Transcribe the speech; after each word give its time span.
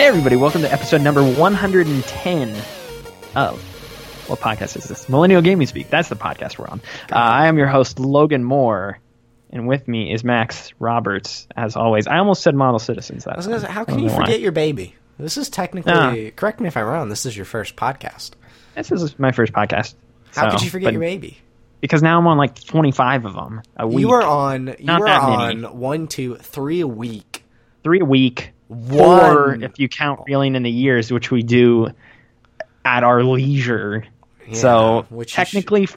Hey, 0.00 0.06
everybody, 0.06 0.34
welcome 0.34 0.62
to 0.62 0.72
episode 0.72 1.02
number 1.02 1.22
110 1.22 2.48
of 3.36 3.62
what 4.30 4.40
podcast 4.40 4.74
is 4.78 4.84
this? 4.84 5.10
Millennial 5.10 5.42
Gaming 5.42 5.66
Speak. 5.66 5.90
That's 5.90 6.08
the 6.08 6.16
podcast 6.16 6.56
we're 6.56 6.68
on. 6.68 6.80
Uh, 7.12 7.16
I 7.16 7.48
am 7.48 7.58
your 7.58 7.66
host, 7.66 8.00
Logan 8.00 8.42
Moore, 8.42 8.98
and 9.50 9.68
with 9.68 9.86
me 9.86 10.10
is 10.10 10.24
Max 10.24 10.72
Roberts, 10.78 11.46
as 11.54 11.76
always. 11.76 12.06
I 12.06 12.16
almost 12.16 12.42
said 12.42 12.54
Model 12.54 12.78
Citizens. 12.78 13.24
That 13.24 13.34
I 13.34 13.36
was 13.36 13.46
gonna 13.46 13.60
say, 13.60 13.66
how 13.66 13.84
can 13.84 13.98
you 13.98 14.08
forget 14.08 14.40
your 14.40 14.52
baby? 14.52 14.96
This 15.18 15.36
is 15.36 15.50
technically, 15.50 16.30
correct 16.30 16.60
me 16.60 16.68
if 16.68 16.78
I'm 16.78 16.86
wrong, 16.86 17.10
this 17.10 17.26
is 17.26 17.36
your 17.36 17.44
first 17.44 17.76
podcast. 17.76 18.30
This 18.74 18.90
is 18.90 19.18
my 19.18 19.32
first 19.32 19.52
podcast. 19.52 19.96
How 20.34 20.48
so, 20.48 20.52
could 20.52 20.62
you 20.64 20.70
forget 20.70 20.86
but- 20.86 20.92
your 20.94 21.02
baby? 21.02 21.36
Because 21.82 22.02
now 22.02 22.18
I'm 22.18 22.26
on 22.26 22.38
like 22.38 22.58
25 22.58 23.26
of 23.26 23.34
them 23.34 23.60
a 23.76 23.86
week. 23.86 24.00
You 24.00 24.12
are 24.12 24.22
on, 24.22 24.66
you 24.66 24.76
Not 24.80 25.02
are 25.02 25.06
that 25.08 25.20
on 25.20 25.60
many. 25.60 25.74
one, 25.74 26.06
two, 26.08 26.36
three 26.36 26.80
a 26.80 26.88
week. 26.88 27.44
three 27.84 28.00
a 28.00 28.04
week. 28.06 28.52
One. 28.70 28.98
Four 28.98 29.54
if 29.62 29.78
you 29.80 29.88
count 29.88 30.20
reeling 30.26 30.54
in 30.54 30.62
the 30.62 30.70
years, 30.70 31.10
which 31.12 31.30
we 31.30 31.42
do 31.42 31.88
at 32.84 33.02
our 33.04 33.22
leisure. 33.24 34.04
so 34.52 35.06
which 35.10 35.32
technically 35.32 35.88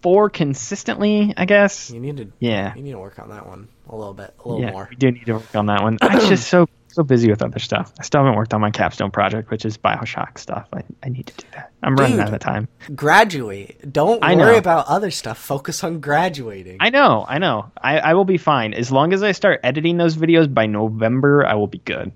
four 0.00 0.30
consistently, 0.30 1.34
I 1.36 1.44
guess. 1.44 1.90
You 1.90 2.00
need 2.00 2.16
to, 2.16 2.32
Yeah. 2.40 2.74
you 2.74 2.82
need 2.82 2.92
to 2.92 2.98
work 2.98 3.18
on 3.18 3.28
that 3.30 3.46
one 3.46 3.68
a 3.88 3.94
little 3.94 4.14
bit, 4.14 4.34
a 4.44 4.48
little 4.48 4.64
yeah, 4.64 4.72
more. 4.72 4.86
we 4.90 4.96
do 4.96 5.10
need 5.12 5.26
to 5.26 5.34
work 5.34 5.54
on 5.54 5.66
that 5.66 5.82
one. 5.82 5.98
I'm 6.00 6.20
just 6.28 6.48
so 6.48 6.66
so 6.88 7.02
busy 7.02 7.30
with 7.30 7.42
other 7.42 7.58
stuff. 7.58 7.90
I 7.98 8.02
still 8.02 8.20
haven't 8.20 8.36
worked 8.36 8.52
on 8.52 8.60
my 8.60 8.70
capstone 8.70 9.10
project, 9.10 9.50
which 9.50 9.64
is 9.64 9.78
Bioshock 9.78 10.36
stuff. 10.38 10.68
I, 10.74 10.82
I 11.02 11.08
need 11.08 11.26
to 11.26 11.34
do 11.34 11.46
that. 11.54 11.70
I'm 11.82 11.96
running 11.96 12.20
out 12.20 12.34
of 12.34 12.40
time. 12.40 12.68
Graduate. 12.94 13.90
Don't 13.92 14.22
I 14.22 14.34
worry 14.34 14.52
know. 14.52 14.58
about 14.58 14.86
other 14.88 15.10
stuff. 15.10 15.38
Focus 15.38 15.82
on 15.84 16.00
graduating. 16.00 16.76
I 16.80 16.90
know, 16.90 17.24
I 17.26 17.38
know. 17.38 17.70
I, 17.80 17.98
I 17.98 18.14
will 18.14 18.26
be 18.26 18.36
fine 18.36 18.74
as 18.74 18.92
long 18.92 19.14
as 19.14 19.22
I 19.22 19.32
start 19.32 19.60
editing 19.64 19.96
those 19.96 20.16
videos 20.16 20.52
by 20.52 20.66
November. 20.66 21.46
I 21.46 21.54
will 21.54 21.66
be 21.66 21.78
good. 21.78 22.12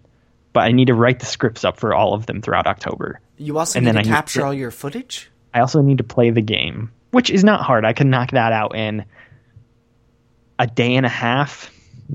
But 0.57 0.63
I 0.65 0.73
need 0.73 0.87
to 0.87 0.95
write 0.95 1.21
the 1.21 1.27
scripts 1.27 1.65
up 1.65 1.77
for 1.79 1.93
all 1.93 2.15
of 2.15 2.25
them 2.25 2.41
throughout 2.41 2.67
October. 2.67 3.21
you 3.37 3.59
also 3.59 3.79
and 3.79 3.85
need 3.85 3.95
then 3.95 4.05
to 4.05 4.11
I 4.11 4.15
capture 4.15 4.41
to- 4.41 4.47
all 4.47 4.55
your 4.55 4.71
footage. 4.71 5.31
I 5.53 5.61
also 5.61 5.83
need 5.83 5.99
to 5.99 6.05
play 6.05 6.31
the 6.31 6.41
game, 6.41 6.91
which 7.11 7.29
is 7.29 7.45
not 7.45 7.61
hard. 7.61 7.85
I 7.85 7.93
can 7.93 8.09
knock 8.09 8.31
that 8.31 8.53
out 8.53 8.75
in 8.75 9.05
a 10.59 10.67
day 10.67 10.95
and 10.95 11.05
a 11.05 11.11
half, 11.11 11.71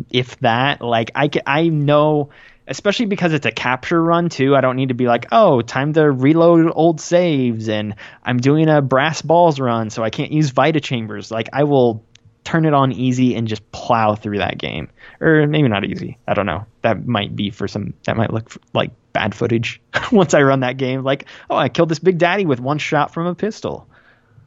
if 0.10 0.40
that. 0.40 0.82
Like 0.82 1.12
I, 1.14 1.30
I 1.46 1.68
know, 1.68 2.32
especially 2.68 3.06
because 3.06 3.32
it's 3.34 3.46
a 3.46 3.52
capture 3.52 4.02
run 4.04 4.30
too. 4.30 4.56
I 4.56 4.62
don't 4.62 4.76
need 4.76 4.90
to 4.90 4.96
be 4.96 5.06
like, 5.06 5.28
oh, 5.32 5.62
time 5.62 5.94
to 5.94 6.10
reload 6.12 6.72
old 6.76 7.00
saves, 7.00 7.70
and 7.70 7.94
I'm 8.24 8.38
doing 8.38 8.70
a 8.70 8.82
brass 8.82 9.22
balls 9.22 9.60
run, 9.60 9.92
so 9.92 10.04
I 10.04 10.10
can't 10.10 10.32
use 10.32 10.50
Vita 10.50 10.80
chambers. 10.80 11.30
Like 11.30 11.48
I 11.54 11.66
will 11.66 12.04
turn 12.44 12.66
it 12.66 12.74
on 12.74 12.92
easy 12.92 13.36
and 13.36 13.48
just 13.48 13.72
plow 13.72 14.16
through 14.16 14.40
that 14.40 14.58
game, 14.58 14.90
or 15.20 15.46
maybe 15.46 15.68
not 15.68 15.86
easy. 15.86 16.18
I 16.28 16.34
don't 16.34 16.48
know. 16.48 16.66
That 16.82 17.06
might 17.06 17.36
be 17.36 17.52
for 17.52 17.68
some. 17.68 17.94
That 18.06 18.18
might 18.18 18.32
look 18.32 18.52
like 18.74 18.92
bad 19.14 19.36
footage 19.36 19.82
once 20.12 20.34
I 20.34 20.42
run 20.42 20.62
that 20.62 20.78
game. 20.78 21.04
Like, 21.04 21.26
oh, 21.50 21.56
I 21.56 21.70
killed 21.70 21.90
this 21.90 22.00
big 22.00 22.18
daddy 22.18 22.46
with 22.46 22.60
one 22.60 22.78
shot 22.78 23.14
from 23.14 23.28
a 23.28 23.36
pistol. 23.36 23.88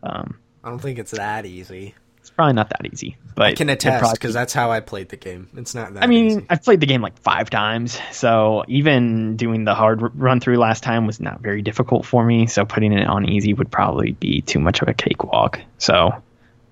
Um, 0.02 0.38
I 0.62 0.70
don't 0.70 0.78
think 0.78 0.98
it's 0.98 1.12
that 1.12 1.46
easy. 1.46 1.94
it's 2.18 2.30
probably 2.30 2.54
not 2.54 2.70
that 2.70 2.86
easy, 2.90 3.16
but 3.34 3.46
I 3.46 3.54
can 3.54 3.68
attest 3.68 4.14
because 4.14 4.34
that's 4.34 4.52
how 4.52 4.70
I 4.70 4.80
played 4.80 5.10
the 5.10 5.16
game. 5.16 5.48
It's 5.56 5.74
not 5.74 5.94
that. 5.94 6.02
I 6.02 6.06
mean, 6.06 6.26
easy. 6.26 6.46
I've 6.48 6.62
played 6.62 6.80
the 6.80 6.86
game 6.86 7.02
like 7.02 7.18
five 7.18 7.50
times, 7.50 7.98
so 8.12 8.64
even 8.66 9.36
doing 9.36 9.64
the 9.64 9.74
hard 9.74 10.18
run 10.18 10.40
through 10.40 10.56
last 10.56 10.82
time 10.82 11.06
was 11.06 11.20
not 11.20 11.40
very 11.40 11.62
difficult 11.62 12.06
for 12.06 12.24
me. 12.24 12.46
So 12.46 12.64
putting 12.64 12.92
it 12.92 13.06
on 13.06 13.28
easy 13.28 13.52
would 13.52 13.70
probably 13.70 14.12
be 14.12 14.40
too 14.40 14.58
much 14.58 14.82
of 14.82 14.88
a 14.88 14.94
cakewalk. 14.94 15.60
So, 15.78 16.22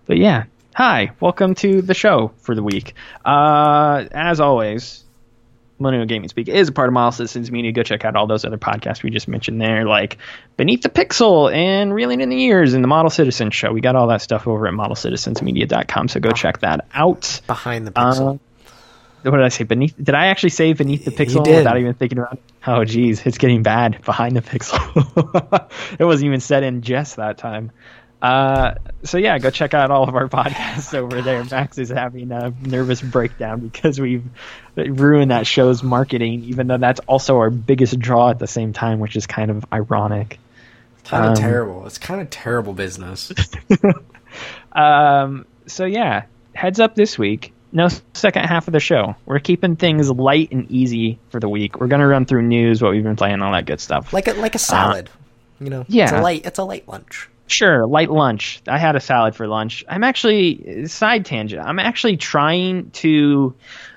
but 0.07 0.17
yeah, 0.17 0.45
hi, 0.75 1.13
welcome 1.21 1.55
to 1.57 1.83
the 1.83 1.95
show 1.95 2.33
for 2.39 2.55
the 2.55 2.63
week. 2.63 2.95
Uh, 3.25 4.07
as 4.11 4.41
always, 4.41 5.05
Millennial 5.83 6.07
Gaming 6.07 6.29
Speak 6.29 6.49
is 6.49 6.69
a 6.69 6.73
part 6.73 6.89
of 6.89 6.95
Model 6.95 7.13
Citizens 7.13 7.51
Media. 7.51 7.73
Go 7.73 7.83
check 7.83 8.05
out 8.05 8.17
all 8.17 8.27
those 8.27 8.45
other 8.45 8.59
podcasts 8.59 9.03
we 9.03 9.11
just 9.11 9.29
mentioned 9.29 9.61
there, 9.61 9.85
like 9.85 10.19
Beneath 10.57 10.83
the 10.83 10.89
Pixel 10.89 11.53
and 11.53 11.93
Reeling 11.95 12.21
in 12.21 12.29
the 12.29 12.37
Years 12.37 12.75
and 12.75 12.83
the 12.83 12.89
Model 12.89 13.11
Citizen 13.11 13.51
Show. 13.51 13.73
We 13.73 13.81
got 13.81 13.97
all 13.97 14.07
that 14.09 14.23
stuff 14.23 14.47
over 14.47 14.67
at 14.67 14.75
modelcitizensmedia.com, 14.75 16.09
so 16.09 16.21
go 16.21 16.31
check 16.31 16.61
that 16.61 16.87
out. 16.95 17.41
behind 17.47 17.87
the 17.87 17.93
pixel. 17.93 18.37
Uh, 18.37 18.39
what 19.31 19.37
did 19.37 19.45
I 19.45 19.51
say? 19.51 19.65
Beneath? 19.65 19.95
Did 19.97 20.15
I 20.15 20.27
actually 20.27 20.51
say 20.51 20.73
beneath 20.73 21.05
the 21.05 21.13
pixel 21.13 21.47
without 21.47 21.79
even 21.79 21.95
thinking 21.95 22.19
about 22.19 22.35
it? 22.35 22.43
Oh, 22.67 22.85
geez, 22.85 23.25
it's 23.25 23.39
getting 23.39 23.63
bad 23.63 24.03
behind 24.05 24.37
the 24.37 24.43
pixel. 24.43 25.71
it 25.99 26.05
wasn't 26.05 26.27
even 26.27 26.41
said 26.41 26.65
in 26.65 26.83
jest 26.83 27.17
that 27.17 27.39
time. 27.39 27.71
Uh, 28.23 28.77
so 29.03 29.19
yeah, 29.19 29.37
go 29.41 29.51
check 29.51 29.75
out 29.75 29.91
all 29.91 30.09
of 30.09 30.15
our 30.15 30.29
podcasts 30.29 30.95
over 30.95 31.21
there. 31.23 31.45
Max 31.45 31.77
is 31.77 31.91
having 31.91 32.31
a 32.31 32.55
nervous 32.63 33.03
breakdown 33.03 33.61
because 33.61 34.01
we've 34.01 34.25
ruined 34.77 35.33
that 35.33 35.47
show's 35.47 35.83
marketing, 35.83 36.45
even 36.45 36.69
though 36.69 36.79
that's 36.79 37.01
also 37.01 37.39
our 37.39 37.51
biggest 37.51 37.99
draw 37.99 38.31
at 38.31 38.39
the 38.39 38.47
same 38.47 38.73
time, 38.73 39.01
which 39.01 39.17
is 39.17 39.27
kind 39.27 39.51
of 39.51 39.65
ironic. 39.73 40.39
kind 41.05 41.25
of 41.25 41.31
um, 41.31 41.37
terrible. 41.37 41.85
It's 41.87 41.99
kind 41.99 42.21
of 42.21 42.31
terrible 42.31 42.73
business. 42.73 43.33
Um, 44.73 45.47
so 45.67 45.85
yeah, 45.85 46.25
heads 46.55 46.81
up 46.81 46.95
this 46.95 47.19
week. 47.19 47.53
No 47.73 47.89
second 48.13 48.45
half 48.45 48.69
of 48.69 48.73
the 48.73 48.81
show. 48.81 49.17
We're 49.25 49.39
keeping 49.39 49.77
things 49.77 50.11
light 50.11 50.53
and 50.53 50.71
easy 50.71 51.19
for 51.31 51.41
the 51.41 51.49
week. 51.49 51.81
We're 51.81 51.87
gonna 51.87 52.07
run 52.07 52.27
through 52.27 52.43
news, 52.43 52.83
what 52.83 52.93
we've 52.93 53.03
been 53.03 53.17
playing, 53.17 53.41
all 53.43 53.53
that 53.53 53.67
good 53.67 53.81
stuff. 53.81 54.13
like 54.13 54.29
a 54.29 54.35
like 54.35 54.55
a 54.55 54.59
salad. 54.59 55.11
you 55.61 55.71
know, 55.71 55.83
it's 55.83 55.91
yeah. 55.91 56.21
a 56.21 56.23
light 56.23 56.45
it's 56.45 56.59
a 56.59 56.65
light 56.65 56.87
lunch. 56.89 57.29
Sure, 57.53 57.87
light 57.87 58.11
lunch. 58.11 58.63
I 58.67 58.79
had 58.79 58.97
a 58.97 59.01
salad 59.01 59.37
for 59.37 59.47
lunch. 59.47 59.85
I'm 59.89 60.03
actually 60.05 60.87
side 60.87 61.25
tangent. 61.27 61.63
I'm 61.65 61.79
actually 61.79 62.17
trying 62.17 62.91
to 62.93 63.55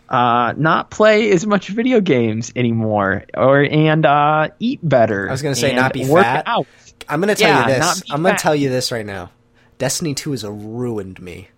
uh, 0.09 0.53
not 0.57 0.89
play 0.91 1.31
as 1.31 1.45
much 1.45 1.69
video 1.69 2.01
games 2.01 2.51
anymore, 2.55 3.23
or 3.33 3.61
and 3.63 4.05
uh, 4.05 4.49
eat 4.59 4.79
better. 4.83 5.27
I 5.27 5.31
was 5.31 5.41
gonna 5.41 5.55
say, 5.55 5.73
not 5.73 5.93
be 5.93 6.03
fat. 6.03 6.43
Out. 6.45 6.67
I'm 7.09 7.19
gonna 7.19 7.35
tell 7.35 7.49
Yeah, 7.49 7.67
you 7.67 7.73
this. 7.79 8.03
I'm 8.11 8.21
gonna 8.21 8.37
tell 8.37 8.55
you 8.55 8.69
this 8.69 8.91
right 8.91 9.05
now. 9.05 9.31
Destiny 9.77 10.13
2 10.13 10.31
has 10.31 10.43
ruined 10.45 11.21
me. 11.21 11.49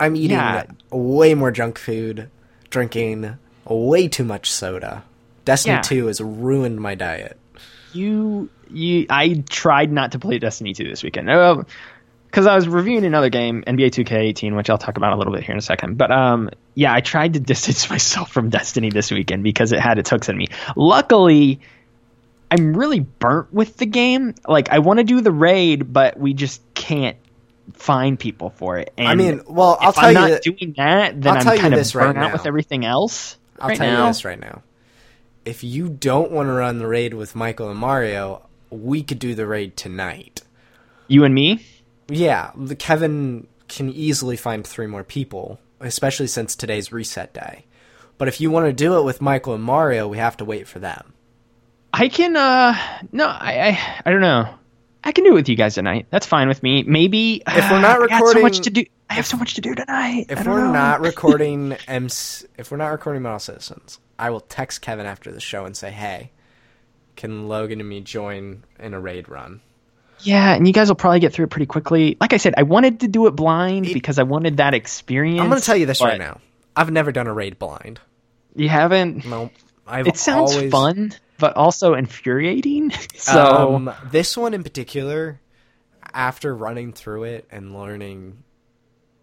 I'm 0.00 0.14
eating 0.16 0.36
Yeah. 0.36 0.64
way 0.90 1.34
more 1.34 1.50
junk 1.50 1.78
food, 1.78 2.30
drinking 2.70 3.36
way 3.64 4.06
too 4.08 4.24
much 4.24 4.50
soda. 4.50 5.02
Destiny 5.44 5.74
Yeah. 5.74 5.82
2 5.82 6.06
has 6.06 6.20
ruined 6.20 6.80
my 6.80 6.94
diet. 6.94 7.36
you 7.94 8.50
you 8.70 9.06
I 9.10 9.42
tried 9.48 9.92
not 9.92 10.12
to 10.12 10.18
play 10.18 10.38
Destiny 10.38 10.74
2 10.74 10.84
this 10.84 11.02
weekend. 11.02 11.26
because 12.26 12.46
I 12.46 12.54
was 12.54 12.68
reviewing 12.68 13.04
another 13.04 13.28
game, 13.30 13.62
NBA 13.66 13.90
2K18, 13.90 14.56
which 14.56 14.70
I'll 14.70 14.78
talk 14.78 14.96
about 14.96 15.12
a 15.12 15.16
little 15.16 15.32
bit 15.32 15.42
here 15.44 15.52
in 15.52 15.58
a 15.58 15.62
second. 15.62 15.96
But 15.98 16.10
um, 16.10 16.50
yeah, 16.74 16.92
I 16.92 17.00
tried 17.00 17.34
to 17.34 17.40
distance 17.54 17.88
myself 17.90 18.30
from 18.30 18.50
Destiny 18.50 18.90
this 18.90 19.10
weekend 19.10 19.42
because 19.42 19.72
it 19.72 19.80
had 19.80 19.98
its 19.98 20.10
hooks 20.10 20.28
in 20.28 20.36
me. 20.36 20.48
Luckily, 20.76 21.60
I'm 22.50 22.76
really 22.76 23.00
burnt 23.00 23.52
with 23.52 23.76
the 23.76 23.86
game. 23.86 24.34
Like, 24.46 24.70
I 24.70 24.78
want 24.78 24.98
to 24.98 25.04
do 25.04 25.20
the 25.20 25.32
raid, 25.32 25.92
but 25.92 26.18
we 26.18 26.32
just 26.34 26.62
can't 26.74 27.16
find 27.74 28.18
people 28.18 28.48
for 28.50 28.78
it. 28.78 28.92
And 28.96 29.06
I 29.08 29.14
mean, 29.14 29.42
well, 29.46 29.76
I'll 29.80 29.90
if 29.90 29.96
tell 29.96 30.04
I'm 30.04 30.10
you 30.10 30.14
not 30.20 30.30
that- 30.30 30.42
doing 30.42 30.74
that, 30.78 31.20
then 31.20 31.40
tell 31.42 31.54
you 31.54 31.60
kind 31.60 31.74
of 31.74 31.78
this 31.80 31.94
right 31.94 32.06
burnt 32.06 32.18
out 32.18 32.32
with 32.32 32.46
everything 32.46 32.84
else. 32.86 33.36
I'll 33.60 33.68
right 33.68 33.76
tell 33.76 33.86
now. 33.86 34.02
you 34.04 34.10
this 34.10 34.24
right 34.24 34.40
now. 34.40 34.62
If 35.44 35.64
you 35.64 35.88
don't 35.88 36.30
want 36.30 36.48
to 36.48 36.52
run 36.52 36.78
the 36.78 36.86
raid 36.86 37.14
with 37.14 37.34
Michael 37.34 37.70
and 37.70 37.78
Mario, 37.78 38.47
we 38.70 39.02
could 39.02 39.18
do 39.18 39.34
the 39.34 39.46
raid 39.46 39.76
tonight. 39.76 40.42
You 41.06 41.24
and 41.24 41.34
me. 41.34 41.64
Yeah, 42.08 42.52
the 42.56 42.76
Kevin 42.76 43.46
can 43.68 43.90
easily 43.90 44.36
find 44.36 44.66
three 44.66 44.86
more 44.86 45.04
people, 45.04 45.58
especially 45.80 46.26
since 46.26 46.54
today's 46.56 46.92
reset 46.92 47.32
day. 47.34 47.64
But 48.16 48.28
if 48.28 48.40
you 48.40 48.50
want 48.50 48.66
to 48.66 48.72
do 48.72 48.98
it 48.98 49.02
with 49.04 49.20
Michael 49.20 49.54
and 49.54 49.62
Mario, 49.62 50.08
we 50.08 50.18
have 50.18 50.36
to 50.38 50.44
wait 50.44 50.66
for 50.66 50.78
them. 50.78 51.12
I 51.92 52.08
can 52.08 52.36
uh 52.36 52.76
no, 53.12 53.26
I 53.26 53.68
I, 53.68 54.02
I 54.06 54.10
don't 54.10 54.20
know. 54.20 54.48
I 55.04 55.12
can 55.12 55.24
do 55.24 55.30
it 55.30 55.34
with 55.34 55.48
you 55.48 55.56
guys 55.56 55.74
tonight. 55.74 56.06
That's 56.10 56.26
fine 56.26 56.48
with 56.48 56.62
me. 56.62 56.82
Maybe 56.82 57.42
If 57.46 57.70
we're 57.70 57.80
not 57.80 58.02
I 58.02 58.06
got 58.06 58.18
so 58.18 58.24
much 58.26 58.34
recording- 58.34 58.62
to 58.62 58.70
do. 58.70 58.84
I 59.10 59.14
have 59.14 59.26
so 59.26 59.38
much 59.38 59.54
to 59.54 59.62
do 59.62 59.74
tonight. 59.74 60.26
If 60.28 60.46
we're 60.46 60.64
know. 60.66 60.72
not 60.72 61.00
recording 61.12 61.76
MC, 61.86 62.46
if 62.58 62.70
we're 62.70 62.76
not 62.76 62.88
recording 62.88 63.22
Model 63.22 63.38
Citizens, 63.38 64.00
I 64.18 64.28
will 64.28 64.40
text 64.40 64.82
Kevin 64.82 65.06
after 65.06 65.32
the 65.32 65.40
show 65.40 65.64
and 65.64 65.74
say, 65.74 65.90
"Hey, 65.90 66.30
can 67.18 67.48
Logan 67.48 67.80
and 67.80 67.88
me 67.88 68.00
join 68.00 68.64
in 68.78 68.94
a 68.94 69.00
raid 69.00 69.28
run?" 69.28 69.60
yeah, 70.20 70.54
and 70.54 70.66
you 70.66 70.72
guys 70.72 70.88
will 70.88 70.96
probably 70.96 71.20
get 71.20 71.32
through 71.32 71.44
it 71.44 71.50
pretty 71.50 71.66
quickly. 71.66 72.16
Like 72.20 72.32
I 72.32 72.38
said, 72.38 72.54
I 72.56 72.62
wanted 72.62 73.00
to 73.00 73.08
do 73.08 73.26
it 73.26 73.32
blind 73.32 73.86
It- 73.86 73.94
because 73.94 74.18
I 74.18 74.22
wanted 74.22 74.56
that 74.56 74.74
experience. 74.74 75.40
I'm 75.40 75.48
going 75.48 75.60
to 75.60 75.64
tell 75.64 75.76
you 75.76 75.86
this 75.86 76.00
right 76.00 76.18
now. 76.18 76.40
I've 76.74 76.90
never 76.90 77.12
done 77.12 77.26
a 77.26 77.32
raid 77.32 77.58
blind. 77.58 78.00
You 78.54 78.68
haven't. 78.68 79.26
No, 79.26 79.50
I've 79.86 80.06
It 80.06 80.16
sounds 80.16 80.54
always, 80.54 80.70
fun, 80.70 81.12
but 81.38 81.56
also 81.56 81.94
infuriating. 81.94 82.90
so 83.14 83.74
um, 83.74 83.94
this 84.10 84.36
one 84.36 84.54
in 84.54 84.62
particular, 84.62 85.40
after 86.12 86.54
running 86.54 86.92
through 86.92 87.24
it 87.24 87.46
and 87.50 87.74
learning 87.74 88.42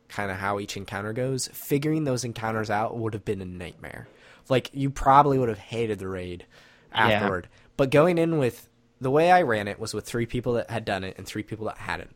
kind 0.09 0.31
of 0.31 0.38
how 0.38 0.59
each 0.59 0.77
encounter 0.77 1.13
goes, 1.13 1.47
figuring 1.53 2.03
those 2.03 2.24
encounters 2.24 2.69
out 2.69 2.97
would 2.97 3.13
have 3.13 3.25
been 3.25 3.42
a 3.42 3.45
nightmare. 3.45 4.07
Like 4.47 4.69
you 4.74 4.89
probably 4.89 5.38
would 5.38 5.50
have 5.50 5.57
hated 5.57 6.00
the 6.00 6.07
raid 6.07 6.45
afterward. 6.94 7.47
But 7.77 7.89
going 7.89 8.18
in 8.18 8.38
with 8.38 8.69
the 9.01 9.12
way 9.12 9.31
I 9.31 9.42
ran 9.42 9.68
it 9.68 9.80
was 9.80 9.94
with 9.94 10.06
three 10.06 10.25
people 10.25 10.54
that 10.54 10.69
had 10.69 10.86
done 10.86 11.04
it 11.04 11.18
and 11.18 11.25
three 11.25 11.44
people 11.44 11.66
that 11.66 11.77
hadn't. 11.77 12.16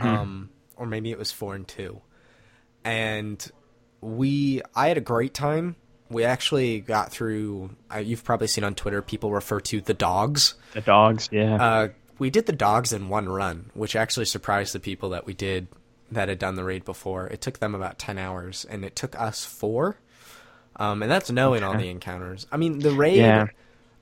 Um, 0.00 0.50
or 0.76 0.86
maybe 0.86 1.10
it 1.10 1.18
was 1.18 1.30
four 1.30 1.54
and 1.54 1.66
two. 1.66 2.00
And 2.84 3.44
we, 4.00 4.62
I 4.74 4.88
had 4.88 4.98
a 4.98 5.02
great 5.02 5.32
time 5.32 5.76
we 6.10 6.24
actually 6.24 6.80
got 6.80 7.10
through. 7.10 7.70
Uh, 7.92 7.98
you've 7.98 8.24
probably 8.24 8.46
seen 8.46 8.64
on 8.64 8.74
Twitter 8.74 9.02
people 9.02 9.30
refer 9.30 9.60
to 9.60 9.80
the 9.80 9.94
dogs. 9.94 10.54
The 10.72 10.80
dogs, 10.80 11.28
yeah. 11.32 11.56
Uh, 11.56 11.88
we 12.18 12.30
did 12.30 12.46
the 12.46 12.52
dogs 12.52 12.92
in 12.92 13.08
one 13.08 13.28
run, 13.28 13.70
which 13.74 13.96
actually 13.96 14.26
surprised 14.26 14.72
the 14.72 14.80
people 14.80 15.10
that 15.10 15.26
we 15.26 15.34
did 15.34 15.68
that 16.12 16.28
had 16.28 16.38
done 16.38 16.54
the 16.54 16.64
raid 16.64 16.84
before. 16.84 17.26
It 17.26 17.40
took 17.40 17.58
them 17.58 17.74
about 17.74 17.98
ten 17.98 18.18
hours, 18.18 18.64
and 18.68 18.84
it 18.84 18.96
took 18.96 19.18
us 19.20 19.44
four. 19.44 19.98
Um, 20.76 21.02
and 21.02 21.10
that's 21.10 21.30
knowing 21.30 21.62
all 21.62 21.76
the 21.76 21.88
encounters. 21.88 22.46
I 22.52 22.56
mean, 22.56 22.78
the 22.78 22.92
raid. 22.92 23.16
Yeah. 23.16 23.46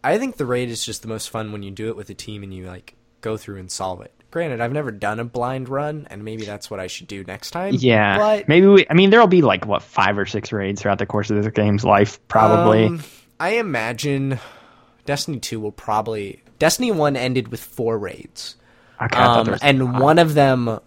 I 0.04 0.18
think 0.18 0.36
the 0.36 0.46
raid 0.46 0.68
is 0.68 0.84
just 0.84 1.02
the 1.02 1.08
most 1.08 1.30
fun 1.30 1.50
when 1.52 1.62
you 1.62 1.70
do 1.70 1.88
it 1.88 1.96
with 1.96 2.10
a 2.10 2.14
team 2.14 2.42
and 2.42 2.52
you 2.52 2.66
like 2.66 2.94
go 3.20 3.36
through 3.36 3.58
and 3.58 3.70
solve 3.70 4.02
it. 4.02 4.12
Granted, 4.30 4.60
I've 4.60 4.72
never 4.72 4.90
done 4.90 5.20
a 5.20 5.24
blind 5.24 5.68
run, 5.68 6.08
and 6.10 6.24
maybe 6.24 6.44
that's 6.44 6.68
what 6.68 6.80
I 6.80 6.88
should 6.88 7.06
do 7.06 7.22
next 7.22 7.52
time. 7.52 7.74
yeah. 7.78 8.18
but 8.18 8.48
Maybe 8.48 8.66
we, 8.66 8.84
I 8.90 8.94
mean, 8.94 9.10
there'll 9.10 9.28
be 9.28 9.42
like, 9.42 9.64
what, 9.64 9.80
five 9.80 10.18
or 10.18 10.26
six 10.26 10.50
raids 10.52 10.82
throughout 10.82 10.98
the 10.98 11.06
course 11.06 11.30
of 11.30 11.36
this 11.36 11.52
game's 11.52 11.84
life, 11.84 12.18
probably. 12.26 12.86
Um, 12.86 13.02
I 13.38 13.50
imagine 13.50 14.40
Destiny 15.06 15.38
2 15.38 15.60
will 15.60 15.70
probably. 15.72 16.42
Destiny 16.58 16.90
1 16.90 17.16
ended 17.16 17.48
with 17.48 17.60
four 17.60 17.96
raids. 17.96 18.56
okay, 19.00 19.20
Um, 19.20 19.56
and 19.62 20.00
one 20.00 20.18
of 20.18 20.34
them 20.34 20.80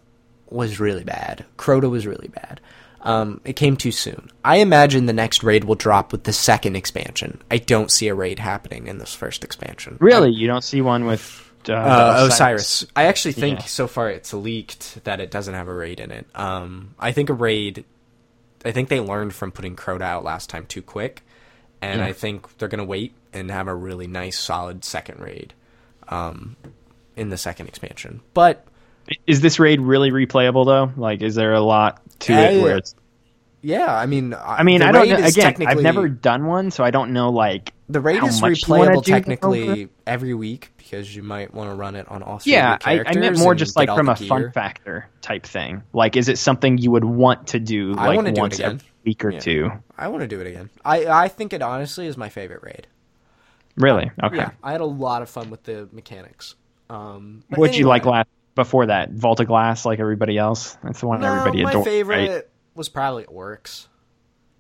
was 0.49 0.79
really 0.79 1.05
bad. 1.05 1.45
Crota 1.57 1.89
was 1.89 2.05
really 2.05 2.27
bad. 2.27 2.59
Um, 3.01 3.41
it 3.45 3.53
came 3.55 3.77
too 3.77 3.91
soon. 3.91 4.29
I 4.43 4.57
imagine 4.57 5.05
the 5.05 5.13
next 5.13 5.43
raid 5.43 5.63
will 5.63 5.75
drop 5.75 6.11
with 6.11 6.23
the 6.23 6.33
second 6.33 6.75
expansion. 6.75 7.41
I 7.51 7.57
don't 7.57 7.91
see 7.91 8.07
a 8.07 8.15
raid 8.15 8.39
happening 8.39 8.87
in 8.87 8.97
this 8.97 9.13
first 9.13 9.43
expansion. 9.43 9.97
Really? 9.99 10.31
You 10.31 10.47
don't 10.47 10.63
see 10.63 10.81
one 10.81 11.05
with 11.05 11.43
uh, 11.69 11.73
Uh, 11.73 12.27
Osiris. 12.31 12.85
I 12.95 13.03
actually 13.05 13.33
think 13.33 13.59
Yeah. 13.59 13.65
so 13.65 13.87
far 13.87 14.09
it's 14.09 14.33
leaked 14.33 15.03
that 15.03 15.19
it 15.19 15.31
doesn't 15.31 15.53
have 15.53 15.67
a 15.67 15.73
raid 15.73 15.99
in 15.99 16.11
it. 16.11 16.25
Um, 16.35 16.95
I 16.99 17.11
think 17.11 17.29
a 17.29 17.33
raid. 17.33 17.85
I 18.65 18.71
think 18.71 18.89
they 18.89 18.99
learned 18.99 19.33
from 19.33 19.51
putting 19.51 19.75
Crota 19.75 20.01
out 20.01 20.23
last 20.23 20.49
time 20.49 20.65
too 20.65 20.81
quick, 20.81 21.23
and 21.81 21.99
Yeah. 22.01 22.07
I 22.07 22.13
think 22.13 22.57
they're 22.57 22.67
gonna 22.67 22.83
wait 22.83 23.13
and 23.31 23.51
have 23.51 23.67
a 23.67 23.75
really 23.75 24.07
nice, 24.07 24.39
solid 24.39 24.83
second 24.83 25.19
raid, 25.19 25.53
um, 26.09 26.55
in 27.15 27.29
the 27.29 27.37
second 27.37 27.67
expansion. 27.67 28.21
But 28.33 28.65
Is 29.25 29.39
this 29.41 29.59
raid 29.59 29.79
really 29.79 30.11
replayable 30.11 30.65
though? 30.65 30.91
Like, 30.99 31.21
is 31.21 31.35
there 31.35 31.53
a 31.53 31.61
lot 31.61 32.01
to 32.19 32.33
Uh, 32.33 32.41
it 32.41 32.61
where 32.61 32.77
it's? 32.77 32.95
yeah, 33.61 33.93
I 33.95 34.05
mean, 34.05 34.33
I 34.33 34.63
mean, 34.63 34.81
I 34.81 34.91
don't 34.91 35.07
know. 35.09 35.25
Again, 35.25 35.55
I've 35.67 35.81
never 35.81 36.07
done 36.09 36.45
one, 36.45 36.71
so 36.71 36.83
I 36.83 36.91
don't 36.91 37.11
know. 37.13 37.29
Like, 37.31 37.73
The 37.89 37.99
raid 38.01 38.19
how 38.19 38.27
is 38.27 38.41
replayable 38.41 39.03
technically 39.03 39.89
every 40.05 40.33
week 40.33 40.71
because 40.77 41.13
you 41.15 41.23
might 41.23 41.53
want 41.53 41.69
to 41.69 41.75
run 41.75 41.95
it 41.95 42.07
on 42.09 42.23
all 42.23 42.39
yeah, 42.45 42.77
I, 42.85 43.03
I 43.05 43.13
meant 43.15 43.37
more 43.39 43.55
just 43.55 43.75
like 43.75 43.89
from 43.89 44.09
a 44.09 44.15
fun 44.15 44.51
factor 44.51 45.07
type 45.21 45.45
thing. 45.45 45.83
Like, 45.93 46.15
is 46.15 46.29
it 46.29 46.37
something 46.37 46.77
you 46.77 46.91
would 46.91 47.03
want 47.05 47.47
to 47.47 47.59
do 47.59 47.95
I 47.97 48.07
like 48.07 48.15
wanna 48.15 48.31
do 48.31 48.45
it 48.45 48.53
again. 48.53 48.65
every 48.75 48.85
week 49.05 49.25
or 49.25 49.31
Yeah. 49.31 49.39
two? 49.39 49.71
I 49.97 50.07
want 50.09 50.21
to 50.21 50.27
do 50.27 50.39
it 50.39 50.47
again. 50.47 50.69
I 50.85 51.05
I 51.07 51.27
think 51.27 51.53
it 51.53 51.61
honestly 51.61 52.07
is 52.07 52.15
my 52.17 52.29
favorite 52.29 52.61
raid. 52.63 52.87
Really? 53.75 54.09
Okay. 54.23 54.37
Yeah, 54.37 54.51
I 54.63 54.71
had 54.71 54.81
a 54.81 54.85
lot 54.85 55.21
of 55.21 55.29
fun 55.29 55.49
with 55.49 55.63
the 55.63 55.87
mechanics. 55.91 56.55
Um, 56.89 57.43
What'd 57.49 57.75
you 57.75 57.85
like 57.85 58.05
last 58.05 58.27
before 58.57 58.87
that? 58.87 59.11
Vault 59.11 59.39
of 59.39 59.47
Glass, 59.47 59.85
like 59.85 59.99
everybody 60.01 60.37
else. 60.37 60.77
That's 60.83 60.99
the 60.99 61.07
one 61.07 61.21
No, 61.21 61.31
everybody 61.31 61.63
my 61.63 61.69
adored. 61.71 61.85
favorite 61.85 62.29
right? 62.29 62.43
was 62.75 62.89
probably 62.89 63.23
Oryx, 63.25 63.87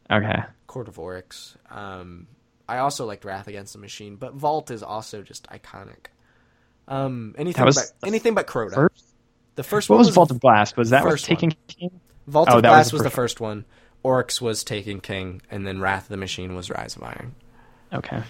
Okay. 0.09 0.43
Court 0.67 0.87
of 0.87 0.97
Oryx. 0.97 1.57
Um, 1.69 2.27
I 2.69 2.77
also 2.77 3.05
liked 3.05 3.25
Wrath 3.25 3.47
Against 3.49 3.73
the 3.73 3.79
Machine, 3.79 4.15
but 4.15 4.33
Vault 4.33 4.71
is 4.71 4.81
also 4.83 5.21
just 5.21 5.47
iconic. 5.49 6.07
Um, 6.87 7.35
anything 7.37 7.65
but 7.65 7.91
anything 8.05 8.33
but 8.33 8.47
Crota. 8.47 8.73
First, 8.75 9.05
the 9.55 9.63
first 9.63 9.89
what 9.89 9.95
one 9.97 10.05
was 10.05 10.15
Vault 10.15 10.31
of 10.31 10.39
Glass? 10.39 10.75
Was 10.77 10.91
that 10.91 11.03
was 11.03 11.13
first 11.25 11.29
one. 11.29 11.51
King? 11.67 11.99
Vault 12.27 12.47
Oh, 12.49 12.57
of 12.57 12.63
that 12.63 12.69
was 12.69 12.75
Glass 12.75 12.89
the 12.91 12.95
was 12.95 13.03
the 13.03 13.09
first 13.09 13.15
first 13.35 13.39
one. 13.41 13.65
Oryx 14.03 14.41
was 14.41 14.63
Taken 14.63 15.01
King, 15.01 15.41
and 15.51 15.67
then 15.67 15.81
Wrath 15.81 16.03
of 16.03 16.09
the 16.09 16.17
Machine 16.17 16.55
was 16.55 16.69
Rise 16.69 16.95
of 16.95 17.03
Iron. 17.03 17.35
Okay. 17.91 18.23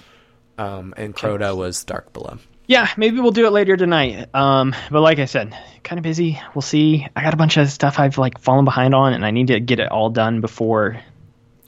Um, 0.58 0.94
and 0.98 1.16
Crota 1.16 1.56
was 1.56 1.84
Dark 1.84 2.14
Below. 2.14 2.40
Yeah, 2.68 2.90
maybe 2.98 3.20
we'll 3.22 3.32
do 3.32 3.48
it 3.48 3.52
later 3.52 3.78
tonight. 3.78 4.28
Um, 4.36 4.76
but 4.92 5.00
like 5.02 5.20
I 5.20 5.26
said, 5.26 5.58
kind 5.84 5.98
of 6.00 6.04
busy. 6.04 6.40
We'll 6.54 6.62
see. 6.62 7.08
I 7.16 7.24
got 7.24 7.34
a 7.34 7.38
bunch 7.38 7.56
of 7.58 7.70
stuff 7.72 7.98
I've 7.98 8.18
like 8.18 8.40
fallen 8.40 8.66
behind 8.66 8.94
on, 8.94 9.14
and 9.14 9.26
I 9.26 9.32
need 9.32 9.48
to 9.48 9.60
get 9.62 9.80
it 9.80 9.90
all 9.90 10.10
done 10.10 10.42
before 10.42 11.00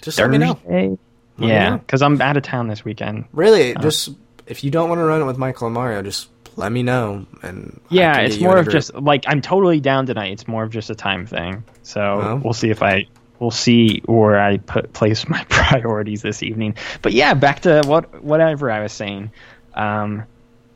Just 0.02 0.20
let 0.20 0.30
me 0.30 0.38
know. 0.38 0.56
Thursday. 0.56 0.98
me 1.38 1.48
Yeah, 1.48 1.78
because 1.78 2.02
I'm 2.02 2.22
out 2.22 2.36
of 2.36 2.44
town 2.44 2.68
this 2.68 2.84
weekend. 2.84 3.26
Really, 3.32 3.76
just 3.76 4.10
if 4.46 4.64
you 4.64 4.72
don't 4.72 4.90
want 4.90 5.00
to 5.00 5.06
run 5.06 5.22
it 5.22 5.26
with 5.26 5.38
Michael 5.38 5.68
and 5.68 5.74
Mario, 5.74 6.02
just 6.02 6.28
let 6.58 6.70
me 6.70 6.84
know. 6.84 7.26
And 7.44 7.80
Yeah, 7.90 8.18
it's 8.20 8.38
more 8.42 8.58
of 8.58 8.66
group. 8.66 8.74
just 8.74 8.94
like 8.94 9.24
I'm 9.26 9.40
totally 9.42 9.80
down 9.80 10.06
tonight. 10.06 10.34
It's 10.34 10.50
more 10.50 10.64
of 10.64 10.72
just 10.72 10.90
a 10.90 10.96
time 10.96 11.26
thing. 11.26 11.64
So 11.84 12.18
Well. 12.18 12.38
we'll 12.44 12.54
see 12.54 12.72
if 12.72 12.84
I 12.84 13.06
we'll 13.40 13.52
see 13.52 14.02
where 14.04 14.38
I 14.38 14.58
put 14.58 14.92
place 14.92 15.30
my 15.30 15.46
priorities 15.50 16.22
this 16.22 16.44
evening. 16.44 16.76
But 17.02 17.14
yeah, 17.14 17.36
back 17.36 17.62
to 17.62 17.84
what 17.86 18.22
whatever 18.22 18.70
I 18.70 18.82
was 18.82 18.92
saying. 18.92 19.32
Um, 19.74 20.26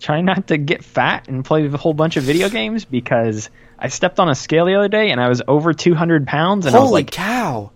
try 0.03 0.21
not 0.21 0.47
to 0.47 0.57
get 0.57 0.83
fat 0.83 1.27
and 1.29 1.43
play 1.43 1.65
a 1.65 1.77
whole 1.77 1.93
bunch 1.93 2.17
of 2.17 2.23
video 2.23 2.49
games 2.49 2.85
because 2.85 3.49
I 3.79 3.87
stepped 3.87 4.19
on 4.19 4.29
a 4.29 4.35
scale 4.35 4.65
the 4.65 4.75
other 4.75 4.89
day 4.89 5.11
and 5.11 5.19
I 5.19 5.29
was 5.29 5.41
over 5.47 5.73
200 5.73 6.27
pounds 6.27 6.65
and 6.65 6.75
I 6.75 6.79
was 6.79 6.89
Holy 6.89 7.03
like, 7.03 7.11
cow! 7.11 7.71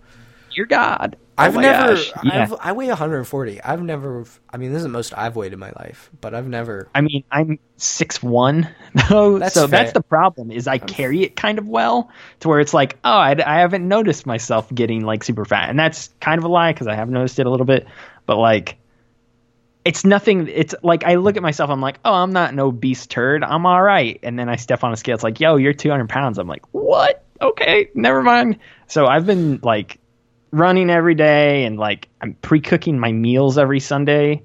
"Dear 0.54 0.66
God!" 0.66 1.18
Oh 1.40 1.44
I've 1.44 1.56
never. 1.56 1.94
Yeah. 2.24 2.44
I've, 2.44 2.54
I 2.60 2.72
weigh 2.72 2.88
140. 2.88 3.62
I've 3.62 3.84
never. 3.84 4.26
I 4.50 4.58
mean, 4.58 4.72
this 4.74 4.78
is 4.78 4.84
the 4.84 4.90
most 4.90 5.16
I've 5.16 5.36
weighed 5.36 5.54
in 5.54 5.60
my 5.60 5.72
life, 5.78 6.10
but 6.20 6.34
I've 6.34 6.48
never. 6.48 6.90
I 6.96 7.02
mean, 7.02 7.24
I'm 7.32 7.60
six 7.78 8.24
one 8.24 8.68
though, 9.10 9.38
That's 9.38 9.54
so 9.54 9.68
fair. 9.68 9.80
that's 9.80 9.94
the 9.94 10.02
problem. 10.02 10.50
Is 10.50 10.68
I 10.68 10.78
um, 10.78 10.88
carry 10.88 11.24
it 11.24 11.36
kind 11.36 11.60
of 11.60 11.68
well 11.68 12.10
to 12.40 12.48
where 12.48 12.60
it's 12.60 12.74
like, 12.74 12.98
oh, 13.04 13.12
I, 13.12 13.36
I 13.46 13.60
haven't 13.60 13.88
noticed 13.88 14.26
myself 14.26 14.74
getting 14.74 15.02
like 15.06 15.24
super 15.24 15.46
fat, 15.46 15.70
and 15.70 15.78
that's 15.80 16.10
kind 16.20 16.40
of 16.40 16.44
a 16.44 16.48
lie 16.50 16.74
because 16.74 16.88
I 16.88 16.96
have 16.96 17.10
noticed 17.10 17.38
it 17.38 17.46
a 17.46 17.50
little 17.52 17.68
bit, 17.68 17.86
but 18.26 18.38
like, 18.38 18.78
it's 19.88 20.04
nothing. 20.04 20.50
It's 20.50 20.76
like 20.84 21.06
I 21.06 21.16
look 21.16 21.38
at 21.38 21.42
myself, 21.42 21.70
I'm 21.70 21.80
like, 21.80 21.98
oh, 22.04 22.14
I'm 22.14 22.34
not 22.34 22.54
no 22.54 22.74
beast 22.74 23.10
turd, 23.10 23.42
I'm 23.42 23.66
all 23.66 23.82
right, 23.82 24.20
and 24.22 24.38
then 24.38 24.50
I 24.50 24.58
step 24.58 24.84
on 24.84 24.92
a 24.92 24.98
scale, 24.98 25.16
it's 25.16 25.24
like, 25.24 25.40
yo, 25.40 25.56
you're 25.56 25.72
200 25.72 26.10
pounds. 26.10 26.38
I'm 26.38 26.48
like, 26.48 26.66
what? 26.74 27.24
Okay, 27.42 27.90
never 27.94 28.22
mind. 28.22 28.60
So 28.88 29.06
I've 29.08 29.26
been 29.26 29.62
like 29.64 30.00
running 30.52 30.90
every 30.90 31.16
day, 31.16 31.64
and 31.64 31.78
like 31.80 32.10
I'm 32.20 32.34
pre-cooking 32.34 33.00
my 33.00 33.14
meals 33.14 33.58
every 33.58 33.80
Sunday 33.80 34.44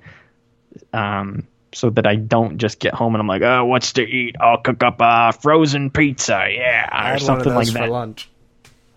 um, 0.92 1.49
so 1.75 1.90
that 1.90 2.06
I 2.06 2.14
don't 2.14 2.58
just 2.58 2.78
get 2.78 2.94
home 2.94 3.16
and 3.16 3.20
I'm 3.20 3.26
like, 3.26 3.42
oh, 3.42 3.64
what's 3.64 3.94
to 3.94 4.02
eat? 4.02 4.37
I'll 4.38 4.58
cook 4.58 4.84
up 4.84 4.99
a 5.00 5.32
frozen 5.32 5.90
pizza, 5.90 6.46
yeah, 6.50 6.87
or 6.87 7.02
had 7.02 7.04
one 7.04 7.14
of 7.14 7.22
something 7.22 7.54
like 7.54 7.66
those 7.66 7.72
for 7.72 7.78
that. 7.80 7.90
lunch. 7.90 8.30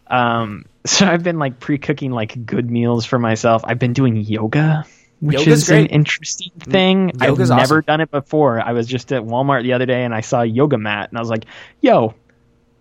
Um, 0.06 0.66
so 0.86 1.08
I've 1.08 1.24
been 1.24 1.40
like 1.40 1.60
pre-cooking 1.60 2.12
like 2.12 2.46
good 2.46 2.70
meals 2.70 3.04
for 3.04 3.18
myself. 3.18 3.64
I've 3.66 3.80
been 3.80 3.94
doing 3.94 4.18
yoga, 4.18 4.86
which 5.22 5.40
Yoga's 5.40 5.64
is 5.64 5.70
an 5.70 5.76
great. 5.76 5.92
Mm, 5.92 5.94
interesting 5.94 6.52
thing. 6.60 7.12
I've 7.20 7.38
never 7.38 7.54
awesome. 7.54 7.82
done 7.82 8.02
it 8.02 8.12
before. 8.12 8.60
I 8.60 8.74
was 8.74 8.88
just 8.88 9.12
at 9.12 9.24
Walmart 9.24 9.64
the 9.64 9.74
other 9.74 9.86
day 9.86 10.04
and 10.04 10.14
I 10.14 10.22
saw 10.22 10.42
a 10.42 10.46
yoga 10.46 10.78
mat 10.78 11.10
and 11.10 11.18
I 11.18 11.22
was 11.22 11.30
like, 11.30 11.46
yo, 11.82 12.14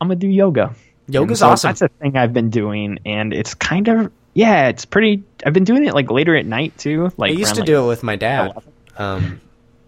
I'm 0.01 0.09
gonna 0.09 0.17
do 0.17 0.29
yoga. 0.29 0.75
Yoga's 1.09 1.41
so 1.41 1.49
awesome. 1.49 1.69
That's 1.69 1.83
a 1.83 1.89
thing 1.89 2.17
I've 2.17 2.33
been 2.33 2.51
doing, 2.51 2.99
and 3.05 3.33
it's 3.33 3.55
kind 3.55 3.89
of 3.89 4.13
yeah, 4.33 4.69
it's 4.69 4.85
pretty. 4.85 5.23
I've 5.47 5.53
been 5.53 5.65
doing 5.65 5.85
it 5.85 5.95
like 5.95 6.11
later 6.11 6.37
at 6.37 6.47
night 6.47 6.77
too. 6.77 7.13
Like 7.17 7.31
I 7.31 7.35
used 7.35 7.51
around, 7.51 7.55
to 7.55 7.61
like, 7.61 7.67
do 7.67 7.85
it 7.85 7.89
with 7.89 8.03
my 8.03 8.17
dad. 8.17 8.53
Um, 8.99 9.41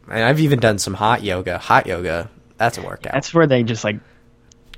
and 0.09 0.25
I've 0.25 0.41
even 0.41 0.61
done 0.61 0.79
some 0.79 0.95
hot 0.95 1.23
yoga. 1.23 1.59
Hot 1.59 1.87
yoga. 1.87 2.31
That's 2.57 2.79
a 2.79 2.83
workout. 2.83 3.13
That's 3.13 3.35
where 3.35 3.47
they 3.47 3.63
just 3.63 3.83
like 3.83 3.97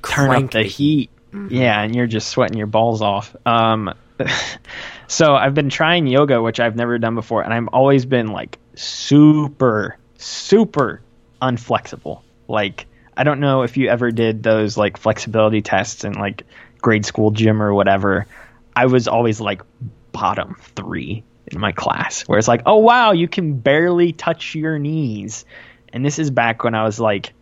turn 0.01 0.29
Crank 0.29 0.45
up 0.45 0.51
the 0.51 0.63
the 0.63 0.67
heat. 0.67 1.09
Yeah, 1.49 1.79
and 1.81 1.95
you're 1.95 2.07
just 2.07 2.29
sweating 2.29 2.57
your 2.57 2.67
balls 2.67 3.01
off. 3.01 3.35
Um, 3.45 3.93
so 5.09 5.35
I've 5.35 5.55
been 5.55 5.69
trying 5.69 6.05
yoga, 6.05 6.39
which 6.39 6.59
I've 6.59 6.75
never 6.75 6.99
done 6.99 7.15
before, 7.15 7.41
and 7.41 7.51
I've 7.51 7.67
always 7.69 8.05
been 8.05 8.27
like 8.27 8.59
super, 8.75 9.97
super 10.19 11.01
unflexible. 11.41 12.21
Like 12.47 12.85
I 13.17 13.23
don't 13.23 13.39
know 13.39 13.63
if 13.63 13.75
you 13.75 13.89
ever 13.89 14.11
did 14.11 14.43
those 14.43 14.77
like 14.77 14.97
flexibility 14.97 15.63
tests 15.63 16.03
in 16.03 16.13
like 16.13 16.43
grade 16.79 17.07
school 17.07 17.31
gym 17.31 17.61
or 17.61 17.73
whatever. 17.73 18.27
I 18.75 18.85
was 18.85 19.07
always 19.07 19.41
like 19.41 19.63
bottom 20.11 20.55
three 20.75 21.23
in 21.47 21.59
my 21.59 21.71
class, 21.71 22.21
where 22.27 22.37
it's 22.37 22.47
like, 22.47 22.61
oh 22.67 22.77
wow, 22.77 23.11
you 23.11 23.27
can 23.27 23.57
barely 23.57 24.13
touch 24.13 24.53
your 24.53 24.77
knees. 24.77 25.43
And 25.91 26.05
this 26.05 26.19
is 26.19 26.29
back 26.29 26.63
when 26.63 26.75
I 26.75 26.83
was 26.83 26.99
like 26.99 27.33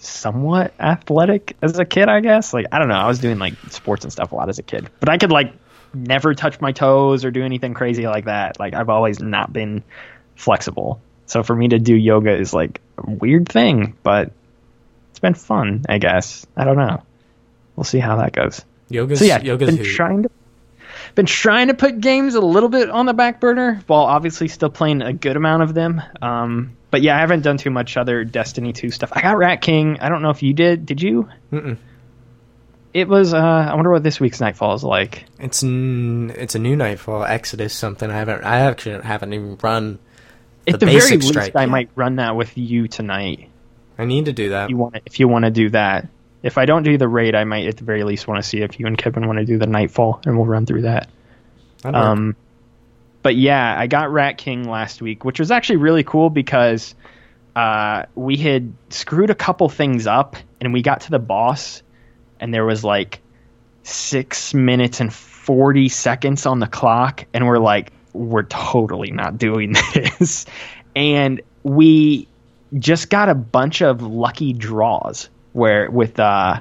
somewhat 0.00 0.74
athletic 0.80 1.56
as 1.62 1.78
a 1.78 1.84
kid, 1.84 2.08
I 2.08 2.18
guess. 2.18 2.52
Like 2.52 2.66
I 2.72 2.80
don't 2.80 2.88
know, 2.88 2.94
I 2.94 3.06
was 3.06 3.20
doing 3.20 3.38
like 3.38 3.54
sports 3.68 4.04
and 4.04 4.12
stuff 4.12 4.32
a 4.32 4.34
lot 4.34 4.48
as 4.48 4.58
a 4.58 4.64
kid, 4.64 4.90
but 4.98 5.08
I 5.08 5.18
could 5.18 5.30
like 5.30 5.54
never 5.94 6.34
touch 6.34 6.60
my 6.60 6.72
toes 6.72 7.24
or 7.24 7.30
do 7.30 7.42
anything 7.44 7.74
crazy 7.74 8.06
like 8.06 8.26
that. 8.26 8.58
Like 8.58 8.74
I've 8.74 8.88
always 8.88 9.20
not 9.20 9.52
been 9.52 9.82
flexible. 10.36 11.00
So 11.26 11.42
for 11.42 11.54
me 11.54 11.68
to 11.68 11.78
do 11.78 11.94
yoga 11.94 12.34
is 12.34 12.52
like 12.52 12.80
a 12.98 13.10
weird 13.10 13.48
thing, 13.48 13.96
but 14.02 14.32
it's 15.10 15.20
been 15.20 15.34
fun, 15.34 15.84
I 15.88 15.98
guess. 15.98 16.46
I 16.56 16.64
don't 16.64 16.76
know. 16.76 17.02
We'll 17.76 17.84
see 17.84 17.98
how 17.98 18.16
that 18.16 18.32
goes. 18.32 18.64
yoga's 18.88 19.20
So 19.20 19.24
yeah, 19.24 19.40
yoga's 19.40 19.68
been 19.68 19.76
hoot. 19.76 19.86
trying 19.86 20.22
to 20.24 20.30
been 21.14 21.26
trying 21.26 21.68
to 21.68 21.74
put 21.74 22.00
games 22.00 22.34
a 22.34 22.40
little 22.40 22.68
bit 22.68 22.88
on 22.90 23.06
the 23.06 23.14
back 23.14 23.40
burner 23.40 23.82
while 23.86 24.02
obviously 24.02 24.48
still 24.48 24.70
playing 24.70 25.02
a 25.02 25.12
good 25.12 25.36
amount 25.36 25.62
of 25.62 25.74
them. 25.74 26.02
Um, 26.20 26.76
but 26.90 27.02
yeah, 27.02 27.16
I 27.16 27.20
haven't 27.20 27.42
done 27.42 27.56
too 27.56 27.70
much 27.70 27.96
other 27.96 28.24
Destiny 28.24 28.72
2 28.72 28.90
stuff. 28.90 29.10
I 29.12 29.20
got 29.20 29.36
Rat 29.36 29.60
King. 29.60 29.98
I 30.00 30.08
don't 30.08 30.22
know 30.22 30.30
if 30.30 30.42
you 30.42 30.52
did. 30.52 30.86
Did 30.86 31.00
you? 31.02 31.28
Mm-mm. 31.52 31.76
It 32.92 33.08
was. 33.08 33.32
Uh, 33.32 33.38
I 33.38 33.74
wonder 33.74 33.90
what 33.90 34.02
this 34.02 34.18
week's 34.18 34.40
Nightfall 34.40 34.74
is 34.74 34.82
like. 34.82 35.24
It's 35.38 35.62
n- 35.62 36.32
it's 36.36 36.54
a 36.54 36.58
new 36.58 36.76
Nightfall 36.76 37.24
Exodus 37.24 37.72
something. 37.72 38.10
I 38.10 38.18
haven't 38.18 38.44
I 38.44 38.60
actually 38.60 39.02
haven't 39.02 39.32
even 39.32 39.58
run. 39.62 39.98
At 40.66 40.80
the 40.80 40.86
the, 40.86 40.98
very 40.98 41.16
least, 41.16 41.56
I 41.56 41.66
might 41.66 41.90
run 41.94 42.16
that 42.16 42.36
with 42.36 42.56
you 42.58 42.88
tonight. 42.88 43.48
I 43.98 44.04
need 44.04 44.26
to 44.26 44.32
do 44.32 44.50
that. 44.50 44.64
If 44.64 44.70
you 44.70 44.76
want, 44.76 44.96
if 45.06 45.20
you 45.20 45.28
want 45.28 45.44
to 45.44 45.50
do 45.50 45.70
that. 45.70 46.08
If 46.42 46.56
I 46.56 46.64
don't 46.64 46.84
do 46.84 46.96
the 46.96 47.06
raid, 47.06 47.34
I 47.34 47.44
might 47.44 47.66
at 47.66 47.76
the 47.76 47.84
very 47.84 48.02
least 48.02 48.26
want 48.26 48.42
to 48.42 48.48
see 48.48 48.62
if 48.62 48.80
you 48.80 48.86
and 48.86 48.96
Kevin 48.96 49.26
want 49.26 49.40
to 49.40 49.44
do 49.44 49.58
the 49.58 49.66
Nightfall, 49.66 50.22
and 50.24 50.36
we'll 50.36 50.46
run 50.46 50.64
through 50.64 50.82
that. 50.82 51.10
Work. 51.84 51.94
Um, 51.94 52.36
but 53.22 53.36
yeah, 53.36 53.78
I 53.78 53.86
got 53.86 54.10
Rat 54.10 54.38
King 54.38 54.64
last 54.64 55.02
week, 55.02 55.24
which 55.24 55.38
was 55.38 55.50
actually 55.50 55.76
really 55.76 56.02
cool 56.02 56.30
because 56.30 56.94
uh, 57.54 58.04
we 58.14 58.38
had 58.38 58.72
screwed 58.88 59.28
a 59.28 59.34
couple 59.34 59.68
things 59.68 60.06
up, 60.06 60.36
and 60.60 60.72
we 60.72 60.80
got 60.80 61.02
to 61.02 61.10
the 61.10 61.18
boss, 61.18 61.82
and 62.40 62.52
there 62.52 62.64
was 62.64 62.82
like 62.82 63.20
six 63.82 64.52
minutes 64.54 65.00
and 65.00 65.12
forty 65.12 65.88
seconds 65.88 66.46
on 66.46 66.58
the 66.58 66.66
clock, 66.66 67.24
and 67.32 67.46
we're 67.46 67.58
like, 67.58 67.92
we're 68.12 68.42
totally 68.42 69.10
not 69.10 69.38
doing 69.38 69.74
this, 69.94 70.46
and 70.96 71.40
we 71.62 72.26
just 72.78 73.10
got 73.10 73.28
a 73.28 73.34
bunch 73.34 73.82
of 73.82 74.02
lucky 74.02 74.52
draws 74.52 75.28
where 75.52 75.90
with 75.90 76.18
uh 76.20 76.60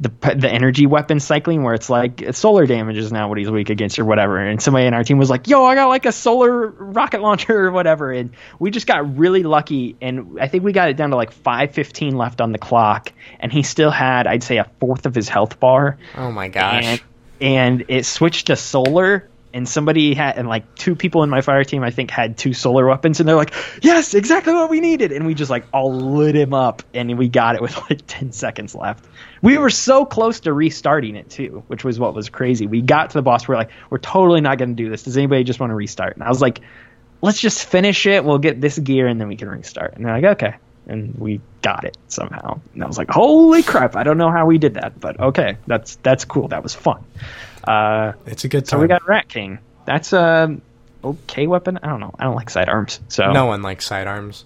the 0.00 0.08
the 0.34 0.50
energy 0.50 0.86
weapon 0.86 1.20
cycling 1.20 1.62
where 1.62 1.74
it's 1.74 1.90
like 1.90 2.24
solar 2.32 2.66
damage 2.66 2.96
is 2.96 3.12
now 3.12 3.28
what 3.28 3.36
he's 3.36 3.50
weak 3.50 3.68
against 3.68 3.98
or 3.98 4.06
whatever. 4.06 4.38
And 4.38 4.60
somebody 4.60 4.86
in 4.86 4.94
our 4.94 5.04
team 5.04 5.18
was 5.18 5.28
like 5.28 5.46
yo 5.46 5.64
i 5.64 5.74
got 5.74 5.88
like 5.88 6.06
a 6.06 6.12
solar 6.12 6.68
rocket 6.68 7.20
launcher 7.20 7.66
or 7.66 7.70
whatever. 7.70 8.10
And 8.10 8.30
we 8.58 8.70
just 8.70 8.86
got 8.86 9.18
really 9.18 9.42
lucky. 9.42 9.96
And 10.00 10.38
i 10.40 10.48
think 10.48 10.64
we 10.64 10.72
got 10.72 10.88
it 10.88 10.96
down 10.96 11.10
to 11.10 11.16
like 11.16 11.32
515 11.32 12.16
left 12.16 12.40
on 12.40 12.52
the 12.52 12.58
clock. 12.58 13.12
And 13.38 13.52
he 13.52 13.62
still 13.62 13.90
had 13.90 14.26
i'd 14.26 14.42
say 14.42 14.56
a 14.56 14.70
fourth 14.80 15.04
of 15.04 15.14
his 15.14 15.28
health 15.28 15.60
bar. 15.60 15.98
Oh 16.16 16.32
my 16.32 16.48
gosh. 16.48 16.84
and, 16.86 17.02
and 17.40 17.84
it 17.88 18.06
switched 18.06 18.46
to 18.46 18.56
solar. 18.56 19.28
And 19.52 19.68
somebody 19.68 20.14
had 20.14 20.38
and 20.38 20.48
like 20.48 20.76
two 20.76 20.94
people 20.94 21.24
in 21.24 21.28
my 21.28 21.40
fire 21.42 21.64
team 21.64 21.82
i 21.82 21.90
think 21.90 22.10
had 22.10 22.38
two 22.38 22.54
solar 22.54 22.86
weapons. 22.86 23.20
And 23.20 23.28
they're 23.28 23.36
like 23.36 23.52
yes 23.82 24.14
exactly 24.14 24.54
what 24.54 24.70
we 24.70 24.80
needed. 24.80 25.12
And 25.12 25.26
we 25.26 25.34
just 25.34 25.50
like 25.50 25.66
all 25.74 25.92
lit 25.92 26.36
him 26.36 26.54
up. 26.54 26.84
And 26.94 27.18
we 27.18 27.28
got 27.28 27.56
it 27.56 27.60
with 27.60 27.76
like 27.90 28.00
10 28.06 28.32
seconds 28.32 28.74
left 28.74 29.04
we 29.42 29.58
were 29.58 29.70
so 29.70 30.04
close 30.04 30.40
to 30.40 30.52
restarting 30.52 31.16
it 31.16 31.28
too 31.30 31.62
which 31.68 31.84
was 31.84 31.98
what 31.98 32.14
was 32.14 32.28
crazy 32.28 32.66
we 32.66 32.80
got 32.82 33.10
to 33.10 33.18
the 33.18 33.22
boss 33.22 33.46
we're 33.48 33.56
like 33.56 33.70
we're 33.90 33.98
totally 33.98 34.40
not 34.40 34.58
going 34.58 34.70
to 34.70 34.82
do 34.82 34.88
this 34.88 35.02
does 35.02 35.16
anybody 35.16 35.44
just 35.44 35.60
want 35.60 35.70
to 35.70 35.74
restart 35.74 36.14
and 36.14 36.22
i 36.22 36.28
was 36.28 36.40
like 36.40 36.60
let's 37.22 37.40
just 37.40 37.64
finish 37.64 38.06
it 38.06 38.24
we'll 38.24 38.38
get 38.38 38.60
this 38.60 38.78
gear 38.78 39.06
and 39.06 39.20
then 39.20 39.28
we 39.28 39.36
can 39.36 39.48
restart 39.48 39.94
and 39.94 40.04
they're 40.04 40.20
like 40.20 40.36
okay 40.36 40.56
and 40.86 41.14
we 41.16 41.40
got 41.62 41.84
it 41.84 41.96
somehow 42.08 42.60
and 42.74 42.82
i 42.82 42.86
was 42.86 42.98
like 42.98 43.10
holy 43.10 43.62
crap 43.62 43.96
i 43.96 44.02
don't 44.02 44.18
know 44.18 44.30
how 44.30 44.46
we 44.46 44.58
did 44.58 44.74
that 44.74 44.98
but 44.98 45.18
okay 45.20 45.56
that's 45.66 45.96
that's 45.96 46.24
cool 46.24 46.48
that 46.48 46.62
was 46.62 46.74
fun 46.74 47.04
uh, 47.64 48.12
it's 48.26 48.44
a 48.44 48.48
good 48.48 48.66
time. 48.66 48.78
so 48.78 48.80
we 48.80 48.88
got 48.88 49.06
Rat 49.06 49.28
King. 49.28 49.58
That's 49.84 50.12
a 50.12 50.56
okay 51.04 51.46
weapon. 51.46 51.78
I 51.82 51.88
don't 51.88 52.00
know. 52.00 52.14
I 52.18 52.24
don't 52.24 52.36
like 52.36 52.50
sidearms. 52.50 53.00
So 53.08 53.32
no 53.32 53.46
one 53.46 53.62
likes 53.62 53.86
sidearms. 53.86 54.44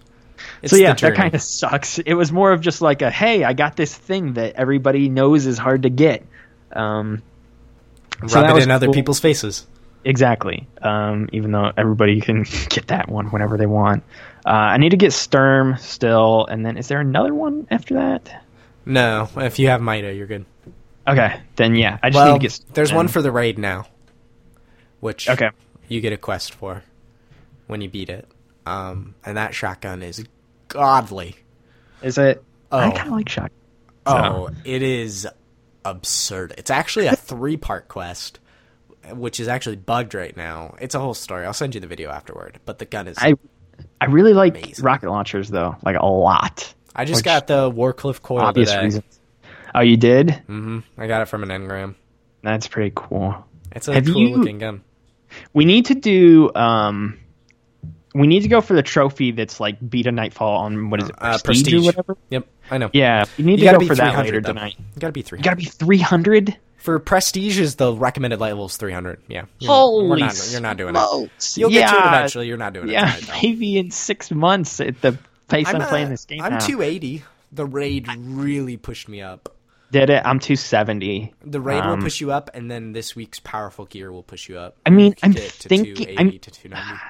It's 0.62 0.70
so 0.72 0.76
yeah, 0.76 0.94
that 0.94 1.14
kind 1.14 1.34
of 1.34 1.42
sucks. 1.42 1.98
It 1.98 2.14
was 2.14 2.32
more 2.32 2.52
of 2.52 2.60
just 2.60 2.80
like 2.82 3.02
a 3.02 3.10
hey, 3.10 3.44
I 3.44 3.52
got 3.52 3.76
this 3.76 3.94
thing 3.94 4.34
that 4.34 4.54
everybody 4.56 5.08
knows 5.08 5.46
is 5.46 5.58
hard 5.58 5.82
to 5.82 5.90
get. 5.90 6.24
Um, 6.72 7.22
so 8.26 8.40
rub 8.42 8.56
it 8.56 8.62
in 8.62 8.70
other 8.70 8.90
people's 8.90 9.20
faces. 9.20 9.66
exactly. 10.04 10.66
Um, 10.82 11.28
even 11.32 11.52
though 11.52 11.72
everybody 11.76 12.20
can 12.20 12.42
get 12.68 12.88
that 12.88 13.08
one 13.08 13.26
whenever 13.30 13.56
they 13.56 13.66
want. 13.66 14.02
Uh, 14.46 14.50
I 14.50 14.76
need 14.76 14.90
to 14.90 14.96
get 14.96 15.12
Sturm 15.12 15.76
still, 15.78 16.46
and 16.46 16.64
then 16.66 16.76
is 16.76 16.88
there 16.88 17.00
another 17.00 17.32
one 17.34 17.66
after 17.70 17.94
that? 17.94 18.44
No, 18.86 19.28
if 19.36 19.58
you 19.58 19.68
have 19.68 19.80
Mida, 19.80 20.12
you're 20.12 20.26
good. 20.26 20.44
Okay, 21.08 21.40
then 21.56 21.74
yeah, 21.74 21.98
I 22.02 22.10
just 22.10 22.16
Well, 22.22 22.32
need 22.34 22.42
to 22.42 22.48
get. 22.48 22.74
there's 22.74 22.92
one 22.92 23.08
for 23.08 23.22
the 23.22 23.30
raid 23.32 23.58
now, 23.58 23.86
which 25.00 25.28
Okay. 25.28 25.50
you 25.88 26.00
get 26.00 26.12
a 26.12 26.16
quest 26.18 26.54
for 26.54 26.82
when 27.66 27.80
you 27.80 27.88
beat 27.88 28.08
it. 28.10 28.26
Um, 28.66 29.14
and 29.24 29.36
that 29.36 29.54
shotgun 29.54 30.02
is 30.02 30.24
godly. 30.68 31.36
Is 32.02 32.18
it? 32.18 32.42
I 32.72 32.88
Oh. 32.88 32.92
kind 32.92 33.08
of 33.08 33.12
like 33.14 33.28
shot. 33.28 33.52
Oh, 34.06 34.50
it 34.64 34.82
is 34.82 35.26
absurd. 35.84 36.54
It's 36.58 36.70
actually 36.70 37.06
a 37.06 37.16
three 37.16 37.56
part 37.56 37.88
quest, 37.88 38.40
which 39.12 39.40
is 39.40 39.48
actually 39.48 39.76
bugged 39.76 40.14
right 40.14 40.36
now. 40.36 40.74
It's 40.80 40.94
a 40.94 41.00
whole 41.00 41.14
story. 41.14 41.44
I'll 41.46 41.52
send 41.52 41.74
you 41.74 41.80
the 41.80 41.86
video 41.86 42.10
afterward. 42.10 42.58
But 42.64 42.78
the 42.78 42.84
gun 42.86 43.08
is. 43.08 43.16
I, 43.18 43.28
I 43.30 43.34
I 44.00 44.04
really 44.06 44.34
like 44.34 44.56
Amazing. 44.56 44.84
rocket 44.84 45.08
launchers 45.10 45.48
though, 45.48 45.76
like 45.84 45.96
a 45.98 46.06
lot. 46.06 46.72
I 46.94 47.04
just 47.04 47.24
got 47.24 47.46
the 47.48 47.70
Wardcliff 47.70 48.22
coil 48.22 48.40
obvious 48.40 48.70
today. 48.70 48.84
reasons. 48.84 49.20
Oh, 49.74 49.80
you 49.80 49.96
did? 49.96 50.28
Mm 50.28 50.44
hmm 50.46 50.78
I 50.96 51.06
got 51.08 51.22
it 51.22 51.26
from 51.26 51.42
an 51.42 51.48
engram. 51.48 51.96
That's 52.42 52.68
pretty 52.68 52.92
cool. 52.94 53.44
It's 53.72 53.88
a 53.88 53.94
Have 53.94 54.06
cool 54.06 54.16
you- 54.16 54.36
looking 54.36 54.58
gun. 54.58 54.82
We 55.52 55.64
need 55.64 55.86
to 55.86 55.94
do. 55.96 56.54
um 56.54 57.18
We 58.14 58.26
need 58.28 58.40
to 58.44 58.48
go 58.48 58.60
for 58.60 58.74
the 58.74 58.82
trophy 58.82 59.32
that's 59.32 59.58
like 59.58 59.76
beat 59.90 60.06
a 60.06 60.12
nightfall 60.12 60.58
on 60.60 60.88
what 60.90 61.02
is 61.02 61.08
it, 61.08 61.14
Uh, 61.18 61.36
prestige, 61.44 61.44
prestige. 61.44 61.74
or 61.74 61.86
whatever. 61.86 62.16
Yep, 62.30 62.46
I 62.70 62.78
know. 62.78 62.90
Yeah, 62.92 63.24
you 63.36 63.44
need 63.44 63.58
You 63.60 63.70
to 63.72 63.78
go 63.78 63.86
for 63.86 63.94
that 63.96 64.12
300 64.12 64.24
later 64.24 64.40
though. 64.40 64.48
tonight. 64.50 64.76
You 64.78 65.00
gotta 65.00 65.12
be 65.12 65.22
three. 65.22 65.38
You 65.38 65.44
gotta 65.44 65.56
be 65.56 65.64
three 65.64 65.98
hundred. 65.98 66.56
For 66.76 66.98
prestige 66.98 67.58
is 67.58 67.76
the 67.76 67.92
recommended 67.94 68.40
level 68.40 68.66
is 68.66 68.76
300. 68.76 69.18
Yeah. 69.26 69.46
You're- 69.58 69.74
Holy 69.74 70.20
not, 70.20 70.48
You're 70.52 70.60
not 70.60 70.76
doing 70.76 70.94
it. 70.94 70.98
smokes. 70.98 71.56
You'll 71.58 71.72
yeah, 71.72 71.80
get 71.80 71.90
to 71.90 71.96
it 71.96 72.06
eventually. 72.08 72.46
You're 72.46 72.56
not 72.58 72.72
doing 72.74 72.88
it 72.90 72.92
Yeah, 72.92 73.10
tonight, 73.10 73.38
maybe 73.42 73.78
in 73.78 73.90
six 73.90 74.30
months 74.30 74.80
at 74.80 75.00
the 75.00 75.16
pace 75.48 75.66
I'm, 75.66 75.80
uh, 75.80 75.88
playing 75.88 76.10
this 76.10 76.26
game 76.26 76.42
I'm 76.42 76.52
now. 76.52 76.58
280. 76.58 77.24
The 77.52 77.64
raid 77.64 78.06
really 78.18 78.76
pushed 78.76 79.08
me 79.08 79.22
up. 79.22 79.48
Did 79.92 80.10
it? 80.10 80.22
I'm 80.26 80.38
two 80.40 80.56
seventy. 80.56 81.32
The 81.44 81.60
raid 81.60 81.80
Um, 81.80 81.90
will 81.98 82.04
push 82.04 82.20
you 82.20 82.32
up, 82.32 82.50
and 82.52 82.70
then 82.70 82.92
this 82.92 83.14
week's 83.16 83.38
powerful 83.40 83.86
gear 83.86 84.12
will 84.12 84.22
push 84.24 84.48
you 84.48 84.58
up. 84.58 84.76
I 84.84 84.90
mean, 84.90 85.06
You 85.06 85.14
can 85.14 85.28
I'm 85.30 85.32
get 85.32 85.50
to 85.60 85.68
thinking- 85.68 85.94
280 85.94 86.18
I'm- 86.18 86.38
to 86.40 86.50
290. 86.50 87.00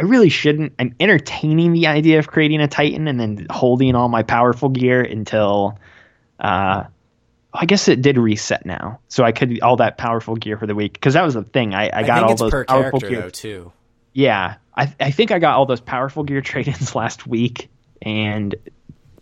I 0.00 0.04
really 0.04 0.30
shouldn't. 0.30 0.72
I'm 0.78 0.94
entertaining 0.98 1.74
the 1.74 1.88
idea 1.88 2.20
of 2.20 2.26
creating 2.26 2.62
a 2.62 2.68
Titan 2.68 3.06
and 3.06 3.20
then 3.20 3.46
holding 3.50 3.94
all 3.94 4.08
my 4.08 4.22
powerful 4.22 4.70
gear 4.70 5.02
until. 5.02 5.78
Uh, 6.38 6.84
I 7.52 7.66
guess 7.66 7.88
it 7.88 8.00
did 8.00 8.16
reset 8.16 8.64
now, 8.64 9.00
so 9.08 9.24
I 9.24 9.32
could 9.32 9.60
all 9.60 9.76
that 9.76 9.98
powerful 9.98 10.36
gear 10.36 10.56
for 10.56 10.66
the 10.66 10.74
week 10.74 10.94
because 10.94 11.14
that 11.14 11.24
was 11.24 11.34
the 11.34 11.42
thing. 11.42 11.74
I, 11.74 11.88
I 11.88 11.90
I 11.98 12.02
got 12.04 12.22
all 12.22 12.32
it's 12.32 12.40
those 12.40 12.50
per 12.50 12.64
powerful 12.64 13.00
character 13.00 13.08
gear. 13.08 13.20
though 13.22 13.30
too. 13.30 13.72
Yeah, 14.14 14.54
I 14.74 14.94
I 15.00 15.10
think 15.10 15.32
I 15.32 15.38
got 15.38 15.56
all 15.56 15.66
those 15.66 15.80
powerful 15.80 16.22
gear 16.22 16.40
trade-ins 16.42 16.94
last 16.94 17.26
week, 17.26 17.68
and 18.00 18.54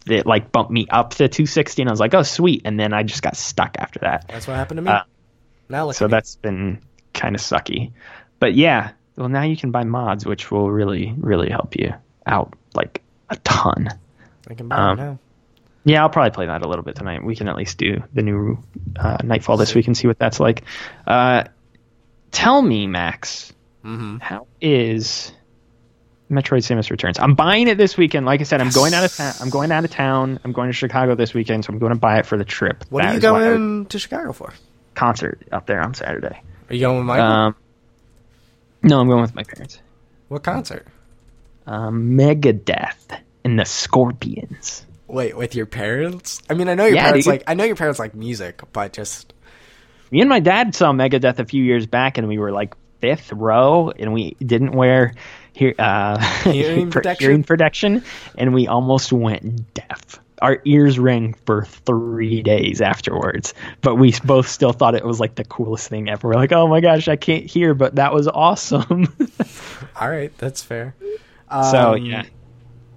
it 0.07 0.27
like 0.27 0.53
bumped 0.53 0.71
me 0.71 0.87
up 0.91 1.11
to 1.11 1.29
260, 1.29 1.83
and 1.83 1.89
I 1.89 1.93
was 1.93 2.01
like, 2.01 2.15
oh 2.15 2.23
sweet, 2.23 2.63
and 2.67 2.79
then 2.79 2.93
I 2.93 3.03
just 3.03 3.23
got 3.23 3.35
stuck 3.35 3.77
after 3.79 4.01
that. 4.01 4.29
That's 4.29 4.47
what 4.47 4.57
happened 4.57 4.79
to 4.79 4.83
me. 4.83 4.91
Uh, 4.91 5.03
now 5.71 5.91
So 5.91 6.07
that's 6.07 6.37
been 6.37 6.83
kind 7.15 7.35
of 7.35 7.41
sucky. 7.41 7.93
But 8.39 8.55
yeah, 8.55 8.93
well 9.19 9.29
now 9.29 9.43
you 9.43 9.57
can 9.57 9.71
buy 9.71 9.85
mods, 9.85 10.25
which 10.25 10.51
will 10.51 10.71
really 10.71 11.15
really 11.19 11.51
help 11.51 11.77
you 11.77 11.93
out 12.25 12.55
like 12.75 13.03
a 13.29 13.37
ton. 13.37 13.89
I 14.49 14.55
can 14.55 14.69
buy 14.69 14.77
um, 14.77 14.99
it 14.99 15.03
now. 15.03 15.19
Yeah, 15.85 16.03
I'll 16.03 16.11
probably 16.11 16.31
play 16.33 16.47
that 16.47 16.63
a 16.63 16.69
little 16.69 16.85
bit 16.85 16.97
tonight. 16.97 17.25
We 17.25 17.35
can 17.37 17.49
at 17.49 17.57
least 17.57 17.79
do 17.79 18.03
the 18.13 18.23
new 18.23 18.63
uh, 18.97 19.19
Nightfall 19.25 19.57
this 19.57 19.75
week 19.75 19.87
and 19.87 19.97
see 19.97 20.07
what 20.07 20.19
that's 20.19 20.39
like. 20.41 20.65
Uh, 21.07 21.45
tell 22.31 22.61
me, 22.61 22.87
Max, 22.87 23.53
Mm-hmm. 23.85 24.19
how 24.19 24.47
is 24.61 25.33
Metroid 26.31 26.59
Samus 26.67 26.91
Returns? 26.91 27.19
I'm 27.19 27.35
buying 27.35 27.69
it 27.69 27.79
this 27.79 27.97
weekend. 27.97 28.27
Like 28.27 28.41
I 28.41 28.45
said, 28.45 28.61
I'm 28.61 28.69
going 28.71 28.93
out 28.93 29.05
of 29.05 29.15
town. 29.17 29.35
I'm 29.41 29.49
going 29.51 29.73
out 29.73 29.85
of 29.85 29.91
town. 29.91 30.39
I'm 30.45 30.53
going 30.53 30.69
to 30.69 30.75
Chicago 30.75 31.15
this 31.15 31.33
weekend, 31.33 31.65
so 31.65 31.73
I'm 31.73 31.79
going 31.79 31.93
to 31.95 31.99
buy 31.99 32.19
it 32.19 32.27
for 32.27 32.37
the 32.37 32.45
trip. 32.45 32.85
What 32.91 33.03
That 33.05 33.09
are 33.09 33.13
you 33.13 33.19
is 33.19 33.25
why 33.25 33.31
I- 33.31 33.49
going 33.55 33.87
to 33.87 33.99
Chicago 33.99 34.33
for? 34.33 34.53
concert 34.95 35.41
up 35.53 35.65
there 35.67 35.81
on 35.81 35.95
Saturday. 35.95 36.43
Are 36.69 36.75
you 36.75 36.81
going 36.81 36.99
with 36.99 37.07
Michael? 37.07 37.25
Um, 37.25 37.57
no, 38.83 39.01
I'm 39.01 39.09
going 39.09 39.23
with 39.23 39.35
my 39.35 39.43
parents. 39.43 39.81
what 40.29 40.43
concert? 40.43 40.87
Um, 41.67 42.17
Megadeth 42.17 43.21
and 43.45 43.59
the 43.59 43.65
Scorpions. 43.65 44.85
Wait, 45.07 45.37
with 45.37 45.55
your 45.55 45.67
parents? 45.67 46.43
I 46.51 46.55
mean, 46.55 46.69
I 46.69 46.75
know 46.75 46.85
your 46.87 46.97
Yeah, 46.97 47.05
parents 47.05 47.27
dude. 47.27 47.33
like. 47.33 47.45
I 47.47 47.55
know 47.55 47.65
your 47.65 47.77
parents 47.77 47.99
like 47.99 48.15
music, 48.15 48.61
but 48.73 48.93
just 48.93 49.33
Me 50.11 50.21
and 50.21 50.29
my 50.29 50.41
dad 50.41 50.75
saw 50.75 50.93
Megadeth 50.93 51.39
a 51.39 51.45
few 51.45 51.63
years 51.63 51.87
back, 51.87 52.19
and 52.19 52.29
we 52.29 52.39
were 52.39 52.53
like 52.53 52.75
fifth 53.01 53.33
row, 53.33 53.91
and 53.91 54.13
we 54.13 54.35
didn't 54.45 54.73
wear 54.73 55.15
hear, 55.53 55.75
uh, 55.79 56.19
Hearing 56.45 56.87
pr- 56.91 56.99
protection? 56.99 57.25
hearing 57.29 57.43
protection, 57.45 58.05
and 58.37 58.55
we 58.55 58.67
almost 58.67 59.13
went 59.13 59.73
deaf. 59.75 60.21
Our 60.41 60.61
ears 60.65 60.99
rang 60.99 61.35
for 61.47 61.65
three 61.65 62.43
days 62.43 62.81
afterwards, 62.81 63.55
but 63.81 63.97
we 63.97 64.15
both 64.25 64.49
still 64.49 64.73
thought 64.73 64.95
it 64.95 65.05
was 65.05 65.19
like 65.21 65.35
the 65.35 65.45
coolest 65.45 65.89
thing 65.89 66.09
ever. 66.09 66.29
We're 66.29 66.35
like, 66.35 66.53
"Oh 66.53 66.69
my 66.69 66.81
gosh, 66.81 67.09
I 67.09 67.17
can't 67.17 67.45
hear, 67.45 67.75
but 67.75 67.97
that 67.97 68.13
was 68.13 68.29
awesome!" 68.29 69.07
all 70.01 70.09
right, 70.09 70.37
that's 70.39 70.63
fair. 70.63 70.95
so 71.51 71.95
Um, 71.95 72.05
yeah, 72.05 72.25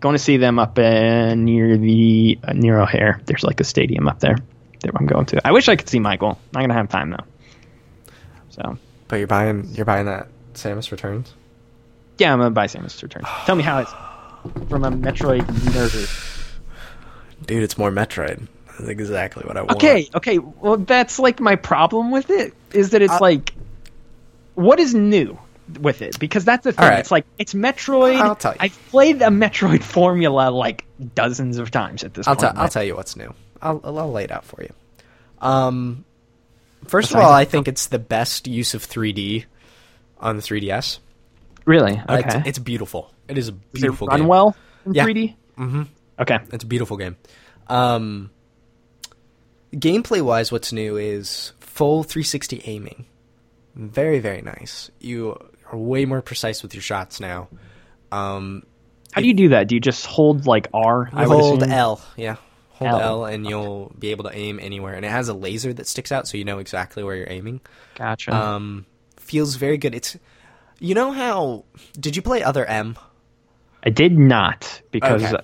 going 0.02 0.14
to 0.14 0.20
see 0.20 0.38
them 0.38 0.60
up 0.60 0.78
in, 0.78 1.46
near 1.46 1.78
the 1.78 2.38
uh, 2.44 2.54
near 2.54 2.80
O'Hare. 2.80 3.22
There's 3.26 3.44
like 3.44 3.60
a 3.60 3.64
stadium 3.64 4.08
up 4.08 4.20
there 4.20 4.38
that 4.82 4.92
I'm 4.96 5.06
going 5.06 5.26
to. 5.28 5.48
I 5.48 5.52
wish 5.52 5.70
I 5.70 5.76
could 5.76 5.90
see 5.90 6.00
Michael. 6.00 6.40
Not 6.54 6.62
gonna 6.62 6.74
have 6.74 6.90
time 6.90 7.12
though. 7.12 7.26
So 8.50 8.78
But 9.08 9.18
you're 9.18 9.28
buying 9.28 9.70
you're 9.74 9.86
buying 9.86 10.06
that 10.06 10.28
Samus 10.54 10.92
Returns. 10.92 11.34
yeah, 12.18 12.34
I'm 12.34 12.40
gonna 12.40 12.52
buy 12.52 12.68
Samus 12.68 13.02
Returns. 13.02 13.28
Tell 13.46 13.56
me 13.56 13.64
how 13.64 13.80
it's 13.80 13.92
from 14.70 14.84
a 14.84 14.92
Metroid 14.92 15.42
nerd. 15.42 16.31
Dude, 17.46 17.64
it's 17.64 17.78
more 17.78 17.92
Metroid. 17.92 18.48
That's 18.68 18.90
exactly 18.90 19.44
what 19.46 19.58
I 19.58 19.62
want. 19.62 19.72
Okay, 19.74 20.08
okay. 20.16 20.38
Well, 20.40 20.78
that's 20.78 21.20
like 21.20 21.40
my 21.40 21.56
problem 21.56 22.12
with 22.12 22.30
it 22.30 22.54
is 22.74 22.92
that 22.92 23.02
it's 23.02 23.14
Uh, 23.14 23.20
like, 23.22 23.54
what 24.56 24.80
is 24.80 24.94
new 24.94 25.38
with 25.80 26.02
it? 26.02 26.20
Because 26.20 26.46
that's 26.46 26.64
the 26.64 26.72
thing. 26.72 26.86
Right. 26.86 27.00
It's 27.00 27.12
like 27.12 27.26
it's 27.38 27.54
Metroid. 27.54 28.18
I'll 28.20 28.36
tell 28.36 28.54
you. 28.54 28.58
I've 28.62 28.80
played 28.90 29.22
a 29.22 29.28
Metroid 29.28 29.84
formula 29.84 30.50
like 30.50 30.86
dozens 31.16 31.58
of 31.58 31.72
times 31.72 32.04
at 32.04 32.14
this 32.14 32.28
I'll, 32.28 32.36
point. 32.36 32.54
tell 32.54 32.64
I'll 32.64 32.70
tell 32.70 32.84
you 32.84 32.96
what's 32.96 33.16
new. 33.16 33.34
I'll, 33.62 33.80
I'll 33.84 34.12
lay 34.12 34.24
it 34.24 34.32
out 34.32 34.46
for 34.46 34.62
you. 34.64 34.74
Um, 35.40 36.06
first 36.88 37.12
of 37.12 37.18
all, 37.18 37.32
I 37.32 37.46
think 37.46 37.68
it's 37.68 37.88
the 37.88 38.00
best 38.00 38.48
use 38.48 38.74
of 38.74 38.86
3D 38.88 39.46
on 40.20 40.36
the 40.38 40.42
3DS. 40.42 41.00
really? 41.66 42.02
Okay. 42.10 42.38
it's, 42.40 42.48
it's 42.48 42.60
beautiful. 42.60 43.12
It 43.28 43.38
is 43.38 43.48
a 43.50 43.52
Does 43.52 43.60
it 43.62 43.74
beautiful 43.74 44.08
run 44.08 44.20
game. 44.22 44.28
well 44.28 44.56
in 44.86 44.94
Yeah. 44.94 45.06
3D? 45.06 45.36
Mm-hmm. 45.58 45.84
Okay. 46.22 46.38
It's 46.52 46.64
a 46.64 46.68
beautiful 46.68 46.98
game. 46.98 47.18
Um, 47.68 48.30
gameplay 49.74 50.22
wise, 50.22 50.52
what's 50.52 50.72
new 50.72 50.98
is 50.98 51.54
full 51.60 52.04
360 52.04 52.62
aiming. 52.66 53.06
Very, 53.76 54.20
very 54.20 54.42
nice. 54.42 54.92
You 55.00 55.38
are 55.72 55.78
way 55.78 56.06
more 56.06 56.22
precise 56.22 56.62
with 56.62 56.74
your 56.74 56.82
shots 56.82 57.20
now. 57.20 57.48
Um, 58.12 58.64
How 59.14 59.22
do 59.22 59.28
you 59.28 59.34
do 59.34 59.50
that? 59.50 59.68
Do 59.68 59.76
you 59.76 59.82
just 59.82 60.06
hold 60.06 60.46
like 60.46 60.68
R? 60.74 61.10
would 61.14 61.28
hold 61.28 61.62
assume? 61.64 61.72
L, 61.72 62.02
yeah. 62.18 62.36
Hold 62.72 62.92
L. 62.92 63.00
L, 63.02 63.26
and 63.26 63.48
you'll 63.48 63.94
be 63.98 64.12
able 64.12 64.26
to 64.26 64.36
aim 64.36 64.60
anywhere. 64.62 64.94
And 64.94 65.06
it 65.06 65.12
has 65.12 65.30
a 65.30 65.34
laser 65.34 65.72
that 65.74 65.88
sticks 65.88 66.12
out, 66.12 66.28
so 66.28 66.38
you 66.38 66.44
know 66.44 66.60
exactly 66.60 67.04
where 67.04 67.16
you're 67.16 67.30
aiming. 67.30 67.62
Gotcha. 67.96 68.36
Um, 68.36 68.86
feels 69.18 69.56
very 69.56 69.78
good. 69.78 69.96
It's, 69.96 70.18
you 70.80 70.96
know 70.96 71.12
how? 71.12 71.64
Did 72.00 72.16
you 72.16 72.22
play 72.22 72.44
Other 72.44 72.66
M? 72.66 72.98
I 73.84 73.90
did 73.90 74.18
not 74.18 74.82
because 74.92 75.24
Okay. 75.24 75.44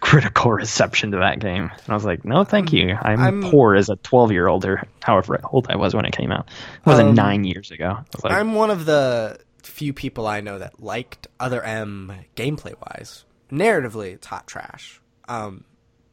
Critical 0.00 0.50
reception 0.52 1.10
to 1.12 1.18
that 1.18 1.38
game. 1.40 1.64
And 1.72 1.88
I 1.88 1.94
was 1.94 2.04
like, 2.04 2.24
no, 2.24 2.44
thank 2.44 2.72
you. 2.72 2.96
I'm, 3.00 3.20
I'm- 3.20 3.42
poor 3.42 3.74
as 3.74 3.88
a 3.88 3.96
12 3.96 4.32
year 4.32 4.46
old 4.48 4.64
or 4.64 4.82
however 5.02 5.40
old 5.50 5.66
I 5.70 5.76
was 5.76 5.94
when 5.94 6.04
it 6.04 6.12
came 6.16 6.30
out. 6.32 6.48
It 6.78 6.86
wasn't 6.86 7.10
Um, 7.10 7.14
nine 7.14 7.44
years 7.44 7.70
ago. 7.70 7.98
Like, 8.22 8.32
I'm 8.32 8.54
one 8.54 8.70
of 8.70 8.84
the 8.84 9.38
few 9.62 9.92
people 9.92 10.26
I 10.26 10.40
know 10.40 10.58
that 10.58 10.82
liked 10.82 11.28
Other 11.40 11.62
M 11.62 12.12
gameplay 12.36 12.74
wise. 12.80 13.24
Narratively, 13.50 14.12
it's 14.14 14.26
hot 14.26 14.46
trash. 14.46 15.00
Um, 15.28 15.64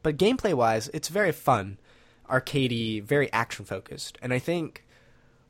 but 0.03 0.17
gameplay 0.17 0.53
wise, 0.53 0.89
it's 0.93 1.07
very 1.09 1.31
fun, 1.31 1.77
arcadey, 2.29 3.01
very 3.03 3.31
action 3.33 3.65
focused. 3.65 4.17
And 4.21 4.33
I 4.33 4.39
think 4.39 4.85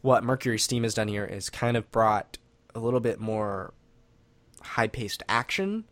what 0.01 0.23
Mercury 0.23 0.57
Steam 0.59 0.83
has 0.83 0.93
done 0.93 1.07
here 1.07 1.25
is 1.25 1.49
kind 1.49 1.75
of 1.75 1.91
brought 1.91 2.37
a 2.73 2.79
little 2.79 2.99
bit 2.99 3.19
more 3.19 3.73
high 4.61 4.87
paced 4.87 5.23
action 5.27 5.83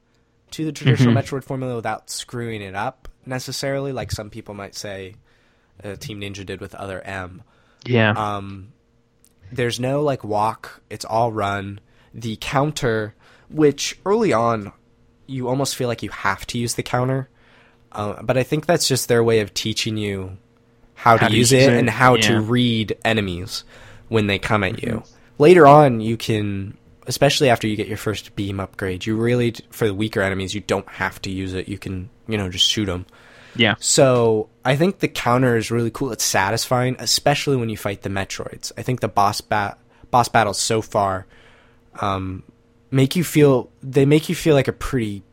to 0.51 0.66
the 0.66 0.72
traditional 0.72 1.13
Metroid 1.13 1.44
formula 1.44 1.75
without 1.75 2.10
screwing 2.10 2.62
it 2.62 2.75
up 2.75 3.08
necessarily, 3.25 3.92
like 3.92 4.12
some 4.12 4.30
people 4.30 4.54
might 4.54 4.75
say 4.75 5.16
uh, 5.84 5.96
Team 5.96 6.22
Ninja 6.22 6.46
did 6.46 6.62
with 6.62 6.74
Other 6.75 7.01
M. 7.01 7.44
yeah. 7.86 8.12
Um, 8.12 8.74
there's 9.51 9.80
no 9.80 10.01
like 10.01 10.24
walk; 10.24 10.82
it's 10.89 11.06
all 11.06 11.32
run. 11.32 11.80
The 12.13 12.38
counter, 12.42 13.16
which 13.50 13.98
early 14.06 14.34
on, 14.34 14.74
you 15.25 15.48
almost 15.48 15.75
feel 15.75 15.88
like 15.88 16.04
you 16.04 16.10
have 16.10 16.46
to 16.48 16.58
use 16.58 16.75
the 16.75 16.84
counter, 16.84 17.30
uh, 17.92 18.22
but 18.24 18.38
I 18.38 18.44
think 18.44 18.66
that's 18.66 18.88
just 18.88 19.08
their 19.08 19.24
way 19.24 19.39
of 19.39 19.54
teaching 19.54 19.98
you 19.98 20.38
how, 20.96 21.16
to, 21.16 21.32
use, 21.32 21.51
it, 21.51 21.72
and 21.72 21.89
how 21.89 22.16
to 22.16 22.22
yeah. 22.22 22.39
Mm-hmm. 22.39 22.50
read 22.50 22.98
enemies 23.06 23.63
when 24.10 24.27
they 24.27 24.39
come 24.39 24.63
at 24.63 24.82
you. 24.82 25.04
Later 25.38 25.68
on, 25.68 26.01
you 26.01 26.18
can, 26.18 26.75
especially 27.07 27.49
after 27.49 27.67
you 27.67 27.75
get 27.75 27.87
your 27.87 27.97
first 27.97 28.35
beam 28.35 28.59
upgrade, 28.59 29.05
you 29.05 29.15
really 29.15 29.55
for 29.71 29.87
the 29.87 29.93
weaker 29.93 30.21
enemies 30.21 30.53
you 30.53 30.61
don't 30.61 30.87
have 30.89 31.22
to 31.24 31.31
use 31.31 31.53
it. 31.53 31.67
You 31.67 31.77
can 31.77 32.09
you 32.27 32.37
know 32.37 32.50
just 32.50 32.65
shoot 32.67 32.85
them. 32.85 33.05
yeah. 33.55 33.75
So 33.79 34.50
I 34.63 34.75
think 34.75 35.00
the 35.00 35.07
counter 35.07 35.57
is 35.57 35.72
really 35.72 35.91
cool. 35.91 36.11
It's 36.11 36.24
satisfying, 36.24 36.96
especially 37.00 37.55
when 37.55 37.70
you 37.70 37.77
fight 37.77 38.01
the 38.03 38.09
Metroids. 38.09 38.72
I 38.77 38.81
think 38.83 39.00
the 39.00 39.07
boss 39.07 39.41
bat 39.41 39.77
boss 40.11 40.27
battles 40.29 40.59
so 40.59 40.81
far 40.81 41.25
um, 42.00 42.43
make 42.91 43.15
you 43.15 43.24
feel 43.24 43.70
they 43.81 44.05
make 44.05 44.29
you 44.29 44.35
feel 44.35 44.53
like 44.55 44.67
a 44.67 44.74
pretty 44.74 45.24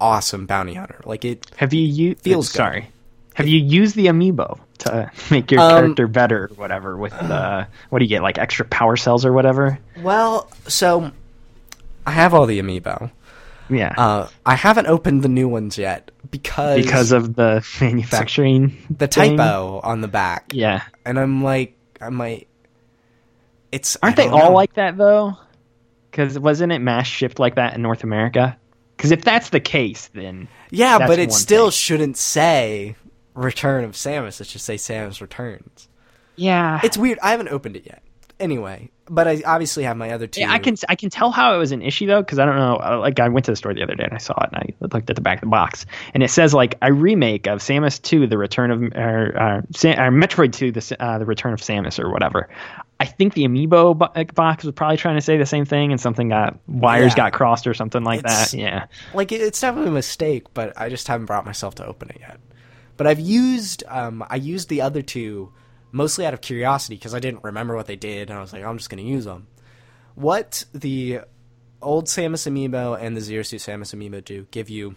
awesome 0.00 0.46
bounty 0.46 0.74
hunter. 0.74 1.00
Like 1.04 1.24
it 1.24 1.50
Have 1.56 1.72
you 1.74 1.82
used? 1.82 2.20
Feels 2.20 2.48
good. 2.50 2.56
sorry. 2.56 2.88
Have 3.34 3.48
you 3.48 3.58
used 3.58 3.96
the 3.96 4.06
amiibo 4.06 4.60
to 4.78 5.10
make 5.30 5.50
your 5.50 5.60
Um, 5.60 5.70
character 5.70 6.06
better 6.06 6.44
or 6.44 6.54
whatever? 6.54 6.96
With 6.96 7.12
uh, 7.14 7.66
what 7.90 7.98
do 7.98 8.04
you 8.04 8.08
get? 8.08 8.22
Like 8.22 8.38
extra 8.38 8.64
power 8.64 8.96
cells 8.96 9.24
or 9.26 9.32
whatever? 9.32 9.78
well, 10.02 10.48
so 10.68 11.10
I 12.06 12.10
have 12.12 12.34
all 12.34 12.46
the 12.46 12.60
amiibo. 12.60 13.10
Yeah. 13.70 13.94
Uh, 13.96 14.28
I 14.44 14.54
haven't 14.56 14.86
opened 14.88 15.22
the 15.22 15.28
new 15.28 15.48
ones 15.48 15.78
yet 15.78 16.10
because 16.30 16.82
because 16.82 17.12
of 17.12 17.34
the 17.34 17.66
manufacturing. 17.80 18.76
the 18.90 19.06
thing? 19.06 19.36
typo 19.36 19.80
on 19.82 20.00
the 20.02 20.08
back. 20.08 20.50
Yeah. 20.52 20.82
and 21.06 21.18
I'm 21.18 21.42
like, 21.42 21.76
I 22.00 22.10
might. 22.10 22.46
It's 23.72 23.96
Aren't 24.02 24.16
they 24.16 24.26
don't 24.26 24.40
all 24.40 24.52
like 24.52 24.74
that 24.74 24.96
though? 24.96 25.36
Because 26.10 26.38
wasn't 26.38 26.72
it 26.72 26.78
mass 26.80 27.06
shipped 27.06 27.38
like 27.38 27.56
that 27.56 27.74
in 27.74 27.82
North 27.82 28.04
America? 28.04 28.56
Because 28.96 29.10
if 29.10 29.24
that's 29.24 29.48
the 29.50 29.58
case, 29.60 30.08
then 30.14 30.46
Yeah, 30.70 30.98
but 31.06 31.18
it 31.18 31.32
still 31.32 31.66
thing. 31.66 31.72
shouldn't 31.72 32.16
say 32.16 32.94
Return 33.34 33.82
of 33.82 33.92
Samus. 33.92 34.40
It 34.40 34.46
should 34.46 34.60
say 34.60 34.76
Samus 34.76 35.20
Returns. 35.20 35.88
yeah, 36.36 36.80
It's 36.84 36.96
weird. 36.96 37.18
I 37.20 37.30
haven't 37.32 37.48
opened 37.48 37.74
it 37.76 37.86
yet. 37.86 38.02
Anyway, 38.40 38.90
but 39.06 39.28
I 39.28 39.42
obviously 39.46 39.84
have 39.84 39.96
my 39.96 40.10
other 40.10 40.26
two. 40.26 40.40
Yeah, 40.40 40.52
I 40.52 40.58
can 40.58 40.76
I 40.88 40.96
can 40.96 41.08
tell 41.08 41.30
how 41.30 41.54
it 41.54 41.58
was 41.58 41.70
an 41.72 41.82
issue 41.82 42.06
though 42.06 42.20
because 42.20 42.38
I 42.40 42.44
don't 42.46 42.56
know. 42.56 42.76
uh, 42.82 42.98
Like 42.98 43.20
I 43.20 43.28
went 43.28 43.44
to 43.46 43.52
the 43.52 43.56
store 43.56 43.72
the 43.72 43.82
other 43.82 43.94
day 43.94 44.04
and 44.04 44.12
I 44.12 44.18
saw 44.18 44.34
it 44.42 44.50
and 44.52 44.56
I 44.56 44.86
looked 44.92 45.08
at 45.08 45.14
the 45.14 45.22
back 45.22 45.38
of 45.38 45.42
the 45.42 45.46
box 45.50 45.86
and 46.14 46.22
it 46.22 46.30
says 46.30 46.52
like 46.52 46.76
a 46.82 46.92
remake 46.92 47.46
of 47.46 47.60
Samus 47.60 48.02
2: 48.02 48.26
The 48.26 48.36
Return 48.36 48.70
of 48.72 48.82
or, 48.94 49.38
uh, 49.38 49.58
or 49.58 50.10
Metroid 50.10 50.52
2: 50.52 50.72
The 50.72 50.96
uh, 51.00 51.18
The 51.18 51.26
Return 51.26 51.52
of 51.52 51.60
Samus 51.60 51.98
or 52.02 52.10
whatever. 52.10 52.48
I 52.98 53.06
think 53.06 53.34
the 53.34 53.44
amiibo 53.44 54.00
uh, 54.16 54.24
box 54.34 54.64
was 54.64 54.74
probably 54.74 54.96
trying 54.96 55.16
to 55.16 55.20
say 55.22 55.36
the 55.36 55.46
same 55.46 55.64
thing 55.64 55.92
and 55.92 56.00
something 56.00 56.28
got 56.30 56.58
wires 56.66 57.12
Yeah. 57.12 57.16
got 57.24 57.32
crossed 57.34 57.66
or 57.66 57.74
something 57.74 58.02
like 58.02 58.20
It's- 58.20 58.50
that. 58.52 58.58
Yeah. 58.58 58.86
like 59.14 59.30
it's 59.32 59.60
definitely 59.60 59.90
a 59.90 59.94
mistake, 59.94 60.44
but 60.54 60.72
I 60.80 60.88
just 60.88 61.06
haven't 61.08 61.26
brought 61.26 61.44
myself 61.46 61.74
to 61.76 61.86
open 61.86 62.10
it 62.10 62.16
yet. 62.20 62.38
But 62.96 63.06
I've 63.06 63.20
used 63.20 63.84
um, 63.88 64.24
I 64.28 64.36
used 64.36 64.68
the 64.70 64.80
other 64.80 65.02
two 65.02 65.52
mostly 65.94 66.26
out 66.26 66.34
of 66.34 66.40
curiosity 66.40 66.96
because 66.96 67.14
I 67.14 67.20
didn't 67.20 67.44
remember 67.44 67.76
what 67.76 67.86
they 67.86 67.96
did, 67.96 68.28
and 68.28 68.36
I 68.38 68.42
was 68.42 68.52
like, 68.52 68.64
I'm 68.64 68.76
just 68.76 68.90
going 68.90 69.02
to 69.02 69.08
use 69.08 69.24
them. 69.24 69.46
What 70.16 70.64
the 70.74 71.20
old 71.80 72.06
Samus 72.06 72.50
amiibo 72.50 73.00
and 73.00 73.16
the 73.16 73.20
Zero 73.20 73.42
Suit 73.42 73.60
Samus 73.60 73.94
amiibo 73.94 74.24
do 74.24 74.46
give 74.50 74.68
you 74.68 74.96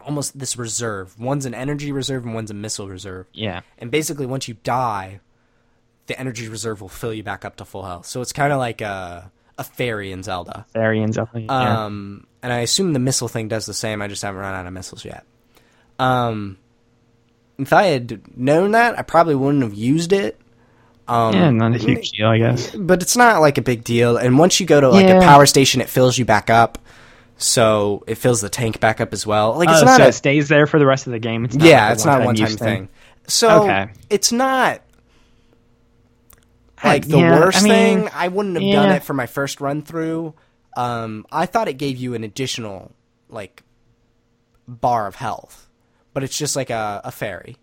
almost 0.00 0.38
this 0.38 0.56
reserve. 0.56 1.18
One's 1.20 1.44
an 1.44 1.54
energy 1.54 1.92
reserve 1.92 2.24
and 2.24 2.34
one's 2.34 2.50
a 2.50 2.54
missile 2.54 2.88
reserve. 2.88 3.28
Yeah. 3.32 3.60
And 3.78 3.90
basically, 3.90 4.24
once 4.26 4.48
you 4.48 4.54
die, 4.54 5.20
the 6.06 6.18
energy 6.18 6.48
reserve 6.48 6.80
will 6.80 6.88
fill 6.88 7.12
you 7.12 7.22
back 7.22 7.44
up 7.44 7.56
to 7.56 7.64
full 7.64 7.82
health. 7.82 8.06
So 8.06 8.22
it's 8.22 8.32
kind 8.32 8.52
of 8.52 8.58
like 8.58 8.80
a 8.80 9.30
a 9.58 9.64
fairy 9.64 10.12
in 10.12 10.22
Zelda. 10.22 10.66
Variants 10.72 11.18
of 11.18 11.28
yeah. 11.34 11.84
Um, 11.84 12.26
and 12.42 12.52
I 12.52 12.60
assume 12.60 12.92
the 12.94 12.98
missile 12.98 13.28
thing 13.28 13.48
does 13.48 13.66
the 13.66 13.74
same. 13.74 14.00
I 14.00 14.08
just 14.08 14.22
haven't 14.22 14.40
run 14.40 14.54
out 14.54 14.66
of 14.66 14.72
missiles 14.72 15.04
yet. 15.04 15.24
Um, 15.98 16.58
if 17.58 17.72
I 17.72 17.84
had 17.84 18.36
known 18.36 18.72
that, 18.72 18.98
I 18.98 19.02
probably 19.02 19.34
wouldn't 19.34 19.62
have 19.64 19.74
used 19.74 20.12
it. 20.12 20.40
Um, 21.08 21.34
yeah, 21.34 21.50
not 21.50 21.74
a 21.74 21.78
huge 21.78 22.10
deal, 22.10 22.28
I 22.28 22.38
guess. 22.38 22.70
but 22.74 23.02
it's 23.02 23.16
not 23.16 23.40
like 23.40 23.58
a 23.58 23.62
big 23.62 23.84
deal. 23.84 24.16
And 24.16 24.38
once 24.38 24.60
you 24.60 24.66
go 24.66 24.80
to 24.80 24.88
like 24.88 25.10
a 25.10 25.14
power 25.16 25.46
station, 25.46 25.80
it 25.80 25.88
fills 25.88 26.18
you 26.18 26.24
back 26.24 26.50
up. 26.50 26.78
So 27.38 28.02
it 28.06 28.16
fills 28.16 28.40
the 28.40 28.48
tank 28.48 28.80
back 28.80 29.00
up 29.00 29.12
as 29.12 29.26
well. 29.26 29.54
Like 29.56 29.70
it's 29.70 29.82
Oh, 29.82 29.84
not 29.84 30.00
so 30.00 30.04
a 30.04 30.08
it 30.08 30.12
stays 30.12 30.48
there 30.48 30.66
for 30.66 30.78
the 30.78 30.86
rest 30.86 31.06
of 31.06 31.12
the 31.12 31.18
game. 31.18 31.44
It's 31.44 31.58
not 31.58 31.64
yeah, 31.64 31.86
like 31.86 31.90
it's 31.92 32.04
not 32.04 32.22
a 32.22 32.24
one-time 32.24 32.56
use 32.56 32.56
thing. 32.56 32.88
So 33.28 33.60
Okay. 33.62 33.88
it's 34.10 34.32
not 34.32 34.82
like 36.82 37.08
the 37.08 37.18
Yeah, 37.18 37.30
worst 37.30 37.58
I 37.58 37.60
mean, 37.62 37.68
thing. 37.68 38.08
I 38.12 38.28
wouldn't 38.28 38.56
have 38.56 38.70
done 38.70 38.90
it 38.90 39.02
for 39.02 39.14
my 39.14 39.26
first 39.26 39.60
run 39.60 39.82
through. 39.82 40.34
Um, 40.76 41.26
I 41.32 41.46
thought 41.46 41.68
it 41.68 41.74
gave 41.74 41.96
you 41.96 42.14
an 42.14 42.24
additional 42.24 42.92
like 43.28 43.62
bar 44.68 45.06
of 45.06 45.16
health, 45.16 45.65
but 46.16 46.24
it's 46.24 46.38
just 46.38 46.56
like 46.56 46.70
a, 46.70 47.02
a 47.04 47.12
fairy. 47.12 47.58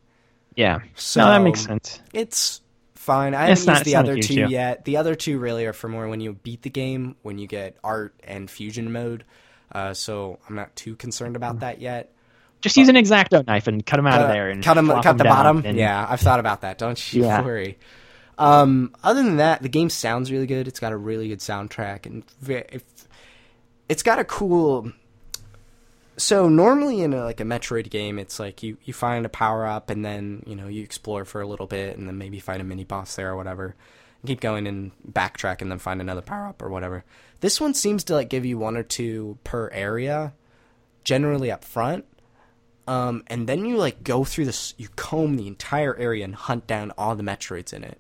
Yeah. 0.56 0.82
So 0.94 1.22
no, 1.22 1.32
that 1.32 1.42
makes 1.42 1.62
sense. 1.62 2.00
It's 2.14 2.62
fine. 2.94 3.34
I 3.34 3.50
It's 3.50 3.62
haven't 3.62 3.74
not- 3.74 3.80
used 3.80 3.86
the 3.86 3.96
other 3.96 4.16
two 4.22 4.36
deal. 4.36 4.52
yet. 4.52 4.86
The 4.86 4.98
other 4.98 5.16
two 5.16 5.40
really 5.40 5.66
are 5.66 5.74
for 5.74 5.88
more 5.88 6.08
when 6.08 6.22
you 6.22 6.34
beat 6.34 6.62
the 6.62 6.70
game, 6.70 7.16
when 7.24 7.40
you 7.40 7.48
get 7.48 7.76
art 7.84 8.14
and 8.24 8.48
fusion 8.52 8.92
mode. 8.92 9.24
Uh, 9.72 9.96
so 9.96 10.38
I'm 10.48 10.54
not 10.56 10.76
too 10.76 10.96
concerned 10.96 11.36
about 11.36 11.62
that 11.62 11.82
yet. 11.82 12.12
Just 12.62 12.78
use 12.78 12.90
an 12.90 12.96
exacto 12.96 13.44
knife 13.48 13.66
and 13.66 13.84
cut 13.84 13.98
them 13.98 14.06
out 14.06 14.22
of 14.22 14.30
Uh, 14.30 14.34
there 14.34 14.50
and 14.52 14.64
cut 14.64 14.78
'em- 14.78 14.86
flop 14.86 15.02
cut 15.04 15.10
'em 15.10 15.18
the 15.18 15.24
bottom. 15.24 15.64
and- 15.66 15.76
Yeah, 15.80 16.06
I've 16.08 16.22
thought 16.22 16.40
about 16.40 16.62
that. 16.62 16.78
Don't 16.78 17.12
you 17.12 17.24
Yeah. 17.24 17.42
worry. 17.42 17.80
Um, 18.38 18.94
other 19.04 19.24
than 19.24 19.38
that, 19.38 19.64
the 19.64 19.70
game 19.70 19.90
sounds 19.90 20.32
really 20.32 20.46
good. 20.46 20.68
It's 20.68 20.80
got 20.80 20.92
a 20.92 20.98
really 20.98 21.28
good 21.30 21.40
soundtrack, 21.40 22.06
and 22.06 22.24
it's 23.90 24.04
got 24.04 24.20
a 24.20 24.24
cool. 24.24 24.92
So 26.18 26.48
normally 26.50 27.02
in 27.02 27.14
a, 27.14 27.24
like 27.24 27.40
a 27.40 27.44
Metroid 27.44 27.90
game, 27.90 28.20
it's 28.20 28.40
like 28.40 28.62
you 28.64 28.78
you 28.84 28.94
find 28.94 29.26
a 29.26 29.30
power 29.30 29.66
up, 29.66 29.90
and 29.90 30.06
then 30.06 30.44
you 30.46 30.56
know 30.56 30.68
you 30.68 30.84
explore 30.84 31.26
for 31.26 31.42
a 31.42 31.48
little 31.48 31.68
bit, 31.68 31.98
and 31.98 32.08
then 32.08 32.18
maybe 32.18 32.40
find 32.40 32.62
a 32.62 32.66
mini 32.66 32.84
boss 32.84 33.16
there 33.16 33.32
or 33.32 33.36
whatever. 33.36 33.76
And 34.22 34.28
keep 34.28 34.40
going 34.42 34.68
and 34.68 34.92
backtrack, 35.12 35.62
and 35.62 35.72
then 35.72 35.80
find 35.80 36.02
another 36.02 36.22
power 36.22 36.48
up 36.48 36.62
or 36.62 36.70
whatever. 36.70 37.04
This 37.42 37.60
one 37.60 37.74
seems 37.74 38.04
to 38.06 38.14
like 38.14 38.30
give 38.30 38.46
you 38.46 38.58
one 38.58 38.78
or 38.78 38.84
two 38.84 39.38
per 39.44 39.70
area, 39.74 40.34
generally 41.04 41.52
up 41.52 41.66
front 41.66 42.06
Um, 42.88 43.24
and 43.28 43.48
then 43.48 43.66
you 43.66 43.78
like 43.78 44.04
go 44.04 44.24
through 44.24 44.46
this, 44.46 44.74
you 44.78 44.90
comb 44.96 45.38
the 45.38 45.48
entire 45.48 45.96
area 45.98 46.26
and 46.26 46.36
hunt 46.36 46.68
down 46.68 46.92
all 46.98 47.16
the 47.16 47.24
Metroids 47.24 47.74
in 47.74 47.84
it. 47.84 48.00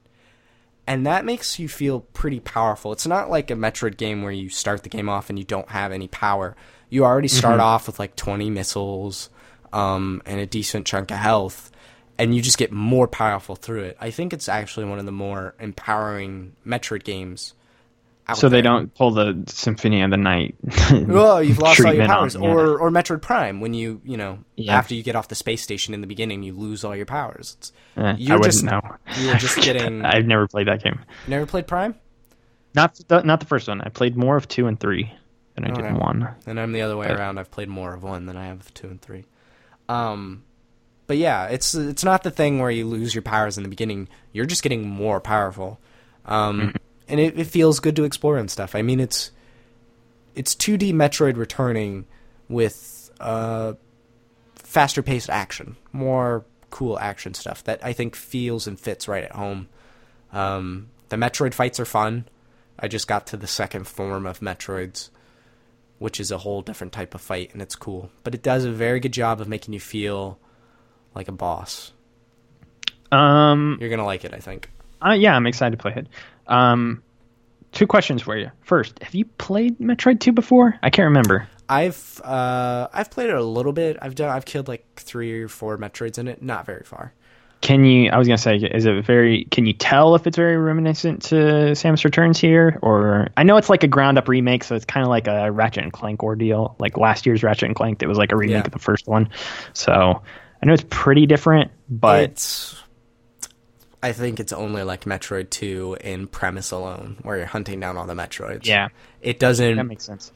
And 0.85 1.05
that 1.07 1.23
makes 1.23 1.59
you 1.59 1.69
feel 1.69 2.01
pretty 2.01 2.41
powerful. 2.41 2.91
It's 2.91 3.07
not 3.07 3.29
like 3.29 3.49
a 3.49 3.55
Metroid 3.55 3.95
game 3.95 4.21
where 4.21 4.33
you 4.33 4.49
start 4.49 4.83
the 4.83 4.89
game 4.89 5.07
off 5.07 5.29
and 5.29 5.39
you 5.39 5.45
don't 5.45 5.69
have 5.69 5.93
any 5.93 6.09
power. 6.09 6.55
You 6.93 7.05
already 7.05 7.27
start 7.27 7.59
off 7.59 7.87
with 7.87 7.97
like 7.99 8.15
20 8.15 8.49
missiles 8.51 9.29
um, 9.71 10.21
and 10.25 10.39
a 10.39 10.45
decent 10.45 10.85
chunk 10.85 11.09
of 11.11 11.17
health, 11.17 11.71
and 12.19 12.35
you 12.35 12.41
just 12.41 12.57
get 12.59 12.71
more 12.71 13.07
powerful 13.07 13.55
through 13.55 13.83
it. 13.85 13.97
I 13.99 14.11
think 14.11 14.31
it's 14.33 14.47
actually 14.47 14.85
one 14.85 14.99
of 14.99 15.05
the 15.05 15.11
more 15.11 15.55
empowering 15.59 16.53
Metroid 16.65 17.03
games. 17.03 17.53
out 18.27 18.37
So 18.37 18.47
they 18.47 18.57
there. 18.57 18.71
don't 18.71 18.93
pull 18.93 19.09
the 19.11 19.43
Symphony 19.47 20.03
of 20.03 20.11
the 20.11 20.17
Night. 20.17 20.55
Well, 21.07 21.41
you've 21.41 21.57
lost 21.57 21.79
all 21.79 21.85
your 21.87 21.93
treatment 21.93 22.11
on- 22.11 22.17
powers, 22.19 22.35
yeah. 22.35 22.41
or 22.47 22.77
or 22.79 22.91
Metroid 22.91 23.21
Prime 23.23 23.59
when 23.59 23.73
you 23.73 23.99
you 24.05 24.15
know 24.17 24.39
Yeah. 24.55 24.77
after 24.77 24.93
you 24.93 25.01
get 25.01 25.15
off 25.15 25.27
the 25.29 25.35
space 25.35 25.63
station 25.63 25.93
in 25.95 26.01
the 26.01 26.07
beginning, 26.07 26.43
you 26.43 26.53
lose 26.53 26.83
all 26.83 26.95
your 26.95 27.07
powers. 27.07 27.55
It's, 27.57 27.71
Eh, 27.97 28.15
you're 28.19 28.33
I 28.33 28.37
wouldn't 28.37 28.53
just- 28.53 28.63
know. 28.63 28.81
you're 29.19 29.35
just 29.37 29.57
getting- 29.61 30.05
I've 30.05 30.25
never 30.27 30.47
played 30.47 30.67
that 30.67 30.83
game. 30.83 30.99
you 31.25 31.31
never 31.31 31.45
played 31.47 31.65
Prime, 31.67 31.95
Not 32.75 32.99
the, 33.07 33.23
not 33.23 33.39
the 33.39 33.45
first 33.47 33.67
one. 33.67 33.81
I 33.81 33.89
played 33.89 34.15
more 34.15 34.37
of 34.37 34.47
two 34.47 34.67
and 34.67 34.79
three 34.79 35.11
than 35.55 35.65
I 35.65 35.71
Okay. 35.71 35.81
did 35.83 35.93
one. 35.97 36.27
and 36.47 36.59
I'm 36.59 36.71
the 36.71 36.81
other 36.81 36.97
way 36.97 37.07
But- 37.07 37.17
around. 37.17 37.37
I've 37.37 37.51
played 37.51 37.69
more 37.69 37.93
of 37.93 38.03
one 38.03 38.25
than 38.25 38.37
I 38.37 38.45
have 38.47 38.59
of 38.61 38.73
two 38.73 38.87
and 38.87 39.01
three. 39.01 39.25
Um, 39.89 40.43
but 41.07 41.17
yeah, 41.17 41.45
it's 41.47 41.75
it's 41.75 42.03
not 42.03 42.23
the 42.23 42.31
thing 42.31 42.59
where 42.59 42.71
you 42.71 42.85
lose 42.85 43.13
your 43.13 43.21
powers 43.21 43.57
in 43.57 43.63
the 43.63 43.69
beginning. 43.69 44.07
You're 44.31 44.45
just 44.45 44.63
getting 44.63 44.87
more 44.87 45.19
powerful, 45.19 45.79
um, 46.25 46.59
Mm-hmm. 46.59 46.75
and 47.09 47.19
it, 47.19 47.37
it 47.39 47.47
feels 47.47 47.79
good 47.79 47.95
to 47.97 48.03
explore 48.05 48.37
and 48.37 48.49
stuff. 48.49 48.73
I 48.75 48.81
mean, 48.81 48.99
it's 48.99 49.31
it's 50.35 50.55
2D 50.55 50.93
Metroid 50.93 51.37
returning 51.37 52.05
with 52.49 53.11
uh, 53.19 53.73
faster 54.55 55.03
paced 55.03 55.29
action, 55.29 55.75
more 55.91 56.45
cool 56.71 56.97
action 56.99 57.33
stuff 57.35 57.63
that 57.65 57.79
I 57.85 57.93
think 57.93 58.15
feels 58.15 58.65
and 58.65 58.79
fits 58.79 59.07
right 59.07 59.23
at 59.23 59.33
home. 59.33 59.67
Um, 60.31 60.87
the 61.09 61.15
Metroid 61.17 61.53
fights 61.53 61.79
are 61.79 61.85
fun. 61.85 62.25
I 62.79 62.87
just 62.87 63.07
got 63.07 63.27
to 63.27 63.37
the 63.37 63.45
second 63.45 63.87
form 63.87 64.25
of 64.25 64.39
Metroids, 64.39 65.09
which 66.03 66.19
is 66.19 66.31
a 66.31 66.37
whole 66.37 66.61
different 66.61 66.91
type 66.91 67.15
of 67.15 67.21
fight, 67.21 67.53
and 67.53 67.61
it's 67.61 67.77
cool. 67.77 68.11
But 68.25 68.35
it 68.35 68.43
does 68.43 68.65
a 68.65 68.71
very 68.71 68.99
good 68.99 69.13
job 69.13 69.39
of 69.39 69.47
making 69.47 69.73
you 69.73 69.79
feel 69.79 70.37
like 71.15 71.29
a 71.29 71.31
boss. 71.31 71.93
Um, 73.09 73.77
You're 73.79 73.89
gonna 73.89 74.03
like 74.03 74.25
it, 74.25 74.33
I 74.33 74.39
think. 74.39 74.69
uh, 75.01 75.13
yeah, 75.13 75.33
I'm 75.33 75.47
excited 75.47 75.77
to 75.77 75.81
play 75.81 75.93
it. 75.95 76.07
Um, 76.47 77.01
two 77.71 77.87
questions 77.87 78.21
for 78.21 78.35
you. 78.35 78.51
First, 78.63 79.01
have 79.01 79.15
you 79.15 79.23
played 79.23 79.79
Metroid 79.79 80.19
2 80.19 80.33
before? 80.33 80.77
I 80.83 80.89
can't 80.89 81.05
remember. 81.05 81.47
I've 81.69 82.19
uh, 82.21 82.89
I've 82.91 83.09
played 83.09 83.29
it 83.29 83.35
a 83.35 83.41
little 83.41 83.71
bit. 83.71 83.95
I've 84.01 84.15
done 84.15 84.29
I've 84.29 84.43
killed 84.43 84.67
like 84.67 84.85
three 84.97 85.41
or 85.41 85.47
four 85.47 85.77
Metroids 85.77 86.17
in 86.17 86.27
it, 86.27 86.41
not 86.43 86.65
very 86.65 86.83
far. 86.83 87.13
Can 87.63 87.85
you? 87.85 88.11
I 88.11 88.17
was 88.17 88.27
gonna 88.27 88.37
say, 88.37 88.57
is 88.57 88.85
it 88.85 89.05
very? 89.05 89.45
Can 89.45 89.65
you 89.65 89.71
tell 89.71 90.15
if 90.15 90.27
it's 90.27 90.35
very 90.35 90.57
reminiscent 90.57 91.21
to 91.23 91.35
Samus 91.71 92.03
Returns 92.03 92.37
here, 92.37 92.77
or 92.81 93.29
I 93.37 93.43
know 93.43 93.55
it's 93.55 93.69
like 93.69 93.83
a 93.83 93.87
ground 93.87 94.17
up 94.17 94.27
remake, 94.27 94.65
so 94.65 94.75
it's 94.75 94.83
kind 94.83 95.01
of 95.05 95.09
like 95.09 95.27
a 95.27 95.49
Ratchet 95.49 95.81
and 95.83 95.93
Clank 95.93 96.23
ordeal, 96.23 96.75
like 96.77 96.97
last 96.97 97.25
year's 97.25 97.41
Ratchet 97.41 97.67
and 97.67 97.75
Clank. 97.75 97.99
That 97.99 98.09
was 98.09 98.17
like 98.17 98.33
a 98.33 98.35
remake 98.35 98.55
Yeah. 98.55 98.65
of 98.65 98.71
the 98.73 98.79
first 98.79 99.07
one. 99.07 99.29
So 99.71 99.93
I 100.61 100.65
know 100.65 100.73
it's 100.73 100.83
pretty 100.89 101.25
different, 101.25 101.71
but 101.89 102.23
it's 102.23 102.75
I 104.03 104.11
think 104.11 104.41
it's 104.41 104.51
only 104.51 104.83
like 104.83 105.05
Metroid 105.05 105.49
2 105.49 105.99
in 106.01 106.27
premise 106.27 106.71
alone, 106.71 107.15
where 107.21 107.37
you're 107.37 107.45
hunting 107.45 107.79
down 107.79 107.95
all 107.95 108.05
the 108.05 108.13
Metroids. 108.13 108.65
yeah, 108.65 108.89
It 109.21 109.39
doesn't 109.39 109.77
that 109.77 109.85
makes 109.85 110.03
sense. 110.03 110.33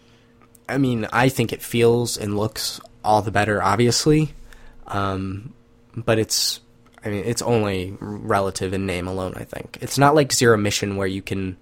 I 0.69 0.77
mean, 0.77 1.05
I 1.11 1.27
think 1.27 1.51
it 1.51 1.61
feels 1.61 2.15
and 2.17 2.37
looks 2.37 2.79
all 3.03 3.21
the 3.21 3.31
better, 3.31 3.61
obviously. 3.61 4.33
Um, 4.87 5.53
but 5.93 6.17
it's, 6.19 6.61
I 7.05 7.09
mean, 7.09 7.23
it's 7.25 7.41
only 7.41 7.95
relative 7.99 8.73
in 8.73 8.85
name 8.85 9.07
alone. 9.07 9.33
I 9.35 9.43
think 9.43 9.77
it's 9.81 9.97
not 9.97 10.15
like 10.15 10.33
Zero 10.33 10.57
Mission 10.57 10.95
where 10.97 11.07
you 11.07 11.21
can 11.21 11.57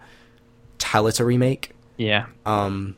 tell 0.77 1.07
it's 1.07 1.19
a 1.19 1.25
remake. 1.25 1.71
Yeah, 1.97 2.25
Um, 2.45 2.95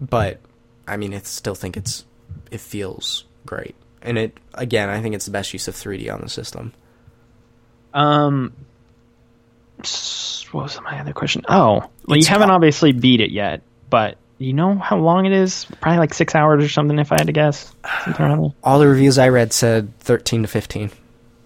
but 0.00 0.40
I 0.86 0.96
mean, 0.96 1.12
I 1.14 1.18
still 1.20 1.54
think 1.54 1.76
it's 1.76 2.04
it 2.50 2.60
feels 2.60 3.24
great, 3.46 3.74
and 4.00 4.16
it 4.18 4.38
again, 4.54 4.88
I 4.88 5.00
think 5.02 5.14
it's 5.14 5.24
the 5.26 5.30
best 5.30 5.52
use 5.52 5.68
of 5.68 5.74
3D 5.74 6.12
on 6.12 6.20
the 6.20 6.28
system. 6.28 6.72
Um, 7.92 8.52
what 9.76 10.62
was 10.62 10.80
my 10.82 11.00
other 11.00 11.12
question? 11.12 11.42
Oh, 11.48 11.88
well, 12.06 12.18
It's 12.18 12.26
you 12.26 12.32
haven't 12.32 12.50
obviously 12.50 12.92
beat 12.92 13.20
it 13.20 13.30
yet, 13.30 13.62
but 13.90 14.16
you 14.38 14.52
know 14.52 14.76
how 14.76 14.96
long 14.96 15.26
it 15.26 15.32
is? 15.32 15.66
Probably 15.80 15.98
like 15.98 16.14
six 16.14 16.34
hours 16.34 16.64
or 16.64 16.68
something, 16.68 16.98
if 16.98 17.12
I 17.12 17.16
had 17.18 17.26
to 17.26 17.32
guess. 17.32 17.72
Something 18.04 18.26
around 18.26 18.40
there. 18.42 18.50
All 18.62 18.78
the 18.78 18.88
reviews 18.88 19.18
I 19.18 19.28
read 19.28 19.52
said 19.52 19.98
13 20.00 20.42
to 20.42 20.48
15. 20.48 20.90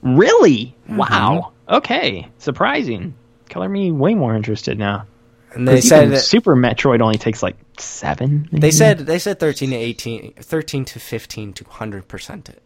Really? 0.03 0.75
Wow. 0.89 1.53
Okay, 1.69 2.29
surprising. 2.39 3.15
Color 3.51 3.69
me 3.69 3.91
way 3.93 4.15
more 4.15 4.35
interested 4.35 4.79
now. 4.79 5.07
And 5.53 5.67
they 5.67 5.81
said 5.81 6.11
that 6.11 6.21
Super 6.21 6.55
Metroid 6.55 7.01
only 7.01 7.17
takes 7.19 7.43
like 7.43 7.57
seven. 7.79 8.49
they 8.53 8.71
said 8.71 8.99
they 8.99 9.19
said 9.19 9.41
13 9.41 9.71
to 9.71 9.77
18, 9.77 10.35
13 10.35 10.85
to 10.85 11.01
15 11.01 11.53
to 11.55 11.65
100% 11.65 12.49
it. 12.51 12.63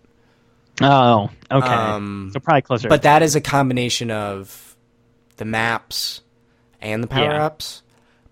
Oh, 0.81 1.31
okay. 1.51 1.67
Um, 1.69 2.31
so 2.33 2.41
probably 2.41 2.63
closer. 2.63 2.89
But 2.89 3.03
that 3.03 3.23
is 3.23 3.37
a 3.37 3.41
combination 3.41 4.11
of 4.11 4.77
the 5.37 5.45
maps 5.45 6.23
and 6.81 7.05
the 7.05 7.09
Yeah. 7.09 7.15
power 7.31 7.41
ups. 7.41 7.83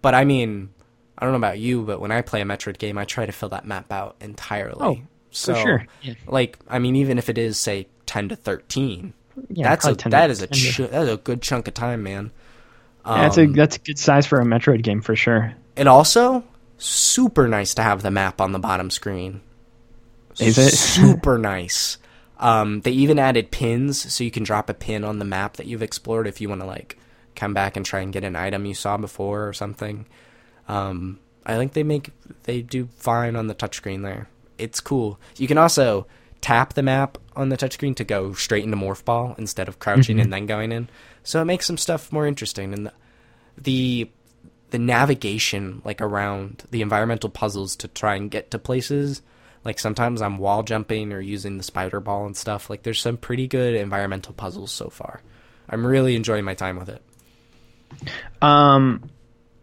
But 0.03 0.15
I 0.15 0.25
mean, 0.25 0.71
I 1.17 1.25
don't 1.25 1.33
know 1.33 1.39
about 1.39 1.59
you, 1.59 1.83
but 1.83 2.01
when 2.01 2.11
I 2.11 2.23
play 2.23 2.41
a 2.41 2.45
Metroid 2.45 2.79
game, 2.79 2.99
I 2.99 3.05
try 3.05 3.27
to 3.27 3.33
fill 3.33 3.51
that 3.51 3.67
map 3.67 3.93
out 3.93 4.17
entirely. 4.21 4.81
Oh, 4.81 4.99
so, 5.31 5.55
sure. 5.55 5.87
Yeah. 6.03 6.15
Like, 6.27 6.59
I 6.69 6.79
mean, 6.81 6.97
even 6.97 7.19
if 7.19 7.29
it 7.29 7.39
is 7.39 7.59
say 7.59 7.87
ten 8.11 8.29
to 8.29 8.35
thirteen, 8.37 9.13
yeah, 9.49 9.69
that's 9.69 9.85
a 9.85 9.89
probably 9.95 10.03
10 10.03 10.11
to- 10.11 10.17
that 10.17 10.31
is 10.31 10.43
a 10.43 10.47
10 10.49 10.73
to- 10.75 10.87
that 10.89 11.03
is 11.03 11.09
a 11.15 11.17
good 11.17 11.41
chunk 11.43 11.69
of 11.69 11.75
time, 11.75 12.03
man. 12.03 12.33
yeah, 13.07 13.23
that's 13.23 13.39
a 13.39 13.45
Um, 13.45 13.53
that's 13.53 13.77
a 13.77 13.79
good 13.79 13.99
size 13.99 14.27
for 14.27 14.41
a 14.41 14.45
Metroid 14.45 14.83
game 14.83 15.01
for 15.01 15.15
sure. 15.15 15.55
and 15.77 15.89
also 15.89 16.43
super 16.79 17.47
nice 17.47 17.73
to 17.75 17.83
have 17.83 18.03
the 18.03 18.11
map 18.11 18.41
on 18.41 18.53
the 18.53 18.59
bottom 18.59 18.91
screen. 18.91 19.41
Is 20.39 20.59
it? 20.59 20.73
super 20.73 21.39
nice? 21.53 21.99
Um, 22.39 22.81
they 22.81 22.91
even 22.93 23.19
added 23.19 23.51
pins, 23.51 24.13
so 24.13 24.25
you 24.25 24.31
can 24.31 24.43
drop 24.45 24.71
a 24.71 24.75
pin 24.75 25.05
on 25.05 25.19
the 25.19 25.25
map 25.27 25.57
that 25.59 25.67
you've 25.67 25.83
explored 25.83 26.27
if 26.27 26.41
you 26.41 26.49
want 26.49 26.63
to 26.63 26.67
like 26.67 26.97
come 27.37 27.53
back 27.55 27.77
and 27.77 27.85
try 27.87 28.01
and 28.01 28.13
get 28.13 28.25
an 28.25 28.35
item 28.35 28.65
you 28.65 28.75
saw 28.75 28.97
before 28.97 29.47
or 29.47 29.53
something. 29.53 30.07
Um, 30.69 31.19
I 31.47 31.57
think 31.57 31.75
they 31.75 31.83
make 31.83 32.11
they 32.45 32.63
do 32.63 32.89
fine 32.97 33.37
on 33.37 33.47
the 33.47 33.55
touchscreen 33.55 34.03
there. 34.03 34.29
It's 34.59 34.81
cool. 34.81 35.19
You 35.37 35.47
can 35.49 35.59
also 35.59 36.07
tap 36.41 36.73
the 36.75 36.83
map 36.83 37.19
on 37.41 37.49
the 37.49 37.57
touchscreen 37.57 37.97
to 37.97 38.05
go 38.05 38.33
straight 38.35 38.65
into 38.65 38.77
morph 38.77 39.05
ball 39.05 39.35
instead 39.39 39.69
of 39.69 39.79
crouching 39.79 40.17
Mm-hmm. 40.17 40.23
and 40.25 40.33
then 40.33 40.47
going 40.47 40.73
in. 40.73 40.89
So 41.25 41.41
it 41.43 41.47
makes 41.47 41.67
some 41.67 41.77
stuff 41.77 42.13
more 42.13 42.27
interesting 42.27 42.73
and 42.73 42.87
the 42.87 42.93
the 43.59 44.11
the 44.71 44.79
navigation 44.79 45.83
like 45.85 46.01
around 46.01 46.63
the 46.71 46.81
environmental 46.83 47.29
puzzles 47.29 47.75
to 47.77 47.89
try 47.89 48.15
and 48.15 48.31
get 48.31 48.51
to 48.53 48.59
places 48.59 49.21
like 49.65 49.79
sometimes 49.81 50.23
i'm 50.23 50.39
wall 50.39 50.63
jumping 50.63 51.13
or 51.13 51.21
using 51.21 51.57
the 51.59 51.63
spider 51.65 51.99
ball 51.99 52.25
and 52.25 52.37
stuff 52.37 52.71
like 52.71 52.85
there's 52.85 53.01
some 53.01 53.17
pretty 53.17 53.49
good 53.49 53.75
environmental 53.75 54.33
puzzles 54.33 54.71
so 54.71 54.89
far 54.89 55.21
i'm 55.69 55.85
really 55.85 56.15
enjoying 56.15 56.45
my 56.45 56.55
time 56.55 56.79
with 56.79 56.89
it 56.89 57.03
Um, 58.41 59.11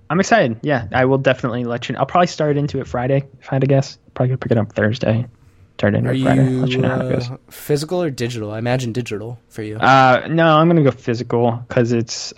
I'm 0.09 0.19
excited. 0.19 0.59
Yeah, 0.61 0.87
I 0.93 1.05
will 1.05 1.17
definitely 1.17 1.63
let 1.63 1.87
you. 1.89 1.93
know. 1.93 1.99
I'll 1.99 2.05
probably 2.05 2.27
start 2.27 2.57
into 2.57 2.79
it 2.79 2.87
Friday 2.87 3.23
if 3.39 3.51
I 3.51 3.55
had 3.55 3.61
to 3.61 3.67
guess. 3.67 3.97
Probably 4.13 4.29
gonna 4.29 4.37
pick 4.37 4.51
it 4.51 4.57
up 4.57 4.73
Thursday. 4.73 5.25
Start 5.77 5.95
into 5.95 6.09
are 6.09 6.13
it 6.13 6.21
Friday. 6.23 6.49
you, 6.51 6.59
let 6.61 6.69
you 6.69 6.77
know 6.79 6.89
how 6.89 7.05
it 7.07 7.09
goes. 7.11 7.29
uh, 7.29 7.37
physical 7.51 8.01
or 8.01 8.09
digital 8.09 8.51
i 8.51 8.57
imagine 8.57 8.91
digital 8.93 9.39
for 9.49 9.61
you 9.61 9.77
Uh, 9.77 10.27
no, 10.29 10.57
I'm 10.57 10.67
gonna 10.67 10.83
go 10.83 10.91
physical 10.91 11.63
because 11.67 11.91
it's. 11.91 12.33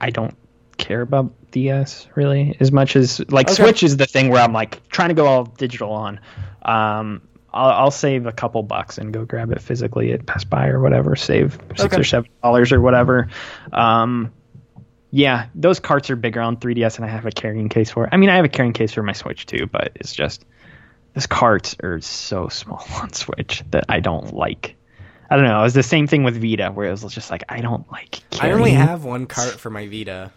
I 0.00 0.10
don't 0.10 0.34
care 0.76 1.02
about 1.02 1.32
DS 1.52 2.08
really 2.16 2.56
as 2.58 2.72
much 2.72 2.96
as 2.96 3.20
like 3.30 3.48
Okay. 3.48 3.62
Switch 3.62 3.82
is 3.82 3.96
the 3.96 4.06
thing 4.06 4.30
where 4.30 4.42
I'm 4.42 4.52
like 4.52 4.86
trying 4.88 5.10
to 5.10 5.14
go 5.14 5.26
all 5.26 5.44
digital 5.44 5.92
on. 5.92 6.20
Um, 6.62 7.22
I'll, 7.52 7.70
I'll 7.70 7.90
save 7.90 8.26
a 8.26 8.32
couple 8.32 8.62
bucks 8.62 8.96
and 8.98 9.12
go 9.12 9.24
grab 9.24 9.50
it 9.52 9.60
physically 9.60 10.12
at 10.12 10.24
Best 10.24 10.48
Buy 10.48 10.68
or 10.68 10.80
whatever. 10.80 11.16
Save 11.16 11.58
six 11.76 11.84
Okay. 11.84 12.00
or 12.00 12.04
seven 12.04 12.30
dollars 12.42 12.72
or 12.72 12.80
whatever. 12.80 13.28
Um, 13.72 14.32
yeah, 15.10 15.46
those 15.54 15.80
carts 15.80 16.08
are 16.10 16.16
bigger 16.16 16.40
on 16.40 16.56
3DS, 16.56 16.96
and 16.96 17.04
I 17.04 17.08
have 17.08 17.26
a 17.26 17.32
carrying 17.32 17.68
case 17.68 17.90
for 17.90 18.04
it. 18.04 18.10
I 18.12 18.16
mean, 18.16 18.30
I 18.30 18.36
have 18.36 18.44
a 18.44 18.48
carrying 18.48 18.72
case 18.72 18.92
for 18.92 19.02
my 19.02 19.12
Switch 19.12 19.44
too, 19.46 19.66
but 19.70 19.92
it's 19.96 20.12
just 20.14 20.44
those 21.14 21.26
carts 21.26 21.76
are 21.82 22.00
so 22.00 22.48
small 22.48 22.84
on 23.02 23.12
Switch 23.12 23.62
that 23.70 23.84
I 23.88 24.00
don't 24.00 24.34
like. 24.34 24.76
I 25.30 25.36
don't 25.36 25.44
know. 25.44 25.60
It 25.60 25.62
was 25.62 25.74
the 25.74 25.82
same 25.82 26.06
thing 26.08 26.24
with 26.24 26.40
Vita, 26.42 26.70
where 26.72 26.88
it 26.88 26.90
was 27.02 27.14
just 27.14 27.30
like 27.30 27.44
I 27.48 27.60
don't 27.60 27.90
like. 27.92 28.20
i 28.40 28.50
only 28.50 28.70
carrying- 28.70 28.76
have 28.76 29.04
one 29.04 29.26
cart 29.26 29.52
for 29.60 29.70
my 29.70 29.86
vita 29.86 30.32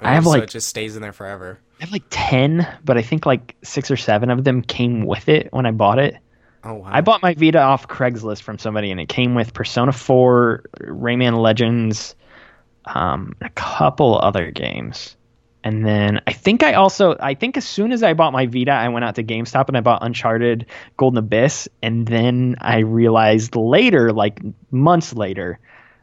I 0.00 0.14
have, 0.14 0.24
so 0.24 0.30
like- 0.30 0.44
it 0.44 0.50
just 0.50 0.68
stays 0.68 0.96
in 0.96 1.02
there 1.02 1.12
forever 1.12 1.58
I 1.78 1.84
have 1.84 1.92
like 1.92 2.04
ten, 2.10 2.66
but 2.84 2.96
I 2.98 3.02
think 3.02 3.24
like 3.26 3.54
six 3.62 3.90
or 3.90 3.96
seven 3.96 4.30
of 4.30 4.44
them 4.44 4.62
came 4.62 5.04
with 5.06 5.28
it 5.28 5.48
when 5.52 5.64
I 5.66 5.70
bought 5.70 5.98
it. 5.98 6.16
oh 6.64 6.74
wow 6.74 6.88
I 6.90 7.00
bought 7.00 7.22
my 7.22 7.32
Vita 7.34 7.58
off 7.60 7.88
Craigslist 7.88 8.42
from 8.42 8.58
somebody, 8.58 8.90
and 8.90 9.00
it 9.00 9.08
came 9.08 9.34
with 9.34 9.54
Persona 9.54 9.92
4, 9.92 10.62
Rayman 10.80 11.40
Legends, 11.40 12.14
um, 12.84 13.34
a 13.40 13.48
couple 13.50 14.18
other 14.18 14.50
games. 14.50 15.16
And 15.62 15.84
then 15.84 16.22
I 16.26 16.32
think 16.32 16.62
I 16.62 16.74
also 16.74 17.16
I 17.20 17.34
think 17.34 17.56
as 17.56 17.66
soon 17.66 17.92
as 17.92 18.02
I 18.02 18.14
bought 18.14 18.32
my 18.32 18.46
Vita, 18.46 18.72
I 18.72 18.88
went 18.88 19.04
out 19.04 19.16
to 19.16 19.24
GameStop 19.24 19.68
and 19.68 19.76
I 19.76 19.80
bought 19.80 20.02
Uncharted 20.02 20.66
Golden 20.96 21.18
Abyss, 21.18 21.68
and 21.82 22.06
then 22.06 22.56
I 22.60 22.78
realized 22.78 23.56
later, 23.56 24.12
like 24.12 24.40
months 24.70 25.12
later, 25.12 25.58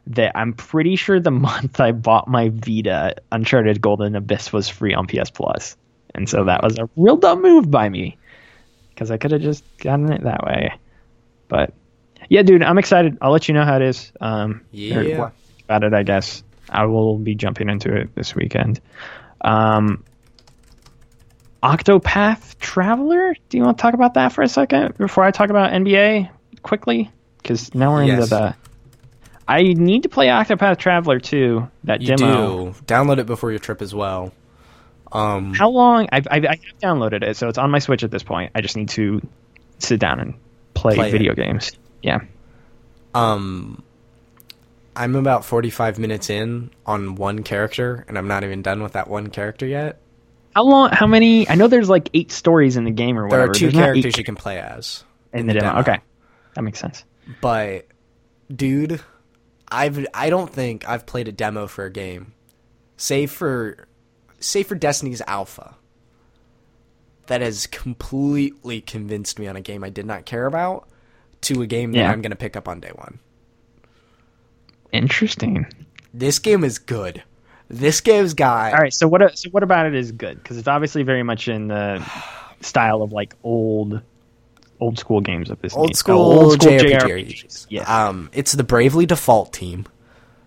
that 0.07 0.33
I'm 0.37 0.53
pretty 0.53 0.95
sure 0.95 1.19
the 1.19 1.31
month 1.49 1.79
I 1.79 1.91
bought 1.91 2.27
my 2.27 2.49
Vita, 2.49 3.15
Uncharted 3.31 3.81
Golden 3.81 4.15
Abyss 4.15 4.53
was 4.53 4.69
free 4.69 4.93
on 4.93 5.07
PS 5.07 5.31
Plus, 5.31 5.75
and 6.13 6.29
so 6.29 6.43
that 6.43 6.61
was 6.61 6.77
a 6.77 6.87
real 6.95 7.17
dumb 7.17 7.41
move 7.41 7.71
by 7.71 7.89
me 7.89 8.17
because 8.89 9.09
I 9.09 9.17
could 9.17 9.31
have 9.31 9.41
just 9.41 9.63
gotten 9.79 10.11
it 10.11 10.23
that 10.23 10.43
way. 10.43 10.71
But 11.47 11.73
yeah, 12.29 12.43
dude, 12.43 12.61
I'm 12.61 12.77
excited. 12.77 13.17
I'll 13.21 13.31
let 13.31 13.47
you 13.47 13.53
know 13.55 13.63
how 13.63 13.77
it 13.77 13.81
is. 13.81 14.11
Um, 14.21 14.61
Yeah. 14.71 15.29
about 15.65 15.83
it, 15.83 15.93
I 15.93 16.03
guess. 16.03 16.43
I 16.69 16.85
will 16.85 17.17
be 17.17 17.35
jumping 17.35 17.69
into 17.69 17.93
it 17.95 18.13
this 18.15 18.35
weekend. 18.35 18.81
Um, 19.41 20.03
Octopath 21.63 22.57
Traveler. 22.59 23.35
Do 23.49 23.57
you 23.57 23.63
want 23.63 23.77
to 23.77 23.81
talk 23.81 23.93
about 23.93 24.13
that 24.15 24.31
for 24.33 24.41
a 24.41 24.47
second 24.47 24.97
before 24.97 25.23
I 25.23 25.31
talk 25.31 25.49
about 25.49 25.71
NBA 25.71 26.29
quickly? 26.61 27.11
Because 27.41 27.73
now 27.73 27.93
we're 27.93 28.03
into 28.03 28.25
the. 28.25 28.55
I 29.47 29.63
need 29.63 30.03
to 30.03 30.09
play 30.09 30.27
Octopath 30.27 30.77
Traveler 30.77 31.19
too. 31.19 31.69
That 31.85 32.01
You 32.01 32.15
demo. 32.15 32.71
do 32.71 32.75
download 32.85 33.17
it 33.19 33.25
before 33.25 33.49
your 33.51 33.59
trip 33.59 33.81
as 33.81 33.93
well. 33.95 34.33
Um, 35.11 35.53
How 35.53 35.69
long? 35.69 36.09
I've, 36.11 36.27
I've, 36.29 36.45
I've 36.45 36.59
downloaded 36.81 37.23
it, 37.23 37.37
so 37.37 37.47
it's 37.47 37.57
on 37.57 37.71
my 37.71 37.79
Switch 37.79 38.03
at 38.03 38.11
this 38.11 38.23
point. 38.23 38.51
I 38.53 38.61
just 38.61 38.75
need 38.75 38.89
to 38.89 39.21
sit 39.79 39.99
down 40.01 40.19
and 40.19 40.33
play, 40.73 40.95
Play 40.95 41.07
it. 41.07 41.11
video 41.11 41.33
games. 41.33 41.71
Yeah. 42.03 42.19
um, 43.15 43.83
I'm 44.97 45.15
about 45.15 45.45
45 45.45 45.99
minutes 45.99 46.29
in 46.31 46.71
on 46.85 47.15
one 47.15 47.43
character, 47.43 48.03
and 48.07 48.17
I'm 48.17 48.27
not 48.27 48.43
even 48.43 48.63
done 48.63 48.81
with 48.81 48.93
that 48.93 49.07
one 49.07 49.27
character 49.27 49.67
yet. 49.67 50.01
How 50.55 50.63
long? 50.63 50.89
How 50.91 51.05
many? 51.05 51.47
I 51.47 51.53
know 51.53 51.67
there's 51.67 51.87
like 51.87 52.09
eight 52.15 52.31
stories 52.31 52.77
in 52.77 52.83
the 52.83 52.91
game 52.91 53.17
or 53.17 53.27
whatever. 53.27 53.43
There 53.43 53.51
are 53.51 53.53
two 53.53 53.65
There's 53.69 53.75
characters 53.75 54.17
you 54.17 54.23
can 54.23 54.35
play 54.35 54.59
as 54.59 55.03
in 55.31 55.45
the 55.45 55.53
demo. 55.53 55.81
Okay, 55.81 55.99
that 56.55 56.63
makes 56.63 56.79
sense. 56.79 57.05
but 57.41 57.85
dude, 58.53 58.99
I've 59.69 60.03
I 60.15 60.31
don't 60.31 60.51
think 60.51 60.89
I've 60.89 61.05
played 61.05 61.27
a 61.27 61.31
demo 61.31 61.67
for 61.67 61.85
a 61.85 61.91
game, 61.91 62.33
save 62.95 63.29
for 63.31 63.87
save 64.39 64.65
for 64.65 64.75
Destiny's 64.75 65.21
Alpha. 65.27 65.75
That 67.27 67.41
has 67.41 67.67
completely 67.67 68.81
convinced 68.81 69.37
me 69.37 69.47
on 69.47 69.55
a 69.55 69.61
game 69.61 69.83
I 69.83 69.89
did 69.89 70.07
not 70.07 70.25
care 70.25 70.47
about 70.47 70.89
to 71.41 71.61
a 71.61 71.67
game 71.67 71.91
that 71.91 72.09
I'm 72.09 72.21
going 72.21 72.31
to 72.31 72.37
pick 72.37 72.55
up 72.55 72.67
on 72.67 72.79
day 72.79 72.91
one. 72.95 73.19
Interesting. 74.91 75.67
This 76.13 76.39
game 76.39 76.63
is 76.63 76.79
good. 76.79 77.23
This 77.69 77.99
game's 78.01 78.33
got 78.33 78.73
All 78.73 78.79
right. 78.79 78.93
So 78.93 79.07
what? 79.07 79.37
So 79.37 79.49
what 79.49 79.63
about 79.63 79.87
it 79.87 79.95
is 79.95 80.11
good? 80.11 80.41
Because 80.41 80.57
it's 80.57 80.67
obviously 80.67 81.03
very 81.03 81.23
much 81.23 81.47
in 81.47 81.67
the 81.67 82.03
style 82.61 83.01
of 83.01 83.11
like 83.11 83.35
old, 83.43 84.01
old 84.79 84.97
school 84.97 85.21
games 85.21 85.49
of 85.49 85.61
this. 85.61 85.75
old 85.75 85.89
na- 85.89 85.93
school, 85.93 86.15
oh, 86.15 86.39
old 86.43 86.61
school 86.61 86.71
JRPGs. 86.71 87.01
JRPGs. 87.01 87.67
Yes. 87.69 87.89
Um, 87.89 88.29
it's 88.33 88.53
the 88.53 88.63
Bravely 88.63 89.05
Default 89.05 89.51
team, 89.51 89.85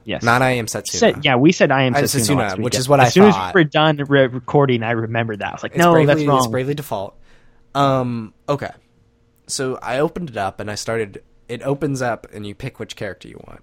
yes. 0.04 0.22
not 0.22 0.40
I 0.40 0.52
Am 0.52 0.66
Setsuna. 0.66 0.98
Said, 0.98 1.24
yeah, 1.24 1.36
we 1.36 1.52
said 1.52 1.70
I 1.70 1.82
am 1.82 1.94
Setsuna, 1.94 2.52
Setsuna, 2.52 2.62
which 2.62 2.76
is 2.76 2.88
what 2.88 3.00
I 3.00 3.06
as 3.06 3.14
soon 3.14 3.24
as 3.24 3.54
we 3.54 3.60
were 3.60 3.64
done 3.64 3.96
re- 3.96 4.26
recording, 4.26 4.82
I 4.82 4.92
remembered 4.92 5.40
that. 5.40 5.48
I 5.48 5.52
was 5.52 5.62
like, 5.62 5.72
It's 5.72 5.78
no, 5.78 5.92
bravely, 5.92 6.14
that's 6.14 6.26
wrong. 6.26 6.38
It's 6.38 6.46
Bravely 6.46 6.74
Default. 6.74 7.18
Um, 7.74 8.32
okay. 8.48 8.70
So 9.46 9.78
I 9.82 9.98
opened 9.98 10.30
it 10.30 10.36
up 10.36 10.60
and 10.60 10.70
I 10.70 10.74
started. 10.74 11.22
It 11.48 11.62
opens 11.62 12.00
up 12.00 12.28
and 12.32 12.46
you 12.46 12.54
pick 12.54 12.78
which 12.78 12.96
character 12.96 13.28
you 13.28 13.40
want. 13.46 13.60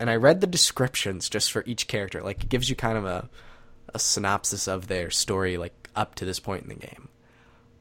And 0.00 0.08
I 0.08 0.16
read 0.16 0.40
the 0.40 0.46
descriptions 0.46 1.28
just 1.28 1.50
for 1.50 1.64
each 1.66 1.88
character. 1.88 2.22
Like 2.22 2.44
it 2.44 2.48
gives 2.48 2.70
you 2.70 2.76
kind 2.76 2.98
of 2.98 3.04
a 3.04 3.28
a 3.94 3.98
synopsis 3.98 4.68
of 4.68 4.86
their 4.88 5.10
story, 5.10 5.56
like 5.56 5.88
up 5.96 6.14
to 6.16 6.24
this 6.24 6.40
point 6.40 6.62
in 6.62 6.68
the 6.68 6.74
game. 6.74 7.08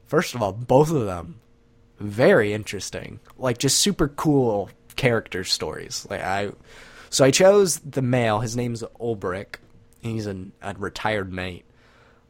First 0.05 0.35
of 0.35 0.41
all, 0.41 0.53
both 0.53 0.89
of 0.89 1.05
them 1.05 1.41
very 1.99 2.53
interesting. 2.53 3.19
Like 3.37 3.57
just 3.57 3.79
super 3.79 4.07
cool 4.07 4.69
character 4.95 5.43
stories. 5.43 6.07
Like 6.09 6.21
I, 6.21 6.51
so 7.09 7.25
I 7.25 7.31
chose 7.31 7.79
the 7.79 8.01
male. 8.01 8.39
His 8.39 8.55
name's 8.55 8.83
Olberic. 8.99 9.55
He's 10.01 10.25
an, 10.25 10.53
a 10.61 10.73
retired 10.77 11.31
mate. 11.31 11.65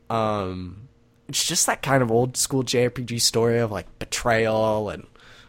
Um, 0.09 0.87
it's 1.27 1.45
just 1.45 1.65
that 1.67 1.81
kind 1.81 2.01
of 2.01 2.11
old 2.11 2.37
school 2.37 2.63
JRPG 2.63 3.21
story 3.21 3.59
of 3.59 3.71
like 3.71 3.99
betrayal 3.99 4.89
and 4.89 5.05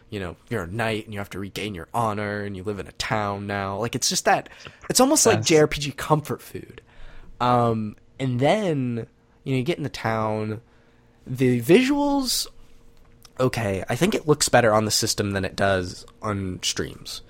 you 0.09 0.19
know 0.19 0.35
you're 0.49 0.63
a 0.63 0.67
knight 0.67 1.05
and 1.05 1.13
you 1.13 1.19
have 1.19 1.29
to 1.31 1.39
regain 1.39 1.75
your 1.75 1.87
honor 1.93 2.41
and 2.41 2.55
you 2.55 2.63
live 2.63 2.79
in 2.79 2.87
a 2.87 2.91
town 2.93 3.47
now. 3.47 3.77
Like 3.77 3.95
it's 3.95 4.09
just 4.09 4.25
that 4.25 4.49
it's 4.89 4.99
almost 4.99 5.25
like 5.25 5.39
JRPG 5.39 5.97
comfort 5.97 6.41
food. 6.41 6.81
Um, 7.39 7.95
and 8.19 8.39
then 8.39 9.07
you 9.43 9.53
know 9.53 9.57
you 9.57 9.63
get 9.63 9.77
in 9.77 9.83
the 9.83 9.89
town. 9.89 10.61
The 11.27 11.61
visuals, 11.61 12.47
okay. 13.39 13.83
I 13.87 13.95
think 13.95 14.15
it 14.15 14.27
looks 14.27 14.49
better 14.49 14.73
on 14.73 14.85
the 14.85 14.91
system 14.91 15.31
than 15.31 15.45
it 15.45 15.55
does 15.55 16.05
on 16.23 16.59
streams 16.63 17.21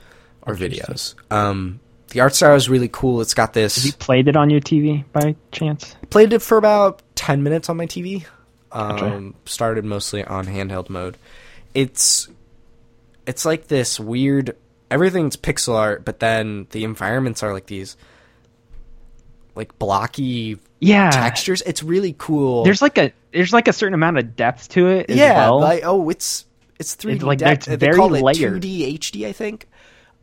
or 0.44 0.56
videos. 0.56 1.16
Um, 1.30 1.82
the 2.10 2.22
art 2.22 2.34
style 2.34 2.56
is 2.56 2.70
really 2.70 2.90
cool. 2.92 3.22
It's 3.22 3.34
got 3.34 3.54
this. 3.54 3.76
Have 3.76 3.86
you 3.86 3.94
played 3.94 4.28
it 4.28 4.36
on 4.36 4.50
your 4.50 4.62
TV 4.62 5.04
by 5.12 5.36
chance? 5.52 5.96
Played 6.10 6.34
it 6.34 6.42
for 6.42 6.58
about 6.58 7.02
10 7.16 7.44
minutes 7.44 7.70
on 7.70 7.78
my 7.78 7.86
TV. 7.86 8.26
Um, 8.72 9.36
started 9.46 9.86
mostly 9.86 10.24
on 10.24 10.46
handheld 10.46 10.90
mode. 10.90 11.18
It's 11.74 12.28
it's 13.30 13.46
like 13.46 13.68
this 13.68 14.00
weird 14.00 14.58
everything's 14.90 15.36
pixel 15.38 15.76
art, 15.76 16.04
but 16.04 16.20
then 16.20 16.66
the 16.72 16.84
environments 16.84 17.44
are 17.44 17.54
like 17.54 17.68
these 17.68 17.96
like 19.56 19.78
blocky 19.78 20.58
Yeah. 20.80 21.12
textures. 21.12 21.62
It's 21.66 21.84
really 21.84 22.16
cool. 22.18 22.64
There's 22.64 22.82
like 22.82 22.98
a 22.98 23.14
there's 23.32 23.54
like 23.54 23.68
a 23.68 23.74
certain 23.74 23.94
amount 23.94 24.18
of 24.18 24.36
depth 24.36 24.70
to 24.70 24.88
it 24.88 25.10
as 25.12 25.16
yeah, 25.18 25.36
well. 25.38 25.60
like 25.60 25.84
oh, 25.86 26.10
it's 26.10 26.46
it's 26.80 26.96
3D 26.96 27.22
like, 27.24 27.38
depth. 27.40 27.68
it's 27.68 27.80
They 27.80 27.92
call 27.92 28.14
it 28.16 28.22
layered. 28.24 28.62
2D 28.64 28.98
HD, 28.98 29.28
I 29.28 29.32
think. 29.32 29.68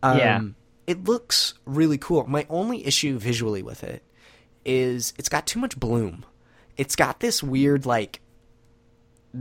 Um, 0.03 0.19
Yeah. 0.19 0.41
it 0.87 1.05
looks 1.05 1.55
really 1.65 1.99
cool. 1.99 2.27
My 2.27 2.47
only 2.51 2.85
issue 2.87 3.19
visually 3.19 3.63
with 3.63 3.85
it 3.85 4.03
is 4.65 5.13
it's 5.19 5.29
got 5.29 5.47
too 5.47 5.61
much 5.61 5.79
bloom. 5.79 6.25
It's 6.77 6.97
got 6.97 7.21
this 7.21 7.43
weird 7.43 7.87
like 7.87 8.21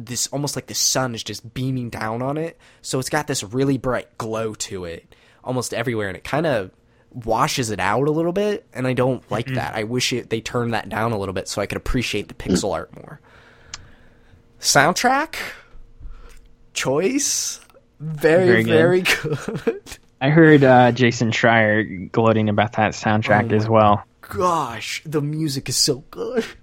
this 0.04 0.28
almost 0.28 0.56
like 0.56 0.68
the 0.68 0.74
sun 0.76 1.16
is 1.16 1.24
just 1.24 1.54
beaming 1.54 1.90
down 1.90 2.22
on 2.22 2.38
it. 2.38 2.58
So 2.82 3.00
it's 3.00 3.10
got 3.10 3.28
this 3.28 3.44
really 3.44 3.78
bright 3.78 4.18
glow 4.18 4.54
to 4.56 4.84
it 4.86 5.16
almost 5.44 5.74
everywhere 5.74 6.08
and 6.10 6.18
it 6.18 6.24
kind 6.24 6.46
of 6.46 6.72
washes 7.12 7.70
it 7.70 7.80
out 7.80 8.08
a 8.08 8.12
little 8.12 8.34
bit 8.34 8.66
and 8.74 8.86
I 8.86 8.94
don't 8.94 9.24
like 9.32 9.46
Mm-hmm. 9.46 9.56
that. 9.56 9.76
I 9.76 9.84
wish 9.84 10.12
it 10.12 10.30
they 10.30 10.42
turned 10.42 10.74
that 10.74 10.90
down 10.90 11.12
a 11.14 11.18
little 11.18 11.34
bit 11.34 11.48
so 11.48 11.62
I 11.62 11.66
could 11.66 11.78
appreciate 11.78 12.28
the 12.28 12.34
pixel 12.34 12.74
art 12.74 12.94
more. 12.96 13.22
Soundtrack 14.60 15.36
choice 16.74 17.60
very 18.00 18.64
Very 18.64 18.64
very 18.64 19.02
good. 19.02 19.62
good. 19.66 19.98
I 20.20 20.30
heard 20.30 20.64
uh, 20.64 20.92
Jason 20.92 21.32
Schreier 21.32 22.12
gloating 22.12 22.50
about 22.50 22.74
that 22.74 22.92
soundtrack 22.94 23.52
Oh 23.52 23.56
as 23.56 23.70
well. 23.70 24.04
Gosh, 24.22 25.02
the 25.06 25.22
music 25.22 25.70
is 25.70 25.78
so 25.78 26.04
good. 26.12 26.46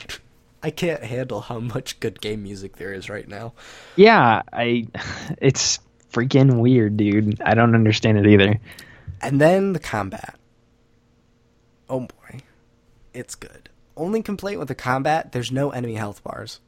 I 0.62 0.70
can't 0.70 1.02
handle 1.02 1.40
how 1.40 1.58
much 1.58 1.98
good 2.00 2.20
game 2.20 2.44
music 2.44 2.76
there 2.76 2.92
is 2.92 3.10
right 3.10 3.26
now. 3.26 3.54
Yeah, 3.96 4.42
I 4.52 4.86
it's 5.38 5.80
freaking 6.12 6.60
weird, 6.60 6.96
dude. 6.96 7.40
I 7.42 7.54
don't 7.54 7.74
understand 7.74 8.18
it 8.18 8.26
either. 8.26 8.60
And 9.20 9.40
then 9.40 9.72
the 9.72 9.80
combat. 9.80 10.38
Oh 11.88 12.00
boy. 12.00 12.40
It's 13.12 13.34
good. 13.34 13.68
Only 13.96 14.22
complaint 14.22 14.58
with 14.58 14.68
the 14.68 14.74
combat, 14.74 15.32
there's 15.32 15.52
no 15.52 15.70
enemy 15.70 15.94
health 15.94 16.22
bars. 16.22 16.60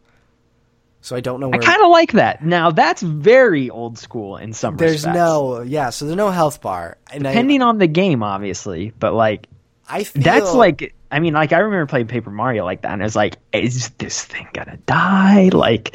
So 1.01 1.15
I 1.15 1.21
don't 1.21 1.39
know 1.39 1.51
I 1.53 1.59
kind 1.59 1.83
of 1.83 1.91
like 1.91 2.13
that. 2.13 2.43
Now 2.43 2.71
that's 2.71 3.03
very 3.03 3.69
old 3.69 3.99
school 3.99 4.39
in 4.39 4.55
some 4.55 4.77
there's 4.77 4.93
respects. 4.93 5.15
There's 5.15 5.15
no 5.15 5.61
yeah, 5.61 5.91
so 5.91 6.07
there's 6.07 6.17
no 6.17 6.31
health 6.31 6.63
bar. 6.63 6.97
And 7.13 7.25
depending 7.25 7.61
on 7.61 7.79
the 7.79 7.87
game, 7.87 8.23
obviously, 8.23 8.93
but 8.99 9.13
like 9.13 9.47
I, 9.89 10.05
feel 10.05 10.23
that's 10.23 10.53
like 10.55 10.95
I 11.11 11.21
mean, 11.21 11.35
like 11.35 11.53
I 11.53 11.59
remember 11.59 11.87
playing 11.87 12.07
Paper 12.09 12.31
Mario 12.31 12.65
like 12.65 12.83
that, 12.83 12.93
and 12.93 13.03
it's 13.03 13.17
like, 13.17 13.37
is 13.53 13.91
this 13.91 14.25
thing 14.25 14.49
gonna 14.53 14.79
die? 14.87 15.51
Like, 15.53 15.95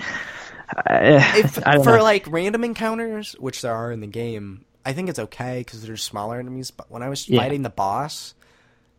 uh, 0.75 1.19
if, 1.35 1.57
I 1.67 1.75
don't 1.75 1.83
for 1.83 1.97
know. 1.97 2.03
like 2.03 2.25
random 2.27 2.63
encounters, 2.63 3.33
which 3.39 3.61
there 3.61 3.73
are 3.73 3.91
in 3.91 3.99
the 4.01 4.07
game, 4.07 4.65
I 4.85 4.93
think 4.93 5.09
it's 5.09 5.19
okay 5.19 5.59
because 5.59 5.85
there's 5.85 6.03
smaller 6.03 6.39
enemies. 6.39 6.71
But 6.71 6.89
when 6.89 7.03
I 7.03 7.09
was 7.09 7.27
Yeah. 7.27 7.39
fighting 7.41 7.63
the 7.63 7.69
boss, 7.69 8.33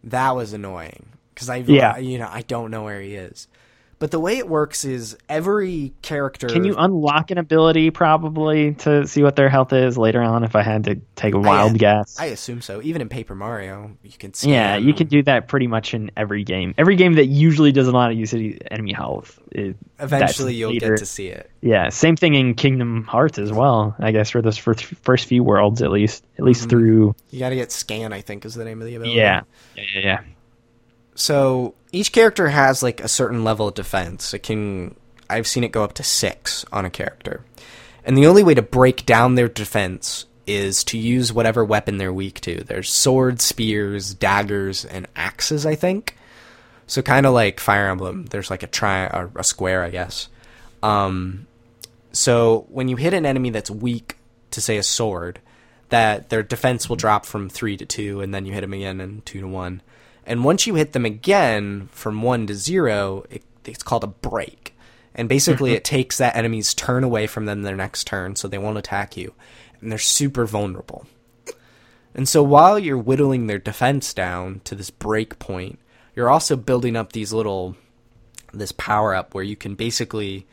that 0.05 0.35
was 0.37 0.53
annoying 0.53 1.11
because 1.35 1.49
I, 1.49 1.57
Yeah. 1.57 1.97
you 1.99 2.19
know, 2.19 2.29
I 2.31 2.43
don't 2.43 2.71
know 2.71 2.83
where 2.85 3.01
he 3.01 3.15
is. 3.15 3.49
But 4.01 4.11
the 4.11 4.19
way 4.19 4.39
it 4.39 4.49
works 4.49 4.85
is 4.87 5.17
every 5.29 5.93
character. 6.01 6.49
Can 6.49 6.65
you 6.65 6.75
unlock 6.77 7.31
an 7.31 7.37
ability 7.37 7.91
probably 7.91 8.73
to 8.77 9.07
see 9.07 9.23
what 9.23 9.37
their 9.37 9.51
health 9.51 9.75
is 9.75 9.99
later 9.99 10.23
on? 10.23 10.43
If 10.43 10.57
I 10.57 10.63
had 10.63 10.85
to 10.85 10.97
take 11.17 11.35
a 11.35 11.39
wild 11.39 11.79
guess, 11.79 12.19
I 12.19 12.25
assume 12.27 12.63
so. 12.63 12.81
Even 12.83 13.03
in 13.03 13.11
Paper 13.11 13.35
Mario, 13.35 13.91
you 14.03 14.13
can. 14.19 14.33
Scan. 14.33 14.51
yeah, 14.51 14.77
you 14.79 14.95
can 14.95 15.07
do 15.07 15.23
that 15.25 15.49
pretty 15.49 15.67
much 15.67 15.93
in 15.93 16.11
every 16.17 16.45
game. 16.45 16.75
Every 16.79 16.97
game 16.97 17.13
that 17.17 17.27
usually 17.27 17.73
does 17.73 17.89
a 17.89 17.93
lot 17.93 18.11
of 18.11 18.17
use 18.17 18.33
of 18.33 18.41
enemy 18.71 18.95
health. 18.95 19.39
It, 19.53 19.77
Eventually, 19.99 20.55
you'll 20.55 20.73
later. 20.73 20.91
get 20.95 20.99
to 21.01 21.07
see 21.07 21.29
it. 21.29 21.51
Yeah, 21.61 21.91
same 21.91 22.17
thing 22.17 22.33
in 22.33 22.55
Kingdom 22.55 23.05
Hearts 23.05 23.39
as 23.39 23.53
well. 23.53 23.95
I 23.99 24.13
guess 24.13 24.31
for 24.31 24.41
those 24.41 24.57
first 24.57 24.83
first 24.85 25.27
few 25.27 25.45
worlds, 25.45 25.83
at 25.83 25.91
least, 25.91 26.25
at 26.39 26.45
least 26.47 26.63
Mm-hmm. 26.63 26.71
through. 26.71 27.15
You 27.29 27.39
got 27.39 27.51
to 27.51 27.55
get 27.57 27.71
scan. 27.71 28.15
I 28.15 28.23
think 28.23 28.47
is 28.47 28.55
the 28.55 28.65
name 28.65 28.81
of 28.81 28.87
the 28.89 28.95
ability. 28.95 29.19
Yeah, 29.19 29.43
yeah, 29.77 29.85
yeah, 29.95 30.01
yeah. 30.03 30.21
So 31.21 31.75
each 31.93 32.13
character 32.13 32.49
has 32.49 32.83
like 32.83 33.01
a 33.01 33.09
certain 33.09 33.45
level 33.45 33.69
of 33.69 33.75
defense. 33.75 34.33
It 34.33 34.39
can 34.39 34.95
I've 35.29 35.47
seen 35.47 35.65
it 35.65 35.71
go 35.71 35.85
up 35.85 35.93
to 35.95 36.03
six 36.03 36.65
on 36.73 36.87
a 36.87 36.91
character. 36.91 37.45
And 38.07 38.17
the 38.17 38.27
only 38.27 38.43
way 38.43 38.55
to 38.55 38.63
break 38.63 39.05
down 39.05 39.35
their 39.35 39.47
defense 39.47 40.25
is 40.47 40.83
to 40.85 40.97
use 40.97 41.31
whatever 41.31 41.63
weapon 41.63 41.99
they're 41.99 42.11
weak 42.11 42.41
to. 42.41 42.65
There's 42.65 42.91
swords, 42.91 43.45
spears, 43.45 44.15
daggers, 44.15 44.87
and 44.87 45.07
axes, 45.15 45.67
I 45.67 45.75
think. 45.75 46.17
So 46.87 47.03
kind 47.03 47.27
of 47.27 47.35
like 47.35 47.61
Fire 47.61 47.89
Emblem, 47.89 48.25
there's 48.25 48.49
like 48.49 48.63
a 48.63 48.67
tri 48.67 49.29
a 49.37 49.45
square, 49.45 49.85
I 49.85 49.91
guess. 49.91 50.31
Um, 50.83 51.47
so 52.13 52.65
when 52.71 52.89
you 52.89 52.97
hit 52.97 53.13
an 53.13 53.27
enemy 53.27 53.51
that's 53.51 53.71
weak 53.71 54.17
to 54.53 54.63
say 54.63 54.79
a 54.79 54.83
sword, 54.83 55.39
that 55.91 56.31
their 56.31 56.43
defense 56.43 56.89
will 56.89 56.97
drop 56.97 57.27
from 57.27 57.51
three 57.51 57.77
to 57.77 57.85
two, 57.85 58.23
and 58.23 58.33
then 58.33 58.47
you 58.47 58.55
hit 58.55 58.63
them 58.63 58.73
again 58.73 59.03
and 59.03 59.27
two 59.27 59.43
to 59.43 59.47
one. 59.47 59.83
And 60.31 60.45
once 60.45 60.65
you 60.65 60.77
hit 60.77 60.93
them 60.93 61.05
again 61.05 61.89
from 61.91 62.23
one 62.23 62.47
to 62.47 62.55
zero, 62.55 63.25
it, 63.31 63.43
it's 63.65 63.83
called 63.83 64.05
a 64.05 64.07
break. 64.07 64.77
And 65.13 65.29
basically, 65.29 65.71
mm-hmm. 65.71 65.79
it 65.79 65.85
takes 65.85 66.19
that 66.19 66.37
enemy's 66.37 66.73
turn 66.73 67.03
away 67.03 67.27
from 67.27 67.47
them 67.47 67.63
their 67.63 67.75
next 67.75 68.07
turn, 68.07 68.37
so 68.37 68.47
they 68.47 68.57
won't 68.57 68.79
attack 68.79 69.17
you. 69.17 69.35
And 69.81 69.91
they're 69.91 69.99
super 69.99 70.47
vulnerable. 70.47 71.05
And 72.15 72.29
so 72.29 72.45
while 72.45 72.79
you're 72.79 72.97
whittling 72.97 73.49
their 73.49 73.59
defense 73.59 74.15
down 74.15 74.61
to 74.67 74.77
this 74.77 74.89
break 74.91 75.41
point, 75.41 75.81
you're 76.15 76.31
also 76.31 76.55
building 76.55 76.95
up 76.95 77.11
these 77.11 77.33
little 77.33 77.75
this 78.53 78.71
power 78.71 79.13
up 79.17 79.35
where 79.35 79.43
you 79.43 79.57
can 79.57 79.75
basically 79.75 80.47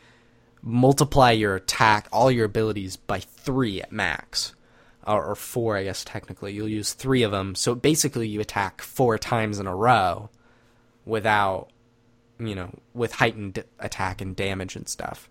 multiply 0.60 1.30
your 1.30 1.54
attack, 1.54 2.08
all 2.10 2.32
your 2.32 2.46
abilities 2.46 2.96
by 2.96 3.20
three 3.20 3.80
at 3.80 3.92
max, 3.92 4.56
or, 5.08 5.24
or, 5.24 5.34
four, 5.34 5.76
I 5.76 5.84
guess 5.84 6.04
technically. 6.04 6.52
You'll 6.52 6.68
use 6.68 6.92
three 6.92 7.22
of 7.22 7.30
them, 7.30 7.54
so 7.54 7.74
basically 7.74 8.28
you 8.28 8.40
attack 8.40 8.82
four 8.82 9.18
times 9.18 9.58
in 9.58 9.66
a 9.66 9.74
row 9.74 10.30
without, 11.04 11.70
you 12.38 12.54
know, 12.54 12.70
with 12.94 13.14
heightened 13.14 13.64
attack 13.78 14.20
and 14.20 14.36
damage 14.36 14.76
and 14.76 14.88
stuff. 14.88 15.30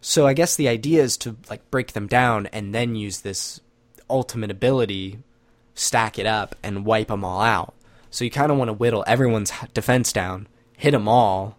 So 0.00 0.26
I 0.26 0.34
guess 0.34 0.56
the 0.56 0.68
idea 0.68 1.02
is 1.02 1.16
to 1.18 1.36
like 1.48 1.70
break 1.70 1.92
them 1.92 2.06
down 2.06 2.46
and 2.46 2.74
then 2.74 2.94
use 2.94 3.20
this 3.20 3.60
ultimate 4.08 4.50
ability, 4.50 5.18
stack 5.74 6.18
it 6.18 6.26
up, 6.26 6.54
and 6.62 6.84
wipe 6.84 7.08
them 7.08 7.24
all 7.24 7.40
out. 7.40 7.74
So 8.10 8.24
you 8.24 8.30
kind 8.30 8.52
of 8.52 8.58
want 8.58 8.68
to 8.68 8.74
whittle 8.74 9.02
everyone's 9.06 9.50
defense 9.72 10.12
down, 10.12 10.46
hit 10.76 10.92
them 10.92 11.08
all, 11.08 11.58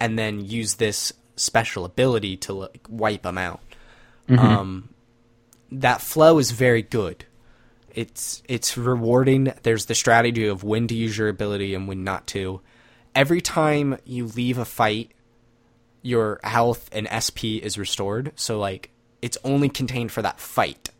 and 0.00 0.18
then 0.18 0.44
use 0.44 0.74
this 0.74 1.12
special 1.36 1.84
ability 1.84 2.36
to 2.36 2.52
like 2.52 2.86
wipe 2.88 3.22
them 3.22 3.36
out. 3.36 3.60
Mm-hmm. 4.28 4.38
Um, 4.38 4.88
that 5.80 6.00
flow 6.00 6.38
is 6.38 6.50
very 6.50 6.82
good. 6.82 7.24
It's 7.94 8.42
it's 8.48 8.76
rewarding. 8.76 9.52
There's 9.62 9.86
the 9.86 9.94
strategy 9.94 10.46
of 10.46 10.64
when 10.64 10.86
to 10.88 10.94
use 10.94 11.16
your 11.16 11.28
ability 11.28 11.74
and 11.74 11.86
when 11.86 12.04
not 12.04 12.26
to. 12.28 12.60
Every 13.14 13.40
time 13.40 13.98
you 14.04 14.26
leave 14.26 14.56
a 14.56 14.64
fight, 14.64 15.12
your 16.00 16.40
health 16.42 16.88
and 16.92 17.06
SP 17.12 17.60
is 17.62 17.76
restored. 17.76 18.32
So 18.36 18.58
like 18.58 18.90
it's 19.20 19.38
only 19.44 19.68
contained 19.68 20.12
for 20.12 20.22
that 20.22 20.40
fight. 20.40 20.90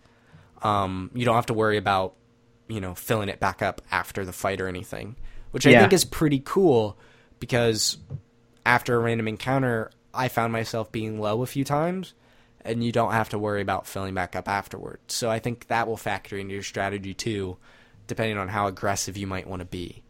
Um, 0.62 1.10
you 1.14 1.24
don't 1.24 1.34
have 1.34 1.46
to 1.46 1.54
worry 1.54 1.76
about 1.76 2.14
you 2.68 2.80
know, 2.80 2.94
filling 2.94 3.28
it 3.28 3.38
back 3.38 3.60
up 3.60 3.82
after 3.90 4.24
the 4.24 4.32
fight 4.32 4.60
or 4.60 4.66
anything, 4.66 5.16
which 5.50 5.66
I 5.66 5.70
yeah. 5.70 5.80
think 5.80 5.92
is 5.92 6.04
pretty 6.04 6.40
cool 6.44 6.96
because 7.38 7.98
after 8.64 8.96
a 8.96 8.98
random 8.98 9.28
encounter, 9.28 9.90
I 10.14 10.28
found 10.28 10.52
myself 10.52 10.90
being 10.90 11.20
low 11.20 11.42
a 11.42 11.46
few 11.46 11.64
times 11.64 12.14
and 12.64 12.82
you 12.82 12.92
don't 12.92 13.12
have 13.12 13.28
to 13.30 13.38
worry 13.38 13.62
about 13.62 13.86
filling 13.86 14.14
back 14.14 14.36
up 14.36 14.48
afterward. 14.48 15.00
So 15.08 15.30
I 15.30 15.38
think 15.38 15.66
that 15.68 15.86
will 15.86 15.96
factor 15.96 16.36
into 16.36 16.54
your 16.54 16.62
strategy 16.62 17.14
too, 17.14 17.56
depending 18.06 18.38
on 18.38 18.48
how 18.48 18.66
aggressive 18.66 19.16
you 19.16 19.26
might 19.26 19.46
want 19.46 19.60
to 19.60 19.66
be. 19.66 20.02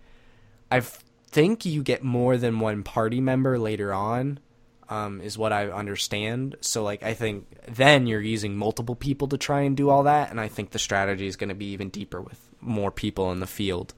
I 0.71 0.81
think 0.81 1.65
you 1.65 1.83
get 1.83 2.03
more 2.03 2.37
than 2.37 2.61
one 2.61 2.83
party 2.83 3.21
member 3.21 3.59
later 3.59 3.93
on, 3.93 4.39
um, 4.89 5.21
is 5.21 5.39
what 5.39 5.53
I 5.53 5.69
understand. 5.71 6.57
So 6.61 6.83
like 6.83 7.03
I 7.03 7.15
think 7.15 7.47
then 7.67 8.07
you're 8.07 8.21
using 8.21 8.57
multiple 8.57 8.95
people 8.95 9.29
to 9.29 9.39
try 9.39 9.63
and 9.63 9.77
do 9.77 9.89
all 9.89 10.03
that, 10.05 10.31
and 10.31 10.41
I 10.41 10.49
think 10.49 10.71
the 10.71 10.79
strategy 10.79 11.27
is 11.27 11.37
going 11.37 11.49
to 11.49 11.55
be 11.55 11.73
even 11.73 11.89
deeper 11.89 12.21
with 12.21 12.39
more 12.61 12.91
people 12.91 13.33
in 13.33 13.41
the 13.41 13.47
field. 13.47 13.95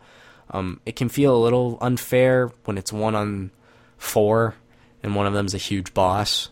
Um, 0.51 0.81
it 0.87 0.97
can 0.97 1.09
feel 1.09 1.37
a 1.37 1.43
little 1.43 1.79
unfair 1.81 2.53
when 2.64 2.79
it's 2.79 2.93
one 2.93 3.14
on 3.14 3.51
four 3.97 4.55
and 5.03 5.14
one 5.14 5.27
of 5.27 5.33
them's 5.33 5.55
a 5.55 5.59
huge 5.59 5.95
boss. 5.95 6.51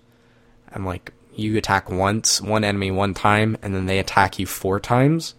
And 0.72 0.86
like 0.86 1.12
you 1.34 1.56
attack 1.56 1.90
once, 1.90 2.40
one 2.40 2.64
enemy 2.64 2.90
one 2.90 3.14
time, 3.14 3.56
and 3.62 3.74
then 3.74 3.86
they 3.86 3.98
attack 3.98 4.38
you 4.38 4.46
four 4.46 4.80
times. 4.80 5.34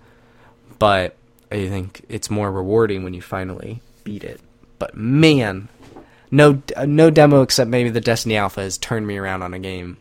But 0.79 1.15
I 1.51 1.67
think 1.67 2.03
it's 2.09 2.29
more 2.29 2.51
rewarding 2.51 3.03
when 3.03 3.13
you 3.13 3.21
finally 3.21 3.81
beat 4.03 4.23
it. 4.23 4.41
But 4.79 4.97
man, 4.97 5.69
no 6.31 6.61
no 6.85 7.09
demo 7.09 7.41
except 7.41 7.69
maybe 7.69 7.89
the 7.89 8.01
Destiny 8.01 8.37
Alpha 8.37 8.61
has 8.61 8.77
turned 8.77 9.07
me 9.07 9.17
around 9.17 9.43
on 9.43 9.53
a 9.53 9.59
game. 9.59 9.97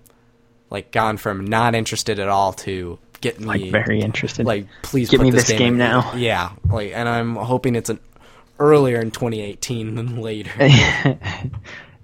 Like 0.70 0.90
gone 0.90 1.18
from 1.18 1.46
not 1.46 1.74
interested 1.74 2.18
at 2.18 2.28
all 2.28 2.54
to 2.54 2.98
get 3.20 3.40
me 3.40 3.46
like 3.46 3.70
very 3.70 4.00
interested. 4.00 4.44
Like, 4.44 4.66
please 4.82 5.08
give 5.08 5.20
me 5.20 5.30
this, 5.30 5.46
this 5.46 5.50
game, 5.50 5.58
game 5.58 5.78
now. 5.78 6.12
Yeah, 6.16 6.52
like, 6.70 6.92
and 6.94 7.08
I'm 7.08 7.36
hoping 7.36 7.76
it's 7.76 7.90
an 7.90 8.00
earlier 8.58 9.00
in 9.00 9.10
2018 9.10 9.94
than 9.94 10.20
later. 10.20 10.50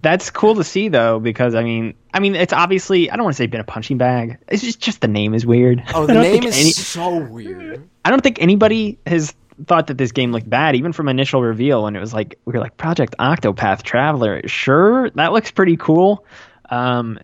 That's 0.09 0.31
cool 0.31 0.55
to 0.55 0.65
see 0.65 0.89
though, 0.89 1.21
because 1.21 1.55
I 1.55 1.63
mean, 1.63 1.93
I 2.15 2.21
mean, 2.21 2.35
it's 2.35 2.55
obviously 2.55 3.11
I 3.11 3.17
don't 3.17 3.25
want 3.25 3.37
to 3.37 3.43
say 3.43 3.47
been 3.47 3.61
a 3.61 3.65
punching 3.65 3.99
bag. 3.99 4.39
It's 4.49 4.63
just 4.63 4.81
just 4.81 5.03
the 5.03 5.09
name 5.09 5.35
is 5.35 5.45
weird. 5.45 5.85
Oh, 5.95 6.07
the 6.07 6.15
name 6.15 6.45
is 6.45 6.59
any, 6.59 6.71
so 6.71 7.19
weird. 7.19 7.87
I 8.07 8.11
don't 8.11 8.23
think 8.23 8.41
anybody 8.41 8.99
has 9.07 9.35
thought 9.67 9.89
that 9.89 9.99
this 9.99 10.13
game 10.13 10.33
looked 10.33 10.49
bad, 10.49 10.77
even 10.77 10.95
from 10.95 11.11
initial 11.11 11.43
reveal 11.43 11.83
when 11.83 11.95
it 11.95 12.01
was 12.01 12.15
like 12.15 12.39
we 12.47 12.55
were 12.55 12.59
like 12.59 12.79
Project 12.79 13.17
Octopath 13.19 13.83
Traveler. 13.83 14.41
Sure, 14.49 15.11
that 15.11 15.35
looks 15.35 15.51
pretty 15.51 15.77
cool. 15.77 16.25
Um, 16.71 17.19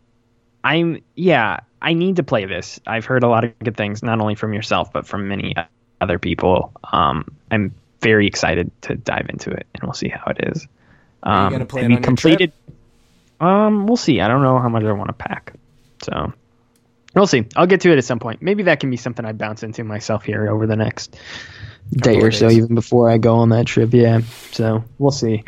I'm 0.62 1.03
yeah, 1.14 1.61
I 1.81 1.94
need 1.94 2.16
to 2.16 2.23
play 2.23 2.44
this. 2.44 2.81
I've 2.87 3.07
heard 3.07 3.23
a 3.23 3.29
lot 3.29 3.44
of 3.44 3.59
good 3.61 3.79
things, 3.79 4.03
not 4.03 4.20
only 4.20 4.35
from 4.35 4.53
yourself 4.53 4.92
but 4.92 5.07
from 5.07 5.29
many 5.29 5.55
other 6.03 6.18
people. 6.18 6.70
Um, 6.92 7.35
I'm 7.51 7.75
very 8.03 8.27
excited 8.27 8.70
to 8.83 8.94
dive 8.94 9.29
into 9.31 9.53
it, 9.53 9.66
and 9.73 9.85
we'll 9.85 9.94
see 9.94 10.11
how 10.11 10.33
it 10.33 10.51
is. 10.55 10.68
Um, 11.23 11.33
Are 11.33 11.44
you 11.44 11.51
gonna 11.51 11.62
um, 11.62 11.68
play 11.68 11.85
it 11.85 11.92
on 11.92 12.03
completed? 12.03 12.53
Um, 13.40 13.87
we'll 13.87 13.97
see. 13.97 14.20
I 14.20 14.29
don't 14.29 14.42
know 14.42 14.59
how 14.59 14.68
much 14.68 14.85
I 14.85 14.92
want 14.92 15.09
to 15.09 15.14
pack, 15.14 15.55
so 16.03 16.33
we'll 17.14 17.27
see. 17.27 17.47
I'll 17.57 17.66
get 17.66 17.81
to 17.83 17.92
it 17.92 17.99
at 17.99 18.05
some 18.05 18.18
point. 18.18 18.42
Maybe 18.42 18.64
that 18.64 18.81
can 18.81 18.90
be 18.90 18.97
something 18.97 19.25
I 19.25 19.33
bounce 19.33 19.62
into 19.62 19.85
myself 19.85 20.25
here 20.25 20.49
over 20.49 20.66
the 20.66 20.77
next 20.77 21.16
day 21.90 22.20
or 22.20 22.31
so, 22.31 22.49
even 22.51 22.75
before 22.75 23.11
I 23.11 23.18
go 23.18 23.37
on 23.37 23.51
that 23.51 23.66
trip. 23.66 23.92
Yeah, 23.92 24.20
so 24.53 24.85
we'll 24.99 25.11
see. 25.11 25.44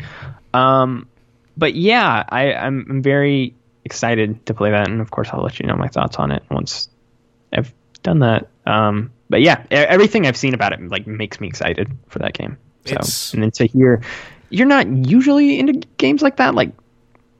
Um, 0.53 1.07
but 1.55 1.73
yeah, 1.75 2.23
I, 2.27 2.53
I'm, 2.53 2.85
I'm 2.89 3.01
very 3.01 3.55
excited 3.83 4.45
to 4.47 4.53
play 4.53 4.71
that, 4.71 4.89
and 4.89 5.01
of 5.01 5.11
course, 5.11 5.29
I'll 5.31 5.41
let 5.41 5.59
you 5.59 5.67
know 5.67 5.75
my 5.75 5.87
thoughts 5.87 6.17
on 6.17 6.31
it 6.31 6.43
once 6.51 6.89
I've 7.53 7.73
done 8.03 8.19
that. 8.19 8.49
Um, 8.65 9.11
but 9.29 9.41
yeah, 9.41 9.63
everything 9.71 10.27
I've 10.27 10.37
seen 10.37 10.53
about 10.53 10.73
it 10.73 10.81
like 10.89 11.07
makes 11.07 11.39
me 11.39 11.47
excited 11.47 11.89
for 12.07 12.19
that 12.19 12.33
game. 12.33 12.57
So, 12.85 12.95
it's... 12.95 13.33
and 13.33 13.43
then 13.43 13.51
to 13.51 13.65
hear 13.65 14.01
you're 14.49 14.67
not 14.67 14.87
usually 14.87 15.59
into 15.59 15.87
games 15.97 16.21
like 16.21 16.37
that, 16.37 16.55
like 16.55 16.71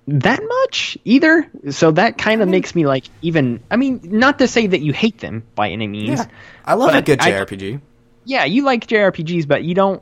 that 0.08 0.42
much 0.42 0.98
either. 1.04 1.50
So 1.72 1.92
that 1.92 2.18
kind 2.18 2.42
of 2.42 2.48
makes 2.48 2.74
me 2.74 2.86
like 2.86 3.06
even. 3.22 3.62
I 3.70 3.76
mean, 3.76 4.00
not 4.04 4.40
to 4.40 4.48
say 4.48 4.68
that 4.68 4.82
you 4.82 4.94
hate 4.94 5.20
them 5.20 5.44
by 5.56 5.70
any 5.70 5.88
means. 5.88 6.20
Yeah. 6.20 6.26
I 6.66 6.74
love 6.76 6.96
a 6.96 7.02
good 7.02 7.20
JRPG. 7.20 7.78
I, 7.78 7.82
yeah, 8.26 8.46
you 8.46 8.64
like 8.64 8.88
JRPGs, 8.88 9.48
but 9.48 9.64
you 9.64 9.74
don't. 9.76 10.02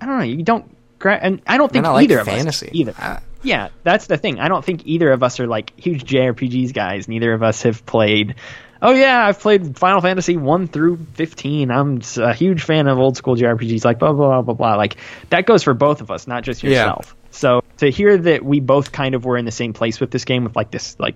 I 0.00 0.06
don't 0.06 0.18
know. 0.18 0.24
You 0.24 0.42
don't. 0.42 0.70
And 1.04 1.42
I 1.46 1.58
don't 1.58 1.70
think 1.70 1.84
either 1.84 2.16
like 2.16 2.26
of 2.26 2.26
fantasy. 2.26 2.66
us 2.66 2.74
either. 2.74 2.94
I, 2.96 3.20
yeah, 3.42 3.68
that's 3.82 4.06
the 4.06 4.16
thing. 4.16 4.40
I 4.40 4.48
don't 4.48 4.64
think 4.64 4.86
either 4.86 5.12
of 5.12 5.22
us 5.22 5.38
are 5.38 5.46
like 5.46 5.78
huge 5.78 6.04
JRPGs 6.04 6.72
guys. 6.72 7.08
Neither 7.08 7.32
of 7.32 7.42
us 7.42 7.62
have 7.62 7.84
played. 7.84 8.36
Oh 8.80 8.92
yeah, 8.92 9.26
I've 9.26 9.38
played 9.38 9.78
Final 9.78 10.00
Fantasy 10.00 10.36
one 10.36 10.66
through 10.66 10.96
fifteen. 11.14 11.70
I'm 11.70 12.00
a 12.16 12.34
huge 12.34 12.62
fan 12.62 12.88
of 12.88 12.98
old 12.98 13.16
school 13.16 13.36
JRPGs. 13.36 13.84
Like 13.84 13.98
blah 13.98 14.12
blah 14.12 14.28
blah 14.28 14.42
blah 14.42 14.54
blah. 14.54 14.74
Like 14.76 14.96
that 15.30 15.46
goes 15.46 15.62
for 15.62 15.74
both 15.74 16.00
of 16.00 16.10
us, 16.10 16.26
not 16.26 16.42
just 16.42 16.62
yourself. 16.62 17.14
Yeah. 17.16 17.23
So 17.34 17.62
to 17.78 17.90
hear 17.90 18.16
that 18.16 18.44
we 18.44 18.60
both 18.60 18.92
kind 18.92 19.14
of 19.14 19.24
were 19.24 19.36
in 19.36 19.44
the 19.44 19.50
same 19.50 19.72
place 19.72 20.00
with 20.00 20.10
this 20.10 20.24
game, 20.24 20.44
with 20.44 20.56
like 20.56 20.70
this 20.70 20.96
like 20.98 21.14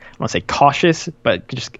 I 0.00 0.04
don't 0.10 0.20
want 0.20 0.30
to 0.30 0.38
say 0.38 0.40
cautious, 0.40 1.08
but 1.22 1.48
just 1.48 1.78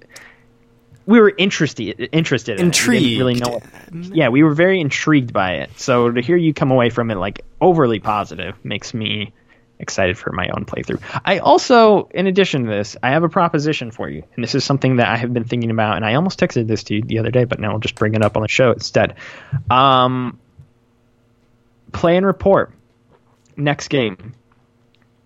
we 1.07 1.21
were 1.21 1.33
interested 1.37 2.09
interested 2.13 2.59
in 2.59 2.67
intrigued. 2.67 3.07
It. 3.07 3.19
really 3.19 3.35
know. 3.35 3.61
Yeah, 3.93 4.29
we 4.29 4.43
were 4.43 4.55
very 4.55 4.81
intrigued 4.81 5.33
by 5.33 5.55
it. 5.55 5.79
So 5.79 6.11
to 6.11 6.21
hear 6.21 6.37
you 6.37 6.53
come 6.53 6.71
away 6.71 6.91
from 6.91 7.11
it 7.11 7.17
like 7.17 7.45
overly 7.61 8.01
positive 8.01 8.57
makes 8.65 8.93
me 8.95 9.33
excited 9.79 10.17
for 10.17 10.33
my 10.33 10.49
own 10.49 10.65
playthrough. 10.65 11.01
I 11.25 11.39
also, 11.39 12.09
in 12.15 12.29
addition 12.29 12.65
to 12.65 12.71
this, 12.71 12.97
I 13.03 13.11
have 13.11 13.25
a 13.25 13.29
proposition 13.29 13.91
for 13.91 14.09
you, 14.09 14.23
and 14.35 14.43
this 14.43 14.55
is 14.55 14.65
something 14.65 14.97
that 14.97 15.09
I 15.09 15.17
have 15.17 15.33
been 15.33 15.45
thinking 15.45 15.71
about, 15.71 15.97
and 15.97 16.05
I 16.05 16.15
almost 16.15 16.39
texted 16.39 16.69
this 16.69 16.85
to 16.85 16.95
you 16.95 17.03
the 17.03 17.19
other 17.19 17.33
day, 17.33 17.45
but 17.45 17.59
now 17.59 17.73
I'll 17.73 17.81
just 17.81 17.97
bring 17.97 18.15
it 18.15 18.23
up 18.23 18.37
on 18.37 18.43
the 18.43 18.49
show 18.49 18.71
instead. 18.71 19.17
Um, 19.71 20.39
play 21.93 22.17
and 22.17 22.25
report 22.25 22.73
next 23.57 23.89
game. 23.89 24.35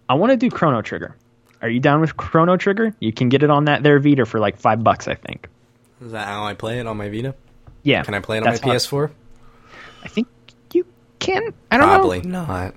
I 0.09 0.15
want 0.15 0.31
to 0.31 0.37
do 0.37 0.51
Chrono 0.51 0.83
Trigger. 0.83 1.17
Are 1.63 1.69
you 1.69 1.81
down 1.81 2.01
with 2.01 2.17
Chrono 2.17 2.57
Trigger? 2.57 2.95
You 3.01 3.13
can 3.13 3.29
get 3.29 3.43
it 3.43 3.51
on 3.51 3.65
that 3.65 3.83
there 3.83 3.99
Vita 3.99 4.27
for 4.27 4.39
like 4.39 4.59
five 4.59 4.85
bucks, 4.85 5.09
I 5.09 5.15
think. 5.15 5.49
Is 6.01 6.13
that 6.13 6.27
how 6.27 6.45
I 6.45 6.55
play 6.55 6.79
it 6.79 6.87
on 6.87 6.97
my 6.97 7.09
Vita? 7.09 7.35
Yeah. 7.83 8.03
Can 8.03 8.15
I 8.15 8.21
play 8.21 8.39
it 8.39 8.47
on 8.47 8.53
my 8.53 8.59
PS4? 8.59 9.11
I 10.05 10.09
think 10.09 10.29
you 10.73 10.87
can. 11.19 11.53
I 11.71 11.79
don't 11.79 11.89
Probably 11.89 12.21
know. 12.21 12.45
not. 12.45 12.75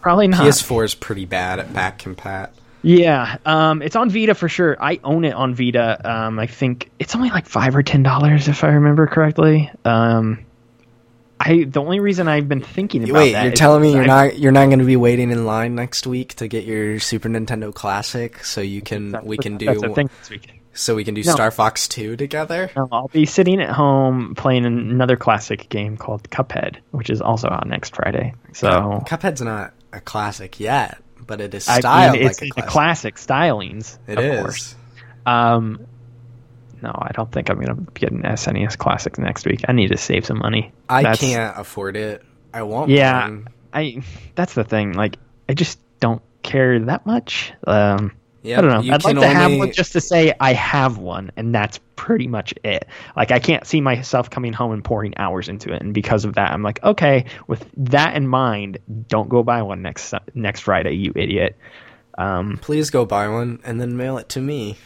Probably 0.00 0.26
not. 0.28 0.40
PS4 0.40 0.84
is 0.84 0.94
pretty 0.94 1.24
bad 1.24 1.60
at 1.60 1.72
back 1.72 2.00
compat. 2.00 2.50
Yeah, 2.84 3.36
um, 3.46 3.80
it's 3.80 3.94
on 3.94 4.10
Vita 4.10 4.34
for 4.34 4.48
sure. 4.48 4.76
I 4.82 4.98
own 5.04 5.24
it 5.24 5.34
on 5.34 5.54
Vita. 5.54 6.00
Um, 6.04 6.40
I 6.40 6.48
think 6.48 6.90
it's 6.98 7.14
only 7.14 7.30
like 7.30 7.46
five 7.46 7.76
or 7.76 7.82
ten 7.84 8.02
dollars 8.02 8.48
if 8.48 8.64
I 8.64 8.68
remember 8.70 9.06
correctly. 9.06 9.70
Um, 9.84 10.44
I 11.44 11.64
the 11.64 11.80
only 11.80 12.00
reason 12.00 12.28
I've 12.28 12.48
been 12.48 12.60
thinking 12.62 13.02
about 13.04 13.16
it 13.16 13.18
Wait, 13.18 13.32
that 13.32 13.42
you're 13.44 13.52
is 13.52 13.58
telling 13.58 13.82
me 13.82 13.92
you're 13.92 14.02
I- 14.04 14.06
not 14.28 14.38
you're 14.38 14.52
not 14.52 14.66
going 14.66 14.78
to 14.78 14.84
be 14.84 14.96
waiting 14.96 15.30
in 15.30 15.44
line 15.46 15.74
next 15.74 16.06
week 16.06 16.34
to 16.36 16.48
get 16.48 16.64
your 16.64 17.00
Super 17.00 17.28
Nintendo 17.28 17.74
Classic 17.74 18.44
so 18.44 18.60
you 18.60 18.80
can 18.82 19.16
we 19.24 19.36
can 19.36 19.56
do 19.56 19.66
That's 19.66 19.80
the 19.82 19.88
thing 19.90 20.10
this 20.20 20.30
week. 20.30 20.60
so 20.72 20.94
we 20.94 21.04
can 21.04 21.14
do 21.14 21.22
No. 21.24 21.32
Star 21.32 21.50
Fox 21.50 21.88
2 21.88 22.16
together? 22.16 22.70
No, 22.76 22.88
I'll 22.92 23.08
be 23.08 23.26
sitting 23.26 23.60
at 23.60 23.70
home 23.70 24.34
playing 24.36 24.64
another 24.64 25.16
classic 25.16 25.68
game 25.68 25.96
called 25.96 26.28
Cuphead, 26.30 26.76
which 26.92 27.10
is 27.10 27.20
also 27.20 27.48
out 27.48 27.66
next 27.66 27.94
Friday. 27.96 28.34
So 28.52 29.02
Cuphead's 29.06 29.42
not 29.42 29.72
a 29.92 30.00
classic 30.00 30.60
yet, 30.60 30.98
but 31.26 31.40
it 31.40 31.54
is 31.54 31.68
I 31.68 31.80
styled 31.80 32.18
mean, 32.18 32.26
it's 32.28 32.40
like 32.40 32.50
a 32.56 32.62
classic. 32.62 32.70
classic 32.70 33.14
stylings. 33.16 33.98
It 34.06 34.18
of 34.18 34.24
is. 34.24 34.40
course. 34.40 34.74
Um, 35.26 35.86
no, 36.82 36.90
I 36.96 37.10
don't 37.12 37.30
think 37.30 37.48
I'm 37.50 37.60
gonna 37.60 37.80
get 37.94 38.10
an 38.12 38.22
SNES 38.22 38.76
Classic 38.76 39.16
next 39.18 39.46
week. 39.46 39.62
I 39.68 39.72
need 39.72 39.88
to 39.88 39.96
save 39.96 40.26
some 40.26 40.38
money. 40.38 40.72
I 40.88 41.02
That's- 41.02 41.20
can't 41.20 41.56
afford 41.58 41.96
it. 41.96 42.22
I 42.52 42.62
won't. 42.62 42.90
Yeah, 42.90 43.22
one. 43.22 43.48
I. 43.72 44.02
That's 44.34 44.54
the 44.54 44.64
thing. 44.64 44.92
Like, 44.92 45.16
I 45.48 45.54
just 45.54 45.78
don't 46.00 46.20
care 46.42 46.78
that 46.80 47.06
much. 47.06 47.52
Um, 47.66 48.12
Yeah, 48.42 48.58
I 48.58 48.60
don't 48.60 48.70
know. 48.86 48.92
I'd 48.94 49.04
like 49.04 49.16
to 49.16 49.26
have 49.28 49.56
one 49.56 49.72
just 49.72 49.92
to 49.92 50.00
say 50.00 50.34
I 50.40 50.52
have 50.52 50.98
one, 50.98 51.30
and 51.36 51.54
that's 51.54 51.78
pretty 51.94 52.26
much 52.26 52.52
it. 52.64 52.86
Like, 53.16 53.30
I 53.30 53.38
can't 53.38 53.64
see 53.64 53.80
myself 53.80 54.28
coming 54.28 54.52
home 54.52 54.72
and 54.72 54.82
pouring 54.84 55.16
hours 55.16 55.48
into 55.48 55.72
it, 55.72 55.80
and 55.80 55.94
because 55.94 56.24
of 56.24 56.34
that, 56.34 56.50
I'm 56.52 56.62
like, 56.62 56.82
okay, 56.82 57.26
with 57.46 57.64
that 57.76 58.16
in 58.16 58.26
mind, 58.26 58.78
don't 59.08 59.28
go 59.28 59.42
buy 59.44 59.62
one 59.62 59.80
next 59.80 60.12
next 60.34 60.60
Friday, 60.62 60.94
you 60.94 61.12
idiot. 61.14 61.56
Um, 62.18 62.58
Please 62.60 62.90
go 62.90 63.06
buy 63.06 63.28
one 63.28 63.60
and 63.64 63.80
then 63.80 63.96
mail 63.96 64.18
it 64.18 64.28
to 64.30 64.40
me. 64.40 64.76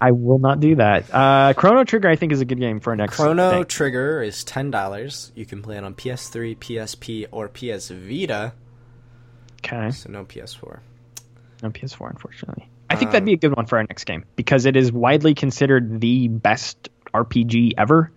I 0.00 0.10
will 0.12 0.38
not 0.38 0.60
do 0.60 0.76
that. 0.76 1.12
Uh, 1.12 1.54
Chrono 1.54 1.84
Trigger, 1.84 2.08
I 2.08 2.16
think, 2.16 2.32
is 2.32 2.40
a 2.40 2.44
good 2.44 2.58
game 2.60 2.80
for 2.80 2.90
our 2.90 2.96
next. 2.96 3.16
Chrono 3.16 3.50
thing. 3.50 3.64
Trigger 3.64 4.22
is 4.22 4.44
ten 4.44 4.70
dollars. 4.70 5.32
You 5.34 5.46
can 5.46 5.62
play 5.62 5.76
it 5.76 5.84
on 5.84 5.94
PS3, 5.94 6.56
PSP, 6.58 7.26
or 7.30 7.48
PS 7.48 7.88
Vita. 7.90 8.52
Okay, 9.64 9.90
So 9.90 10.10
no 10.10 10.24
PS4. 10.24 10.80
no 11.62 11.70
PS4, 11.70 12.10
unfortunately. 12.10 12.68
I 12.88 12.96
think 12.96 13.12
that'd 13.12 13.24
be 13.26 13.34
a 13.34 13.36
good 13.36 13.54
one 13.54 13.66
for 13.66 13.76
our 13.78 13.84
next 13.84 14.04
game 14.04 14.24
because 14.34 14.66
it 14.66 14.74
is 14.74 14.90
widely 14.90 15.34
considered 15.34 16.00
the 16.00 16.26
best 16.28 16.88
RPG 17.14 17.74
ever. 17.78 18.10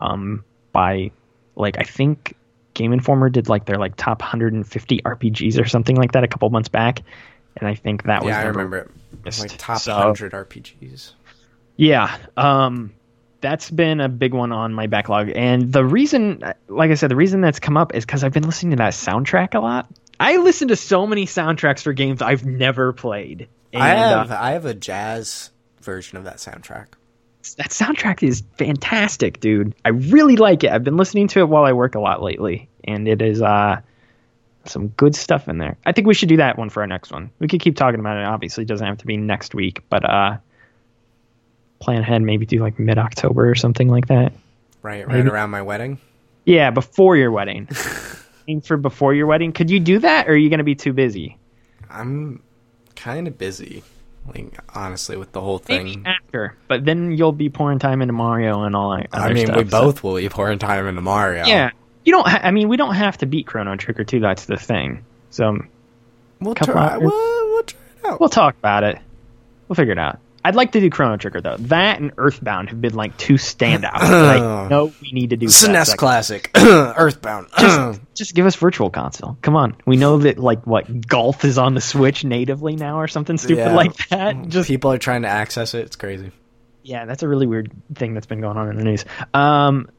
Um, 0.00 0.44
by 0.72 1.10
like 1.54 1.78
I 1.78 1.82
think 1.84 2.34
Game 2.74 2.92
Informer 2.92 3.28
did 3.28 3.48
like 3.48 3.66
their 3.66 3.76
like 3.76 3.96
top 3.96 4.20
150 4.20 5.02
RPGs 5.02 5.60
or 5.60 5.66
something 5.66 5.96
like 5.96 6.12
that 6.12 6.24
a 6.24 6.28
couple 6.28 6.48
months 6.50 6.68
back, 6.68 7.02
and 7.56 7.68
I 7.68 7.74
think 7.74 8.04
that 8.04 8.22
was 8.24 8.30
Yeah, 8.30 8.40
I 8.40 8.44
remember 8.44 8.78
it. 8.78 8.90
Missed. 9.24 9.40
Like 9.40 9.52
top 9.58 9.78
So- 9.78 9.94
hundred 9.94 10.32
RPGs. 10.32 11.12
Yeah, 11.76 12.14
um, 12.36 12.92
that's 13.40 13.70
been 13.70 14.00
a 14.00 14.08
big 14.08 14.34
one 14.34 14.52
on 14.52 14.74
my 14.74 14.86
backlog, 14.86 15.30
and 15.34 15.72
the 15.72 15.84
reason, 15.84 16.42
like 16.68 16.90
I 16.90 16.94
said, 16.94 17.10
the 17.10 17.16
reason 17.16 17.40
that's 17.40 17.58
come 17.58 17.76
up 17.78 17.94
is 17.94 18.04
because 18.04 18.22
I've 18.22 18.32
been 18.34 18.42
listening 18.42 18.72
to 18.72 18.76
that 18.76 18.92
soundtrack 18.92 19.54
a 19.54 19.60
lot. 19.60 19.86
I 20.18 20.36
listen 20.36 20.68
to 20.68 20.76
so 20.76 21.06
many 21.06 21.24
soundtracks 21.24 21.80
for 21.82 21.94
games 21.94 22.20
I've 22.20 22.44
never 22.44 22.92
played. 22.92 23.48
And, 23.72 23.82
I 23.82 23.88
have 23.88 24.30
uh, 24.30 24.36
I 24.38 24.50
have 24.50 24.66
a 24.66 24.74
jazz 24.74 25.50
version 25.80 26.18
of 26.18 26.24
that 26.24 26.36
soundtrack. 26.36 26.88
that 27.56 27.70
soundtrack 27.70 28.22
is 28.22 28.42
fantastic, 28.58 29.40
dude. 29.40 29.74
I 29.84 29.90
really 29.90 30.36
like 30.36 30.64
it. 30.64 30.70
I've 30.72 30.84
been 30.84 30.98
listening 30.98 31.28
to 31.28 31.40
it 31.40 31.48
while 31.48 31.64
I 31.64 31.72
work 31.72 31.94
a 31.94 32.00
lot 32.00 32.22
lately, 32.22 32.68
and 32.84 33.08
it 33.08 33.22
is 33.22 33.40
uh 33.40 33.80
some 34.70 34.88
good 34.88 35.14
stuff 35.14 35.48
in 35.48 35.58
there. 35.58 35.76
I 35.84 35.92
think 35.92 36.06
we 36.06 36.14
should 36.14 36.28
do 36.28 36.36
that 36.38 36.56
one 36.58 36.70
for 36.70 36.80
our 36.80 36.86
next 36.86 37.10
one. 37.12 37.30
We 37.38 37.48
could 37.48 37.60
keep 37.60 37.76
talking 37.76 38.00
about 38.00 38.16
it. 38.16 38.24
Obviously, 38.24 38.62
it 38.62 38.68
doesn't 38.68 38.86
have 38.86 38.98
to 38.98 39.06
be 39.06 39.16
next 39.16 39.54
week, 39.54 39.82
but 39.90 40.04
uh 40.08 40.36
plan 41.80 42.00
ahead, 42.02 42.22
maybe 42.22 42.46
do 42.46 42.60
like 42.60 42.78
mid 42.78 42.98
October 42.98 43.50
or 43.50 43.54
something 43.54 43.88
like 43.88 44.06
that. 44.08 44.32
Right, 44.82 45.06
right 45.06 45.16
Maybe. 45.16 45.28
around 45.28 45.50
my 45.50 45.62
wedding. 45.62 45.98
Yeah, 46.44 46.70
before 46.70 47.16
your 47.16 47.30
wedding. 47.30 47.68
Aim 48.48 48.60
for 48.60 48.76
before 48.76 49.14
your 49.14 49.26
wedding. 49.26 49.52
Could 49.52 49.70
you 49.70 49.78
do 49.80 49.98
that, 50.00 50.26
or 50.28 50.32
are 50.32 50.36
you 50.36 50.48
going 50.48 50.58
to 50.58 50.64
be 50.64 50.74
too 50.74 50.92
busy? 50.92 51.36
I'm 51.90 52.42
kind 52.96 53.28
of 53.28 53.36
busy, 53.38 53.82
like 54.34 54.58
honestly, 54.74 55.16
with 55.16 55.32
the 55.32 55.40
whole 55.40 55.62
Maybe 55.68 55.94
thing. 55.94 56.06
after, 56.06 56.56
but 56.68 56.84
then 56.84 57.12
you'll 57.12 57.32
be 57.32 57.50
pouring 57.50 57.78
time 57.78 58.00
into 58.02 58.12
Mario 58.14 58.62
and 58.62 58.74
all 58.74 58.96
that. 58.96 59.08
I 59.12 59.32
mean, 59.32 59.46
stuff, 59.46 59.56
we 59.58 59.64
so- 59.64 59.70
both 59.82 60.02
will 60.02 60.16
be 60.16 60.28
pouring 60.28 60.58
time 60.58 60.86
into 60.86 61.00
Mario. 61.02 61.46
Yeah, 61.46 61.70
you 62.04 62.12
don't. 62.12 62.26
Ha- 62.26 62.40
I 62.42 62.50
mean, 62.50 62.68
we 62.68 62.76
don't 62.76 62.94
have 62.94 63.18
to 63.18 63.26
beat 63.26 63.46
Chrono 63.46 63.76
Trigger 63.76 64.04
too. 64.04 64.20
That's 64.20 64.44
the 64.46 64.56
thing. 64.56 65.04
So 65.30 65.58
we'll 66.40 66.54
try. 66.54 66.96
We'll, 66.98 67.10
we'll 67.10 67.62
try 67.64 67.78
it 67.98 68.06
out. 68.06 68.20
we'll 68.20 68.28
talk 68.28 68.56
about 68.58 68.84
it. 68.84 68.98
We'll 69.68 69.76
figure 69.76 69.92
it 69.92 69.98
out. 69.98 70.18
I'd 70.42 70.54
like 70.54 70.72
to 70.72 70.80
do 70.80 70.88
Chrono 70.88 71.18
Trigger 71.18 71.42
though. 71.42 71.56
That 71.58 72.00
and 72.00 72.12
Earthbound 72.16 72.70
have 72.70 72.80
been 72.80 72.94
like 72.94 73.16
two 73.18 73.34
standouts. 73.34 73.92
I 74.00 74.68
know 74.68 74.90
we 75.02 75.12
need 75.12 75.30
to 75.30 75.36
do. 75.36 75.46
SNES. 75.46 75.96
Classic, 75.98 76.50
Earthbound. 76.56 77.48
Just, 77.58 78.00
just 78.14 78.34
give 78.34 78.46
us 78.46 78.56
Virtual 78.56 78.88
Console. 78.88 79.36
Come 79.42 79.54
on. 79.54 79.76
We 79.84 79.96
know 79.98 80.16
that 80.18 80.38
like 80.38 80.66
what 80.66 81.06
golf 81.06 81.44
is 81.44 81.58
on 81.58 81.74
the 81.74 81.80
Switch 81.82 82.24
natively 82.24 82.74
now 82.76 83.00
or 83.00 83.06
something 83.08 83.36
stupid 83.36 83.58
Yeah. 83.66 83.74
like 83.74 84.08
that. 84.08 84.48
Just 84.48 84.66
People 84.68 84.92
are 84.92 84.98
trying 84.98 85.22
to 85.22 85.28
access 85.28 85.74
it. 85.74 85.80
It's 85.84 85.96
crazy. 85.96 86.32
yeah, 86.82 87.04
that's 87.04 87.22
a 87.22 87.28
really 87.28 87.46
weird 87.46 87.70
thing 87.94 88.14
that's 88.14 88.26
been 88.26 88.40
going 88.40 88.56
on 88.56 88.70
in 88.70 88.76
the 88.78 88.84
news. 88.84 89.04
Um, 89.34 89.90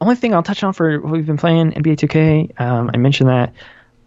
only 0.00 0.16
thing 0.16 0.34
I'll 0.34 0.42
touch 0.42 0.62
on 0.62 0.72
for 0.72 1.00
what 1.00 1.12
we've 1.12 1.26
been 1.26 1.36
playing 1.36 1.72
NBA 1.72 1.96
2K. 1.98 2.60
Um, 2.60 2.90
I 2.92 2.96
mentioned 2.96 3.30
that. 3.30 3.52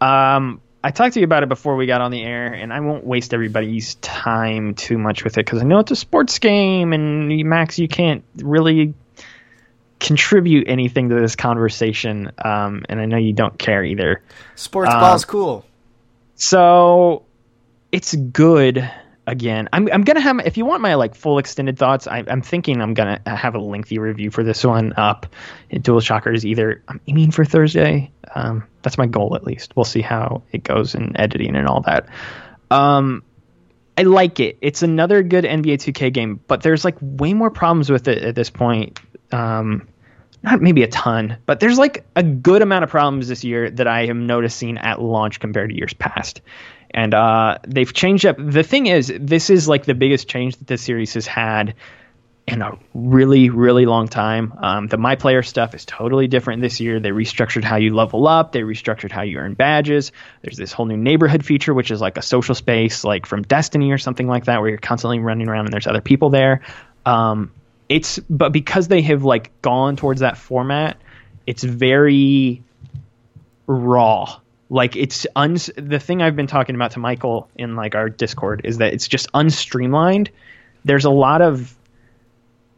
Um, 0.05 0.61
I 0.83 0.91
talked 0.91 1.13
to 1.13 1.19
you 1.19 1.25
about 1.25 1.43
it 1.43 1.49
before 1.49 1.75
we 1.75 1.85
got 1.85 2.01
on 2.01 2.11
the 2.11 2.23
air, 2.23 2.47
and 2.53 2.73
I 2.73 2.79
won't 2.79 3.05
waste 3.05 3.33
everybody's 3.33 3.95
time 3.95 4.73
too 4.73 4.97
much 4.97 5.23
with 5.23 5.37
it 5.37 5.45
because 5.45 5.61
I 5.61 5.65
know 5.65 5.79
it's 5.79 5.91
a 5.91 5.95
sports 5.95 6.39
game, 6.39 6.93
and 6.93 7.27
Max, 7.47 7.77
you 7.77 7.87
can't 7.87 8.23
really 8.37 8.93
contribute 9.99 10.67
anything 10.67 11.09
to 11.09 11.15
this 11.15 11.35
conversation, 11.35 12.31
um, 12.43 12.83
and 12.89 12.99
I 12.99 13.05
know 13.05 13.17
you 13.17 13.33
don't 13.33 13.57
care 13.59 13.83
either. 13.83 14.23
Sports 14.55 14.91
Um, 14.91 14.99
ball's 14.99 15.25
cool. 15.25 15.65
So 16.35 17.23
it's 17.91 18.15
good. 18.15 18.89
Again, 19.31 19.69
I'm 19.71 19.87
I'm 19.89 20.01
gonna 20.01 20.19
have 20.19 20.41
if 20.45 20.57
you 20.57 20.65
want 20.65 20.81
my 20.81 20.95
like 20.95 21.15
full 21.15 21.37
extended 21.37 21.79
thoughts. 21.79 22.05
I, 22.05 22.21
I'm 22.27 22.41
thinking 22.41 22.81
I'm 22.81 22.93
gonna 22.93 23.21
have 23.25 23.55
a 23.55 23.59
lengthy 23.59 23.97
review 23.97 24.29
for 24.29 24.43
this 24.43 24.65
one 24.65 24.91
up 24.97 25.25
DualShockers. 25.71 26.43
Either 26.43 26.83
I'm 26.89 26.99
aiming 27.07 27.31
for 27.31 27.45
Thursday. 27.45 28.11
Um, 28.35 28.67
that's 28.81 28.97
my 28.97 29.05
goal 29.05 29.37
at 29.37 29.45
least. 29.45 29.73
We'll 29.73 29.85
see 29.85 30.01
how 30.01 30.43
it 30.51 30.65
goes 30.65 30.95
in 30.95 31.15
editing 31.15 31.55
and 31.55 31.65
all 31.65 31.79
that. 31.83 32.09
Um, 32.69 33.23
I 33.97 34.01
like 34.01 34.41
it. 34.41 34.57
It's 34.59 34.83
another 34.83 35.23
good 35.23 35.45
NBA 35.45 35.75
2K 35.75 36.11
game, 36.11 36.41
but 36.45 36.61
there's 36.61 36.83
like 36.83 36.97
way 36.99 37.33
more 37.33 37.51
problems 37.51 37.89
with 37.89 38.09
it 38.09 38.17
at 38.23 38.35
this 38.35 38.49
point. 38.49 38.99
Um, 39.31 39.87
not 40.43 40.61
maybe 40.61 40.83
a 40.83 40.87
ton, 40.87 41.37
but 41.45 41.61
there's 41.61 41.77
like 41.77 42.05
a 42.17 42.23
good 42.23 42.61
amount 42.61 42.83
of 42.83 42.89
problems 42.89 43.29
this 43.29 43.45
year 43.45 43.69
that 43.69 43.87
I 43.87 44.07
am 44.07 44.27
noticing 44.27 44.77
at 44.77 45.01
launch 45.01 45.39
compared 45.39 45.69
to 45.69 45.75
years 45.77 45.93
past. 45.93 46.41
And 46.93 47.13
uh, 47.13 47.59
they've 47.67 47.91
changed 47.91 48.25
up. 48.25 48.35
The 48.37 48.63
thing 48.63 48.87
is, 48.87 49.11
this 49.17 49.49
is 49.49 49.67
like 49.67 49.85
the 49.85 49.93
biggest 49.93 50.27
change 50.27 50.57
that 50.57 50.67
this 50.67 50.81
series 50.81 51.13
has 51.13 51.25
had 51.25 51.75
in 52.47 52.61
a 52.61 52.77
really, 52.93 53.49
really 53.49 53.85
long 53.85 54.07
time. 54.07 54.53
Um, 54.57 54.87
the 54.87 54.97
My 54.97 55.15
Player 55.15 55.43
stuff 55.43 55.73
is 55.73 55.85
totally 55.85 56.27
different 56.27 56.61
this 56.61 56.79
year. 56.79 56.99
They 56.99 57.11
restructured 57.11 57.63
how 57.63 57.77
you 57.77 57.95
level 57.95 58.27
up. 58.27 58.51
They 58.51 58.61
restructured 58.61 59.11
how 59.11 59.21
you 59.21 59.37
earn 59.37 59.53
badges. 59.53 60.11
There's 60.41 60.57
this 60.57 60.73
whole 60.73 60.85
new 60.85 60.97
neighborhood 60.97 61.45
feature, 61.45 61.73
which 61.73 61.91
is 61.91 62.01
like 62.01 62.17
a 62.17 62.21
social 62.21 62.55
space, 62.55 63.03
like 63.03 63.25
from 63.25 63.43
Destiny 63.43 63.91
or 63.91 63.97
something 63.97 64.27
like 64.27 64.45
that, 64.45 64.59
where 64.59 64.69
you're 64.69 64.79
constantly 64.79 65.19
running 65.19 65.47
around 65.47 65.65
and 65.65 65.73
there's 65.73 65.87
other 65.87 66.01
people 66.01 66.29
there. 66.29 66.61
Um, 67.05 67.51
it's 67.87 68.19
but 68.29 68.51
because 68.51 68.87
they 68.87 69.01
have 69.01 69.23
like 69.23 69.61
gone 69.61 69.95
towards 69.95 70.21
that 70.21 70.37
format, 70.37 70.97
it's 71.45 71.63
very 71.63 72.63
raw. 73.67 74.39
Like 74.71 74.95
it's 74.95 75.27
uns 75.35 75.69
the 75.75 75.99
thing 75.99 76.21
I've 76.21 76.37
been 76.37 76.47
talking 76.47 76.75
about 76.75 76.91
to 76.91 76.99
Michael 76.99 77.49
in 77.57 77.75
like 77.75 77.93
our 77.93 78.07
Discord 78.07 78.61
is 78.63 78.77
that 78.77 78.93
it's 78.93 79.05
just 79.05 79.29
unstreamlined. 79.33 80.29
There's 80.85 81.03
a 81.03 81.09
lot 81.09 81.41
of 81.41 81.75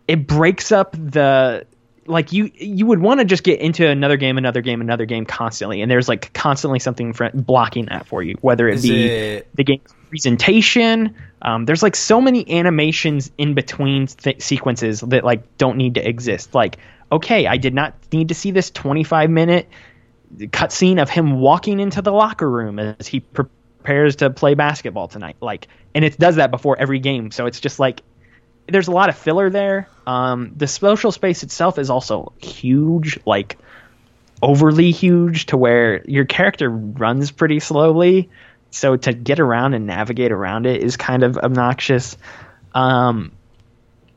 it 0.08 0.26
breaks 0.26 0.72
up 0.72 0.94
the 0.94 1.68
like 2.08 2.34
you 2.34 2.50
you 2.56 2.88
would 2.88 2.98
want 2.98 3.20
to 3.20 3.26
just 3.26 3.44
get 3.44 3.60
into 3.60 3.88
another 3.88 4.18
game, 4.18 4.40
another 4.40 4.62
game, 4.62 4.82
another 4.82 5.06
game 5.06 5.24
constantly, 5.24 5.84
and 5.84 5.92
there's 5.92 6.10
like 6.10 6.34
constantly 6.34 6.80
something 6.80 7.14
fr- 7.14 7.26
blocking 7.32 7.86
that 7.86 8.08
for 8.08 8.24
you, 8.24 8.38
whether 8.42 8.68
it 8.68 8.78
Is 8.78 8.82
be 8.82 9.06
it 9.06 9.48
the 9.54 9.64
game 9.64 9.82
presentation. 10.10 11.16
Um, 11.44 11.66
there's 11.66 11.84
like 11.84 11.96
so 11.96 12.20
many 12.20 12.58
animations 12.58 13.32
in 13.38 13.54
between 13.54 14.08
th- 14.08 14.42
sequences 14.42 15.02
that 15.02 15.24
like 15.24 15.60
don't 15.60 15.78
need 15.78 15.94
to 15.94 16.10
exist. 16.10 16.56
Like, 16.56 16.80
okay, 17.12 17.46
I 17.46 17.58
did 17.58 17.76
not 17.76 17.94
need 18.12 18.30
to 18.30 18.34
see 18.34 18.50
this 18.50 18.72
25 18.72 19.30
minute 19.30 19.70
cutscene 20.38 21.02
of 21.02 21.10
him 21.10 21.40
walking 21.40 21.80
into 21.80 22.02
the 22.02 22.12
locker 22.12 22.50
room 22.50 22.80
as 22.80 23.08
he 23.08 23.20
prepares 23.20 24.18
to 24.18 24.30
play 24.30 24.54
basketball 24.54 25.08
tonight. 25.08 25.38
Like, 25.42 25.68
and 25.96 26.04
it 26.04 26.18
does 26.18 26.38
that 26.38 26.52
before 26.52 26.78
every 26.80 27.00
game, 27.00 27.32
so 27.32 27.46
it's 27.46 27.60
just 27.60 27.80
like 27.80 28.02
there's 28.68 28.88
a 28.88 28.92
lot 28.92 29.10
of 29.10 29.18
filler 29.18 29.50
there. 29.50 29.88
Um, 30.08 30.54
the 30.56 30.68
social 30.68 31.12
space 31.12 31.44
itself 31.44 31.78
is 31.78 31.90
also 31.90 32.34
huge. 32.40 33.20
Like 33.26 33.58
overly 34.42 34.92
huge 34.92 35.48
to 35.48 35.58
where 35.58 36.04
your 36.06 36.26
character 36.26 36.70
runs 36.70 37.32
pretty 37.32 37.60
slowly. 37.60 38.30
So 38.72 38.96
to 38.98 39.14
get 39.14 39.40
around 39.40 39.74
and 39.74 39.86
navigate 39.86 40.32
around 40.32 40.66
it 40.66 40.82
is 40.82 40.98
kind 40.98 41.24
of 41.24 41.38
obnoxious. 41.38 42.18
Um, 42.74 43.32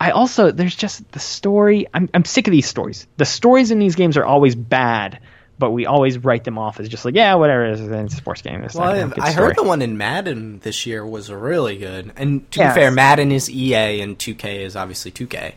I 0.00 0.10
also 0.10 0.50
there's 0.50 0.76
just 0.76 1.10
the 1.12 1.20
story. 1.20 1.86
I'm 1.92 2.08
I'm 2.12 2.24
sick 2.24 2.48
of 2.48 2.52
these 2.52 2.68
stories. 2.68 3.06
The 3.16 3.24
stories 3.24 3.70
in 3.70 3.78
these 3.78 3.94
games 3.94 4.16
are 4.16 4.24
always 4.24 4.54
bad, 4.54 5.20
but 5.59 5.70
we 5.70 5.86
always 5.86 6.18
write 6.18 6.44
them 6.44 6.59
off 6.59 6.80
as 6.80 6.88
just 6.88 7.04
like 7.04 7.14
yeah, 7.14 7.34
whatever. 7.34 7.66
It's 7.66 7.80
a 7.80 8.16
sports 8.16 8.42
game. 8.42 8.62
It's 8.62 8.74
well, 8.74 9.09
not 9.09 9.18
I 9.20 9.32
heard 9.32 9.57
the 9.57 9.62
one 9.62 9.82
in 9.82 9.96
Madden 9.96 10.59
this 10.61 10.86
year 10.86 11.04
was 11.07 11.30
really 11.30 11.78
good. 11.78 12.12
And 12.16 12.50
to 12.52 12.61
Yeah. 12.61 12.74
be 12.74 12.80
fair, 12.80 12.90
Madden 12.90 13.32
is 13.32 13.50
EA 13.50 14.00
and 14.00 14.18
2K 14.18 14.64
is 14.64 14.76
obviously 14.76 15.11
2K. 15.11 15.52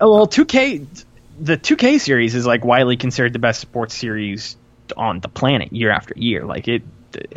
Oh, 0.00 0.10
well, 0.14 0.26
2K, 0.26 1.04
the 1.38 1.56
2K 1.56 2.00
series 2.00 2.34
is 2.34 2.46
like 2.46 2.64
widely 2.64 2.96
considered 2.96 3.32
the 3.32 3.38
best 3.38 3.60
sports 3.60 3.94
series 3.94 4.56
on 4.96 5.20
the 5.20 5.28
planet 5.28 5.72
year 5.72 5.90
after 5.90 6.14
year. 6.16 6.44
Like 6.44 6.68
it, 6.68 6.82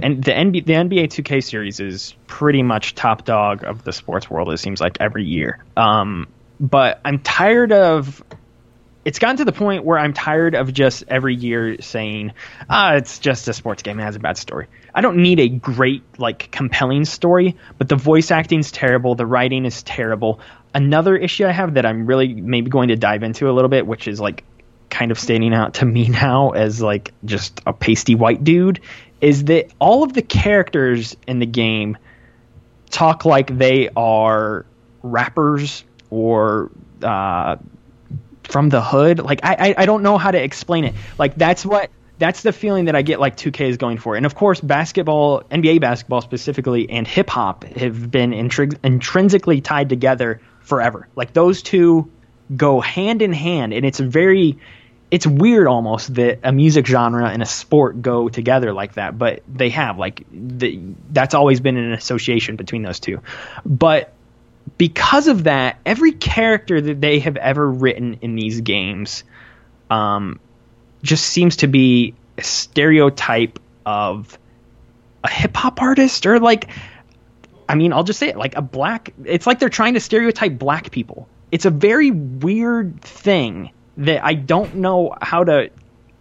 and 0.02 0.24
the 0.24 0.32
NBA, 0.32 0.66
the 0.66 0.74
NBA 0.74 1.08
2K 1.08 1.44
series 1.44 1.80
is 1.80 2.16
pretty 2.28 2.64
much 2.64 2.96
top 2.96 3.26
dog 3.26 3.64
of 3.64 3.84
the 3.84 3.92
sports 3.94 4.30
world. 4.30 4.52
It 4.52 4.58
seems 4.60 4.80
like 4.80 4.98
every 5.00 5.24
year. 5.26 5.64
Um, 5.78 6.28
but 6.60 7.00
I'm 7.04 7.20
tired 7.20 7.72
of. 7.72 8.24
It's 9.06 9.20
gotten 9.20 9.38
to 9.38 9.46
the 9.46 9.52
point 9.52 9.84
where 9.84 9.98
I'm 9.98 10.14
tired 10.14 10.56
of 10.56 10.74
just 10.74 11.04
every 11.08 11.36
year 11.36 11.82
saying, 11.82 12.32
"Ah, 12.70 12.94
it's 12.94 13.20
just 13.20 13.48
a 13.48 13.54
sports 13.54 13.84
game. 13.84 14.00
It 14.00 14.04
has 14.04 14.16
a 14.16 14.20
bad 14.20 14.38
story." 14.38 14.68
I 14.96 15.02
don't 15.02 15.18
need 15.18 15.40
a 15.40 15.50
great, 15.50 16.04
like, 16.18 16.50
compelling 16.52 17.06
story, 17.06 17.58
but 17.78 17.90
the 17.90 17.96
voice 17.96 18.32
acting's 18.32 18.72
terrible. 18.72 19.16
The 19.16 19.26
writing 19.26 19.66
is 19.66 19.82
terrible. 19.84 20.40
Another 20.74 21.18
issue 21.18 21.46
I 21.46 21.52
have 21.52 21.74
that 21.74 21.86
I'm 21.86 22.06
really 22.06 22.34
maybe 22.34 22.70
going 22.70 22.90
to 22.90 22.96
dive 22.96 23.24
into 23.24 23.50
a 23.50 23.54
little 23.54 23.70
bit, 23.70 23.88
which 23.88 24.08
is 24.08 24.20
like 24.20 24.44
kind 24.90 25.12
of 25.12 25.20
standing 25.20 25.54
out 25.54 25.76
to 25.76 25.86
me 25.86 26.08
now 26.10 26.52
as 26.52 26.82
like 26.82 27.12
just 27.26 27.60
a 27.66 27.74
pasty 27.74 28.16
white 28.16 28.44
dude, 28.44 28.80
is 29.20 29.46
that 29.46 29.72
all 29.80 30.04
of 30.04 30.14
the 30.14 30.22
characters 30.22 31.16
in 31.28 31.40
the 31.40 31.46
game 31.46 31.98
talk 32.90 33.26
like 33.26 33.58
they 33.58 33.90
are 33.96 34.66
rappers 35.02 35.84
or 36.10 36.70
uh, 37.02 37.58
from 38.48 38.70
the 38.70 38.82
hood. 38.82 39.20
Like 39.20 39.42
I, 39.44 39.56
I 39.60 39.76
I 39.80 39.86
don't 39.86 40.04
know 40.04 40.18
how 40.18 40.32
to 40.32 40.42
explain 40.42 40.86
it. 40.86 40.96
Like 41.18 41.36
that's 41.36 41.66
what 41.66 41.90
that's 42.20 42.44
the 42.44 42.54
feeling 42.54 42.86
that 42.86 42.96
I 42.96 43.02
get 43.02 43.20
like 43.20 43.36
2K 43.36 43.70
is 43.70 43.78
going 43.78 43.98
for. 43.98 44.16
And 44.16 44.26
of 44.26 44.36
course, 44.36 44.62
basketball, 44.62 45.42
NBA 45.44 45.82
basketball 45.82 46.22
specifically, 46.22 46.90
and 46.90 47.08
hip 47.08 47.30
hop 47.30 47.64
have 47.64 48.10
been 48.12 48.32
intri- 48.32 48.78
intrinsically 48.84 49.62
tied 49.62 49.90
together 49.90 50.40
forever. 50.62 51.08
Like 51.16 51.34
those 51.34 51.62
two 51.62 52.12
go 52.56 52.80
hand 52.82 53.22
in 53.22 53.34
hand, 53.34 53.74
and 53.74 53.86
it's 53.86 54.00
very 54.00 54.60
it's 55.12 55.28
weird 55.28 55.68
almost 55.68 56.16
that 56.16 56.40
a 56.44 56.52
music 56.52 56.88
genre 56.88 57.30
and 57.30 57.44
a 57.44 57.46
sport 57.46 58.02
go 58.02 58.30
together 58.30 58.74
like 58.74 58.94
that, 58.94 59.16
but 59.16 59.44
they 59.48 59.70
have 59.70 60.00
like 60.00 60.26
the, 60.32 60.80
that's 61.12 61.36
always 61.36 61.60
been 61.60 61.78
an 61.78 61.94
association 61.94 62.56
between 62.56 62.82
those 62.82 63.00
two. 63.00 63.22
But 63.64 64.12
because 64.78 65.28
of 65.28 65.46
that, 65.46 65.80
every 65.86 66.12
character 66.12 66.80
that 66.80 67.02
they 67.02 67.20
have 67.20 67.38
ever 67.38 67.70
written 67.70 68.20
in 68.22 68.36
these 68.36 68.62
games 68.62 69.24
um, 69.90 70.40
just 71.02 71.26
seems 71.26 71.58
to 71.58 71.68
be 71.68 72.16
a 72.38 72.44
stereotype 72.44 73.60
of 73.86 74.38
a 75.24 75.30
hip 75.30 75.56
hop 75.56 75.82
artist 75.82 76.26
or 76.26 76.40
like 76.40 76.70
I 77.70 77.76
mean, 77.76 77.94
I'll 77.94 78.04
just 78.04 78.20
say 78.20 78.28
it 78.28 78.38
like 78.38 78.56
a 78.56 78.62
black 78.62 79.14
it's 79.24 79.48
like 79.48 79.60
they're 79.60 79.70
trying 79.70 79.94
to 79.94 80.00
stereotype 80.00 80.58
black 80.58 80.92
people. 80.92 81.28
It's 81.52 81.66
a 81.66 81.70
very 81.70 82.12
weird 82.12 83.02
thing 83.02 83.72
that 83.98 84.24
I 84.24 84.34
don't 84.34 84.76
know 84.76 85.16
how 85.22 85.44
to 85.44 85.70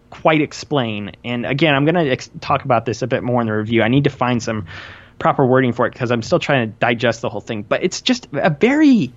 quite 0.09 0.41
explain. 0.41 1.13
And 1.25 1.45
again, 1.45 1.73
I'm 1.73 1.85
going 1.85 1.95
to 1.95 2.11
ex- 2.11 2.29
talk 2.39 2.65
about 2.65 2.85
this 2.85 3.01
a 3.01 3.07
bit 3.07 3.23
more 3.23 3.41
in 3.41 3.47
the 3.47 3.53
review. 3.53 3.81
I 3.81 3.87
need 3.87 4.03
to 4.03 4.11
find 4.11 4.41
some 4.43 4.67
proper 5.23 5.45
wording 5.45 5.71
for 5.71 5.87
it 5.87 5.93
because 5.93 6.11
I'm 6.11 6.21
still 6.21 6.37
trying 6.37 6.69
to 6.69 6.75
digest 6.79 7.21
the 7.21 7.29
whole 7.29 7.39
thing. 7.39 7.63
But 7.63 7.81
it's 7.81 8.01
just 8.01 8.27
a 8.33 8.49
very 8.49 9.13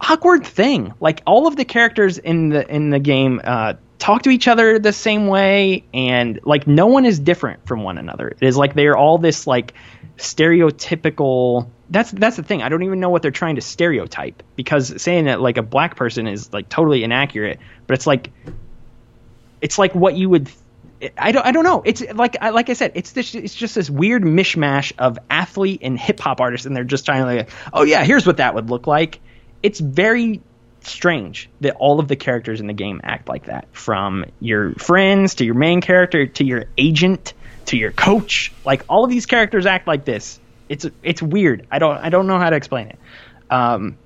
awkward 0.00 0.46
thing. 0.46 0.94
Like 0.98 1.22
all 1.26 1.46
of 1.46 1.56
the 1.56 1.66
characters 1.66 2.16
in 2.16 2.48
the 2.48 2.66
in 2.74 2.88
the 2.88 2.98
game 2.98 3.42
uh, 3.44 3.74
talk 3.98 4.22
to 4.22 4.30
each 4.30 4.48
other 4.48 4.78
the 4.78 4.94
same 4.94 5.26
way, 5.26 5.84
and 5.92 6.40
like 6.44 6.66
no 6.66 6.86
one 6.86 7.04
is 7.04 7.20
different 7.20 7.66
from 7.66 7.82
one 7.82 7.98
another. 7.98 8.28
It 8.28 8.46
is 8.46 8.56
like 8.56 8.74
they're 8.74 8.96
all 8.96 9.18
this 9.18 9.46
like 9.46 9.74
stereotypical. 10.16 11.68
That's 11.90 12.10
that's 12.12 12.36
the 12.36 12.42
thing. 12.42 12.62
I 12.62 12.70
don't 12.70 12.82
even 12.82 12.98
know 12.98 13.10
what 13.10 13.20
they're 13.20 13.30
trying 13.30 13.56
to 13.56 13.60
stereotype 13.60 14.42
because 14.56 15.02
saying 15.02 15.26
that 15.26 15.42
like 15.42 15.58
a 15.58 15.62
black 15.62 15.96
person 15.96 16.26
is 16.26 16.50
like 16.50 16.70
totally 16.70 17.04
inaccurate. 17.04 17.60
But 17.86 17.94
it's 17.94 18.06
like 18.06 18.32
it's 19.60 19.78
like 19.78 19.94
what 19.94 20.16
you 20.16 20.30
would. 20.30 20.50
I 21.18 21.32
don't. 21.32 21.44
I 21.46 21.52
don't 21.52 21.64
know. 21.64 21.82
It's 21.84 22.02
like 22.14 22.36
I- 22.40 22.50
like 22.50 22.70
I 22.70 22.74
said. 22.74 22.92
It's 22.94 23.12
this. 23.12 23.34
It's 23.34 23.54
just 23.54 23.74
this 23.74 23.90
weird 23.90 24.22
mishmash 24.22 24.92
of 24.98 25.18
athlete 25.30 25.80
and 25.82 25.98
hip 25.98 26.20
hop 26.20 26.40
artists, 26.40 26.66
and 26.66 26.76
they're 26.76 26.84
just 26.84 27.04
trying 27.06 27.22
to 27.22 27.26
like, 27.26 27.50
oh 27.72 27.82
yeah, 27.82 28.04
here's 28.04 28.26
what 28.26 28.38
that 28.38 28.54
would 28.54 28.70
look 28.70 28.86
like. 28.86 29.20
It's 29.62 29.80
very 29.80 30.40
strange 30.82 31.48
that 31.60 31.74
all 31.76 31.98
of 31.98 32.06
the 32.08 32.16
characters 32.16 32.60
in 32.60 32.66
the 32.68 32.72
game 32.72 33.00
act 33.02 33.28
like 33.28 33.46
that. 33.46 33.66
From 33.72 34.26
your 34.40 34.74
friends 34.74 35.36
to 35.36 35.44
your 35.44 35.54
main 35.56 35.80
character 35.80 36.26
to 36.26 36.44
your 36.44 36.66
agent 36.78 37.34
to 37.66 37.76
your 37.76 37.90
coach, 37.90 38.52
like 38.64 38.84
all 38.88 39.04
of 39.04 39.10
these 39.10 39.26
characters 39.26 39.66
act 39.66 39.86
like 39.86 40.04
this. 40.04 40.38
It's 40.68 40.86
it's 41.02 41.20
weird. 41.22 41.66
I 41.70 41.78
don't 41.78 41.96
I 41.96 42.08
don't 42.10 42.26
know 42.26 42.38
how 42.38 42.50
to 42.50 42.56
explain 42.56 42.88
it. 42.88 42.98
Um, 43.50 43.96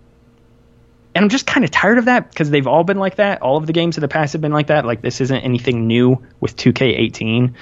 and 1.14 1.24
I'm 1.24 1.28
just 1.28 1.46
kind 1.46 1.64
of 1.64 1.70
tired 1.70 1.98
of 1.98 2.04
that 2.04 2.30
because 2.30 2.50
they've 2.50 2.66
all 2.66 2.84
been 2.84 2.98
like 2.98 3.16
that. 3.16 3.42
All 3.42 3.56
of 3.56 3.66
the 3.66 3.72
games 3.72 3.96
of 3.96 4.00
the 4.00 4.08
past 4.08 4.32
have 4.32 4.42
been 4.42 4.52
like 4.52 4.68
that. 4.68 4.84
Like 4.84 5.02
this 5.02 5.20
isn't 5.20 5.40
anything 5.40 5.86
new 5.86 6.24
with 6.40 6.56
2K18. 6.56 7.54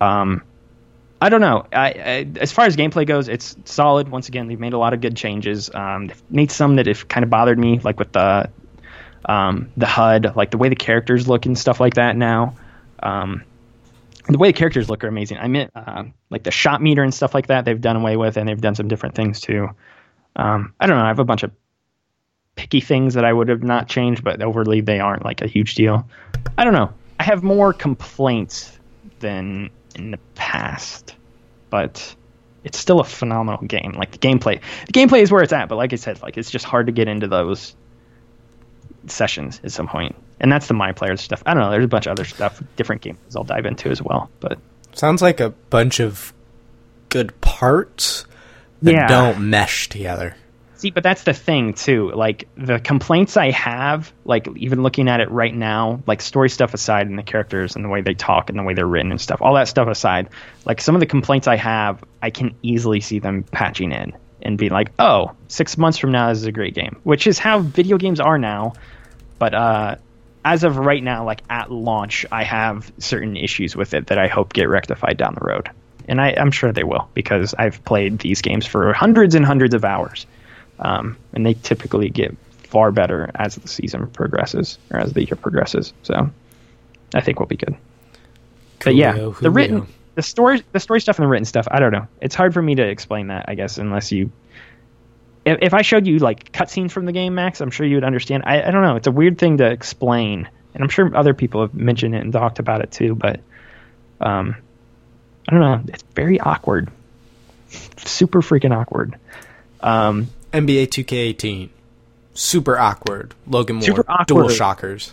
Um, 0.00 0.42
I 1.20 1.28
don't 1.28 1.40
know. 1.40 1.66
I, 1.72 1.86
I, 1.86 2.26
as 2.38 2.52
far 2.52 2.66
as 2.66 2.76
gameplay 2.76 3.06
goes, 3.06 3.28
it's 3.28 3.56
solid. 3.64 4.08
Once 4.08 4.28
again, 4.28 4.46
they've 4.46 4.60
made 4.60 4.74
a 4.74 4.78
lot 4.78 4.92
of 4.92 5.00
good 5.00 5.16
changes. 5.16 5.74
Um, 5.74 6.08
they've 6.08 6.22
made 6.30 6.50
some 6.50 6.76
that 6.76 6.86
have 6.86 7.08
kind 7.08 7.24
of 7.24 7.30
bothered 7.30 7.58
me, 7.58 7.80
like 7.80 7.98
with 7.98 8.12
the 8.12 8.50
um, 9.24 9.70
the 9.76 9.86
HUD, 9.86 10.36
like 10.36 10.50
the 10.50 10.58
way 10.58 10.68
the 10.68 10.76
characters 10.76 11.26
look 11.26 11.46
and 11.46 11.58
stuff 11.58 11.80
like 11.80 11.94
that. 11.94 12.14
Now, 12.14 12.56
um, 13.02 13.42
the 14.28 14.38
way 14.38 14.50
the 14.50 14.58
characters 14.58 14.90
look 14.90 15.02
are 15.02 15.08
amazing. 15.08 15.38
I 15.38 15.48
meant 15.48 15.70
uh, 15.74 16.04
like 16.30 16.42
the 16.42 16.50
shot 16.50 16.82
meter 16.82 17.02
and 17.02 17.12
stuff 17.12 17.34
like 17.34 17.46
that. 17.46 17.64
They've 17.64 17.80
done 17.80 17.96
away 17.96 18.16
with, 18.16 18.36
and 18.36 18.48
they've 18.48 18.60
done 18.60 18.74
some 18.74 18.88
different 18.88 19.14
things 19.14 19.40
too. 19.40 19.70
Um, 20.36 20.74
I 20.78 20.86
don't 20.86 20.98
know. 20.98 21.04
I 21.04 21.08
have 21.08 21.20
a 21.20 21.24
bunch 21.24 21.42
of 21.42 21.52
picky 22.56 22.80
things 22.80 23.14
that 23.14 23.24
I 23.24 23.32
would 23.32 23.48
have 23.48 23.62
not 23.62 23.88
changed, 23.88 24.22
but 24.24 24.40
overly 24.42 24.80
they 24.80 25.00
aren't 25.00 25.24
like 25.24 25.42
a 25.42 25.46
huge 25.46 25.74
deal. 25.74 26.06
I 26.58 26.64
don't 26.64 26.72
know. 26.74 26.92
I 27.18 27.24
have 27.24 27.42
more 27.42 27.72
complaints 27.72 28.78
than 29.20 29.70
in 29.94 30.10
the 30.10 30.18
past, 30.34 31.14
but 31.70 32.14
it's 32.64 32.78
still 32.78 33.00
a 33.00 33.04
phenomenal 33.04 33.62
game. 33.66 33.92
Like 33.96 34.10
the 34.12 34.18
gameplay, 34.18 34.60
the 34.86 34.92
gameplay 34.92 35.20
is 35.22 35.30
where 35.32 35.42
it's 35.42 35.52
at. 35.52 35.68
But 35.68 35.76
like 35.76 35.92
I 35.92 35.96
said, 35.96 36.20
like 36.22 36.36
it's 36.36 36.50
just 36.50 36.64
hard 36.64 36.86
to 36.86 36.92
get 36.92 37.08
into 37.08 37.26
those 37.28 37.74
sessions 39.06 39.60
at 39.64 39.72
some 39.72 39.86
point. 39.88 40.14
And 40.40 40.50
that's 40.50 40.66
the 40.66 40.74
my 40.74 40.92
players 40.92 41.20
stuff. 41.20 41.42
I 41.46 41.54
don't 41.54 41.62
know. 41.62 41.70
There's 41.70 41.84
a 41.84 41.88
bunch 41.88 42.06
of 42.06 42.12
other 42.12 42.24
stuff, 42.24 42.62
different 42.76 43.02
games 43.02 43.18
I'll 43.36 43.44
dive 43.44 43.66
into 43.66 43.90
as 43.90 44.02
well. 44.02 44.30
But 44.40 44.58
Sounds 44.92 45.22
like 45.22 45.40
a 45.40 45.50
bunch 45.50 46.00
of 46.00 46.32
good 47.08 47.38
parts 47.40 48.26
that 48.82 48.92
Yeah. 48.92 49.06
don't 49.08 49.48
mesh 49.50 49.88
together. 49.88 50.36
See, 50.84 50.90
but 50.90 51.02
that's 51.02 51.22
the 51.22 51.32
thing 51.32 51.72
too. 51.72 52.12
Like 52.12 52.46
the 52.56 52.78
complaints 52.78 53.38
I 53.38 53.52
have, 53.52 54.12
like 54.26 54.46
even 54.54 54.82
looking 54.82 55.08
at 55.08 55.20
it 55.20 55.30
right 55.30 55.54
now, 55.54 56.02
like 56.06 56.20
story 56.20 56.50
stuff 56.50 56.74
aside, 56.74 57.06
and 57.06 57.18
the 57.18 57.22
characters 57.22 57.74
and 57.74 57.82
the 57.82 57.88
way 57.88 58.02
they 58.02 58.12
talk 58.12 58.50
and 58.50 58.58
the 58.58 58.62
way 58.62 58.74
they're 58.74 58.86
written 58.86 59.10
and 59.10 59.18
stuff, 59.18 59.40
all 59.40 59.54
that 59.54 59.66
stuff 59.66 59.88
aside, 59.88 60.28
like 60.66 60.82
some 60.82 60.94
of 60.94 61.00
the 61.00 61.06
complaints 61.06 61.48
I 61.48 61.56
have, 61.56 62.04
I 62.20 62.28
can 62.28 62.54
easily 62.60 63.00
see 63.00 63.18
them 63.18 63.44
patching 63.44 63.92
in 63.92 64.12
and 64.42 64.58
being 64.58 64.72
like, 64.72 64.90
"Oh, 64.98 65.32
six 65.48 65.78
months 65.78 65.96
from 65.96 66.12
now, 66.12 66.28
this 66.28 66.40
is 66.40 66.44
a 66.44 66.52
great 66.52 66.74
game," 66.74 67.00
which 67.02 67.26
is 67.26 67.38
how 67.38 67.60
video 67.60 67.96
games 67.96 68.20
are 68.20 68.36
now. 68.36 68.74
But 69.38 69.54
uh, 69.54 69.96
as 70.44 70.64
of 70.64 70.76
right 70.76 71.02
now, 71.02 71.24
like 71.24 71.40
at 71.48 71.70
launch, 71.72 72.26
I 72.30 72.44
have 72.44 72.92
certain 72.98 73.38
issues 73.38 73.74
with 73.74 73.94
it 73.94 74.08
that 74.08 74.18
I 74.18 74.28
hope 74.28 74.52
get 74.52 74.68
rectified 74.68 75.16
down 75.16 75.34
the 75.34 75.46
road, 75.46 75.70
and 76.06 76.20
I, 76.20 76.34
I'm 76.36 76.50
sure 76.50 76.72
they 76.72 76.84
will 76.84 77.08
because 77.14 77.54
I've 77.58 77.82
played 77.86 78.18
these 78.18 78.42
games 78.42 78.66
for 78.66 78.92
hundreds 78.92 79.34
and 79.34 79.46
hundreds 79.46 79.72
of 79.72 79.86
hours 79.86 80.26
um, 80.84 81.16
and 81.32 81.44
they 81.44 81.54
typically 81.54 82.10
get 82.10 82.36
far 82.58 82.92
better 82.92 83.30
as 83.34 83.56
the 83.56 83.66
season 83.68 84.06
progresses 84.08 84.78
or 84.90 85.00
as 85.00 85.12
the 85.14 85.24
year 85.24 85.36
progresses. 85.36 85.94
So 86.02 86.30
I 87.14 87.20
think 87.22 87.40
we'll 87.40 87.46
be 87.46 87.56
good. 87.56 87.74
But 88.84 88.94
yeah, 88.94 89.14
Coolio, 89.14 89.40
the 89.40 89.50
written, 89.50 89.86
the 90.14 90.22
story, 90.22 90.62
the 90.72 90.80
story 90.80 91.00
stuff 91.00 91.18
and 91.18 91.24
the 91.24 91.28
written 91.28 91.46
stuff. 91.46 91.66
I 91.70 91.80
don't 91.80 91.92
know. 91.92 92.06
It's 92.20 92.34
hard 92.34 92.52
for 92.52 92.60
me 92.60 92.74
to 92.74 92.86
explain 92.86 93.28
that. 93.28 93.46
I 93.48 93.54
guess 93.54 93.78
unless 93.78 94.12
you, 94.12 94.30
if, 95.46 95.58
if 95.62 95.74
I 95.74 95.80
showed 95.80 96.06
you 96.06 96.18
like 96.18 96.52
cutscenes 96.52 96.90
from 96.90 97.06
the 97.06 97.12
game, 97.12 97.34
Max, 97.34 97.62
I'm 97.62 97.70
sure 97.70 97.86
you 97.86 97.96
would 97.96 98.04
understand. 98.04 98.42
I, 98.46 98.62
I 98.62 98.70
don't 98.70 98.82
know. 98.82 98.96
It's 98.96 99.06
a 99.06 99.12
weird 99.12 99.38
thing 99.38 99.58
to 99.58 99.70
explain, 99.70 100.48
and 100.74 100.82
I'm 100.82 100.90
sure 100.90 101.16
other 101.16 101.32
people 101.32 101.62
have 101.62 101.72
mentioned 101.72 102.14
it 102.14 102.18
and 102.18 102.30
talked 102.30 102.58
about 102.58 102.82
it 102.82 102.90
too. 102.90 103.14
But 103.14 103.40
um, 104.20 104.56
I 105.48 105.52
don't 105.52 105.60
know. 105.60 105.82
It's 105.88 106.04
very 106.14 106.40
awkward, 106.40 106.90
super 107.96 108.42
freaking 108.42 108.76
awkward. 108.76 109.18
Um, 109.80 110.28
NBA 110.54 110.86
2K18. 110.88 111.68
Super 112.34 112.78
awkward. 112.78 113.34
Logan 113.46 113.76
Moore. 113.76 113.82
Super 113.84 114.04
awkward. 114.08 114.46
DualShockers. 114.46 115.12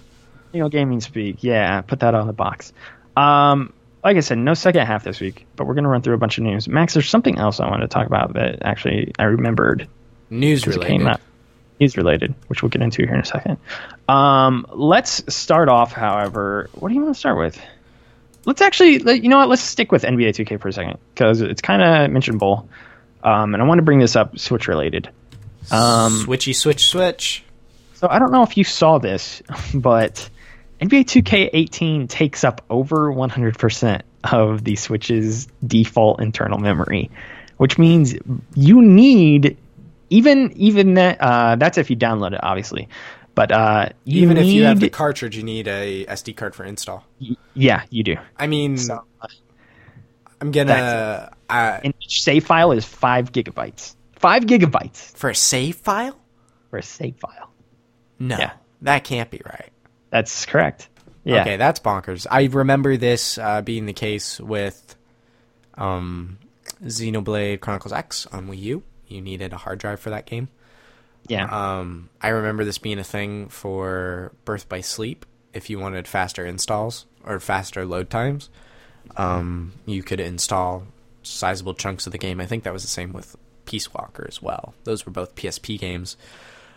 you 0.53 0.59
know, 0.59 0.69
gaming 0.69 1.01
speak. 1.01 1.43
Yeah, 1.43 1.81
put 1.81 1.99
that 2.01 2.15
on 2.15 2.27
the 2.27 2.33
box. 2.33 2.73
Um, 3.17 3.73
like 4.03 4.17
I 4.17 4.21
said, 4.21 4.37
no 4.37 4.53
second 4.53 4.85
half 4.87 5.03
this 5.03 5.19
week, 5.19 5.45
but 5.55 5.67
we're 5.67 5.73
gonna 5.75 5.89
run 5.89 6.01
through 6.01 6.15
a 6.15 6.17
bunch 6.17 6.37
of 6.37 6.43
news. 6.43 6.67
Max, 6.67 6.93
there's 6.93 7.09
something 7.09 7.37
else 7.37 7.59
I 7.59 7.69
wanted 7.69 7.81
to 7.81 7.87
talk 7.93 8.07
about 8.07 8.33
that 8.33 8.59
actually 8.63 9.11
I 9.19 9.23
remembered 9.25 9.87
News 10.29 10.65
related. 10.65 11.17
News 11.79 11.97
related, 11.97 12.33
which 12.47 12.61
we'll 12.63 12.69
get 12.69 12.81
into 12.81 13.03
here 13.03 13.13
in 13.13 13.21
a 13.21 13.25
second. 13.25 13.57
Um, 14.07 14.65
let's 14.71 15.33
start 15.33 15.67
off, 15.67 15.91
however. 15.91 16.69
What 16.73 16.89
do 16.89 16.95
you 16.95 17.01
want 17.01 17.15
to 17.15 17.19
start 17.19 17.37
with? 17.37 17.59
Let's 18.45 18.61
actually, 18.61 19.01
you 19.21 19.29
know 19.29 19.37
what? 19.37 19.49
Let's 19.49 19.61
stick 19.61 19.91
with 19.91 20.03
NBA 20.03 20.29
2K 20.29 20.59
for 20.59 20.67
a 20.69 20.73
second 20.73 20.97
because 21.13 21.41
it's 21.41 21.61
kind 21.61 21.81
of 21.81 22.09
mentionable, 22.11 22.69
um, 23.23 23.53
and 23.53 23.61
I 23.61 23.65
want 23.65 23.79
to 23.79 23.83
bring 23.83 23.99
this 23.99 24.15
up 24.15 24.39
Switch 24.39 24.67
related. 24.67 25.09
Um, 25.69 26.25
Switchy 26.25 26.55
switch 26.55 26.87
switch. 26.87 27.43
So 27.95 28.07
I 28.09 28.19
don't 28.19 28.31
know 28.31 28.43
if 28.43 28.57
you 28.57 28.63
saw 28.63 28.97
this, 28.97 29.43
but 29.73 30.29
NBA 30.81 31.05
2K18 31.05 32.09
takes 32.09 32.43
up 32.43 32.65
over 32.69 33.13
100% 33.13 34.01
of 34.23 34.63
the 34.63 34.75
Switch's 34.75 35.47
default 35.65 36.21
internal 36.21 36.57
memory, 36.57 37.11
which 37.57 37.77
means 37.77 38.15
you 38.55 38.81
need 38.81 39.57
even 40.09 40.51
even 40.55 40.95
that 40.95 41.21
uh, 41.21 41.55
that's 41.55 41.77
if 41.77 41.89
you 41.89 41.95
download 41.95 42.33
it, 42.33 42.43
obviously. 42.43 42.89
But 43.33 43.51
uh, 43.51 43.89
you 44.03 44.23
Even 44.23 44.37
if 44.37 44.47
you 44.47 44.65
have 44.65 44.79
the 44.79 44.89
cartridge, 44.89 45.37
you 45.37 45.43
need 45.43 45.67
a 45.67 46.05
SD 46.05 46.35
card 46.35 46.53
for 46.53 46.65
install. 46.65 47.05
yeah, 47.53 47.83
you 47.89 48.03
do. 48.03 48.17
I 48.37 48.47
mean, 48.47 48.77
So, 48.77 49.05
I'm 50.41 50.51
gonna 50.51 51.31
uh, 51.49 51.79
and 51.83 51.93
each 52.01 52.23
save 52.23 52.45
file 52.45 52.73
is 52.73 52.83
five 52.83 53.31
gigabytes. 53.31 53.95
Five 54.21 54.43
gigabytes 54.43 55.15
for 55.17 55.29
a 55.29 55.35
save 55.35 55.75
file. 55.77 56.17
for 56.69 56.77
a 56.77 56.83
save 56.83 57.17
file. 57.17 57.51
No, 58.19 58.37
Yeah. 58.37 58.53
that 58.83 59.03
can't 59.03 59.29
be 59.29 59.41
right. 59.45 59.71
That's 60.09 60.45
correct. 60.45 60.87
Yeah. 61.23 61.41
Okay, 61.41 61.57
that's 61.57 61.79
bonkers. 61.79 62.25
I 62.29 62.43
remember 62.45 62.97
this 62.97 63.37
uh, 63.37 63.61
being 63.61 63.85
the 63.87 63.93
case 63.93 64.39
with 64.39 64.95
um, 65.75 66.37
Xenoblade 66.83 67.59
Chronicles 67.59 67.93
X 67.93 68.25
on 68.27 68.47
Wii 68.47 68.59
U. 68.59 68.83
You 69.07 69.21
needed 69.21 69.53
a 69.53 69.57
hard 69.57 69.79
drive 69.79 69.99
for 69.99 70.11
that 70.11 70.25
game. 70.25 70.47
Yeah. 71.27 71.45
Um, 71.79 72.09
I 72.21 72.29
remember 72.29 72.63
this 72.63 72.77
being 72.77 72.99
a 72.99 73.03
thing 73.03 73.49
for 73.49 74.31
Birth 74.45 74.69
by 74.69 74.81
Sleep. 74.81 75.25
If 75.53 75.69
you 75.69 75.77
wanted 75.79 76.07
faster 76.07 76.45
installs 76.45 77.05
or 77.23 77.39
faster 77.39 77.85
load 77.85 78.09
times, 78.09 78.49
um, 79.17 79.73
you 79.85 80.01
could 80.03 80.19
install 80.19 80.85
sizable 81.23 81.73
chunks 81.73 82.05
of 82.05 82.11
the 82.13 82.17
game. 82.17 82.39
I 82.39 82.45
think 82.45 82.63
that 82.63 82.73
was 82.73 82.81
the 82.83 82.87
same 82.87 83.11
with 83.13 83.35
Peace 83.71 83.93
Walker 83.93 84.25
as 84.27 84.41
well. 84.41 84.73
Those 84.83 85.05
were 85.05 85.13
both 85.13 85.33
PSP 85.33 85.79
games. 85.79 86.17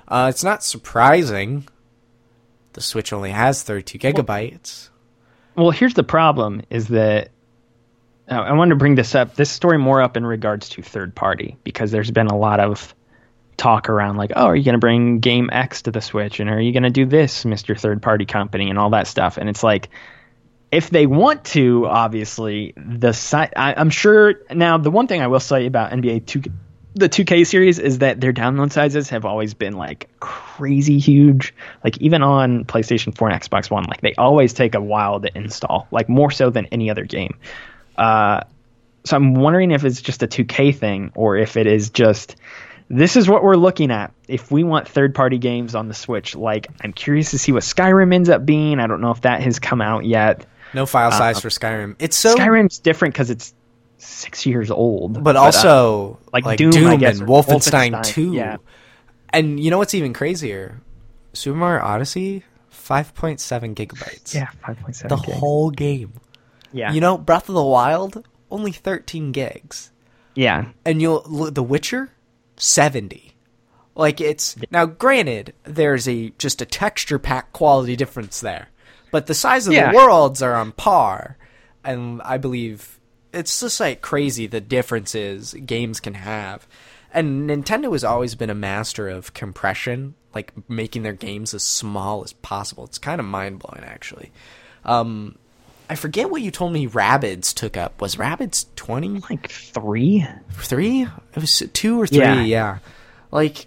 Uh, 0.07 0.28
it's 0.30 0.45
not 0.45 0.62
surprising. 0.62 1.66
The 2.74 2.80
Switch 2.80 3.12
only 3.12 3.32
has 3.32 3.64
32 3.64 3.99
gigabytes. 3.99 4.90
Well, 5.57 5.72
here's 5.72 5.95
the 5.95 6.05
problem: 6.05 6.62
is 6.70 6.86
that 6.88 7.30
uh, 8.30 8.34
I 8.34 8.53
wanted 8.53 8.70
to 8.70 8.76
bring 8.76 8.95
this 8.95 9.16
up, 9.16 9.34
this 9.34 9.51
story 9.51 9.76
more 9.76 10.01
up 10.01 10.16
in 10.16 10.24
regards 10.24 10.68
to 10.70 10.82
third 10.82 11.16
party, 11.16 11.57
because 11.64 11.90
there's 11.90 12.12
been 12.12 12.28
a 12.28 12.36
lot 12.36 12.61
of 12.61 12.95
talk 13.57 13.88
around 13.88 14.16
like, 14.16 14.30
oh, 14.36 14.47
are 14.47 14.55
you 14.55 14.62
going 14.62 14.74
to 14.74 14.78
bring 14.78 15.18
Game 15.18 15.51
X 15.51 15.82
to 15.82 15.90
the 15.90 16.01
Switch, 16.01 16.38
and 16.38 16.49
are 16.49 16.61
you 16.61 16.72
going 16.72 16.84
to 16.84 16.90
do 16.90 17.07
this, 17.07 17.45
Mister 17.45 17.74
Third 17.74 18.03
Party 18.03 18.24
Company, 18.24 18.70
and 18.70 18.78
all 18.78 18.90
that 18.90 19.09
stuff, 19.09 19.36
and 19.36 19.49
it's 19.49 19.64
like. 19.64 19.88
If 20.72 20.90
they 20.90 21.07
want 21.07 21.45
to, 21.45 21.86
obviously, 21.86 22.74
the 22.76 23.12
site. 23.12 23.53
I'm 23.55 23.90
sure. 23.90 24.34
Now, 24.51 24.76
the 24.76 24.90
one 24.90 25.07
thing 25.07 25.22
I 25.22 25.28
will 25.28 25.38
say 25.38 25.66
about 25.66 25.92
NBA 25.92 26.26
2, 26.26 26.42
the 26.95 27.09
2K 27.09 27.47
series 27.47 27.78
is 27.78 27.99
that 27.99 28.20
their 28.20 28.32
download 28.32 28.72
sizes 28.72 29.09
have 29.11 29.24
always 29.24 29.53
been 29.55 29.74
like 29.74 30.09
crazy 30.20 30.99
huge. 30.99 31.53
Like 31.82 31.99
even 31.99 32.22
on 32.22 32.64
PlayStation 32.64 33.16
4 33.16 33.30
and 33.30 33.40
Xbox 33.42 33.70
One, 33.70 33.84
like 33.84 34.01
they 34.01 34.14
always 34.14 34.53
take 34.53 34.74
a 34.74 34.80
while 34.80 35.20
to 35.20 35.36
install, 35.36 35.88
like 35.90 36.09
more 36.09 36.30
so 36.30 36.51
than 36.51 36.66
any 36.66 36.90
other 36.90 37.05
game. 37.05 37.36
Uh, 37.97 38.42
so 39.05 39.16
I'm 39.16 39.34
wondering 39.34 39.72
if 39.72 39.84
it's 39.84 40.01
just 40.01 40.22
a 40.22 40.26
2K 40.26 40.76
thing 40.76 41.12
or 41.14 41.36
if 41.36 41.57
it 41.57 41.66
is 41.66 41.90
just 41.90 42.36
this 42.88 43.16
is 43.16 43.28
what 43.28 43.42
we're 43.42 43.57
looking 43.57 43.90
at. 43.90 44.12
If 44.28 44.51
we 44.51 44.62
want 44.62 44.86
third 44.86 45.14
party 45.14 45.38
games 45.38 45.74
on 45.74 45.88
the 45.88 45.95
Switch, 45.95 46.36
like 46.36 46.68
I'm 46.80 46.92
curious 46.92 47.30
to 47.32 47.38
see 47.38 47.51
what 47.51 47.62
Skyrim 47.62 48.14
ends 48.14 48.28
up 48.28 48.47
being. 48.47 48.78
I 48.78 48.86
don't 48.86 49.01
know 49.01 49.11
if 49.11 49.22
that 49.22 49.42
has 49.42 49.59
come 49.59 49.80
out 49.80 50.05
yet. 50.05 50.47
No 50.74 50.86
file 50.86 51.12
size 51.12 51.40
for 51.40 51.49
Skyrim. 51.49 51.97
It's 51.99 52.16
so, 52.16 52.34
Skyrim's 52.36 52.78
different 52.78 53.14
because 53.14 53.30
it's 53.30 53.55
six 54.05 54.46
years 54.46 54.70
old, 54.70 55.22
but 55.24 55.36
uh, 55.36 55.40
also 55.42 56.18
like 56.32 56.44
like, 56.44 56.59
Doom, 56.59 56.70
Doom, 56.70 56.98
guess, 56.98 57.18
and 57.20 57.28
Wolfenstein, 57.28 57.92
Wolfenstein, 57.92 58.05
2. 58.05 58.32
yeah. 58.34 58.57
And 59.30 59.59
you 59.59 59.70
know 59.70 59.78
what's 59.78 59.94
even 59.94 60.12
crazier? 60.12 60.80
Super 61.32 61.57
Mario 61.59 61.82
Odyssey, 61.84 62.44
5.7 62.70 63.74
gigabytes. 63.74 64.34
yeah, 64.34 64.48
five 64.64 64.78
point 64.80 64.94
seven. 64.96 65.09
The 65.09 65.16
whole 65.32 65.70
game. 65.70 66.12
yeah, 66.72 66.92
You 66.92 67.00
know, 67.00 67.18
Breath 67.18 67.48
of 67.48 67.55
the 67.55 67.62
Wild, 67.64 68.26
only 68.50 68.70
13 68.72 69.32
gigs. 69.32 69.90
yeah, 70.34 70.66
And 70.84 71.00
you'll 71.02 71.22
The 71.50 71.62
Witcher, 71.62 72.11
70. 72.57 73.32
Like 73.96 74.20
it's 74.20 74.57
now 74.72 74.86
granted 74.86 75.55
there's 75.64 76.09
a 76.09 76.30
just 76.38 76.61
a 76.61 76.66
texture 76.66 77.18
pack 77.20 77.52
quality 77.52 77.94
difference 77.94 78.40
there. 78.40 78.68
But 79.12 79.26
the 79.26 79.34
size 79.34 79.68
of 79.68 79.72
Yeah. 79.72 79.90
the 79.92 79.96
worlds 79.96 80.42
are 80.42 80.55
on 80.55 80.72
par. 80.72 81.36
And 81.84 82.20
I 82.22 82.38
believe 82.38 82.93
it's 83.35 83.61
just 83.61 83.80
like 83.80 84.01
crazy 84.01 84.47
the 84.47 84.61
differences 84.61 85.55
games 85.55 86.01
can 86.01 86.14
have. 86.14 86.66
And 87.12 87.49
Nintendo 87.49 87.93
has 87.93 88.03
always 88.03 88.35
been 88.35 88.51
a 88.51 88.55
master 88.55 89.09
of 89.09 89.35
compression, 89.35 90.14
like 90.35 90.53
making 90.68 91.03
their 91.03 91.12
games 91.12 91.55
as 91.55 91.62
small 91.62 92.24
as 92.24 92.32
possible. 92.32 92.85
It's 92.85 92.99
kind 92.99 93.20
of 93.20 93.26
mind 93.26 93.61
blowing 93.61 93.85
actually. 93.85 94.32
Um 94.85 95.39
I 95.89 95.97
forget 95.97 96.30
what 96.30 96.41
you 96.41 96.51
told 96.51 96.72
me 96.72 96.89
Rabbids 96.89 97.53
took 97.53 97.76
up. 97.76 98.01
Was 98.01 98.16
Rabbids 98.16 98.64
20? 98.76 99.20
like 99.28 99.51
three. 99.51 100.26
three? 100.53 101.03
It 101.03 101.37
was 101.37 101.62
two 101.74 102.01
or 102.01 102.07
three. 102.07 102.18
Yeah. 102.18 102.43
Yeah. 102.43 102.78
Like 103.30 103.66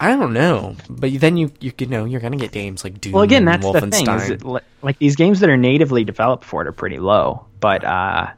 I 0.00 0.14
don't 0.14 0.32
know, 0.32 0.76
but 0.88 1.12
then 1.18 1.36
you 1.36 1.50
you 1.60 1.72
could 1.72 1.90
know 1.90 2.04
you're 2.04 2.20
gonna 2.20 2.36
get 2.36 2.52
games 2.52 2.84
like 2.84 3.00
Doom. 3.00 3.14
Well, 3.14 3.22
again, 3.22 3.48
and 3.48 3.62
that's 3.62 3.72
the 3.72 3.90
thing. 3.90 4.06
It, 4.08 4.64
like 4.80 4.98
these 4.98 5.16
games 5.16 5.40
that 5.40 5.50
are 5.50 5.56
natively 5.56 6.04
developed 6.04 6.44
for 6.44 6.62
it 6.62 6.68
are 6.68 6.72
pretty 6.72 7.00
low, 7.00 7.46
but 7.58 7.82
uh, 7.82 8.28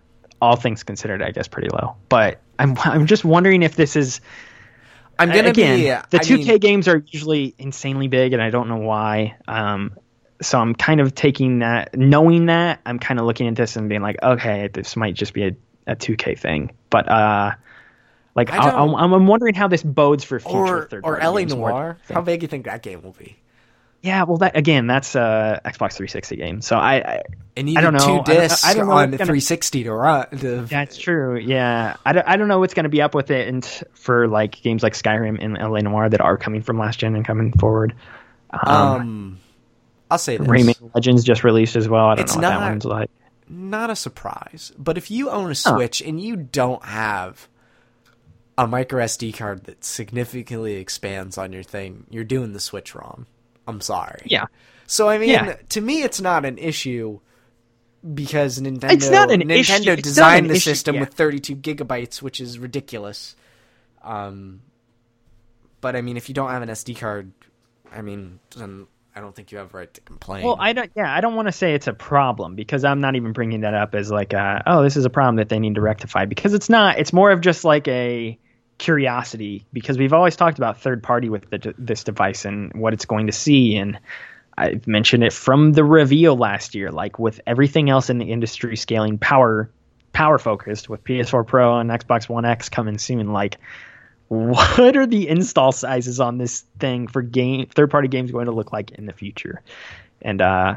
all 0.40 0.56
things 0.56 0.82
considered, 0.82 1.22
I 1.22 1.30
guess 1.30 1.48
pretty 1.48 1.68
low. 1.68 1.96
But 2.08 2.40
I'm 2.58 2.76
I'm 2.84 3.06
just 3.06 3.24
wondering 3.24 3.62
if 3.62 3.76
this 3.76 3.96
is 3.96 4.20
I'm 5.18 5.28
gonna 5.28 5.50
again 5.50 5.78
be 5.78 5.84
the 5.84 6.18
I 6.18 6.24
2K 6.24 6.46
mean, 6.46 6.58
games 6.58 6.88
are 6.88 7.02
usually 7.06 7.54
insanely 7.58 8.08
big, 8.08 8.32
and 8.32 8.42
I 8.42 8.50
don't 8.50 8.68
know 8.68 8.78
why. 8.78 9.36
Um, 9.46 9.96
so 10.42 10.58
I'm 10.58 10.74
kind 10.74 11.00
of 11.00 11.14
taking 11.14 11.58
that, 11.58 11.94
knowing 11.96 12.46
that 12.46 12.80
I'm 12.86 12.98
kind 12.98 13.20
of 13.20 13.26
looking 13.26 13.46
at 13.48 13.56
this 13.56 13.76
and 13.76 13.90
being 13.90 14.00
like, 14.00 14.16
okay, 14.22 14.68
this 14.72 14.96
might 14.96 15.14
just 15.14 15.34
be 15.34 15.44
a, 15.44 15.56
a 15.86 15.96
2K 15.96 16.38
thing, 16.38 16.72
but 16.90 17.08
uh. 17.08 17.52
Like 18.32 18.52
I 18.52 18.70
I'm 18.70 19.26
wondering 19.26 19.54
how 19.54 19.66
this 19.66 19.82
bodes 19.82 20.22
for 20.22 20.38
future 20.38 20.56
or 20.56 20.86
third 20.86 21.04
or 21.04 21.18
games 21.18 21.52
Noire. 21.52 21.98
How 22.08 22.20
big 22.20 22.38
do 22.38 22.44
you 22.44 22.48
think 22.48 22.66
that 22.66 22.80
game 22.80 23.02
will 23.02 23.12
be? 23.12 23.36
Yeah, 24.02 24.22
well, 24.24 24.38
that 24.38 24.56
again, 24.56 24.86
that's 24.86 25.14
a 25.14 25.60
Xbox 25.64 25.92
360 25.94 26.36
game. 26.36 26.62
So 26.62 26.76
I, 26.76 26.94
I 26.94 27.22
It 27.54 27.64
needed 27.64 27.78
I 27.78 27.82
don't 27.82 27.92
know. 27.92 27.98
I 27.98 28.02
two 28.02 28.06
don't 28.06 28.28
know- 28.28 28.34
discs 28.34 28.64
I 28.64 28.72
don't 28.74 28.86
know 28.86 28.92
on 28.94 29.10
gonna- 29.10 29.16
360 29.18 29.84
to 29.84 29.92
run. 29.92 30.26
To, 30.38 30.60
that's 30.62 30.96
true. 30.96 31.36
Yeah, 31.38 31.96
I 32.06 32.12
don't, 32.14 32.26
I 32.26 32.36
don't 32.38 32.48
know 32.48 32.58
what's 32.60 32.72
going 32.72 32.84
to 32.84 32.88
be 32.90 33.02
up 33.02 33.14
with 33.14 33.30
it, 33.30 33.46
and 33.48 33.64
for 33.92 34.26
like 34.26 34.62
games 34.62 34.82
like 34.82 34.94
Skyrim 34.94 35.36
and 35.44 35.54
LA 35.58 35.80
Noire 35.80 36.08
that 36.08 36.20
are 36.22 36.38
coming 36.38 36.62
from 36.62 36.78
last 36.78 36.98
gen 36.98 37.14
and 37.14 37.26
coming 37.26 37.52
forward. 37.52 37.94
Um, 38.52 38.72
um, 38.74 39.38
I'll 40.10 40.18
say 40.18 40.38
this: 40.38 40.46
Rayman 40.48 40.94
Legends 40.94 41.22
just 41.22 41.44
released 41.44 41.76
as 41.76 41.86
well. 41.88 42.06
I 42.06 42.14
don't 42.14 42.24
It's 42.24 42.36
know 42.36 42.40
what 42.48 42.54
not- 42.54 42.60
that 42.60 42.68
one's 42.70 42.84
like. 42.86 43.10
not 43.50 43.90
a 43.90 43.96
surprise. 43.96 44.72
But 44.78 44.96
if 44.96 45.10
you 45.10 45.28
own 45.28 45.50
a 45.50 45.54
Switch 45.54 46.00
and 46.00 46.18
you 46.18 46.36
don't 46.36 46.82
have 46.86 47.48
a 48.56 48.66
micro 48.66 49.04
SD 49.04 49.36
card 49.36 49.64
that 49.64 49.84
significantly 49.84 50.76
expands 50.76 51.36
on 51.36 51.52
your 51.52 51.62
thing, 51.62 52.06
you're 52.08 52.24
doing 52.24 52.54
the 52.54 52.60
Switch 52.60 52.94
wrong. 52.94 53.26
I'm 53.70 53.80
sorry. 53.80 54.22
Yeah, 54.26 54.46
So 54.86 55.08
I 55.08 55.18
mean, 55.18 55.30
Yeah. 55.30 55.54
to 55.70 55.80
me, 55.80 56.02
it's 56.02 56.20
not 56.20 56.44
an 56.44 56.58
issue 56.58 57.20
because 58.14 58.58
Nintendo 58.60 58.92
It's 58.92 59.10
not 59.10 59.30
an 59.30 59.40
Nintendo 59.42 59.50
issue- 59.58 59.72
it's 59.72 59.86
not 59.86 59.88
an 59.92 60.02
designed 60.02 60.50
the 60.50 60.54
issue, 60.54 60.70
system 60.70 60.94
yeah. 60.96 61.00
with 61.02 61.14
32 61.14 61.56
gigabytes, 61.56 62.20
which 62.22 62.40
is 62.40 62.58
ridiculous. 62.58 63.36
Um, 64.02 64.62
but 65.80 65.96
I 65.96 66.00
mean, 66.02 66.16
if 66.16 66.28
you 66.28 66.34
don't 66.34 66.50
have 66.50 66.62
an 66.62 66.70
SD 66.70 66.94
card, 66.98 67.32
I 67.92 68.02
mean, 68.02 68.38
then 68.56 68.86
I 69.14 69.20
don't 69.20 69.34
think 69.34 69.52
you 69.52 69.58
have 69.58 69.74
a 69.74 69.76
right 69.78 69.92
to 69.94 70.00
complain. 70.02 70.44
Well, 70.44 70.56
I 70.58 70.72
don't. 70.72 70.90
Yeah, 70.96 71.12
I 71.12 71.20
don't 71.20 71.34
want 71.34 71.48
to 71.48 71.52
say 71.52 71.74
it's 71.74 71.88
a 71.88 71.92
problem 71.92 72.54
because 72.54 72.84
I'm 72.84 73.00
not 73.00 73.16
even 73.16 73.32
bringing 73.32 73.60
that 73.62 73.74
up 73.74 73.94
as 73.94 74.10
like, 74.10 74.32
a, 74.32 74.62
oh, 74.66 74.82
this 74.82 74.96
is 74.96 75.04
a 75.04 75.10
problem 75.10 75.36
that 75.36 75.48
they 75.48 75.58
need 75.58 75.74
to 75.74 75.80
rectify 75.80 76.24
because 76.26 76.54
it's 76.54 76.70
not. 76.70 76.98
It's 76.98 77.12
more 77.12 77.30
of 77.30 77.40
just 77.40 77.64
like 77.64 77.88
a 77.88 78.38
curiosity 78.80 79.66
because 79.72 79.98
we've 79.98 80.14
always 80.14 80.36
talked 80.36 80.58
about 80.58 80.80
third 80.80 81.02
party 81.02 81.28
with 81.28 81.48
the, 81.50 81.74
this 81.78 82.02
device 82.02 82.44
and 82.44 82.72
what 82.72 82.92
it's 82.92 83.04
going 83.04 83.26
to 83.26 83.32
see 83.32 83.76
and. 83.76 83.98
I've 84.58 84.86
mentioned 84.86 85.24
it 85.24 85.32
from 85.32 85.72
the 85.72 85.84
reveal 85.84 86.36
last 86.36 86.74
year. 86.74 86.90
Like 86.90 87.18
with 87.18 87.40
everything 87.46 87.88
else 87.88 88.10
in 88.10 88.18
the 88.18 88.30
industry 88.30 88.76
scaling 88.76 89.16
power, 89.16 89.70
power 90.12 90.38
focused 90.38 90.86
with 90.86 91.02
PS4 91.02 91.46
Pro 91.46 91.78
and 91.78 91.88
Xbox 91.88 92.28
One 92.28 92.44
X 92.44 92.68
coming 92.68 92.98
soon. 92.98 93.32
Like, 93.32 93.58
what 94.28 94.96
are 94.96 95.06
the 95.06 95.28
install 95.28 95.72
sizes 95.72 96.20
on 96.20 96.36
this 96.36 96.64
thing 96.78 97.08
for 97.08 97.22
game 97.22 97.66
third 97.66 97.90
party 97.90 98.08
games 98.08 98.32
going 98.32 98.46
to 98.46 98.52
look 98.52 98.70
like 98.70 98.90
in 98.90 99.06
the 99.06 99.14
future? 99.14 99.62
And 100.20 100.42
uh, 100.42 100.76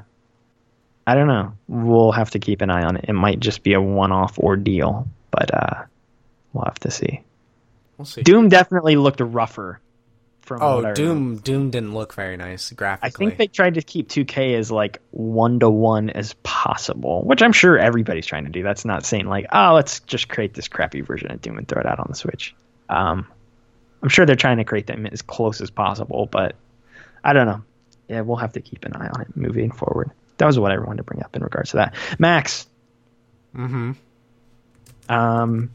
I 1.06 1.16
don't 1.16 1.28
know. 1.28 1.54
We'll 1.68 2.14
have 2.14 2.32
to 2.32 2.40
keep 2.40 2.62
an 2.62 2.70
eye 2.70 2.84
on 2.84 2.96
it. 2.96 3.06
It 3.10 3.14
might 3.14 3.40
just 3.40 3.64
be 3.64 3.74
a 3.74 3.82
one-off 3.82 4.40
ordeal, 4.40 5.08
but 5.30 5.54
uh, 5.54 5.84
we'll 6.54 6.66
have 6.66 6.80
to 6.80 6.92
see. 6.92 7.22
We'll 7.98 8.06
see. 8.06 8.24
Doom 8.24 8.50
definitely 8.50 8.96
looked 8.96 9.20
rougher. 9.20 9.80
From 10.42 10.62
oh, 10.62 10.78
remember. 10.78 10.94
Doom 10.96 11.38
Doom 11.38 11.72
didn't 11.72 11.94
look 11.94 12.14
very 12.14 12.36
nice 12.36 12.70
graphically. 12.72 13.08
I 13.08 13.12
think 13.30 13.38
they 13.38 13.48
tried 13.48 13.76
to 13.76 13.82
keep 13.82 14.10
2K 14.10 14.56
as 14.58 14.70
like 14.70 15.00
one 15.12 15.62
to 15.62 15.70
one 15.70 16.10
as 16.10 16.34
possible, 16.44 17.24
which 17.24 17.42
I'm 17.42 17.54
sure 17.54 17.78
everybody's 17.80 18.26
trying 18.26 18.44
to 18.44 18.50
do. 18.52 18.62
That's 18.62 18.84
not 18.84 19.06
saying 19.06 19.26
like, 19.28 19.46
oh, 19.54 19.74
let's 19.74 20.02
just 20.02 20.28
create 20.28 20.54
this 20.54 20.68
crappy 20.68 21.00
version 21.00 21.32
of 21.32 21.42
Doom 21.42 21.58
and 21.58 21.66
throw 21.66 21.80
it 21.80 21.86
out 21.86 22.00
on 22.00 22.08
the 22.10 22.16
Switch. 22.16 22.54
Um, 22.90 23.26
I'm 24.02 24.10
sure 24.10 24.26
they're 24.26 24.36
trying 24.36 24.58
to 24.58 24.66
create 24.66 24.86
them 24.86 25.06
as 25.06 25.22
close 25.22 25.62
as 25.62 25.72
possible, 25.72 26.28
but 26.30 26.56
I 27.24 27.32
don't 27.32 27.46
know. 27.48 27.64
Yeah, 28.10 28.20
we'll 28.22 28.36
have 28.36 28.52
to 28.54 28.62
keep 28.62 28.84
an 28.84 28.98
eye 28.98 29.08
on 29.08 29.22
it 29.22 29.38
moving 29.38 29.72
forward. 29.72 30.12
That 30.40 30.46
was 30.46 30.60
what 30.60 30.74
I 30.74 30.78
wanted 30.78 30.98
to 30.98 31.04
bring 31.04 31.24
up 31.24 31.38
in 31.38 31.42
regards 31.42 31.70
to 31.72 31.78
that. 31.78 31.96
Max, 32.20 32.68
Mm-hmm. 33.56 33.92
um, 35.08 35.70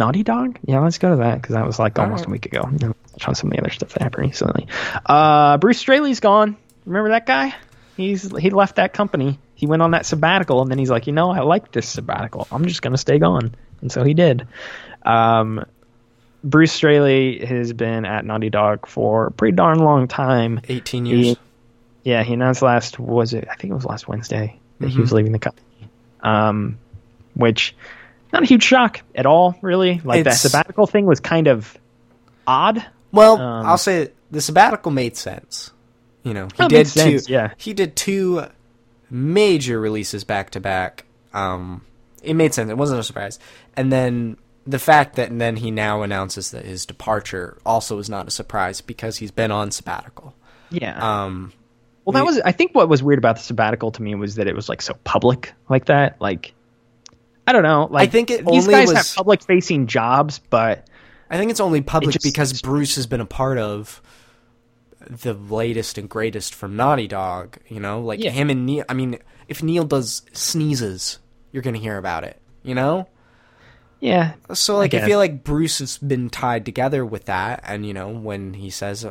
Naughty 0.00 0.22
Dog? 0.22 0.58
Yeah, 0.64 0.80
let's 0.80 0.96
go 0.96 1.10
to 1.10 1.16
that 1.16 1.40
because 1.40 1.54
that 1.54 1.66
was 1.66 1.78
like 1.78 1.98
almost 1.98 2.22
right. 2.22 2.28
a 2.28 2.30
week 2.30 2.46
ago. 2.46 2.62
Touch 2.62 3.28
on 3.28 3.34
some 3.34 3.50
of 3.50 3.56
the 3.56 3.60
other 3.60 3.70
stuff 3.70 3.90
that 3.90 4.02
happened 4.02 4.26
recently. 4.26 4.66
Uh, 5.04 5.58
Bruce 5.58 5.78
Straley's 5.78 6.20
gone. 6.20 6.56
Remember 6.86 7.10
that 7.10 7.26
guy? 7.26 7.54
He's 7.98 8.34
he 8.36 8.48
left 8.48 8.76
that 8.76 8.94
company. 8.94 9.38
He 9.54 9.66
went 9.66 9.82
on 9.82 9.90
that 9.90 10.06
sabbatical, 10.06 10.62
and 10.62 10.70
then 10.70 10.78
he's 10.78 10.88
like, 10.88 11.06
you 11.06 11.12
know, 11.12 11.30
I 11.30 11.40
like 11.40 11.70
this 11.70 11.86
sabbatical. 11.86 12.48
I'm 12.50 12.64
just 12.64 12.80
gonna 12.80 12.96
stay 12.96 13.18
gone, 13.18 13.54
and 13.82 13.92
so 13.92 14.02
he 14.02 14.14
did. 14.14 14.48
Um, 15.02 15.66
Bruce 16.42 16.72
Straley 16.72 17.44
has 17.44 17.74
been 17.74 18.06
at 18.06 18.24
Naughty 18.24 18.48
Dog 18.48 18.88
for 18.88 19.26
a 19.26 19.30
pretty 19.30 19.54
darn 19.54 19.80
long 19.80 20.08
time. 20.08 20.60
18 20.66 21.04
He- 21.04 21.26
years. 21.26 21.36
Yeah, 22.04 22.22
he 22.22 22.32
announced 22.32 22.62
last 22.62 22.98
was 22.98 23.34
it? 23.34 23.46
I 23.50 23.56
think 23.56 23.72
it 23.72 23.74
was 23.74 23.84
last 23.84 24.08
Wednesday 24.08 24.58
that 24.78 24.88
he 24.88 24.98
was 24.98 25.12
leaving 25.12 25.32
the 25.32 25.38
company. 25.38 25.66
Um, 26.22 26.78
which 27.34 27.74
not 28.32 28.42
a 28.42 28.46
huge 28.46 28.62
shock 28.62 29.00
at 29.14 29.26
all, 29.26 29.56
really. 29.62 30.00
Like 30.04 30.20
It's- 30.20 30.42
that 30.42 30.48
sabbatical 30.48 30.86
thing 30.86 31.06
was 31.06 31.20
kind 31.20 31.46
of 31.48 31.76
odd. 32.46 32.84
Well, 33.12 33.38
Um, 33.40 33.66
I'll 33.66 33.78
say 33.78 34.10
the 34.30 34.40
sabbatical 34.40 34.90
made 34.92 35.16
sense. 35.16 35.72
You 36.22 36.34
know, 36.34 36.44
he 36.46 36.58
That 36.58 36.68
did 36.70 36.76
makes 36.76 36.94
two. 36.94 37.00
sense, 37.00 37.28
yeah. 37.28 37.52
He 37.56 37.72
did 37.72 37.96
two 37.96 38.44
major 39.10 39.80
releases 39.80 40.24
back 40.24 40.50
to 40.50 40.60
back. 40.60 41.04
Um, 41.32 41.82
it 42.22 42.34
made 42.34 42.54
sense. 42.54 42.70
It 42.70 42.76
wasn't 42.76 43.00
a 43.00 43.02
surprise. 43.04 43.38
And 43.76 43.90
then 43.92 44.36
the 44.66 44.78
fact 44.78 45.16
that 45.16 45.36
then 45.36 45.56
he 45.56 45.70
now 45.70 46.02
announces 46.02 46.50
that 46.50 46.64
his 46.64 46.84
departure 46.86 47.56
also 47.64 47.98
is 47.98 48.10
not 48.10 48.28
a 48.28 48.30
surprise 48.30 48.80
because 48.80 49.16
he's 49.16 49.30
been 49.30 49.50
on 49.50 49.70
sabbatical. 49.70 50.34
Yeah. 50.70 50.98
Um, 51.24 51.52
well, 52.04 52.12
that 52.12 52.24
was 52.24 52.40
I 52.44 52.52
think 52.52 52.74
what 52.74 52.88
was 52.88 53.02
weird 53.02 53.18
about 53.18 53.36
the 53.36 53.42
sabbatical 53.42 53.90
to 53.92 54.02
me 54.02 54.14
was 54.14 54.34
that 54.36 54.46
it 54.46 54.54
was 54.54 54.68
like 54.68 54.82
so 54.82 54.94
public 55.04 55.52
like 55.68 55.86
that. 55.86 56.20
Like 56.20 56.52
I 57.50 57.52
don't 57.52 57.64
know. 57.64 57.88
Like 57.90 58.08
I 58.08 58.12
think 58.12 58.30
it 58.30 58.46
these 58.46 58.62
only 58.68 58.74
guys 58.74 58.88
was- 58.88 58.96
have 59.08 59.16
public 59.16 59.42
facing 59.42 59.88
jobs, 59.88 60.38
but 60.50 60.86
I 61.28 61.36
think 61.36 61.50
it's 61.50 61.58
only 61.58 61.80
public 61.80 62.12
just- 62.12 62.24
because 62.24 62.62
Bruce 62.62 62.94
has 62.94 63.08
been 63.08 63.20
a 63.20 63.26
part 63.26 63.58
of 63.58 64.00
the 65.08 65.34
latest 65.34 65.98
and 65.98 66.08
greatest 66.08 66.54
from 66.54 66.76
Naughty 66.76 67.08
Dog. 67.08 67.56
You 67.68 67.80
know, 67.80 68.00
like 68.02 68.22
Yeah. 68.22 68.30
him 68.30 68.50
and 68.50 68.66
Neil. 68.66 68.84
I 68.88 68.94
mean, 68.94 69.18
if 69.48 69.64
Neil 69.64 69.82
does 69.82 70.22
sneezes, 70.32 71.18
you're 71.50 71.62
gonna 71.64 71.78
hear 71.78 71.98
about 71.98 72.22
it. 72.22 72.40
You 72.62 72.76
know, 72.76 73.08
yeah, 73.98 74.34
so 74.54 74.76
like 74.76 74.94
I, 74.94 74.98
guess. 74.98 75.06
feel 75.08 75.18
like 75.18 75.42
Bruce 75.42 75.78
has 75.80 75.98
been 75.98 76.30
tied 76.30 76.64
together 76.64 77.04
with 77.04 77.24
that, 77.24 77.64
and 77.66 77.84
you 77.84 77.92
know, 77.94 78.08
when 78.10 78.54
he 78.54 78.70
says, 78.70 79.04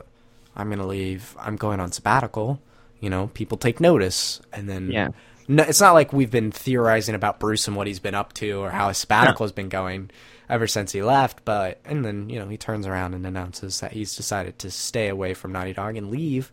"I'm 0.55 0.69
gonna 0.69 0.87
leave, 0.87 1.35
I'm 1.39 1.57
going 1.57 1.79
on 1.81 1.91
sabbatical," 1.91 2.61
you 3.01 3.09
know, 3.09 3.27
people 3.33 3.57
take 3.57 3.79
notice, 3.81 4.39
and 4.53 4.69
then 4.69 4.91
Yeah. 4.91 5.09
No, 5.49 5.63
it's 5.63 5.81
not 5.81 5.93
like 5.93 6.13
we've 6.13 6.31
been 6.31 6.51
theorizing 6.51 7.15
about 7.15 7.39
Bruce 7.39 7.67
and 7.67 7.75
what 7.75 7.87
he's 7.87 7.99
been 7.99 8.15
up 8.15 8.31
to 8.33 8.51
or 8.61 8.69
how 8.69 8.87
his 8.87 8.99
sabbatical 8.99 9.43
has 9.43 9.51
been 9.51 9.67
going 9.67 10.11
ever 10.47 10.67
since 10.67 10.91
he 10.93 11.01
left. 11.01 11.43
But 11.43 11.79
and 11.83 12.05
then 12.05 12.29
you 12.29 12.39
know 12.39 12.47
he 12.47 12.55
turns 12.57 12.85
around 12.87 13.15
and 13.15 13.25
announces 13.25 13.79
that 13.81 13.91
he's 13.91 14.15
decided 14.15 14.59
to 14.59 14.71
stay 14.71 15.07
away 15.09 15.33
from 15.33 15.51
Naughty 15.51 15.73
Dog 15.73 15.97
and 15.97 16.09
leave. 16.11 16.51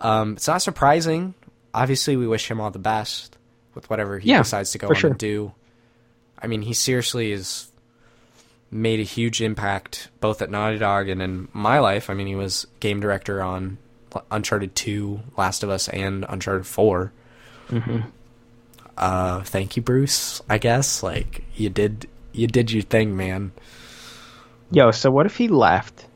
Um, 0.00 0.32
it's 0.32 0.48
not 0.48 0.62
surprising. 0.62 1.34
Obviously, 1.74 2.16
we 2.16 2.26
wish 2.26 2.50
him 2.50 2.60
all 2.60 2.70
the 2.70 2.78
best 2.78 3.36
with 3.74 3.88
whatever 3.90 4.18
he 4.18 4.30
Yeah, 4.30 4.38
decides 4.38 4.72
to 4.72 4.78
go 4.78 4.88
on 4.88 4.94
sure. 4.94 5.10
and 5.10 5.18
do. 5.18 5.52
I 6.40 6.46
mean, 6.46 6.62
he 6.62 6.72
seriously 6.72 7.30
has 7.32 7.70
made 8.70 9.00
a 9.00 9.04
huge 9.04 9.40
impact 9.42 10.08
both 10.20 10.40
at 10.42 10.50
Naughty 10.50 10.78
Dog 10.78 11.08
and 11.08 11.20
in 11.20 11.48
my 11.52 11.78
life. 11.78 12.08
I 12.10 12.14
mean, 12.14 12.26
he 12.26 12.34
was 12.36 12.66
game 12.80 13.00
director 13.00 13.42
on 13.42 13.78
Uncharted 14.30 14.74
2, 14.74 15.20
Last 15.36 15.62
of 15.62 15.70
Us, 15.70 15.88
and 15.88 16.24
Uncharted 16.28 16.66
4. 17.68 18.06
Uh, 18.96 19.42
thank 19.44 19.76
you, 19.76 19.82
Bruce. 19.82 20.42
I 20.48 20.58
guess 20.58 21.02
like 21.02 21.44
you 21.54 21.70
did, 21.70 22.08
you 22.32 22.46
did 22.46 22.72
your 22.72 22.82
thing, 22.82 23.16
man. 23.16 23.52
Yo, 24.70 24.90
so 24.90 25.10
what 25.10 25.26
if 25.26 25.36
he 25.36 25.48
left 25.48 26.06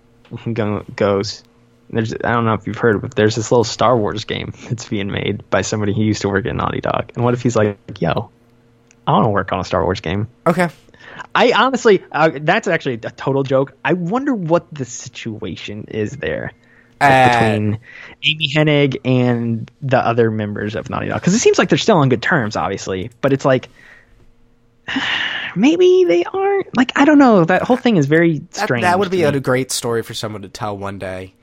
and 0.44 0.54
go, 0.54 0.84
goes? 0.94 1.44
There's, 1.90 2.14
I 2.14 2.32
don't 2.32 2.44
know 2.44 2.54
if 2.54 2.66
you've 2.66 2.78
heard, 2.78 3.00
but 3.00 3.14
there's 3.14 3.36
this 3.36 3.52
little 3.52 3.64
Star 3.64 3.96
Wars 3.96 4.24
game 4.24 4.52
that's 4.68 4.88
being 4.88 5.10
made 5.10 5.48
by 5.50 5.62
somebody 5.62 5.94
who 5.94 6.02
used 6.02 6.22
to 6.22 6.28
work 6.28 6.46
at 6.46 6.54
Naughty 6.54 6.80
Dog. 6.80 7.12
And 7.14 7.24
what 7.24 7.34
if 7.34 7.42
he's 7.42 7.54
like, 7.54 7.78
yo, 8.00 8.30
I 9.06 9.12
want 9.12 9.24
to 9.26 9.30
work 9.30 9.52
on 9.52 9.60
a 9.60 9.64
Star 9.64 9.84
Wars 9.84 10.00
game? 10.00 10.28
Okay. 10.46 10.68
I 11.34 11.52
honestly, 11.52 12.02
uh, 12.10 12.30
that's 12.40 12.66
actually 12.68 12.94
a 12.94 13.10
total 13.10 13.42
joke. 13.42 13.76
I 13.84 13.92
wonder 13.92 14.34
what 14.34 14.72
the 14.72 14.84
situation 14.84 15.84
is 15.88 16.12
there 16.16 16.52
like, 17.02 17.32
between 17.32 17.80
Amy 18.24 18.48
Hennig 18.54 19.00
and 19.04 19.70
the 19.80 19.98
other 19.98 20.30
members 20.30 20.74
of 20.74 20.88
Naughty 20.90 21.08
Dog. 21.08 21.20
Because 21.20 21.34
it 21.34 21.38
seems 21.40 21.58
like 21.58 21.68
they're 21.68 21.78
still 21.78 21.98
on 21.98 22.08
good 22.08 22.22
terms, 22.22 22.56
obviously. 22.56 23.10
But 23.20 23.32
it's 23.32 23.44
like, 23.44 23.68
maybe 25.56 26.04
they 26.04 26.24
aren't. 26.24 26.76
Like, 26.76 26.92
I 26.96 27.04
don't 27.04 27.18
know. 27.18 27.44
That 27.44 27.62
whole 27.62 27.76
thing 27.76 27.96
is 27.96 28.06
very 28.06 28.38
That, 28.38 28.56
strange. 28.56 28.82
that 28.82 28.98
would 28.98 29.10
be 29.10 29.18
to 29.18 29.28
a 29.28 29.40
great 29.40 29.70
story 29.70 30.02
for 30.02 30.14
someone 30.14 30.42
to 30.42 30.48
tell 30.48 30.76
one 30.76 30.98
day. 30.98 31.34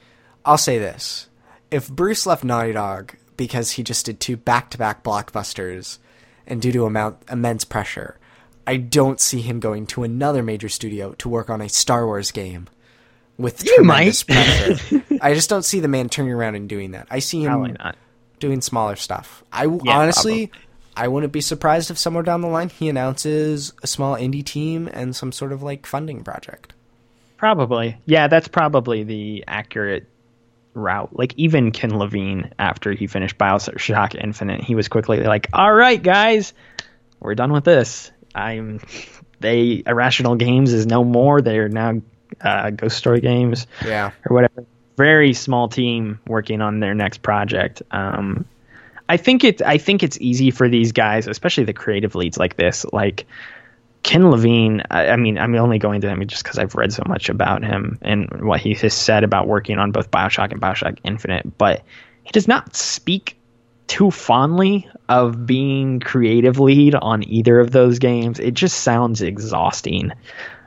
I'll 0.45 0.57
say 0.57 0.77
this: 0.79 1.27
if 1.71 1.89
Bruce 1.89 2.25
left 2.25 2.43
Naughty 2.43 2.73
Dog 2.73 3.15
because 3.37 3.71
he 3.71 3.83
just 3.83 4.05
did 4.05 4.19
two 4.19 4.35
back-to-back 4.37 5.03
blockbusters, 5.03 5.99
and 6.45 6.61
due 6.61 6.71
to 6.71 6.85
amount 6.85 7.17
immense 7.31 7.63
pressure, 7.63 8.17
I 8.67 8.77
don't 8.77 9.19
see 9.19 9.41
him 9.41 9.59
going 9.59 9.87
to 9.87 10.03
another 10.03 10.43
major 10.43 10.69
studio 10.69 11.13
to 11.13 11.29
work 11.29 11.49
on 11.49 11.61
a 11.61 11.69
Star 11.69 12.05
Wars 12.05 12.31
game 12.31 12.67
with 13.39 13.65
You 13.65 13.75
tremendous 13.77 14.27
might. 14.27 14.35
pressure. 14.35 15.03
I 15.21 15.33
just 15.33 15.49
don't 15.49 15.63
see 15.65 15.79
the 15.79 15.87
man 15.87 16.09
turning 16.09 16.33
around 16.33 16.55
and 16.55 16.69
doing 16.69 16.91
that. 16.91 17.07
I 17.09 17.19
see 17.19 17.41
him 17.43 17.77
doing 18.39 18.61
smaller 18.61 18.95
stuff. 18.95 19.43
I 19.51 19.63
Yeah, 19.65 19.97
honestly, 19.97 20.47
probably. 20.47 20.65
I 20.95 21.07
wouldn't 21.07 21.31
be 21.33 21.41
surprised 21.41 21.89
if 21.89 21.97
somewhere 21.97 22.23
down 22.23 22.41
the 22.41 22.47
line 22.47 22.69
he 22.69 22.89
announces 22.89 23.73
a 23.81 23.87
small 23.87 24.15
indie 24.15 24.45
team 24.45 24.89
and 24.91 25.15
some 25.15 25.31
sort 25.31 25.51
of 25.53 25.63
like 25.63 25.85
funding 25.85 26.23
project. 26.23 26.73
Probably. 27.37 27.97
Yeah, 28.05 28.27
that's 28.27 28.49
probably 28.49 29.03
the 29.03 29.45
accurate 29.47 30.07
route. 30.73 31.17
Like 31.17 31.33
even 31.37 31.71
Ken 31.71 31.97
Levine, 31.97 32.51
after 32.59 32.91
he 32.91 33.07
finished 33.07 33.37
Bioshock 33.37 34.21
Infinite, 34.21 34.61
he 34.61 34.75
was 34.75 34.89
quickly 34.89 35.21
like, 35.23 35.47
"All 35.53 35.73
right, 35.73 36.01
guys, 36.01 36.53
we're 37.21 37.35
done 37.35 37.53
with 37.53 37.63
this. 37.63 38.11
I'm 38.35 38.81
they 39.39 39.83
Irrational 39.85 40.35
Games 40.35 40.73
is 40.73 40.85
no 40.85 41.03
more. 41.05 41.41
They're 41.41 41.69
now 41.69 42.01
uh, 42.41 42.69
Ghost 42.71 42.97
Story 42.97 43.21
Games 43.21 43.67
Yeah. 43.85 44.11
or 44.29 44.33
whatever. 44.35 44.65
Very 44.97 45.33
small 45.33 45.69
team 45.69 46.19
working 46.27 46.61
on 46.61 46.79
their 46.81 46.93
next 46.93 47.21
project. 47.21 47.81
Um, 47.91 48.45
I 49.07 49.17
think 49.17 49.43
it. 49.43 49.61
I 49.61 49.77
think 49.77 50.03
it's 50.03 50.17
easy 50.19 50.51
for 50.51 50.67
these 50.69 50.91
guys, 50.91 51.27
especially 51.27 51.63
the 51.63 51.73
creative 51.73 52.15
leads 52.15 52.37
like 52.37 52.57
this, 52.57 52.85
like 52.91 53.25
Ken 54.03 54.29
Levine. 54.29 54.83
I, 54.91 55.07
I 55.09 55.15
mean, 55.15 55.37
I'm 55.37 55.55
only 55.55 55.79
going 55.79 56.01
to 56.01 56.09
him 56.09 56.25
just 56.27 56.43
because 56.43 56.59
I've 56.59 56.75
read 56.75 56.93
so 56.93 57.03
much 57.07 57.29
about 57.29 57.63
him 57.63 57.97
and 58.01 58.29
what 58.45 58.59
he 58.59 58.73
has 58.75 58.93
said 58.93 59.23
about 59.23 59.47
working 59.47 59.79
on 59.79 59.91
both 59.91 60.11
Bioshock 60.11 60.51
and 60.51 60.61
Bioshock 60.61 60.99
Infinite. 61.03 61.57
But 61.57 61.83
he 62.23 62.31
does 62.31 62.47
not 62.47 62.75
speak 62.75 63.35
too 63.87 64.11
fondly 64.11 64.87
of 65.07 65.47
being 65.47 65.99
creative 65.99 66.59
lead 66.59 66.93
on 66.93 67.27
either 67.27 67.59
of 67.59 67.71
those 67.71 67.97
games. 67.97 68.39
It 68.39 68.53
just 68.53 68.81
sounds 68.81 69.21
exhausting. 69.23 70.11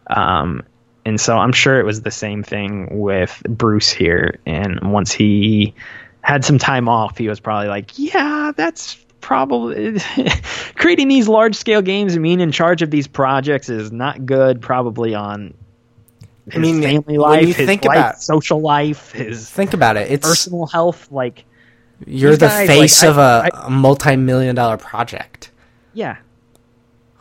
Um, 0.08 0.64
and 1.04 1.20
so 1.20 1.36
I'm 1.38 1.52
sure 1.52 1.78
it 1.80 1.84
was 1.84 2.02
the 2.02 2.10
same 2.10 2.42
thing 2.42 3.00
with 3.00 3.42
Bruce 3.48 3.90
here. 3.90 4.38
And 4.46 4.92
once 4.92 5.12
he 5.12 5.74
had 6.22 6.44
some 6.44 6.58
time 6.58 6.88
off, 6.88 7.18
he 7.18 7.28
was 7.28 7.40
probably 7.40 7.68
like, 7.68 7.98
yeah, 7.98 8.52
that's 8.56 8.94
probably 9.20 9.98
creating 10.76 11.08
these 11.08 11.28
large 11.28 11.54
scale 11.56 11.82
games 11.82 12.14
and 12.14 12.22
being 12.22 12.40
in 12.40 12.52
charge 12.52 12.82
of 12.82 12.90
these 12.90 13.06
projects 13.06 13.68
is 13.68 13.90
not 13.92 14.24
good, 14.26 14.60
probably 14.60 15.14
on 15.14 15.54
his 16.50 16.60
mean, 16.60 16.82
family 16.82 17.18
life, 17.18 17.42
you 17.46 17.54
his 17.54 17.66
think 17.66 17.84
life, 17.84 17.96
about- 17.98 18.20
social 18.22 18.60
life, 18.60 19.12
his 19.12 19.48
Think 19.48 19.74
about 19.74 19.96
it. 19.96 20.10
It's 20.10 20.26
personal 20.28 20.66
health. 20.66 21.10
Like, 21.12 21.44
you're 22.06 22.32
the 22.36 22.46
guys, 22.48 22.66
face 22.68 23.02
like, 23.02 23.10
of 23.10 23.18
I- 23.18 23.48
a, 23.48 23.66
a 23.66 23.70
multi-million 23.70 24.54
dollar 24.56 24.76
project. 24.76 25.50
yeah, 25.94 26.16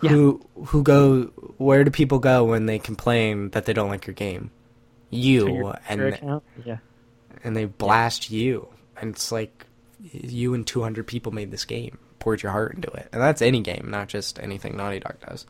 Yeah. 0.01 0.09
Who 0.11 0.41
who 0.65 0.83
go? 0.83 1.23
Where 1.57 1.83
do 1.83 1.91
people 1.91 2.19
go 2.19 2.45
when 2.45 2.65
they 2.65 2.79
complain 2.79 3.49
that 3.51 3.65
they 3.65 3.73
don't 3.73 3.89
like 3.89 4.07
your 4.07 4.15
game? 4.15 4.51
You 5.11 5.47
Your 5.47 5.79
and 5.89 6.01
account, 6.01 6.43
yeah. 6.65 6.77
and 7.43 7.55
they 7.55 7.65
blast 7.65 8.31
you, 8.31 8.69
and 8.99 9.13
it's 9.13 9.31
like 9.31 9.65
you 10.11 10.53
and 10.53 10.65
200 10.65 11.05
people 11.05 11.33
made 11.33 11.51
this 11.51 11.65
game, 11.65 11.97
poured 12.19 12.41
your 12.41 12.53
heart 12.53 12.75
into 12.75 12.89
it, 12.91 13.09
and 13.11 13.21
that's 13.21 13.41
any 13.41 13.61
game, 13.61 13.89
not 13.91 14.07
just 14.07 14.39
anything 14.39 14.77
Naughty 14.77 14.99
Dog 14.99 15.17
does. 15.27 15.45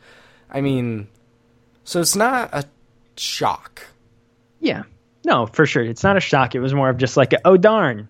I 0.49 0.61
mean, 0.61 1.07
so 1.83 2.01
it's 2.01 2.15
not 2.15 2.49
a 2.53 2.65
shock. 3.15 3.83
Yeah. 4.59 4.83
No, 5.23 5.45
for 5.45 5.65
sure. 5.67 5.83
It's 5.83 6.03
not 6.03 6.17
a 6.17 6.21
shock. 6.21 6.55
It 6.55 6.59
was 6.59 6.73
more 6.73 6.89
of 6.89 6.97
just 6.97 7.15
like, 7.15 7.33
a, 7.33 7.39
oh 7.45 7.55
darn, 7.57 8.09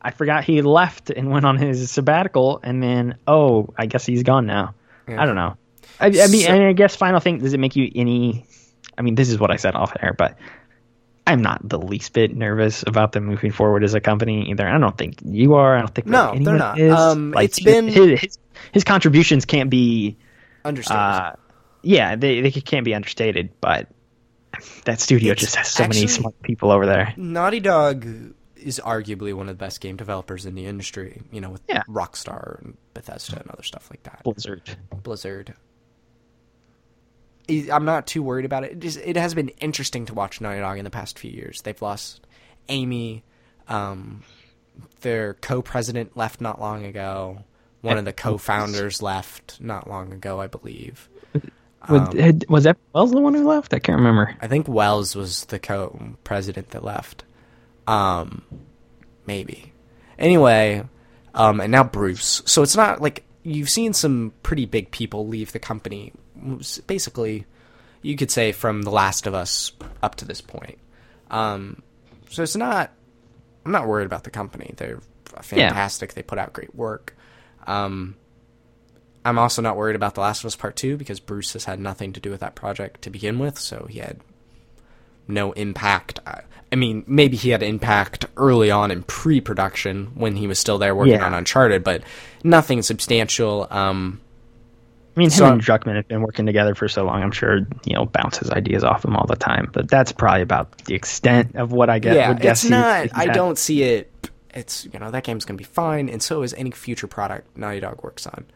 I 0.00 0.12
forgot 0.12 0.44
he 0.44 0.62
left 0.62 1.10
and 1.10 1.30
went 1.30 1.44
on 1.44 1.58
his 1.58 1.90
sabbatical, 1.90 2.60
and 2.62 2.82
then 2.82 3.18
oh, 3.26 3.74
I 3.76 3.86
guess 3.86 4.06
he's 4.06 4.22
gone 4.22 4.46
now. 4.46 4.74
Yeah. 5.08 5.22
I 5.22 5.26
don't 5.26 5.36
know. 5.36 5.56
I, 6.00 6.06
I 6.06 6.10
mean, 6.10 6.42
So- 6.44 6.48
and 6.52 6.62
I 6.64 6.72
guess 6.72 6.96
final 6.96 7.20
thing, 7.20 7.38
does 7.38 7.52
it 7.54 7.60
make 7.60 7.76
you 7.76 7.90
any? 7.94 8.46
I 8.96 9.02
mean, 9.02 9.14
this 9.14 9.28
is 9.28 9.38
what 9.38 9.50
I 9.50 9.56
said 9.56 9.74
off 9.74 9.92
air, 10.00 10.14
but 10.16 10.38
I'm 11.26 11.42
not 11.42 11.66
the 11.68 11.78
least 11.78 12.12
bit 12.12 12.36
nervous 12.36 12.84
about 12.86 13.12
them 13.12 13.24
moving 13.24 13.50
forward 13.50 13.82
as 13.84 13.94
a 13.94 14.00
company 14.00 14.50
either. 14.50 14.66
I 14.68 14.78
don't 14.78 14.96
think 14.96 15.16
you 15.24 15.54
are. 15.54 15.76
I 15.76 15.80
don't 15.80 15.94
think 15.94 16.06
No, 16.06 16.32
really 16.32 16.44
they're 16.44 16.56
not. 16.58 16.78
Is. 16.78 16.92
Um, 16.92 17.32
Like, 17.32 17.46
it's 17.46 17.60
been- 17.60 17.88
his, 17.88 18.20
his 18.20 18.38
his 18.72 18.84
contributions 18.84 19.44
can't 19.44 19.70
be. 19.70 20.16
Understood. 20.64 20.96
Uh, 20.96 21.32
yeah, 21.82 22.16
they 22.16 22.40
they 22.40 22.50
can't 22.50 22.84
be 22.84 22.94
understated, 22.94 23.50
but 23.60 23.88
that 24.84 25.00
studio 25.00 25.32
It's 25.32 25.40
just 25.42 25.56
has 25.56 25.68
so 25.68 25.82
many 25.88 26.06
smart 26.06 26.40
people 26.42 26.70
over 26.70 26.86
there. 26.86 27.12
Naughty 27.16 27.60
Dog 27.60 28.06
is 28.64 28.80
arguably 28.84 29.32
one 29.34 29.48
of 29.48 29.56
the 29.58 29.64
best 29.64 29.80
game 29.80 29.96
developers 29.96 30.46
in 30.46 30.54
the 30.54 30.66
industry. 30.66 31.22
You 31.30 31.40
know, 31.40 31.50
with 31.50 31.62
Yeah. 31.68 31.82
Rockstar 31.88 32.60
and 32.62 32.76
Bethesda 32.94 33.38
and 33.40 33.50
other 33.50 33.62
stuff 33.62 33.88
like 33.90 34.02
that. 34.04 34.22
Blizzard. 34.24 34.62
Blizzard. 35.02 35.54
I'm 37.48 37.84
not 37.84 38.06
too 38.06 38.22
worried 38.22 38.46
about 38.46 38.64
it. 38.64 38.72
It, 38.72 38.78
just, 38.80 38.98
it 38.98 39.16
has 39.16 39.34
been 39.34 39.48
interesting 39.60 40.06
to 40.06 40.14
watch 40.14 40.40
Naughty 40.40 40.60
Dog 40.60 40.78
in 40.78 40.84
the 40.84 40.90
past 40.90 41.18
few 41.18 41.30
years. 41.30 41.60
They've 41.60 41.80
lost 41.82 42.26
Amy, 42.70 43.22
um, 43.68 44.22
their 45.02 45.34
co-president 45.34 46.16
left 46.16 46.40
not 46.40 46.58
long 46.58 46.84
ago. 46.86 47.44
One 47.82 47.98
of 47.98 48.06
the 48.06 48.14
co-founders 48.14 49.02
left 49.02 49.60
not 49.60 49.90
long 49.90 50.10
ago, 50.14 50.40
I 50.40 50.46
believe. 50.46 51.10
Um, 51.82 52.16
had- 52.16 52.46
was 52.48 52.64
that 52.64 52.78
Wells 52.94 53.10
the 53.10 53.20
one 53.20 53.34
who 53.34 53.46
left? 53.46 53.74
I 53.74 53.78
can't 53.78 53.98
remember. 53.98 54.34
I 54.40 54.46
think 54.46 54.66
Wells 54.66 55.14
was 55.14 55.44
the 55.44 55.58
co-president 55.58 56.70
that 56.70 56.82
left. 56.82 57.24
Um, 57.86 58.42
maybe. 59.26 59.72
Anyway, 60.18 60.84
um, 61.34 61.60
and 61.60 61.72
now 61.72 61.84
Bruce. 61.84 62.42
So 62.46 62.62
it's 62.62 62.76
not 62.76 63.00
like 63.00 63.24
you've 63.42 63.70
seen 63.70 63.92
some 63.92 64.32
pretty 64.42 64.66
big 64.66 64.90
people 64.90 65.26
leave 65.26 65.52
the 65.52 65.58
company. 65.58 66.12
Basically, 66.86 67.46
you 68.02 68.16
could 68.16 68.30
say 68.30 68.52
from 68.52 68.82
The 68.82 68.90
Last 68.90 69.26
of 69.26 69.34
Us 69.34 69.72
up 70.02 70.16
to 70.16 70.24
this 70.24 70.40
point. 70.40 70.78
Um, 71.30 71.82
so 72.30 72.42
it's 72.42 72.56
not. 72.56 72.92
I'm 73.64 73.72
not 73.72 73.86
worried 73.88 74.06
about 74.06 74.24
the 74.24 74.30
company. 74.30 74.74
They're 74.76 75.00
fantastic. 75.40 76.14
They 76.14 76.22
put 76.22 76.38
out 76.38 76.52
great 76.52 76.74
work. 76.74 77.16
Um, 77.66 78.16
I'm 79.24 79.38
also 79.38 79.62
not 79.62 79.76
worried 79.76 79.96
about 79.96 80.14
The 80.14 80.20
Last 80.20 80.40
of 80.40 80.46
Us 80.46 80.56
Part 80.56 80.76
2 80.76 80.98
because 80.98 81.18
Bruce 81.18 81.54
has 81.54 81.64
had 81.64 81.80
nothing 81.80 82.12
to 82.12 82.20
do 82.20 82.30
with 82.30 82.40
that 82.40 82.54
project 82.54 83.02
to 83.02 83.10
begin 83.10 83.38
with, 83.38 83.58
so 83.58 83.86
he 83.88 84.00
had 84.00 84.20
no 85.28 85.52
impact. 85.52 86.20
I- 86.26 86.40
mean, 86.76 87.04
maybe 87.06 87.36
he 87.36 87.50
had 87.50 87.62
impact 87.62 88.26
early 88.36 88.68
on 88.68 88.90
in 88.90 89.04
pre 89.04 89.40
production 89.40 90.06
when 90.16 90.34
he 90.34 90.48
was 90.48 90.58
still 90.58 90.76
there 90.76 90.92
working 90.92 91.14
Yeah. 91.14 91.24
on 91.24 91.32
Uncharted, 91.32 91.84
but 91.84 92.02
nothing 92.42 92.82
substantial. 92.82 93.68
Um, 93.70 94.20
I 95.16 95.20
mean, 95.20 95.26
him 95.26 95.30
So- 95.30 95.52
and 95.52 95.62
Druckmann 95.62 95.94
have 95.94 96.08
been 96.08 96.20
working 96.22 96.46
together 96.46 96.74
for 96.74 96.88
so 96.88 97.04
long. 97.04 97.22
I'm 97.22 97.30
sure 97.30 97.58
you 97.84 97.94
know 97.94 98.06
bounces 98.06 98.50
ideas 98.50 98.82
off 98.82 99.04
him 99.04 99.14
all 99.14 99.24
the 99.28 99.36
time. 99.36 99.70
But 99.72 99.88
that's 99.88 100.10
probably 100.10 100.42
about 100.42 100.76
the 100.86 100.96
extent 100.96 101.54
of 101.54 101.70
what 101.70 101.88
I 101.90 102.00
get. 102.00 102.16
yeah, 102.16 102.30
would 102.30 102.40
guess 102.40 102.64
it's 102.64 102.70
not. 102.70 103.08
I 103.14 103.26
don't 103.26 103.56
see 103.56 103.84
it. 103.84 104.10
It's 104.52 104.84
you 104.92 104.98
know 104.98 105.12
that 105.12 105.22
game's 105.22 105.44
gonna 105.44 105.56
be 105.56 105.62
fine, 105.62 106.08
and 106.08 106.20
so 106.20 106.42
is 106.42 106.54
any 106.54 106.72
future 106.72 107.06
product 107.06 107.56
Naughty 107.56 107.78
Dog 107.78 108.02
works 108.02 108.26
on. 108.26 108.46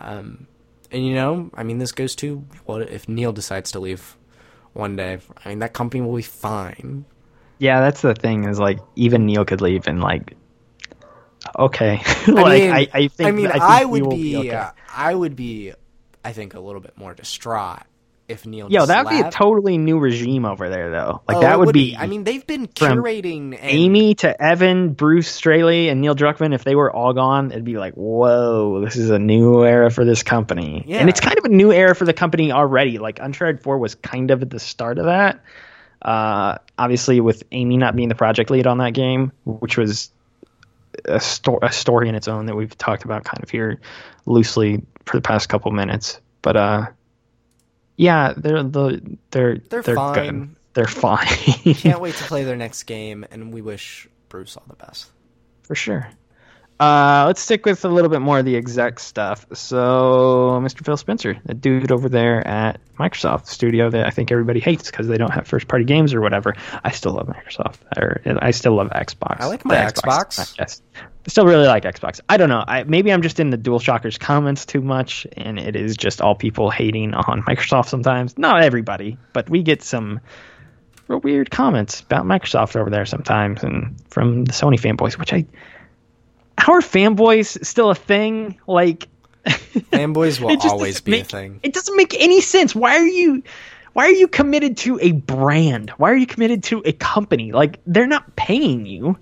Um, 0.00 0.46
and 0.90 1.06
you 1.06 1.14
know, 1.14 1.50
I 1.54 1.62
mean, 1.62 1.78
this 1.78 1.92
goes 1.92 2.16
to 2.16 2.44
what 2.64 2.82
if 2.90 3.08
Neil 3.08 3.32
decides 3.32 3.70
to 3.70 3.78
leave 3.78 4.16
one 4.72 4.96
day? 4.96 5.18
I 5.44 5.48
mean, 5.48 5.60
that 5.60 5.72
company 5.72 6.02
will 6.02 6.16
be 6.16 6.22
fine. 6.22 7.04
Yeah, 7.58 7.80
that's 7.80 8.00
the 8.00 8.14
thing. 8.14 8.44
Is 8.44 8.58
like 8.58 8.78
even 8.96 9.26
Neil 9.26 9.44
could 9.44 9.60
leave 9.60 9.86
and 9.86 10.00
like. 10.00 10.36
Okay, 11.58 12.02
like 12.28 12.62
I, 12.62 12.88
I 12.92 13.08
think 13.08 13.28
I 13.28 13.30
mean, 13.30 13.46
I, 13.46 13.80
I, 13.80 13.84
would 13.86 14.02
will 14.02 14.10
be, 14.10 14.36
okay. 14.36 14.50
uh, 14.50 14.72
I 14.94 15.14
would 15.14 15.36
be, 15.36 15.72
I 16.22 16.32
think, 16.32 16.52
a 16.52 16.60
little 16.60 16.82
bit 16.82 16.98
more 16.98 17.14
distraught 17.14 17.86
if 18.30 18.46
Neil. 18.46 18.70
Yo, 18.70 18.86
that 18.86 19.04
would 19.04 19.10
be 19.10 19.20
a 19.20 19.30
totally 19.30 19.76
new 19.76 19.98
regime 19.98 20.44
over 20.44 20.70
there, 20.70 20.90
though. 20.90 21.22
Like 21.26 21.38
Oh, 21.38 21.40
that 21.40 21.54
it 21.54 21.58
would, 21.58 21.72
be. 21.72 21.96
I 21.96 22.06
mean, 22.06 22.24
they've 22.24 22.46
been 22.46 22.68
curating 22.68 23.58
and, 23.58 23.58
Amy 23.60 24.14
to 24.16 24.40
Evan, 24.40 24.92
Bruce 24.92 25.28
Straley, 25.28 25.88
and 25.88 26.00
Neil 26.00 26.14
Druckmann, 26.14 26.54
if 26.54 26.64
they 26.64 26.74
were 26.74 26.94
all 26.94 27.12
gone, 27.12 27.50
it'd 27.50 27.64
be 27.64 27.76
like, 27.76 27.94
whoa, 27.94 28.80
this 28.84 28.96
is 28.96 29.10
a 29.10 29.18
new 29.18 29.64
era 29.64 29.90
for 29.90 30.04
this 30.04 30.22
company. 30.22 30.84
Yeah. 30.86 30.98
And 30.98 31.08
it's 31.08 31.20
kind 31.20 31.38
of 31.38 31.44
a 31.44 31.48
new 31.48 31.72
era 31.72 31.94
for 31.94 32.04
the 32.04 32.12
company 32.14 32.52
already. 32.52 32.98
Like 32.98 33.18
Uncharted 33.20 33.62
4 33.62 33.78
was 33.78 33.94
kind 33.96 34.30
of 34.30 34.42
at 34.42 34.50
the 34.50 34.60
start 34.60 34.98
of 34.98 35.06
that. 35.06 35.42
Uh, 36.00 36.58
obviously, 36.78 37.20
with 37.20 37.42
Amy 37.52 37.76
not 37.76 37.94
being 37.94 38.08
the 38.08 38.14
project 38.14 38.50
lead 38.50 38.66
on 38.66 38.78
that 38.78 38.94
game, 38.94 39.32
which 39.44 39.76
was 39.76 40.10
a, 41.04 41.20
sto- 41.20 41.58
a 41.62 41.72
story 41.72 42.08
in 42.08 42.14
its 42.14 42.28
own 42.28 42.46
that 42.46 42.56
we've 42.56 42.76
talked 42.76 43.04
about 43.04 43.24
kind 43.24 43.42
of 43.42 43.50
here 43.50 43.80
loosely 44.26 44.82
for 45.04 45.16
the 45.16 45.22
past 45.22 45.48
couple 45.48 45.70
minutes. 45.72 46.20
But 46.42 46.56
uh, 46.56 46.86
yeah, 48.00 48.32
they're 48.36 48.62
the 48.62 49.18
they're 49.30 49.58
They're 49.68 49.82
they're 49.82 49.94
fine. 49.94 50.38
good. 50.40 50.56
They're 50.74 50.86
fine. 50.86 51.26
can't 51.74 52.00
wait 52.00 52.14
to 52.16 52.24
play 52.28 52.44
their 52.44 52.56
next 52.56 52.84
game, 52.84 53.26
and 53.30 53.52
we 53.52 53.60
wish 53.60 54.08
Bruce 54.30 54.56
all 54.56 54.64
the 54.68 54.76
best. 54.76 55.10
For 55.62 55.74
sure. 55.74 56.08
Uh, 56.80 57.24
let's 57.26 57.42
stick 57.42 57.66
with 57.66 57.84
a 57.84 57.88
little 57.88 58.08
bit 58.08 58.22
more 58.22 58.38
of 58.38 58.46
the 58.46 58.56
exec 58.56 58.98
stuff. 58.98 59.46
So, 59.52 60.58
Mr. 60.62 60.82
Phil 60.82 60.96
Spencer, 60.96 61.36
the 61.44 61.52
dude 61.52 61.92
over 61.92 62.08
there 62.08 62.46
at 62.48 62.80
Microsoft 62.98 63.48
Studio 63.48 63.90
that 63.90 64.06
I 64.06 64.10
think 64.10 64.32
everybody 64.32 64.60
hates 64.60 64.90
because 64.90 65.06
they 65.06 65.18
don't 65.18 65.30
have 65.30 65.46
first 65.46 65.68
party 65.68 65.84
games 65.84 66.14
or 66.14 66.22
whatever. 66.22 66.54
I 66.82 66.90
still 66.92 67.12
love 67.12 67.26
Microsoft, 67.26 67.80
or 67.98 68.22
I 68.40 68.50
still 68.52 68.76
love 68.76 68.88
Xbox. 68.88 69.40
I 69.40 69.46
like 69.46 69.62
my 69.66 69.74
The 69.74 69.92
Xbox. 69.92 70.56
Yes, 70.58 70.80
I 70.96 71.28
still 71.28 71.44
really 71.44 71.66
like 71.66 71.82
Xbox. 71.82 72.18
I 72.30 72.38
don't 72.38 72.48
know. 72.48 72.64
I, 72.66 72.84
maybe 72.84 73.12
I'm 73.12 73.20
just 73.20 73.40
in 73.40 73.50
the 73.50 73.58
DualShockers 73.58 74.18
comments 74.18 74.64
too 74.64 74.80
much, 74.80 75.26
and 75.36 75.58
it 75.58 75.76
is 75.76 75.98
just 75.98 76.22
all 76.22 76.34
people 76.34 76.70
hating 76.70 77.12
on 77.12 77.42
Microsoft 77.46 77.88
sometimes. 77.88 78.38
Not 78.38 78.62
everybody, 78.62 79.18
but 79.34 79.50
we 79.50 79.62
get 79.62 79.82
some 79.82 80.18
real 81.08 81.20
weird 81.20 81.50
comments 81.50 82.00
about 82.00 82.24
Microsoft 82.24 82.74
over 82.74 82.88
there 82.88 83.04
sometimes, 83.04 83.62
and 83.62 84.02
from 84.08 84.46
the 84.46 84.52
Sony 84.52 84.80
fanboys, 84.80 85.18
which 85.18 85.34
I. 85.34 85.44
How 86.60 86.74
are 86.74 86.80
fanboys 86.80 87.64
still 87.64 87.90
a 87.90 87.94
thing? 87.94 88.60
Like, 88.66 89.08
Fanboys 89.44 90.40
will 90.40 90.56
always 90.70 91.00
be 91.00 91.20
a 91.20 91.24
thing. 91.24 91.60
It 91.62 91.72
doesn't 91.72 91.96
make 91.96 92.14
any 92.20 92.40
sense. 92.40 92.74
Why 92.74 92.96
are 92.98 93.06
you? 93.06 93.42
Why 93.94 94.04
are 94.06 94.12
you 94.12 94.28
committed 94.28 94.76
to 94.78 94.98
a 95.00 95.12
brand? 95.12 95.90
Why 95.96 96.10
are 96.12 96.16
you 96.16 96.26
committed 96.26 96.62
to 96.64 96.82
a 96.84 96.92
company? 96.92 97.52
Like 97.52 97.80
they're 97.86 98.06
not 98.06 98.36
paying 98.36 98.86
you. 98.86 99.18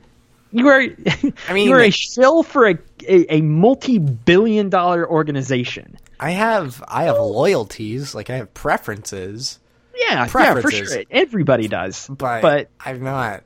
You 0.50 0.68
are. 0.68 0.80
I 0.80 1.52
mean- 1.52 1.68
you 1.68 1.74
are 1.74 1.80
a 1.80 1.90
shill 1.90 2.42
for 2.42 2.68
a 2.68 2.78
a, 3.06 3.36
a 3.36 3.40
multi-billion-dollar 3.42 5.08
organization. 5.08 5.96
I 6.20 6.30
have, 6.32 6.82
I 6.88 7.04
have 7.04 7.16
loyalties, 7.16 8.14
like 8.14 8.28
I 8.28 8.38
have 8.38 8.52
preferences, 8.52 9.60
Yeah, 9.94 10.00
yeah, 10.10 10.24
for 10.26 10.38
Preferences. 10.40 10.92
sure. 10.92 11.02
Everybody 11.10 11.68
does. 11.68 12.08
but, 12.08 12.42
But 12.42 12.70
I'm 12.84 13.02
not. 13.04 13.44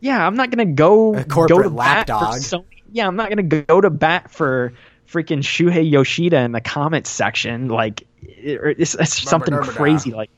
yeah, 0.00 0.26
I'm 0.26 0.34
not 0.34 0.50
gonna 0.50 0.64
go 0.64 1.14
A 1.14 1.24
corporate 1.24 1.58
go 1.58 1.62
to 1.62 1.68
lapdog. 1.68 2.36
Sony. 2.36 2.64
Yeah, 2.92 3.06
I'm 3.06 3.16
not 3.16 3.28
gonna 3.28 3.42
go 3.42 3.80
to 3.80 3.90
bat 3.90 4.30
for 4.30 4.72
freaking 5.08 5.38
Shuhei 5.38 5.90
Yoshida 5.90 6.38
in 6.40 6.52
the 6.52 6.60
comments 6.60 7.10
section. 7.10 7.68
Like, 7.68 8.06
it's, 8.22 8.94
it's 8.94 9.22
something 9.22 9.54
crazy. 9.58 10.12
Like, 10.12 10.30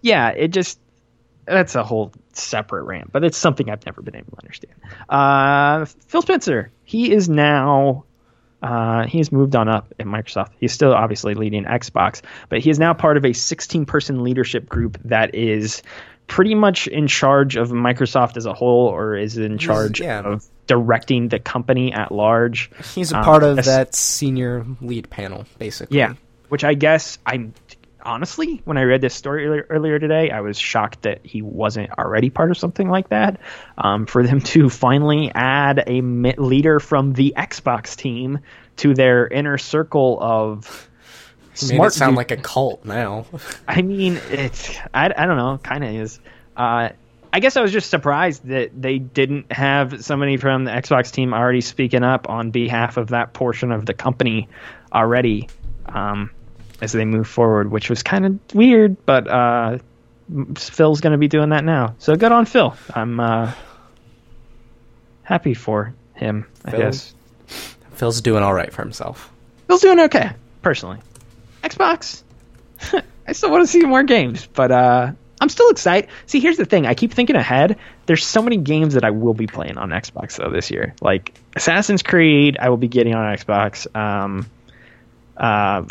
yeah, 0.00 0.30
it 0.30 0.48
just 0.48 0.78
that's 1.46 1.74
a 1.74 1.82
whole 1.82 2.12
separate 2.32 2.84
rant, 2.84 3.12
but 3.12 3.24
it's 3.24 3.36
something 3.36 3.68
I've 3.68 3.84
never 3.84 4.02
been 4.02 4.16
able 4.16 4.32
to 4.32 4.38
understand. 4.38 4.74
Uh, 5.08 5.84
Phil 6.06 6.22
Spencer, 6.22 6.70
he 6.84 7.12
is 7.12 7.28
now. 7.28 8.04
Uh, 8.62 9.08
he 9.08 9.18
has 9.18 9.32
moved 9.32 9.56
on 9.56 9.68
up 9.68 9.92
at 9.98 10.06
Microsoft. 10.06 10.50
He's 10.60 10.72
still 10.72 10.94
obviously 10.94 11.34
leading 11.34 11.64
Xbox, 11.64 12.22
but 12.48 12.60
he 12.60 12.70
is 12.70 12.78
now 12.78 12.94
part 12.94 13.16
of 13.16 13.24
a 13.24 13.32
16 13.32 13.86
person 13.86 14.22
leadership 14.22 14.68
group 14.68 14.98
that 15.04 15.34
is 15.34 15.82
pretty 16.26 16.54
much 16.54 16.86
in 16.86 17.06
charge 17.08 17.56
of 17.56 17.70
Microsoft 17.70 18.36
as 18.36 18.46
a 18.46 18.54
whole 18.54 18.86
or 18.88 19.16
is 19.16 19.36
in 19.36 19.58
charge 19.58 20.00
yeah. 20.00 20.20
of 20.20 20.44
directing 20.66 21.28
the 21.28 21.38
company 21.38 21.92
at 21.92 22.12
large. 22.12 22.70
He's 22.94 23.12
a 23.12 23.18
Um, 23.18 23.24
part 23.24 23.42
of 23.42 23.56
that's- 23.56 23.66
that 23.66 23.94
senior 23.94 24.64
lead 24.80 25.10
panel, 25.10 25.44
basically. 25.58 25.98
Yeah, 25.98 26.14
which 26.48 26.64
I 26.64 26.74
guess 26.74 27.18
I'm 27.26 27.52
honestly, 28.04 28.60
when 28.64 28.76
I 28.78 28.82
read 28.82 29.00
this 29.00 29.14
story 29.14 29.46
earlier, 29.46 29.66
earlier 29.70 29.98
today, 29.98 30.30
I 30.30 30.40
was 30.40 30.58
shocked 30.58 31.02
that 31.02 31.20
he 31.24 31.40
wasn't 31.42 31.90
already 31.98 32.30
part 32.30 32.50
of 32.50 32.58
something 32.58 32.88
like 32.88 33.10
that. 33.10 33.38
Um, 33.78 34.06
for 34.06 34.22
them 34.26 34.40
to 34.40 34.68
finally 34.70 35.30
add 35.34 35.84
a 35.86 36.00
leader 36.00 36.80
from 36.80 37.12
the 37.12 37.34
Xbox 37.36 37.94
team 37.96 38.40
to 38.78 38.94
their 38.94 39.26
inner 39.28 39.58
circle 39.58 40.18
of 40.20 40.88
He 41.54 41.66
made 41.66 41.74
smart 41.76 41.92
it 41.92 41.96
sound 41.96 42.12
dude- 42.12 42.16
like 42.18 42.30
a 42.30 42.36
cult 42.36 42.84
now. 42.84 43.26
I 43.68 43.82
mean, 43.82 44.20
it's 44.30 44.76
I, 44.94 45.12
I 45.16 45.26
don't 45.26 45.36
know, 45.36 45.58
kind 45.62 45.84
of 45.84 45.90
is. 45.94 46.20
Uh, 46.56 46.90
I 47.34 47.40
guess 47.40 47.56
I 47.56 47.62
was 47.62 47.72
just 47.72 47.88
surprised 47.88 48.46
that 48.48 48.70
they 48.80 48.98
didn't 48.98 49.50
have 49.50 50.04
somebody 50.04 50.36
from 50.36 50.64
the 50.64 50.70
Xbox 50.70 51.10
team 51.10 51.32
already 51.32 51.62
speaking 51.62 52.02
up 52.02 52.28
on 52.28 52.50
behalf 52.50 52.98
of 52.98 53.08
that 53.08 53.32
portion 53.32 53.72
of 53.72 53.86
the 53.86 53.94
company 53.94 54.48
already 54.92 55.48
um, 55.86 56.30
as 56.82 56.92
they 56.92 57.06
move 57.06 57.26
forward, 57.26 57.70
which 57.70 57.88
was 57.88 58.02
kind 58.02 58.26
of 58.26 58.38
weird. 58.54 59.06
But 59.06 59.28
uh, 59.28 59.78
Phil's 60.56 61.00
going 61.00 61.12
to 61.12 61.18
be 61.18 61.28
doing 61.28 61.50
that 61.50 61.64
now, 61.64 61.94
so 61.98 62.16
good 62.16 62.32
on 62.32 62.44
Phil. 62.44 62.76
I'm 62.94 63.18
uh, 63.18 63.52
happy 65.22 65.54
for 65.54 65.94
him. 66.14 66.46
I 66.66 66.72
guess 66.72 67.14
Phil's 67.94 68.20
doing 68.20 68.42
all 68.42 68.52
right 68.52 68.72
for 68.72 68.82
himself. 68.82 69.30
Phil's 69.68 69.80
doing 69.80 70.00
okay, 70.00 70.32
personally. 70.60 70.98
Xbox, 71.62 72.22
I 73.26 73.32
still 73.32 73.50
want 73.50 73.62
to 73.62 73.66
see 73.66 73.82
more 73.84 74.02
games, 74.02 74.46
but 74.52 74.70
uh, 74.70 75.12
I'm 75.40 75.48
still 75.48 75.70
excited. 75.70 76.10
See, 76.26 76.40
here's 76.40 76.56
the 76.56 76.64
thing: 76.64 76.86
I 76.86 76.94
keep 76.94 77.12
thinking 77.12 77.36
ahead. 77.36 77.78
There's 78.06 78.24
so 78.24 78.42
many 78.42 78.56
games 78.56 78.94
that 78.94 79.04
I 79.04 79.10
will 79.10 79.34
be 79.34 79.46
playing 79.46 79.78
on 79.78 79.90
Xbox 79.90 80.36
though 80.36 80.50
this 80.50 80.70
year. 80.70 80.94
Like 81.00 81.34
Assassin's 81.56 82.02
Creed, 82.02 82.56
I 82.60 82.68
will 82.68 82.76
be 82.76 82.88
getting 82.88 83.14
on 83.14 83.36
Xbox. 83.36 83.86
Um, 83.96 84.50
uh, 85.36 85.84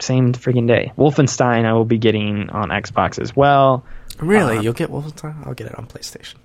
same 0.00 0.32
freaking 0.32 0.66
day. 0.66 0.92
Wolfenstein, 0.96 1.64
I 1.64 1.72
will 1.74 1.84
be 1.84 1.98
getting 1.98 2.50
on 2.50 2.68
Xbox 2.70 3.18
as 3.18 3.34
well. 3.36 3.84
Really? 4.18 4.58
Uh, 4.58 4.62
You'll 4.62 4.72
get 4.72 4.90
Wolfenstein? 4.90 5.46
I'll 5.46 5.54
get 5.54 5.66
it 5.66 5.78
on 5.78 5.86
PlayStation. 5.86 6.36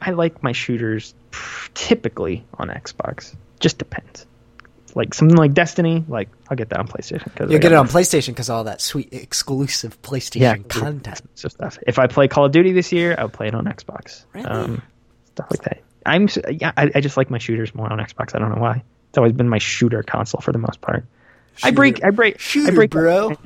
I 0.00 0.10
like 0.10 0.42
my 0.42 0.52
shooters 0.52 1.14
typically 1.74 2.44
on 2.54 2.68
Xbox. 2.68 3.34
Just 3.60 3.78
depends. 3.78 4.26
Like 4.96 5.12
something 5.12 5.36
like 5.36 5.52
Destiny, 5.52 6.06
like 6.08 6.30
I'll 6.48 6.56
get 6.56 6.70
that 6.70 6.78
on 6.78 6.88
PlayStation. 6.88 7.24
Cause 7.36 7.50
You'll 7.50 7.60
get 7.60 7.70
it 7.70 7.74
on 7.74 7.86
PlayStation 7.86 8.28
because 8.28 8.48
all 8.48 8.64
that 8.64 8.80
sweet 8.80 9.12
exclusive 9.12 10.00
PlayStation 10.00 10.40
Yeah, 10.40 10.56
content. 10.56 11.20
So 11.34 11.48
stuff. 11.48 11.78
If 11.86 11.98
I 11.98 12.06
play 12.06 12.28
Call 12.28 12.46
of 12.46 12.52
Duty 12.52 12.72
this 12.72 12.92
year, 12.92 13.14
I'll 13.18 13.28
play 13.28 13.48
it 13.48 13.54
on 13.54 13.66
Xbox. 13.66 14.24
Really? 14.32 14.46
Um, 14.46 14.80
stuff 15.26 15.48
like 15.50 15.62
that. 15.64 15.82
I'm 16.06 16.28
yeah. 16.50 16.72
I, 16.78 16.90
I 16.94 17.00
just 17.02 17.18
like 17.18 17.28
my 17.28 17.36
shooters 17.36 17.74
more 17.74 17.92
on 17.92 17.98
Xbox. 17.98 18.34
I 18.34 18.38
don't 18.38 18.54
know 18.54 18.60
why. 18.62 18.82
It's 19.10 19.18
always 19.18 19.34
been 19.34 19.50
my 19.50 19.58
shooter 19.58 20.02
console 20.02 20.40
for 20.40 20.52
the 20.52 20.58
most 20.58 20.80
part. 20.80 21.04
I 21.62 21.72
break. 21.72 22.02
I 22.02 22.08
break. 22.08 22.36
I 22.36 22.38
Shooter, 22.38 22.72
break, 22.72 22.90
bro. 22.90 23.36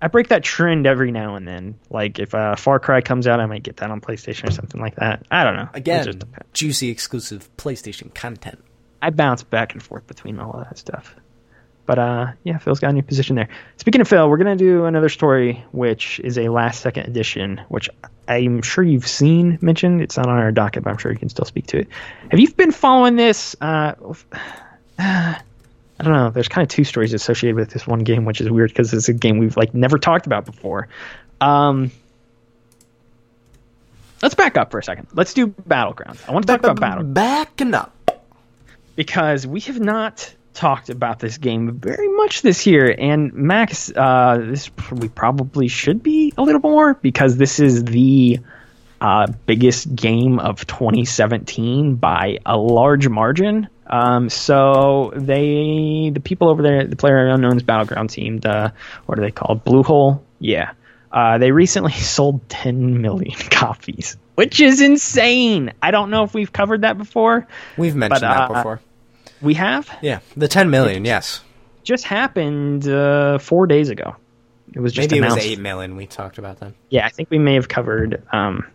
I 0.00 0.08
break 0.08 0.28
that 0.28 0.44
trend 0.44 0.86
every 0.86 1.10
now 1.10 1.34
and 1.34 1.46
then. 1.46 1.78
Like 1.90 2.18
if 2.18 2.34
uh, 2.34 2.56
Far 2.56 2.80
Cry 2.80 3.02
comes 3.02 3.26
out, 3.26 3.38
I 3.38 3.44
might 3.44 3.62
get 3.62 3.76
that 3.78 3.90
on 3.90 4.00
PlayStation 4.00 4.48
or 4.48 4.52
something 4.52 4.80
like 4.80 4.96
that. 4.96 5.26
I 5.30 5.44
don't 5.44 5.56
know. 5.56 5.68
Again, 5.74 6.04
just 6.04 6.24
juicy 6.54 6.88
exclusive 6.88 7.54
PlayStation 7.58 8.14
content. 8.14 8.64
I 9.02 9.10
bounce 9.10 9.42
back 9.42 9.72
and 9.72 9.82
forth 9.82 10.06
between 10.06 10.38
all 10.38 10.52
of 10.52 10.64
that 10.64 10.78
stuff. 10.78 11.14
But 11.86 11.98
uh, 12.00 12.32
yeah, 12.42 12.58
Phil's 12.58 12.80
got 12.80 12.90
a 12.90 12.92
new 12.92 13.02
position 13.02 13.36
there. 13.36 13.48
Speaking 13.76 14.00
of 14.00 14.08
Phil, 14.08 14.28
we're 14.28 14.38
gonna 14.38 14.56
do 14.56 14.84
another 14.84 15.08
story, 15.08 15.64
which 15.70 16.20
is 16.20 16.36
a 16.36 16.48
last 16.48 16.80
second 16.80 17.06
edition, 17.06 17.60
which 17.68 17.88
I'm 18.28 18.60
sure 18.62 18.82
you've 18.82 19.06
seen 19.06 19.58
mentioned. 19.62 20.02
It's 20.02 20.16
not 20.16 20.26
on 20.26 20.38
our 20.38 20.50
docket, 20.50 20.82
but 20.82 20.90
I'm 20.90 20.98
sure 20.98 21.12
you 21.12 21.18
can 21.18 21.28
still 21.28 21.44
speak 21.44 21.68
to 21.68 21.78
it. 21.78 21.88
Have 22.30 22.40
you 22.40 22.50
been 22.52 22.72
following 22.72 23.14
this? 23.14 23.54
Uh, 23.60 23.94
I 24.98 26.04
don't 26.04 26.12
know. 26.12 26.30
There's 26.30 26.48
kind 26.48 26.62
of 26.62 26.68
two 26.68 26.84
stories 26.84 27.14
associated 27.14 27.56
with 27.56 27.70
this 27.70 27.86
one 27.86 28.00
game, 28.00 28.24
which 28.24 28.40
is 28.40 28.50
weird 28.50 28.70
because 28.70 28.92
it's 28.92 29.08
a 29.08 29.14
game 29.14 29.38
we've 29.38 29.56
like 29.56 29.72
never 29.72 29.98
talked 29.98 30.26
about 30.26 30.44
before. 30.44 30.88
Um, 31.40 31.90
let's 34.22 34.34
back 34.34 34.56
up 34.56 34.72
for 34.72 34.78
a 34.78 34.82
second. 34.82 35.06
Let's 35.14 35.32
do 35.32 35.48
Battlegrounds. 35.48 36.28
I 36.28 36.32
want 36.32 36.46
to 36.46 36.52
talk 36.52 36.60
about 36.60 36.76
Battlegrounds 36.76 37.14
Backing 37.14 37.74
up. 37.74 37.95
Because 38.96 39.46
we 39.46 39.60
have 39.60 39.78
not 39.78 40.34
talked 40.56 40.88
about 40.88 41.18
this 41.18 41.38
game 41.38 41.78
very 41.78 42.08
much 42.08 42.42
this 42.42 42.66
year. 42.66 42.92
And 42.98 43.32
Max, 43.34 43.92
uh, 43.94 44.38
this 44.40 44.70
we 44.90 45.08
probably 45.08 45.68
should 45.68 46.02
be 46.02 46.32
a 46.36 46.42
little 46.42 46.62
more 46.62 46.94
because 46.94 47.36
this 47.36 47.60
is 47.60 47.84
the 47.84 48.40
uh, 49.00 49.26
biggest 49.44 49.94
game 49.94 50.38
of 50.38 50.66
2017 50.66 51.96
by 51.96 52.38
a 52.46 52.56
large 52.56 53.08
margin. 53.08 53.68
Um, 53.86 54.30
so 54.30 55.12
they, 55.14 56.10
the 56.12 56.20
people 56.20 56.48
over 56.48 56.62
there, 56.62 56.86
the 56.86 56.96
PlayerUnknown's 56.96 57.62
Battleground 57.62 58.10
team, 58.10 58.38
the 58.38 58.72
what 59.04 59.18
are 59.18 59.22
they 59.22 59.30
called? 59.30 59.64
Bluehole, 59.64 60.22
yeah. 60.40 60.72
Uh, 61.12 61.38
they 61.38 61.52
recently 61.52 61.92
sold 61.92 62.48
10 62.48 63.00
million 63.00 63.38
copies, 63.50 64.16
which 64.36 64.60
is 64.60 64.80
insane. 64.80 65.72
I 65.82 65.90
don't 65.90 66.10
know 66.10 66.22
if 66.22 66.32
we've 66.32 66.52
covered 66.52 66.82
that 66.82 66.96
before. 66.96 67.46
We've 67.76 67.96
mentioned 67.96 68.20
But, 68.20 68.28
that 68.28 68.50
uh, 68.50 68.54
before. 68.54 68.80
We 69.42 69.54
have 69.54 69.90
Yeah, 70.00 70.20
the 70.36 70.48
10 70.48 70.70
million, 70.70 71.04
yes. 71.04 71.40
just 71.82 72.04
happened 72.04 72.88
uh, 72.88 73.38
four 73.38 73.66
days 73.66 73.90
ago. 73.90 74.16
It 74.72 74.80
was 74.80 74.92
just 74.92 75.10
Maybe 75.10 75.24
it 75.26 75.28
was 75.30 75.36
8 75.36 75.58
million 75.58 75.96
we 75.96 76.06
talked 76.06 76.38
about 76.38 76.58
then. 76.60 76.74
Yeah, 76.90 77.06
I 77.06 77.08
think 77.10 77.30
we 77.30 77.38
may 77.38 77.54
have 77.54 77.68
covered 77.68 78.22
um, 78.32 78.66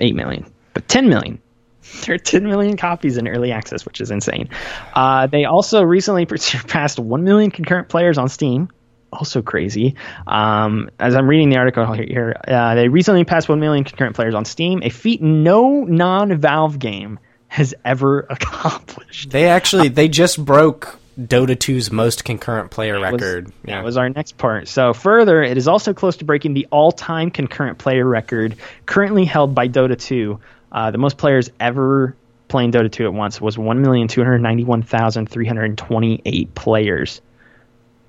eight 0.00 0.14
million, 0.14 0.50
but 0.74 0.88
ten 0.88 1.08
million. 1.08 1.40
There 2.06 2.14
are 2.14 2.18
10 2.18 2.46
million 2.46 2.76
copies 2.76 3.18
in 3.18 3.26
early 3.26 3.50
access, 3.50 3.84
which 3.84 4.00
is 4.00 4.10
insane. 4.12 4.48
Uh, 4.94 5.26
they 5.26 5.44
also 5.44 5.82
recently 5.82 6.26
surpassed 6.38 6.98
1 6.98 7.24
million 7.24 7.50
concurrent 7.50 7.88
players 7.88 8.18
on 8.18 8.28
Steam. 8.28 8.68
Also 9.12 9.42
crazy. 9.42 9.94
Um, 10.26 10.88
as 10.98 11.14
I'm 11.14 11.28
reading 11.28 11.50
the 11.50 11.58
article 11.58 11.92
here, 11.92 12.34
uh, 12.48 12.74
they 12.74 12.88
recently 12.88 13.24
passed 13.24 13.46
1 13.48 13.60
million 13.60 13.84
concurrent 13.84 14.16
players 14.16 14.34
on 14.34 14.46
Steam, 14.46 14.82
a 14.82 14.88
feat 14.88 15.20
no 15.20 15.84
non 15.84 16.34
Valve 16.38 16.78
game 16.78 17.18
has 17.48 17.74
ever 17.84 18.20
accomplished. 18.30 19.28
They 19.30 19.50
actually, 19.50 19.88
they 19.88 20.08
just 20.08 20.42
broke 20.42 20.98
Dota 21.20 21.54
2's 21.54 21.92
most 21.92 22.24
concurrent 22.24 22.70
player 22.70 22.98
was- 22.98 23.12
record. 23.12 23.52
That 23.64 23.84
was 23.84 23.98
our 23.98 24.08
next 24.08 24.38
part. 24.38 24.66
So 24.66 24.94
further, 24.94 25.42
it 25.42 25.58
is 25.58 25.68
also 25.68 25.92
close 25.92 26.16
to 26.16 26.24
breaking 26.24 26.54
the 26.54 26.66
all-time 26.70 27.30
concurrent 27.30 27.76
player 27.76 28.06
record 28.06 28.56
currently 28.86 29.26
held 29.26 29.54
by 29.54 29.68
Dota 29.68 29.98
2. 30.00 30.40
Uh, 30.72 30.90
the 30.90 30.96
most 30.96 31.18
players 31.18 31.50
ever 31.60 32.16
playing 32.48 32.72
Dota 32.72 32.90
2 32.90 33.04
at 33.04 33.12
once 33.12 33.42
was 33.42 33.58
1,291,328 33.58 36.54
players. 36.54 37.20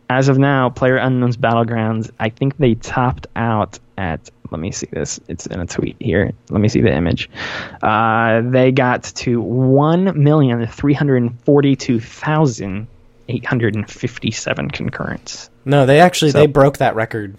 As 0.09 0.29
of 0.29 0.37
now, 0.37 0.69
PlayerUnknown's 0.69 1.37
Battlegrounds, 1.37 2.11
I 2.19 2.29
think 2.29 2.57
they 2.57 2.75
topped 2.75 3.27
out 3.35 3.79
at. 3.97 4.29
Let 4.51 4.59
me 4.59 4.71
see 4.71 4.87
this. 4.91 5.19
It's 5.27 5.47
in 5.47 5.59
a 5.59 5.65
tweet 5.65 5.95
here. 5.99 6.31
Let 6.51 6.61
me 6.61 6.69
see 6.69 6.81
the 6.81 6.93
image. 6.93 7.27
Uh, 7.81 8.41
they 8.41 8.71
got 8.71 9.03
to 9.03 9.41
one 9.41 10.21
million 10.23 10.67
three 10.67 10.93
hundred 10.93 11.33
forty-two 11.45 11.99
thousand 11.99 12.85
eight 13.29 13.45
hundred 13.45 13.73
and 13.75 13.89
fifty-seven 13.89 14.69
concurrents. 14.69 15.49
No, 15.65 15.85
they 15.87 15.99
actually, 16.01 16.31
So- 16.31 16.39
they 16.39 16.45
broke 16.47 16.77
that 16.77 16.93
record 16.95 17.37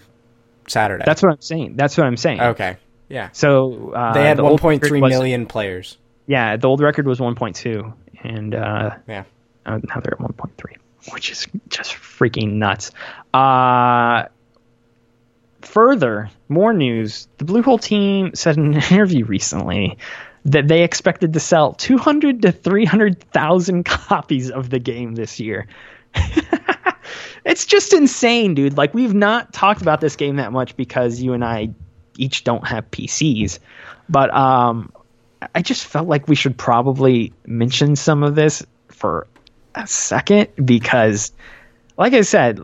Saturday. 0.67 1.03
That's 1.05 1.21
what 1.21 1.31
I'm 1.31 1.41
saying. 1.41 1.75
That's 1.77 1.95
what 1.97 2.05
I'm 2.07 2.17
saying. 2.17 2.41
okay. 2.41 2.77
Yeah. 3.07 3.29
So 3.31 3.93
uh, 3.93 4.13
They 4.13 4.23
had 4.23 4.37
the 4.37 4.43
old 4.43 4.59
1.3 4.59 4.81
record 4.81 5.01
was- 5.01 5.47
players. 5.47 5.97
Yeah, 6.27 6.57
the 6.57 6.67
old 6.67 6.81
record 6.81 7.05
was 7.07 7.19
1.2, 7.19 7.93
and 8.23 8.55
uh, 8.55 8.95
Yeah. 9.07 9.23
uh, 9.65 9.77
now 9.87 10.01
they're 10.01 10.15
at 10.15 10.19
1.3, 10.19 10.75
which 11.11 11.31
is 11.31 11.47
just 11.69 11.93
freaking 11.93 12.53
nuts. 12.53 12.91
Uh, 13.33 14.25
further, 15.61 16.29
more 16.49 16.73
news: 16.73 17.27
the 17.37 17.45
Bluehole 17.45 17.81
team 17.81 18.31
said 18.33 18.57
in 18.57 18.73
an 18.73 18.83
interview 18.91 19.25
recently 19.25 19.97
that 20.45 20.67
they 20.67 20.83
expected 20.83 21.33
to 21.33 21.39
sell 21.39 21.73
200 21.73 22.43
to 22.43 22.51
300,000 22.51 23.83
copies 23.83 24.51
of 24.51 24.69
the 24.69 24.79
game 24.79 25.15
this 25.15 25.39
year. 25.39 25.67
it's 27.45 27.65
just 27.65 27.93
insane, 27.93 28.53
dude. 28.53 28.77
Like 28.77 28.93
we've 28.93 29.13
not 29.13 29.53
talked 29.53 29.81
about 29.81 30.01
this 30.01 30.15
game 30.15 30.35
that 30.35 30.51
much 30.51 30.77
because 30.77 31.19
you 31.19 31.33
and 31.33 31.43
I 31.43 31.69
each 32.17 32.43
don't 32.43 32.65
have 32.67 32.89
PCs, 32.91 33.59
but 34.07 34.33
um, 34.33 34.91
I 35.53 35.61
just 35.61 35.85
felt 35.85 36.07
like 36.07 36.27
we 36.27 36.35
should 36.35 36.57
probably 36.57 37.33
mention 37.45 37.95
some 37.95 38.23
of 38.23 38.35
this 38.35 38.65
for 38.89 39.27
a 39.75 39.87
second 39.87 40.47
because, 40.63 41.31
like 41.97 42.13
I 42.13 42.21
said, 42.21 42.59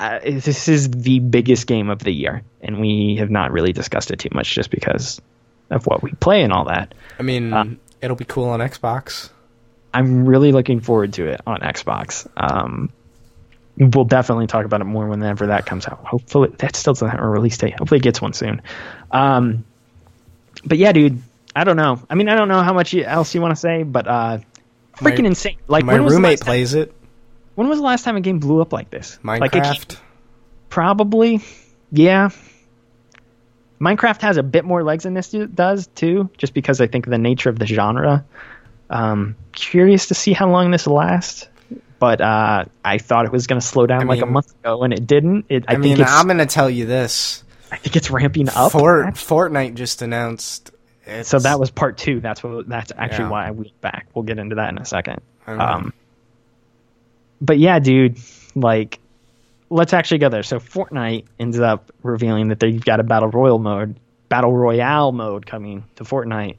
uh, 0.00 0.18
this 0.22 0.68
is 0.68 0.90
the 0.90 1.20
biggest 1.20 1.66
game 1.66 1.88
of 1.90 2.00
the 2.00 2.12
year, 2.12 2.42
and 2.60 2.80
we 2.80 3.16
have 3.18 3.30
not 3.30 3.52
really 3.52 3.72
discussed 3.72 4.10
it 4.10 4.18
too 4.18 4.28
much 4.32 4.54
just 4.54 4.70
because 4.70 5.20
of 5.70 5.86
what 5.86 6.02
we 6.02 6.12
play 6.12 6.42
and 6.42 6.52
all 6.52 6.64
that. 6.66 6.94
I 7.18 7.22
mean, 7.22 7.52
Uh, 7.52 7.64
it'll 8.02 8.16
be 8.16 8.24
cool 8.24 8.48
on 8.48 8.60
Xbox. 8.60 9.30
I'm 9.94 10.26
really 10.26 10.52
looking 10.52 10.80
forward 10.80 11.12
to 11.14 11.28
it 11.28 11.40
on 11.46 11.60
Xbox. 11.60 12.26
Um, 12.36 12.90
we'll 13.78 14.04
definitely 14.04 14.46
talk 14.48 14.64
about 14.64 14.80
it 14.80 14.84
more 14.84 15.06
whenever 15.06 15.46
that 15.46 15.66
comes 15.66 15.86
out. 15.86 16.04
Hopefully, 16.04 16.50
that 16.58 16.74
still 16.76 16.94
doesn't 16.94 17.08
have 17.08 17.20
a 17.20 17.28
release 17.28 17.56
date. 17.56 17.78
Hopefully, 17.78 17.98
it 17.98 18.02
gets 18.02 18.20
one 18.20 18.32
soon. 18.32 18.60
Um, 19.12 19.64
but 20.64 20.78
yeah, 20.78 20.92
dude, 20.92 21.22
I 21.54 21.62
don't 21.64 21.76
know. 21.76 22.02
I 22.10 22.16
mean, 22.16 22.28
I 22.28 22.34
don't 22.34 22.48
know 22.48 22.62
how 22.62 22.72
much 22.72 22.94
else 22.94 23.34
you 23.34 23.40
want 23.40 23.52
to 23.52 23.56
say, 23.60 23.84
but 23.84 24.08
uh, 24.08 24.38
freaking 24.96 25.22
My- 25.22 25.28
insane. 25.28 25.56
Like 25.68 25.84
My 25.84 25.94
when 25.94 26.04
was 26.04 26.12
the 26.12 26.16
roommate 26.16 26.30
last 26.30 26.40
time- 26.40 26.46
plays 26.46 26.74
it. 26.74 26.94
when 27.54 27.68
was 27.68 27.78
the 27.78 27.84
last 27.84 28.04
time 28.04 28.16
a 28.16 28.20
game 28.20 28.38
blew 28.38 28.60
up 28.60 28.72
like 28.72 28.90
this? 28.90 29.18
Like 29.22 29.40
Minecraft. 29.52 29.96
probably, 30.68 31.40
yeah. 31.92 32.30
Minecraft 33.80 34.22
has 34.22 34.36
a 34.36 34.42
bit 34.42 34.64
more 34.64 34.82
legs 34.82 35.04
than 35.04 35.14
this 35.14 35.30
does 35.30 35.88
too, 35.88 36.30
just 36.38 36.54
because 36.54 36.80
I 36.80 36.86
think 36.86 37.06
the 37.06 37.18
nature 37.18 37.50
of 37.50 37.58
the 37.58 37.66
genre. 37.66 38.24
Um, 38.88 39.36
curious 39.52 40.08
to 40.08 40.14
see 40.14 40.32
how 40.32 40.48
long 40.48 40.70
this 40.70 40.86
lasts, 40.86 41.48
but 41.98 42.20
uh, 42.20 42.66
I 42.84 42.98
thought 42.98 43.26
it 43.26 43.32
was 43.32 43.46
going 43.46 43.60
to 43.60 43.66
slow 43.66 43.86
down 43.86 44.02
I 44.02 44.04
like 44.04 44.22
a 44.22 44.26
month 44.26 44.54
ago, 44.60 44.82
and 44.84 44.92
it 44.92 45.06
didn't. 45.06 45.46
It, 45.48 45.64
I, 45.66 45.72
I, 45.72 45.80
think 45.80 45.98
mean, 45.98 46.06
I'm 46.06 46.26
going 46.26 46.38
to 46.38 46.46
tell 46.46 46.70
you 46.70 46.86
this. 46.86 47.42
I 47.72 47.76
think 47.76 47.96
it's 47.96 48.10
ramping 48.10 48.48
up. 48.50 48.72
Fort, 48.72 49.06
Fortnite 49.14 49.74
just 49.74 50.00
announced. 50.02 50.70
It's, 51.06 51.28
so 51.28 51.38
that 51.38 51.60
was 51.60 51.70
part 51.70 51.98
two. 51.98 52.20
That's 52.20 52.42
what. 52.42 52.68
That's 52.68 52.92
actually 52.96 53.24
Yeah. 53.24 53.30
why 53.30 53.46
I 53.48 53.50
went 53.50 53.80
back. 53.80 54.06
We'll 54.14 54.22
get 54.24 54.38
into 54.38 54.56
that 54.56 54.70
in 54.70 54.78
a 54.78 54.84
second. 54.84 55.20
Um, 55.46 55.92
but 57.40 57.58
yeah, 57.58 57.78
dude, 57.78 58.18
like, 58.54 58.98
let's 59.70 59.92
actually 59.92 60.18
go 60.18 60.28
there. 60.28 60.42
So 60.42 60.58
Fortnite 60.58 61.26
ends 61.38 61.58
up 61.58 61.92
revealing 62.02 62.48
that 62.48 62.60
they've 62.60 62.82
got 62.82 63.00
a 63.00 63.02
battle 63.02 63.28
royal 63.28 63.58
mode, 63.58 63.96
battle 64.28 64.52
royale 64.52 65.12
mode 65.12 65.44
coming 65.44 65.84
to 65.96 66.04
Fortnite, 66.04 66.56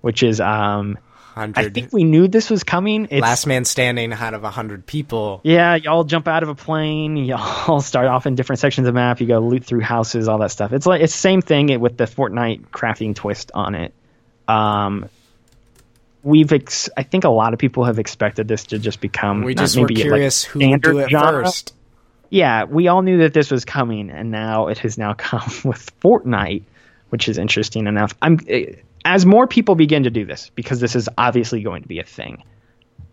which 0.00 0.22
is 0.22 0.40
um, 0.40 0.98
I 1.38 1.68
think 1.68 1.92
we 1.92 2.04
knew 2.04 2.28
this 2.28 2.50
was 2.50 2.64
coming. 2.64 3.08
It's, 3.10 3.22
last 3.22 3.46
man 3.46 3.64
standing 3.64 4.12
out 4.12 4.34
of 4.34 4.42
100 4.42 4.84
people. 4.86 5.40
yeah, 5.44 5.76
y'all 5.76 6.04
jump 6.04 6.28
out 6.28 6.42
of 6.42 6.48
a 6.48 6.54
plane. 6.54 7.16
Y'all 7.28 7.80
start 7.80 8.06
off 8.06 8.26
in 8.26 8.34
different 8.34 8.60
sections 8.60 8.86
of 8.86 8.94
the 8.94 8.98
map. 8.98 9.20
You 9.20 9.26
go 9.26 9.38
loot 9.38 9.64
through 9.64 9.80
houses, 9.80 10.28
all 10.28 10.38
that 10.38 10.50
stuff. 10.50 10.72
It's 10.72 10.86
like 10.86 11.00
it's 11.00 11.12
the 11.12 11.18
same 11.18 11.42
thing 11.42 11.78
with 11.80 11.96
the 11.96 12.04
Fortnite 12.04 12.66
crafting 12.68 13.14
twist 13.14 13.50
on 13.54 13.74
it. 13.74 13.92
Um, 14.46 15.08
we've 16.22 16.52
ex- 16.52 16.90
I 16.96 17.02
think 17.02 17.24
a 17.24 17.28
lot 17.28 17.52
of 17.52 17.58
people 17.58 17.84
have 17.84 17.98
expected 17.98 18.48
this 18.48 18.64
to 18.66 18.78
just 18.78 19.00
become 19.00 19.42
We 19.42 19.54
just 19.54 19.76
were 19.76 19.82
maybe, 19.82 19.94
like, 19.96 20.02
curious 20.02 20.44
who 20.44 20.68
would 20.70 20.82
do 20.82 20.98
it 20.98 21.10
genre. 21.10 21.44
first. 21.44 21.74
Yeah, 22.30 22.64
we 22.64 22.88
all 22.88 23.02
knew 23.02 23.18
that 23.18 23.32
this 23.32 23.50
was 23.50 23.64
coming, 23.64 24.10
and 24.10 24.30
now 24.30 24.68
it 24.68 24.78
has 24.78 24.98
now 24.98 25.14
come 25.18 25.50
with 25.64 25.90
Fortnite, 26.00 26.62
which 27.10 27.28
is 27.28 27.38
interesting 27.38 27.86
enough. 27.86 28.14
I'm 28.20 28.38
eh, 28.48 28.72
as 29.04 29.24
more 29.24 29.46
people 29.46 29.74
begin 29.74 30.04
to 30.04 30.10
do 30.10 30.24
this 30.24 30.50
because 30.54 30.80
this 30.80 30.96
is 30.96 31.08
obviously 31.16 31.62
going 31.62 31.82
to 31.82 31.88
be 31.88 31.98
a 31.98 32.04
thing. 32.04 32.42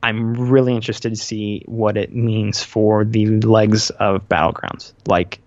I'm 0.01 0.33
really 0.33 0.75
interested 0.75 1.09
to 1.09 1.15
see 1.15 1.63
what 1.65 1.97
it 1.97 2.13
means 2.13 2.61
for 2.61 3.05
the 3.05 3.39
legs 3.41 3.89
of 3.89 4.29
battlegrounds. 4.29 4.93
Like, 5.07 5.39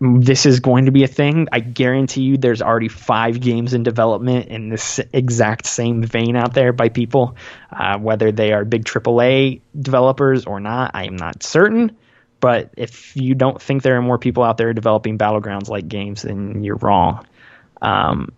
this 0.00 0.44
is 0.44 0.60
going 0.60 0.86
to 0.86 0.90
be 0.90 1.04
a 1.04 1.08
thing. 1.08 1.48
I 1.50 1.60
guarantee 1.60 2.22
you, 2.22 2.36
there's 2.36 2.60
already 2.60 2.88
five 2.88 3.40
games 3.40 3.72
in 3.72 3.82
development 3.82 4.48
in 4.48 4.68
this 4.68 5.00
exact 5.12 5.66
same 5.66 6.02
vein 6.02 6.36
out 6.36 6.52
there 6.52 6.72
by 6.72 6.88
people. 6.90 7.36
Uh, 7.72 7.98
whether 7.98 8.30
they 8.30 8.52
are 8.52 8.64
big 8.64 8.84
AAA 8.84 9.62
developers 9.78 10.44
or 10.44 10.60
not, 10.60 10.90
I 10.94 11.04
am 11.06 11.16
not 11.16 11.42
certain. 11.42 11.96
But 12.40 12.74
if 12.76 13.16
you 13.16 13.34
don't 13.34 13.62
think 13.62 13.82
there 13.82 13.96
are 13.96 14.02
more 14.02 14.18
people 14.18 14.42
out 14.42 14.58
there 14.58 14.74
developing 14.74 15.16
battlegrounds 15.16 15.68
like 15.68 15.88
games, 15.88 16.22
then 16.22 16.62
you're 16.62 16.76
wrong. 16.76 17.26
Um, 17.80 18.32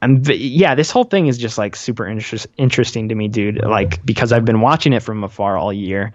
and 0.00 0.26
yeah, 0.28 0.74
this 0.74 0.90
whole 0.90 1.04
thing 1.04 1.26
is 1.26 1.38
just 1.38 1.58
like 1.58 1.74
super 1.76 2.06
interest- 2.06 2.46
interesting 2.56 3.08
to 3.08 3.14
me, 3.14 3.28
dude. 3.28 3.64
Like 3.64 4.04
because 4.04 4.32
I've 4.32 4.44
been 4.44 4.60
watching 4.60 4.92
it 4.92 5.02
from 5.02 5.24
afar 5.24 5.56
all 5.56 5.72
year. 5.72 6.12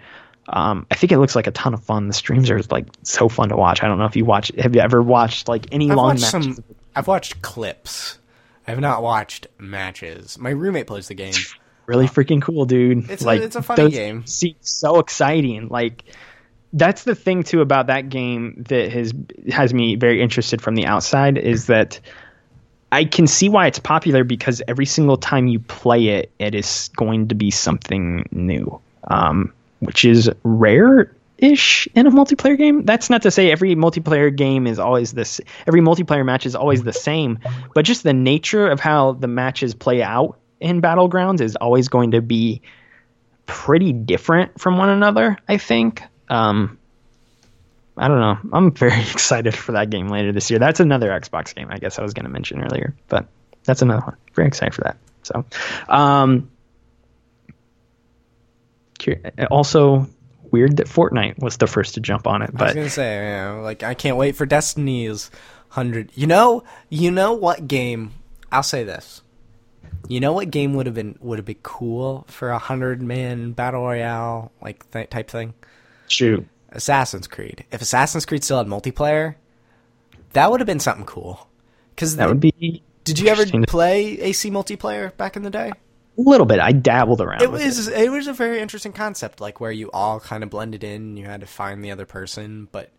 Um, 0.48 0.86
I 0.90 0.94
think 0.94 1.10
it 1.12 1.18
looks 1.18 1.34
like 1.34 1.46
a 1.46 1.50
ton 1.52 1.72
of 1.74 1.82
fun. 1.82 2.06
The 2.06 2.12
streams 2.14 2.50
are 2.50 2.60
like 2.70 2.86
so 3.02 3.28
fun 3.28 3.48
to 3.48 3.56
watch. 3.56 3.82
I 3.82 3.88
don't 3.88 3.98
know 3.98 4.04
if 4.04 4.16
you 4.16 4.24
watch. 4.26 4.52
Have 4.58 4.74
you 4.74 4.80
ever 4.82 5.02
watched 5.02 5.48
like 5.48 5.66
any 5.72 5.90
I've 5.90 5.96
long 5.96 6.06
watched 6.16 6.32
matches? 6.34 6.56
some. 6.56 6.64
I've 6.94 7.06
watched 7.08 7.40
clips. 7.42 8.18
I 8.66 8.70
have 8.70 8.80
not 8.80 9.02
watched 9.02 9.46
matches. 9.58 10.38
My 10.38 10.50
roommate 10.50 10.86
plays 10.86 11.08
the 11.08 11.14
game. 11.14 11.34
really 11.86 12.06
freaking 12.06 12.40
cool, 12.42 12.64
dude. 12.66 13.10
It's 13.10 13.22
a- 13.22 13.26
like 13.26 13.40
it's 13.42 13.56
a 13.56 13.62
funny 13.62 13.90
game. 13.90 14.26
Seem 14.26 14.54
so 14.60 14.98
exciting. 14.98 15.68
Like 15.68 16.04
that's 16.72 17.04
the 17.04 17.14
thing 17.14 17.42
too 17.42 17.60
about 17.60 17.86
that 17.86 18.08
game 18.08 18.64
that 18.68 18.90
has 18.92 19.12
has 19.50 19.72
me 19.72 19.96
very 19.96 20.20
interested 20.22 20.60
from 20.60 20.74
the 20.74 20.86
outside 20.86 21.38
is 21.38 21.66
that 21.66 22.00
I 22.94 23.04
can 23.04 23.26
see 23.26 23.48
why 23.48 23.66
it's 23.66 23.80
popular 23.80 24.22
because 24.22 24.62
every 24.68 24.86
single 24.86 25.16
time 25.16 25.48
you 25.48 25.58
play 25.58 26.06
it, 26.10 26.30
it 26.38 26.54
is 26.54 26.90
going 26.94 27.26
to 27.28 27.34
be 27.34 27.50
something 27.50 28.28
new, 28.30 28.80
um, 29.08 29.52
which 29.80 30.04
is 30.04 30.30
rare. 30.44 31.12
Ish 31.36 31.88
in 31.96 32.06
a 32.06 32.12
multiplayer 32.12 32.56
game. 32.56 32.84
That's 32.84 33.10
not 33.10 33.22
to 33.22 33.32
say 33.32 33.50
every 33.50 33.74
multiplayer 33.74 34.34
game 34.34 34.68
is 34.68 34.78
always 34.78 35.12
this. 35.12 35.40
Every 35.66 35.80
multiplayer 35.80 36.24
match 36.24 36.46
is 36.46 36.54
always 36.54 36.84
the 36.84 36.92
same, 36.92 37.40
but 37.74 37.84
just 37.84 38.04
the 38.04 38.12
nature 38.12 38.68
of 38.68 38.78
how 38.78 39.12
the 39.12 39.26
matches 39.26 39.74
play 39.74 40.00
out 40.00 40.38
in 40.60 40.80
battlegrounds 40.80 41.40
is 41.40 41.56
always 41.56 41.88
going 41.88 42.12
to 42.12 42.22
be 42.22 42.62
pretty 43.46 43.92
different 43.92 44.60
from 44.60 44.78
one 44.78 44.90
another. 44.90 45.36
I 45.48 45.56
think. 45.56 46.04
Um, 46.28 46.78
I 47.96 48.08
don't 48.08 48.18
know. 48.20 48.38
I'm 48.52 48.72
very 48.72 49.00
excited 49.12 49.54
for 49.54 49.72
that 49.72 49.90
game 49.90 50.08
later 50.08 50.32
this 50.32 50.50
year. 50.50 50.58
That's 50.58 50.80
another 50.80 51.10
Xbox 51.10 51.54
game. 51.54 51.68
I 51.70 51.78
guess 51.78 51.98
I 51.98 52.02
was 52.02 52.12
going 52.14 52.24
to 52.24 52.30
mention 52.30 52.62
earlier, 52.62 52.94
but 53.08 53.26
that's 53.64 53.82
another 53.82 54.02
one. 54.02 54.16
Very 54.34 54.48
excited 54.48 54.74
for 54.74 54.82
that. 54.82 54.96
So, 55.22 55.44
um, 55.88 56.50
also 59.50 60.08
weird 60.50 60.76
that 60.76 60.86
Fortnite 60.86 61.38
was 61.38 61.56
the 61.56 61.66
first 61.66 61.94
to 61.94 62.00
jump 62.00 62.26
on 62.26 62.42
it, 62.42 62.50
But 62.52 62.60
I 62.60 62.64
was 62.64 62.72
but 62.72 62.74
gonna 62.76 62.90
say, 62.90 63.16
you 63.16 63.32
know, 63.56 63.60
like 63.62 63.82
I 63.82 63.94
can't 63.94 64.16
wait 64.16 64.36
for 64.36 64.46
Destiny's 64.46 65.30
hundred. 65.68 66.10
You 66.14 66.26
know, 66.26 66.64
you 66.88 67.10
know 67.10 67.32
what 67.32 67.66
game? 67.66 68.12
I'll 68.52 68.62
say 68.62 68.84
this. 68.84 69.22
You 70.08 70.20
know 70.20 70.32
what 70.32 70.50
game 70.50 70.74
would 70.74 70.86
have 70.86 70.94
been 70.94 71.16
would 71.20 71.38
have 71.38 71.46
been 71.46 71.56
cool 71.62 72.24
for 72.28 72.50
a 72.50 72.58
hundred 72.58 73.02
man 73.02 73.52
battle 73.52 73.82
royale 73.82 74.52
like 74.62 74.88
th- 74.90 75.10
type 75.10 75.30
thing? 75.30 75.54
shoot, 76.08 76.46
Assassin's 76.74 77.26
Creed. 77.26 77.64
If 77.70 77.80
Assassin's 77.80 78.26
Creed 78.26 78.44
still 78.44 78.58
had 78.58 78.66
multiplayer, 78.66 79.36
that 80.32 80.50
would 80.50 80.60
have 80.60 80.66
been 80.66 80.80
something 80.80 81.06
cool. 81.06 81.48
Because 81.94 82.16
that 82.16 82.28
would 82.28 82.40
be. 82.40 82.82
Did 83.04 83.18
you 83.18 83.28
ever 83.28 83.44
play 83.66 84.18
AC 84.20 84.50
multiplayer 84.50 85.16
back 85.16 85.36
in 85.36 85.42
the 85.42 85.50
day? 85.50 85.72
a 86.16 86.20
little 86.20 86.46
bit? 86.46 86.60
I 86.60 86.72
dabbled 86.72 87.20
around. 87.20 87.42
It 87.42 87.50
was 87.50 87.88
it 87.88 88.10
was 88.10 88.26
a 88.26 88.32
very 88.32 88.60
interesting 88.60 88.92
concept, 88.92 89.40
like 89.40 89.60
where 89.60 89.72
you 89.72 89.90
all 89.92 90.20
kind 90.20 90.42
of 90.42 90.50
blended 90.50 90.84
in. 90.84 91.02
and 91.02 91.18
You 91.18 91.26
had 91.26 91.40
to 91.40 91.46
find 91.46 91.84
the 91.84 91.90
other 91.90 92.06
person, 92.06 92.68
but 92.72 92.90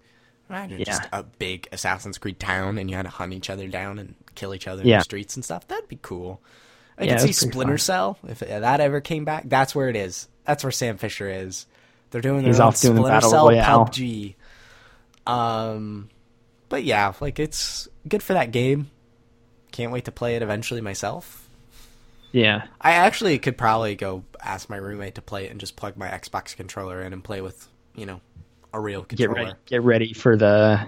imagine 0.50 0.84
just 0.84 1.04
a 1.12 1.24
big 1.24 1.68
Assassin's 1.72 2.18
Creed 2.18 2.40
town, 2.40 2.78
and 2.78 2.90
you 2.90 2.96
had 2.96 3.04
to 3.04 3.10
hunt 3.10 3.34
each 3.34 3.50
other 3.50 3.68
down 3.68 4.00
and 4.00 4.16
kill 4.36 4.54
each 4.54 4.68
other 4.68 4.82
in 4.84 4.90
the 4.90 5.02
streets 5.02 5.36
and 5.36 5.44
stuff. 5.44 5.68
That'd 5.68 5.88
be 5.90 6.00
cool. 6.02 6.42
I 6.98 7.06
Yeah, 7.06 7.18
could 7.18 7.22
see 7.22 7.34
Splinter 7.34 7.74
fun. 7.74 7.78
Cell 7.80 8.18
if 8.28 8.40
that 8.40 8.80
ever 8.80 9.02
came 9.02 9.26
back. 9.26 9.44
That's 9.48 9.76
where 9.76 9.90
it 9.90 9.96
is. 9.96 10.28
That's 10.46 10.64
where 10.64 10.72
Sam 10.72 10.98
Fisher 10.98 11.30
is. 11.30 11.66
They're 12.16 12.22
doing 12.22 12.44
their 12.44 12.48
He's 12.48 12.62
own 12.62 12.68
off 12.68 12.80
doing 12.80 12.96
the 12.96 13.02
Splinter 13.02 13.16
Battle 13.18 13.30
Cell 13.30 13.48
Royale. 13.50 13.86
PUBG. 13.88 14.36
Um, 15.28 16.10
but 16.70 16.86
yeah, 16.86 17.12
like 17.20 17.40
it's 17.40 17.90
good 18.08 18.24
for 18.24 18.32
that 18.32 18.52
game. 18.52 18.90
Can't 19.74 19.92
wait 19.92 20.06
to 20.06 20.14
play 20.14 20.38
it 20.38 20.42
eventually 20.42 20.80
myself. 20.80 21.50
Yeah, 22.32 22.68
I 22.80 22.92
actually 22.94 23.38
could 23.40 23.58
probably 23.58 23.96
go 23.96 24.24
ask 24.42 24.70
my 24.70 24.78
roommate 24.78 25.16
to 25.16 25.22
play 25.22 25.48
it 25.48 25.52
and 25.52 25.60
just 25.60 25.76
plug 25.76 25.98
my 25.98 26.08
Xbox 26.08 26.56
controller 26.56 27.02
in 27.02 27.12
and 27.12 27.22
play 27.22 27.42
with, 27.42 27.68
you 27.96 28.06
know, 28.06 28.22
a 28.72 28.80
real 28.80 29.02
get 29.02 29.18
controller. 29.18 29.48
ready. 29.48 29.60
Get 29.66 29.84
ready 29.84 30.14
for 30.14 30.38
the 30.38 30.88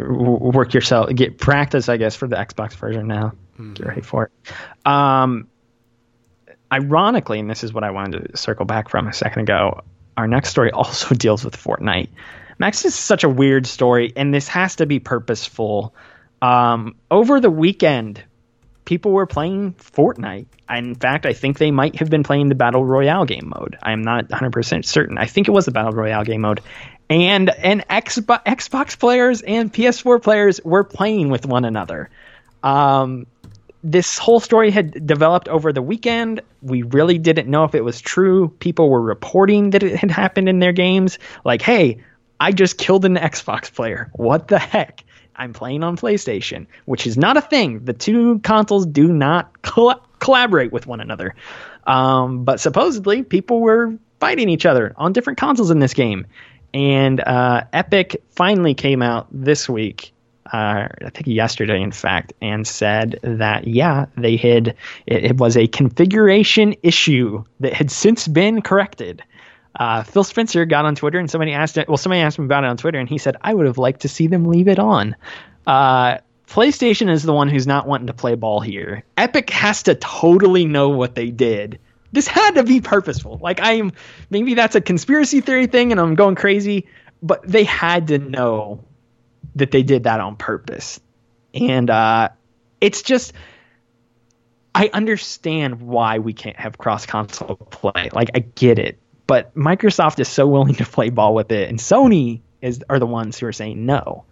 work 0.00 0.74
yourself. 0.74 1.14
Get 1.14 1.38
practice, 1.38 1.88
I 1.88 1.96
guess, 1.96 2.16
for 2.16 2.26
the 2.26 2.34
Xbox 2.34 2.72
version 2.72 3.06
now. 3.06 3.34
Get 3.74 3.86
ready 3.86 4.00
for 4.00 4.24
it. 4.24 4.52
Um, 4.84 5.46
ironically, 6.72 7.38
and 7.38 7.48
this 7.48 7.62
is 7.62 7.72
what 7.72 7.84
I 7.84 7.92
wanted 7.92 8.32
to 8.32 8.36
circle 8.36 8.64
back 8.64 8.88
from 8.88 9.06
a 9.06 9.12
second 9.12 9.42
ago. 9.42 9.82
Our 10.16 10.26
next 10.26 10.50
story 10.50 10.70
also 10.72 11.14
deals 11.14 11.44
with 11.44 11.56
Fortnite. 11.56 12.08
Max 12.58 12.84
is 12.84 12.94
such 12.94 13.24
a 13.24 13.28
weird 13.28 13.66
story, 13.66 14.12
and 14.14 14.32
this 14.32 14.48
has 14.48 14.76
to 14.76 14.86
be 14.86 15.00
purposeful. 15.00 15.94
Um, 16.40 16.94
over 17.10 17.40
the 17.40 17.50
weekend, 17.50 18.22
people 18.84 19.12
were 19.12 19.26
playing 19.26 19.74
Fortnite. 19.74 20.46
In 20.70 20.94
fact, 20.94 21.26
I 21.26 21.32
think 21.32 21.58
they 21.58 21.70
might 21.70 21.96
have 21.96 22.10
been 22.10 22.22
playing 22.22 22.48
the 22.48 22.54
Battle 22.54 22.84
Royale 22.84 23.24
game 23.24 23.52
mode. 23.54 23.76
I 23.82 23.92
am 23.92 24.02
not 24.02 24.28
100% 24.28 24.84
certain. 24.84 25.18
I 25.18 25.26
think 25.26 25.48
it 25.48 25.50
was 25.50 25.66
the 25.66 25.72
Battle 25.72 25.92
Royale 25.92 26.24
game 26.24 26.42
mode. 26.42 26.60
And 27.10 27.50
and 27.50 27.86
Xbox, 27.88 28.98
players 28.98 29.42
and 29.42 29.72
PS4 29.72 30.22
players 30.22 30.60
were 30.64 30.84
playing 30.84 31.28
with 31.28 31.44
one 31.44 31.64
another. 31.64 32.08
Um, 32.62 33.26
this 33.84 34.16
whole 34.16 34.40
story 34.40 34.70
had 34.70 35.06
developed 35.06 35.46
over 35.48 35.72
the 35.72 35.82
weekend. 35.82 36.40
We 36.62 36.82
really 36.82 37.18
didn't 37.18 37.48
know 37.48 37.64
if 37.64 37.74
it 37.74 37.84
was 37.84 38.00
true. 38.00 38.48
People 38.58 38.88
were 38.88 39.02
reporting 39.02 39.70
that 39.70 39.82
it 39.82 39.96
had 39.96 40.10
happened 40.10 40.48
in 40.48 40.58
their 40.58 40.72
games. 40.72 41.18
Like, 41.44 41.60
hey, 41.60 41.98
I 42.40 42.50
just 42.52 42.78
killed 42.78 43.04
an 43.04 43.16
Xbox 43.16 43.72
player. 43.72 44.10
What 44.14 44.48
the 44.48 44.58
heck? 44.58 45.04
I'm 45.36 45.52
playing 45.52 45.84
on 45.84 45.96
PlayStation, 45.98 46.66
which 46.86 47.06
is 47.06 47.18
not 47.18 47.36
a 47.36 47.42
thing. 47.42 47.84
The 47.84 47.92
two 47.92 48.38
consoles 48.38 48.86
do 48.86 49.12
not 49.12 49.60
coll- 49.62 50.00
collaborate 50.18 50.72
with 50.72 50.86
one 50.86 51.00
another. 51.00 51.34
Um, 51.86 52.44
but 52.44 52.60
supposedly, 52.60 53.22
people 53.22 53.60
were 53.60 53.98
fighting 54.18 54.48
each 54.48 54.64
other 54.64 54.94
on 54.96 55.12
different 55.12 55.38
consoles 55.38 55.70
in 55.70 55.80
this 55.80 55.92
game. 55.92 56.26
And 56.72 57.20
uh, 57.20 57.64
Epic 57.72 58.22
finally 58.30 58.72
came 58.72 59.02
out 59.02 59.26
this 59.30 59.68
week 59.68 60.13
uh, 60.52 60.88
I 61.04 61.10
think 61.10 61.26
yesterday, 61.26 61.80
in 61.80 61.92
fact, 61.92 62.32
and 62.42 62.66
said 62.66 63.18
that 63.22 63.66
yeah, 63.66 64.06
they 64.16 64.36
had 64.36 64.68
it, 65.06 65.24
it 65.24 65.36
was 65.38 65.56
a 65.56 65.66
configuration 65.66 66.74
issue 66.82 67.44
that 67.60 67.72
had 67.72 67.90
since 67.90 68.28
been 68.28 68.60
corrected. 68.62 69.22
Uh, 69.76 70.02
Phil 70.04 70.22
Spencer 70.22 70.64
got 70.66 70.84
on 70.84 70.94
Twitter 70.94 71.18
and 71.18 71.30
somebody 71.30 71.52
asked 71.52 71.78
it. 71.78 71.88
Well, 71.88 71.96
somebody 71.96 72.20
asked 72.20 72.38
him 72.38 72.44
about 72.44 72.64
it 72.64 72.68
on 72.68 72.76
Twitter, 72.76 72.98
and 72.98 73.08
he 73.08 73.18
said, 73.18 73.36
"I 73.40 73.54
would 73.54 73.66
have 73.66 73.78
liked 73.78 74.02
to 74.02 74.08
see 74.08 74.26
them 74.26 74.44
leave 74.44 74.68
it 74.68 74.78
on." 74.78 75.16
Uh, 75.66 76.18
PlayStation 76.46 77.10
is 77.10 77.22
the 77.22 77.32
one 77.32 77.48
who's 77.48 77.66
not 77.66 77.88
wanting 77.88 78.06
to 78.08 78.12
play 78.12 78.34
ball 78.34 78.60
here. 78.60 79.02
Epic 79.16 79.50
has 79.50 79.82
to 79.84 79.94
totally 79.94 80.66
know 80.66 80.90
what 80.90 81.14
they 81.14 81.30
did. 81.30 81.78
This 82.12 82.28
had 82.28 82.54
to 82.56 82.62
be 82.62 82.80
purposeful. 82.80 83.38
Like 83.42 83.60
I 83.60 83.72
am, 83.72 83.92
maybe 84.30 84.54
that's 84.54 84.76
a 84.76 84.80
conspiracy 84.80 85.40
theory 85.40 85.66
thing, 85.66 85.90
and 85.90 86.00
I'm 86.00 86.14
going 86.14 86.34
crazy, 86.34 86.86
but 87.22 87.42
they 87.48 87.64
had 87.64 88.08
to 88.08 88.18
know 88.18 88.84
that 89.56 89.70
they 89.70 89.82
did 89.82 90.04
that 90.04 90.20
on 90.20 90.36
purpose. 90.36 91.00
And 91.52 91.88
uh, 91.88 92.30
it's 92.80 93.02
just 93.02 93.32
I 94.74 94.90
understand 94.92 95.80
why 95.80 96.18
we 96.18 96.32
can't 96.32 96.56
have 96.56 96.76
cross 96.78 97.06
console 97.06 97.56
play. 97.56 98.10
Like 98.12 98.30
I 98.34 98.40
get 98.40 98.78
it. 98.78 98.98
But 99.26 99.54
Microsoft 99.54 100.20
is 100.20 100.28
so 100.28 100.46
willing 100.46 100.74
to 100.74 100.84
play 100.84 101.10
ball 101.10 101.34
with 101.34 101.52
it 101.52 101.68
and 101.68 101.78
Sony 101.78 102.42
is 102.60 102.82
are 102.88 102.98
the 102.98 103.06
ones 103.06 103.38
who 103.38 103.46
are 103.46 103.52
saying 103.52 103.86
no. 103.86 104.24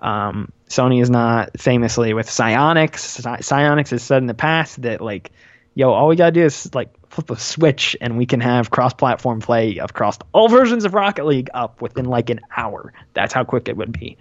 Um, 0.00 0.52
Sony 0.68 1.02
is 1.02 1.10
not 1.10 1.58
famously 1.58 2.14
with 2.14 2.28
Psyonix. 2.28 3.20
Psyonix 3.20 3.90
has 3.90 4.02
said 4.02 4.18
in 4.18 4.26
the 4.26 4.34
past 4.34 4.82
that 4.82 5.00
like, 5.00 5.30
yo, 5.74 5.90
all 5.92 6.08
we 6.08 6.16
gotta 6.16 6.32
do 6.32 6.44
is 6.44 6.74
like 6.74 6.90
flip 7.08 7.30
a 7.30 7.38
switch 7.38 7.96
and 8.00 8.18
we 8.18 8.26
can 8.26 8.40
have 8.40 8.70
cross-platform 8.70 9.40
play 9.40 9.78
across 9.78 10.18
all 10.32 10.48
versions 10.48 10.84
of 10.84 10.94
Rocket 10.94 11.24
League 11.24 11.50
up 11.54 11.80
within 11.80 12.04
like 12.04 12.30
an 12.30 12.40
hour. 12.54 12.92
That's 13.14 13.32
how 13.32 13.44
quick 13.44 13.68
it 13.68 13.76
would 13.76 13.92
be. 13.92 14.18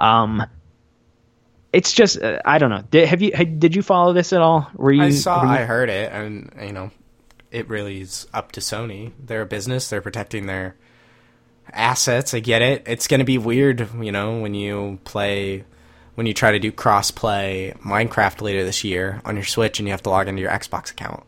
Um, 0.00 0.44
it's 1.72 1.92
just 1.92 2.20
uh, 2.20 2.40
I 2.44 2.58
don't 2.58 2.70
know. 2.70 2.82
Did 2.90 3.08
have 3.08 3.22
you 3.22 3.30
did 3.30 3.76
you 3.76 3.82
follow 3.82 4.12
this 4.12 4.32
at 4.32 4.40
all? 4.40 4.70
Were 4.74 4.92
you? 4.92 5.02
I 5.02 5.10
saw. 5.10 5.42
You... 5.42 5.48
I 5.48 5.58
heard 5.58 5.88
it, 5.88 6.10
and 6.12 6.52
you 6.60 6.72
know, 6.72 6.90
it 7.50 7.68
really 7.68 8.00
is 8.00 8.26
up 8.32 8.52
to 8.52 8.60
Sony. 8.60 9.12
They're 9.18 9.42
a 9.42 9.46
business. 9.46 9.88
They're 9.88 10.00
protecting 10.00 10.46
their 10.46 10.76
assets. 11.72 12.34
I 12.34 12.40
get 12.40 12.62
it. 12.62 12.84
It's 12.86 13.06
going 13.06 13.20
to 13.20 13.24
be 13.24 13.38
weird, 13.38 13.88
you 14.00 14.12
know, 14.12 14.38
when 14.40 14.54
you 14.54 14.98
play 15.04 15.64
when 16.14 16.26
you 16.26 16.34
try 16.34 16.52
to 16.52 16.58
do 16.58 16.72
cross 16.72 17.10
play 17.10 17.74
Minecraft 17.84 18.40
later 18.40 18.64
this 18.64 18.84
year 18.84 19.22
on 19.24 19.36
your 19.36 19.44
Switch 19.44 19.78
and 19.78 19.86
you 19.86 19.92
have 19.92 20.02
to 20.02 20.10
log 20.10 20.28
into 20.28 20.42
your 20.42 20.50
Xbox 20.50 20.90
account. 20.90 21.24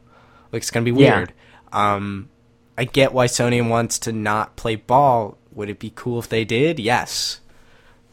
Like 0.51 0.62
it's 0.62 0.70
going 0.70 0.85
to 0.85 0.93
be 0.93 0.97
weird. 0.97 1.32
Yeah. 1.73 1.94
Um 1.94 2.28
I 2.77 2.85
get 2.85 3.12
why 3.12 3.27
Sony 3.27 3.66
wants 3.66 3.99
to 4.01 4.12
not 4.12 4.57
play 4.57 4.77
ball. 4.77 5.39
Would 5.53 5.69
it 5.69 5.78
be 5.78 5.93
cool 5.94 6.19
if 6.19 6.28
they 6.28 6.44
did? 6.44 6.81
Yes. 6.81 7.40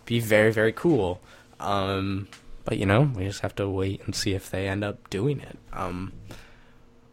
Be 0.09 0.19
very 0.19 0.51
very 0.51 0.73
cool. 0.73 1.21
Um 1.59 2.27
but 2.65 2.77
you 2.79 2.85
know, 2.87 3.01
we 3.15 3.25
just 3.25 3.41
have 3.41 3.55
to 3.55 3.69
wait 3.69 4.01
and 4.05 4.15
see 4.15 4.33
if 4.33 4.49
they 4.49 4.67
end 4.67 4.83
up 4.83 5.09
doing 5.11 5.39
it. 5.39 5.57
Um 5.71 6.13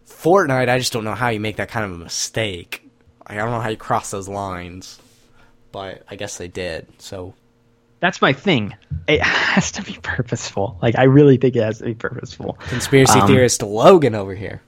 Fortnite, 0.06 0.70
I 0.70 0.78
just 0.78 0.94
don't 0.94 1.04
know 1.04 1.14
how 1.14 1.28
you 1.28 1.40
make 1.40 1.56
that 1.56 1.68
kind 1.68 1.84
of 1.84 1.92
a 1.92 2.02
mistake. 2.02 2.88
I 3.26 3.34
don't 3.34 3.50
know 3.50 3.60
how 3.60 3.68
you 3.68 3.76
cross 3.76 4.10
those 4.10 4.28
lines 4.28 4.98
but 5.76 6.04
I 6.08 6.16
guess 6.16 6.38
they 6.38 6.48
did. 6.48 6.86
So 6.96 7.34
that's 8.00 8.22
my 8.22 8.32
thing. 8.32 8.74
It 9.08 9.20
has 9.22 9.72
to 9.72 9.82
be 9.82 9.98
purposeful. 10.02 10.78
Like 10.80 10.96
I 10.96 11.02
really 11.02 11.36
think 11.36 11.54
it 11.54 11.62
has 11.62 11.80
to 11.80 11.84
be 11.84 11.94
purposeful. 11.94 12.54
Conspiracy 12.68 13.18
um, 13.18 13.26
theorist 13.26 13.62
Logan 13.62 14.14
over 14.14 14.34
here. 14.34 14.62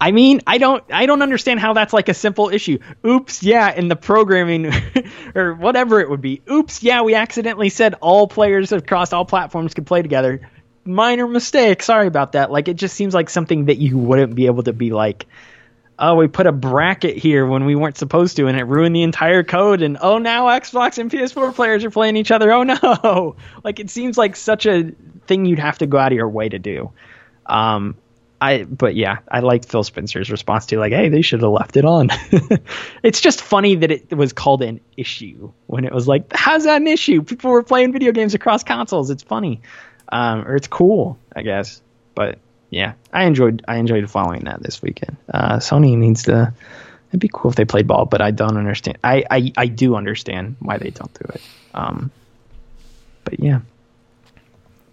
I 0.00 0.12
mean, 0.12 0.42
I 0.46 0.58
don't 0.58 0.84
I 0.92 1.06
don't 1.06 1.22
understand 1.22 1.60
how 1.60 1.72
that's 1.72 1.92
like 1.92 2.08
a 2.08 2.14
simple 2.14 2.50
issue. 2.50 2.78
Oops, 3.04 3.42
yeah, 3.42 3.72
in 3.72 3.88
the 3.88 3.96
programming 3.96 4.72
or 5.34 5.54
whatever 5.54 6.00
it 6.00 6.10
would 6.10 6.20
be. 6.20 6.42
Oops, 6.50 6.82
yeah, 6.82 7.02
we 7.02 7.14
accidentally 7.14 7.70
said 7.70 7.94
all 7.94 8.28
players 8.28 8.72
across 8.72 9.12
all 9.12 9.24
platforms 9.24 9.74
could 9.74 9.86
play 9.86 10.02
together. 10.02 10.48
Minor 10.84 11.26
mistake. 11.26 11.82
Sorry 11.82 12.06
about 12.06 12.32
that. 12.32 12.50
Like 12.50 12.68
it 12.68 12.74
just 12.74 12.94
seems 12.94 13.14
like 13.14 13.30
something 13.30 13.66
that 13.66 13.78
you 13.78 13.96
wouldn't 13.96 14.34
be 14.34 14.46
able 14.46 14.64
to 14.64 14.72
be 14.72 14.90
like 14.90 15.26
oh, 15.98 16.14
we 16.14 16.28
put 16.28 16.46
a 16.46 16.52
bracket 16.52 17.16
here 17.16 17.46
when 17.46 17.64
we 17.64 17.74
weren't 17.74 17.96
supposed 17.96 18.36
to, 18.36 18.46
and 18.46 18.58
it 18.58 18.64
ruined 18.64 18.94
the 18.94 19.02
entire 19.02 19.42
code. 19.42 19.82
And 19.82 19.96
oh, 20.00 20.18
now 20.18 20.46
Xbox 20.46 20.98
and 20.98 21.10
PS4 21.10 21.54
players 21.54 21.84
are 21.84 21.90
playing 21.90 22.16
each 22.16 22.30
other. 22.30 22.52
Oh 22.52 22.62
no! 22.62 23.36
Like 23.64 23.80
it 23.80 23.90
seems 23.90 24.16
like 24.16 24.36
such 24.36 24.66
a 24.66 24.92
thing 25.26 25.44
you'd 25.44 25.58
have 25.58 25.78
to 25.78 25.86
go 25.86 25.98
out 25.98 26.12
of 26.12 26.16
your 26.16 26.28
way 26.28 26.48
to 26.48 26.58
do. 26.58 26.92
Um, 27.46 27.96
I, 28.40 28.64
but 28.64 28.94
yeah, 28.94 29.18
I 29.28 29.40
like 29.40 29.66
Phil 29.66 29.82
Spencer's 29.82 30.30
response 30.30 30.66
to 30.66 30.78
like, 30.78 30.92
hey, 30.92 31.08
they 31.08 31.22
should 31.22 31.40
have 31.40 31.50
left 31.50 31.76
it 31.76 31.84
on. 31.84 32.10
it's 33.02 33.20
just 33.20 33.40
funny 33.40 33.76
that 33.76 33.90
it 33.90 34.14
was 34.14 34.32
called 34.32 34.62
an 34.62 34.80
issue 34.96 35.52
when 35.66 35.84
it 35.84 35.92
was 35.92 36.06
like, 36.06 36.32
how's 36.34 36.64
that 36.64 36.80
an 36.80 36.86
issue? 36.86 37.22
People 37.22 37.50
were 37.50 37.62
playing 37.62 37.92
video 37.92 38.12
games 38.12 38.34
across 38.34 38.62
consoles. 38.62 39.10
It's 39.10 39.22
funny, 39.22 39.62
um, 40.10 40.46
or 40.46 40.54
it's 40.54 40.66
cool, 40.66 41.18
I 41.34 41.42
guess. 41.42 41.80
But 42.14 42.38
yeah, 42.68 42.94
I 43.12 43.24
enjoyed 43.24 43.64
I 43.66 43.76
enjoyed 43.76 44.08
following 44.10 44.44
that 44.44 44.62
this 44.62 44.82
weekend. 44.82 45.16
Uh, 45.32 45.56
Sony 45.56 45.96
needs 45.96 46.24
to. 46.24 46.52
It'd 47.08 47.20
be 47.20 47.30
cool 47.32 47.50
if 47.50 47.56
they 47.56 47.64
played 47.64 47.86
ball, 47.86 48.04
but 48.04 48.20
I 48.20 48.32
don't 48.32 48.56
understand. 48.56 48.98
I 49.02 49.24
I, 49.30 49.52
I 49.56 49.66
do 49.66 49.96
understand 49.96 50.56
why 50.60 50.76
they 50.76 50.90
don't 50.90 51.12
do 51.14 51.30
it. 51.34 51.42
Um, 51.72 52.10
but 53.24 53.40
yeah, 53.40 53.60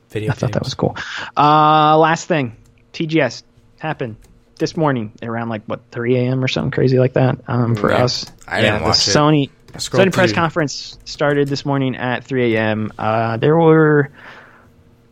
video. 0.10 0.30
I 0.30 0.32
games. 0.32 0.40
thought 0.40 0.52
that 0.54 0.64
was 0.64 0.76
cool. 0.76 0.96
Uh, 1.36 1.98
last 1.98 2.28
thing, 2.28 2.56
TGS 2.94 3.44
happened 3.80 4.16
this 4.60 4.78
morning 4.78 5.12
around 5.22 5.50
like 5.50 5.64
what 5.66 5.82
3 5.92 6.16
a.m. 6.18 6.44
or 6.44 6.48
something 6.48 6.72
crazy 6.72 7.00
like 7.00 7.14
that. 7.14 7.40
Um, 7.48 7.76
for 7.76 7.92
yeah, 7.92 8.04
us, 8.04 8.32
I 8.48 8.62
yeah, 8.62 8.72
didn't 8.74 8.88
watch 8.88 9.06
the 9.06 9.12
Sony 9.12 9.50
Sony 9.74 10.14
press 10.14 10.32
conference 10.32 10.98
started 11.06 11.48
this 11.48 11.66
morning 11.66 11.96
at 11.96 12.24
3 12.24 12.56
a.m. 12.56 12.92
Uh, 12.98 13.38
there 13.38 13.58
were 13.58 14.12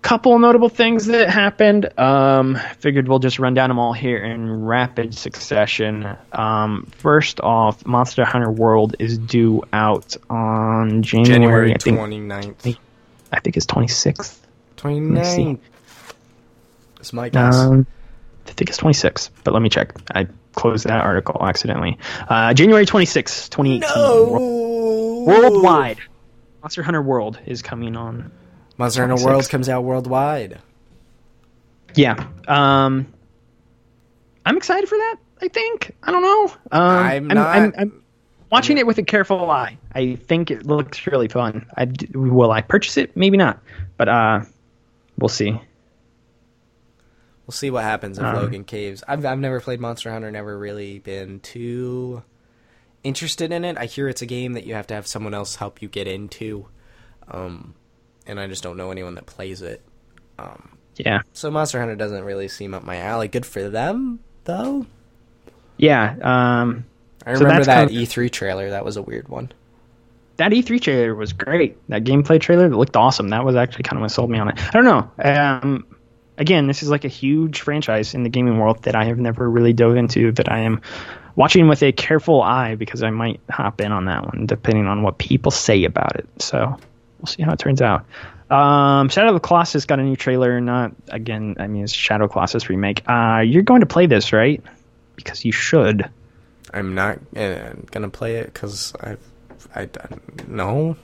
couple 0.01 0.37
notable 0.39 0.69
things 0.69 1.05
that 1.07 1.29
happened. 1.29 1.97
Um, 1.97 2.59
figured 2.79 3.07
we'll 3.07 3.19
just 3.19 3.39
run 3.39 3.53
down 3.53 3.69
them 3.69 3.79
all 3.79 3.93
here 3.93 4.17
in 4.17 4.65
rapid 4.65 5.13
succession. 5.13 6.17
Um, 6.31 6.87
first 6.97 7.39
off, 7.39 7.85
Monster 7.85 8.25
Hunter 8.25 8.51
World 8.51 8.95
is 8.99 9.17
due 9.17 9.63
out 9.71 10.17
on 10.29 11.03
January, 11.03 11.75
January 11.75 12.19
29th. 12.19 12.77
I 13.31 13.39
think, 13.39 13.57
it's 13.57 13.65
26th. 13.65 14.37
29th. 14.77 15.59
It's 17.01 17.13
my 17.13 17.29
guess. 17.29 17.55
Um, 17.55 17.85
I 18.47 18.51
think 18.51 18.69
it's 18.69 18.77
26, 18.77 19.29
but 19.43 19.53
let 19.53 19.61
me 19.61 19.69
check. 19.69 19.93
I 20.15 20.27
closed 20.53 20.85
that 20.85 21.03
article 21.03 21.45
accidentally. 21.45 21.97
Uh, 22.27 22.53
January 22.53 22.85
26th, 22.85 23.49
2018. 23.49 23.79
No! 23.81 25.23
Worldwide. 25.27 25.97
Monster 26.61 26.83
Hunter 26.83 27.01
World 27.01 27.39
is 27.45 27.61
coming 27.61 27.95
on 27.95 28.31
Monster 28.77 29.05
Hunter 29.05 29.23
World 29.23 29.49
comes 29.49 29.69
out 29.69 29.83
worldwide. 29.83 30.59
Yeah. 31.95 32.27
Um, 32.47 33.13
I'm 34.45 34.57
excited 34.57 34.89
for 34.89 34.97
that. 34.97 35.17
I 35.41 35.47
think. 35.49 35.95
I 36.01 36.11
don't 36.11 36.21
know. 36.21 36.53
Um, 36.71 36.81
I'm, 36.81 37.27
not. 37.27 37.47
I'm, 37.47 37.63
I'm, 37.63 37.73
I'm 37.77 38.03
watching 38.51 38.77
it 38.77 38.87
with 38.87 38.97
a 38.97 39.03
careful 39.03 39.49
eye. 39.49 39.77
I 39.93 40.15
think 40.15 40.51
it 40.51 40.65
looks 40.65 41.05
really 41.07 41.27
fun. 41.27 41.67
I, 41.75 41.91
will 42.13 42.51
I 42.51 42.61
purchase 42.61 42.97
it? 42.97 43.15
Maybe 43.15 43.37
not. 43.37 43.59
But 43.97 44.09
uh, 44.09 44.41
we'll 45.17 45.29
see. 45.29 45.59
We'll 47.47 47.53
see 47.53 47.71
what 47.71 47.83
happens 47.83 48.17
if 48.17 48.23
um, 48.23 48.35
Logan 48.35 48.63
caves. 48.63 49.03
I've 49.07 49.25
I've 49.25 49.39
never 49.39 49.59
played 49.59 49.79
Monster 49.79 50.11
Hunter. 50.11 50.31
Never 50.31 50.57
really 50.57 50.99
been 50.99 51.39
too 51.39 52.23
interested 53.03 53.51
in 53.51 53.65
it. 53.65 53.77
I 53.77 53.85
hear 53.85 54.07
it's 54.07 54.21
a 54.21 54.25
game 54.25 54.53
that 54.53 54.65
you 54.65 54.73
have 54.75 54.87
to 54.87 54.93
have 54.93 55.07
someone 55.07 55.33
else 55.33 55.55
help 55.55 55.81
you 55.81 55.87
get 55.87 56.07
into. 56.07 56.67
Um, 57.27 57.75
and 58.27 58.39
I 58.39 58.47
just 58.47 58.63
don't 58.63 58.77
know 58.77 58.91
anyone 58.91 59.15
that 59.15 59.25
plays 59.25 59.61
it. 59.61 59.81
Um, 60.37 60.77
yeah. 60.97 61.21
So 61.33 61.49
Monster 61.49 61.79
Hunter 61.79 61.95
doesn't 61.95 62.23
really 62.23 62.47
seem 62.47 62.73
up 62.73 62.83
my 62.83 62.97
alley. 62.97 63.27
Good 63.27 63.45
for 63.45 63.69
them, 63.69 64.19
though. 64.43 64.85
Yeah. 65.77 66.15
Um, 66.21 66.85
I 67.25 67.31
remember 67.31 67.63
so 67.63 67.71
that 67.71 67.87
kind 67.87 67.89
of, 67.89 67.95
E3 67.95 68.31
trailer. 68.31 68.69
That 68.69 68.85
was 68.85 68.97
a 68.97 69.01
weird 69.01 69.27
one. 69.29 69.51
That 70.37 70.51
E3 70.51 70.81
trailer 70.81 71.15
was 71.15 71.33
great. 71.33 71.77
That 71.89 72.03
gameplay 72.03 72.39
trailer 72.39 72.69
looked 72.69 72.95
awesome. 72.95 73.29
That 73.29 73.45
was 73.45 73.55
actually 73.55 73.83
kind 73.83 73.97
of 73.97 74.01
what 74.01 74.11
sold 74.11 74.29
me 74.29 74.39
on 74.39 74.49
it. 74.49 74.59
I 74.59 74.71
don't 74.71 74.85
know. 74.85 75.11
Um, 75.23 75.85
again, 76.37 76.67
this 76.67 76.83
is 76.83 76.89
like 76.89 77.05
a 77.05 77.09
huge 77.09 77.61
franchise 77.61 78.13
in 78.13 78.23
the 78.23 78.29
gaming 78.29 78.57
world 78.57 78.83
that 78.83 78.95
I 78.95 79.05
have 79.05 79.17
never 79.17 79.49
really 79.49 79.73
dove 79.73 79.95
into. 79.95 80.31
That 80.31 80.51
I 80.51 80.59
am 80.59 80.81
watching 81.35 81.67
with 81.67 81.83
a 81.83 81.91
careful 81.91 82.41
eye 82.41 82.75
because 82.75 83.03
I 83.03 83.09
might 83.09 83.39
hop 83.49 83.81
in 83.81 83.91
on 83.91 84.05
that 84.05 84.25
one, 84.25 84.45
depending 84.45 84.87
on 84.87 85.03
what 85.03 85.17
people 85.17 85.51
say 85.51 85.83
about 85.85 86.15
it. 86.17 86.27
So 86.39 86.77
we'll 87.19 87.27
see 87.27 87.43
how 87.43 87.53
it 87.53 87.59
turns 87.59 87.81
out. 87.81 88.05
Um, 88.49 89.07
Shadow 89.07 89.29
of 89.29 89.35
the 89.35 89.39
Colossus 89.39 89.85
got 89.85 89.99
a 89.99 90.03
new 90.03 90.15
trailer. 90.15 90.59
Not 90.59 90.93
again. 91.07 91.55
I 91.59 91.67
mean, 91.67 91.83
it's 91.83 91.93
Shadow 91.93 92.25
of 92.25 92.31
Colossus 92.31 92.69
remake. 92.69 93.03
Uh, 93.09 93.43
you're 93.45 93.63
going 93.63 93.81
to 93.81 93.87
play 93.87 94.07
this, 94.07 94.33
right? 94.33 94.61
Because 95.15 95.45
you 95.45 95.51
should. 95.51 96.09
I'm 96.73 96.95
not 96.95 97.19
uh, 97.35 97.73
gonna 97.91 98.09
play 98.09 98.37
it 98.37 98.45
because 98.45 98.93
I, 98.99 99.17
I 99.75 99.89
no. 100.47 100.95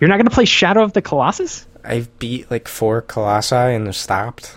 You're 0.00 0.08
not 0.08 0.16
gonna 0.16 0.30
play 0.30 0.44
Shadow 0.44 0.82
of 0.82 0.92
the 0.92 1.02
Colossus. 1.02 1.66
I've 1.84 2.18
beat 2.18 2.50
like 2.50 2.66
four 2.66 3.02
colossi 3.02 3.54
and 3.54 3.86
they've 3.86 3.94
stopped. 3.94 4.56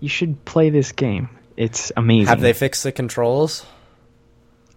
You 0.00 0.08
should 0.08 0.44
play 0.44 0.70
this 0.70 0.92
game. 0.92 1.28
It's 1.56 1.92
amazing. 1.96 2.28
Have 2.28 2.40
they 2.40 2.52
fixed 2.52 2.84
the 2.84 2.92
controls? 2.92 3.66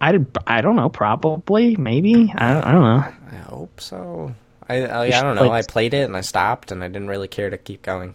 I, 0.00 0.18
I 0.46 0.60
don't 0.60 0.76
know. 0.76 0.88
Probably, 0.88 1.76
maybe. 1.76 2.32
I 2.36 2.54
don't, 2.54 2.64
I 2.64 2.72
don't 2.72 2.82
know. 2.82 3.14
I 3.38 3.42
hope 3.48 3.80
so. 3.80 4.34
I 4.68 4.86
I, 4.86 5.02
I 5.06 5.22
don't 5.22 5.36
know. 5.36 5.50
I 5.50 5.62
played 5.62 5.94
it 5.94 6.04
and 6.04 6.16
I 6.16 6.22
stopped, 6.22 6.72
and 6.72 6.82
I 6.82 6.88
didn't 6.88 7.08
really 7.08 7.28
care 7.28 7.50
to 7.50 7.58
keep 7.58 7.82
going. 7.82 8.14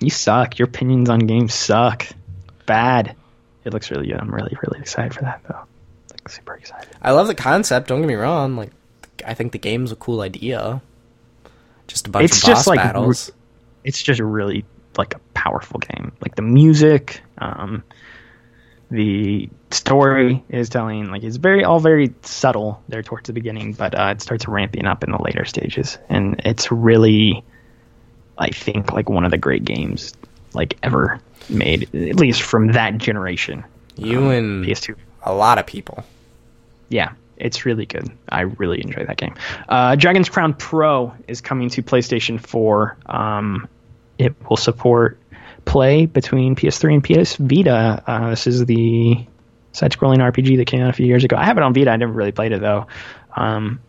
You 0.00 0.10
suck. 0.10 0.58
Your 0.58 0.68
opinions 0.68 1.08
on 1.10 1.20
games 1.20 1.54
suck. 1.54 2.06
Bad. 2.66 3.16
It 3.64 3.72
looks 3.72 3.90
really 3.90 4.06
good. 4.06 4.20
I'm 4.20 4.32
really 4.32 4.56
really 4.62 4.80
excited 4.80 5.14
for 5.14 5.22
that 5.22 5.42
though. 5.48 5.64
Like 6.10 6.28
super 6.28 6.54
excited. 6.54 6.94
I 7.02 7.12
love 7.12 7.26
the 7.26 7.34
concept. 7.34 7.88
Don't 7.88 8.00
get 8.00 8.08
me 8.08 8.14
wrong. 8.14 8.56
Like 8.56 8.70
I 9.26 9.34
think 9.34 9.52
the 9.52 9.58
game's 9.58 9.90
a 9.90 9.96
cool 9.96 10.20
idea. 10.20 10.82
Just 11.86 12.06
a 12.06 12.10
bunch 12.10 12.24
it's 12.24 12.38
of 12.38 12.42
boss 12.42 12.48
just 12.48 12.66
like, 12.66 12.78
battles. 12.78 13.30
It's 13.84 14.02
just 14.02 14.20
really 14.20 14.64
like 14.96 15.14
a 15.14 15.18
powerful 15.34 15.80
game. 15.80 16.12
Like 16.20 16.36
the 16.36 16.42
music, 16.42 17.20
um, 17.38 17.82
The 18.90 19.48
story 19.70 20.44
is 20.48 20.68
telling 20.68 21.10
like 21.10 21.22
it's 21.24 21.36
very 21.36 21.64
all 21.64 21.80
very 21.80 22.14
subtle 22.22 22.82
there 22.88 23.02
towards 23.02 23.26
the 23.26 23.32
beginning, 23.32 23.72
but 23.72 23.98
uh, 23.98 24.14
it 24.14 24.22
starts 24.22 24.46
ramping 24.46 24.86
up 24.86 25.02
in 25.04 25.10
the 25.10 25.20
later 25.20 25.44
stages, 25.44 25.98
and 26.08 26.40
it's 26.44 26.70
really, 26.70 27.42
I 28.38 28.50
think, 28.50 28.92
like 28.92 29.08
one 29.08 29.24
of 29.24 29.30
the 29.30 29.38
great 29.38 29.64
games 29.64 30.14
like 30.52 30.78
ever 30.82 31.20
made, 31.48 31.82
at 31.94 32.16
least 32.16 32.42
from 32.42 32.72
that 32.72 32.98
generation. 32.98 33.64
You 33.96 34.30
and 34.30 34.64
PS2. 34.64 34.96
a 35.24 35.34
lot 35.34 35.58
of 35.58 35.66
people. 35.66 36.04
Yeah, 36.88 37.12
it's 37.36 37.66
really 37.66 37.86
good. 37.86 38.10
I 38.28 38.42
really 38.42 38.80
enjoy 38.82 39.04
that 39.04 39.16
game. 39.16 39.34
Uh, 39.68 39.96
Dragon's 39.96 40.28
Crown 40.28 40.54
Pro 40.54 41.14
is 41.28 41.40
coming 41.40 41.70
to 41.70 41.82
PlayStation 41.82 42.40
4. 42.40 42.96
Um, 43.06 43.68
it 44.18 44.34
will 44.48 44.56
support 44.56 45.18
play 45.64 46.06
between 46.06 46.56
PS3 46.56 46.94
and 46.94 47.04
PS 47.04 47.36
Vita. 47.36 48.02
Uh, 48.06 48.30
this 48.30 48.46
is 48.46 48.64
the 48.66 49.26
side-scrolling 49.72 50.18
RPG 50.18 50.58
that 50.58 50.66
came 50.66 50.82
out 50.82 50.90
a 50.90 50.92
few 50.92 51.06
years 51.06 51.24
ago. 51.24 51.36
I 51.36 51.44
have 51.44 51.56
it 51.56 51.62
on 51.62 51.74
Vita. 51.74 51.90
I 51.90 51.96
never 51.96 52.12
really 52.12 52.32
played 52.32 52.52
it 52.52 52.60
though. 52.60 52.86
Um, 53.36 53.80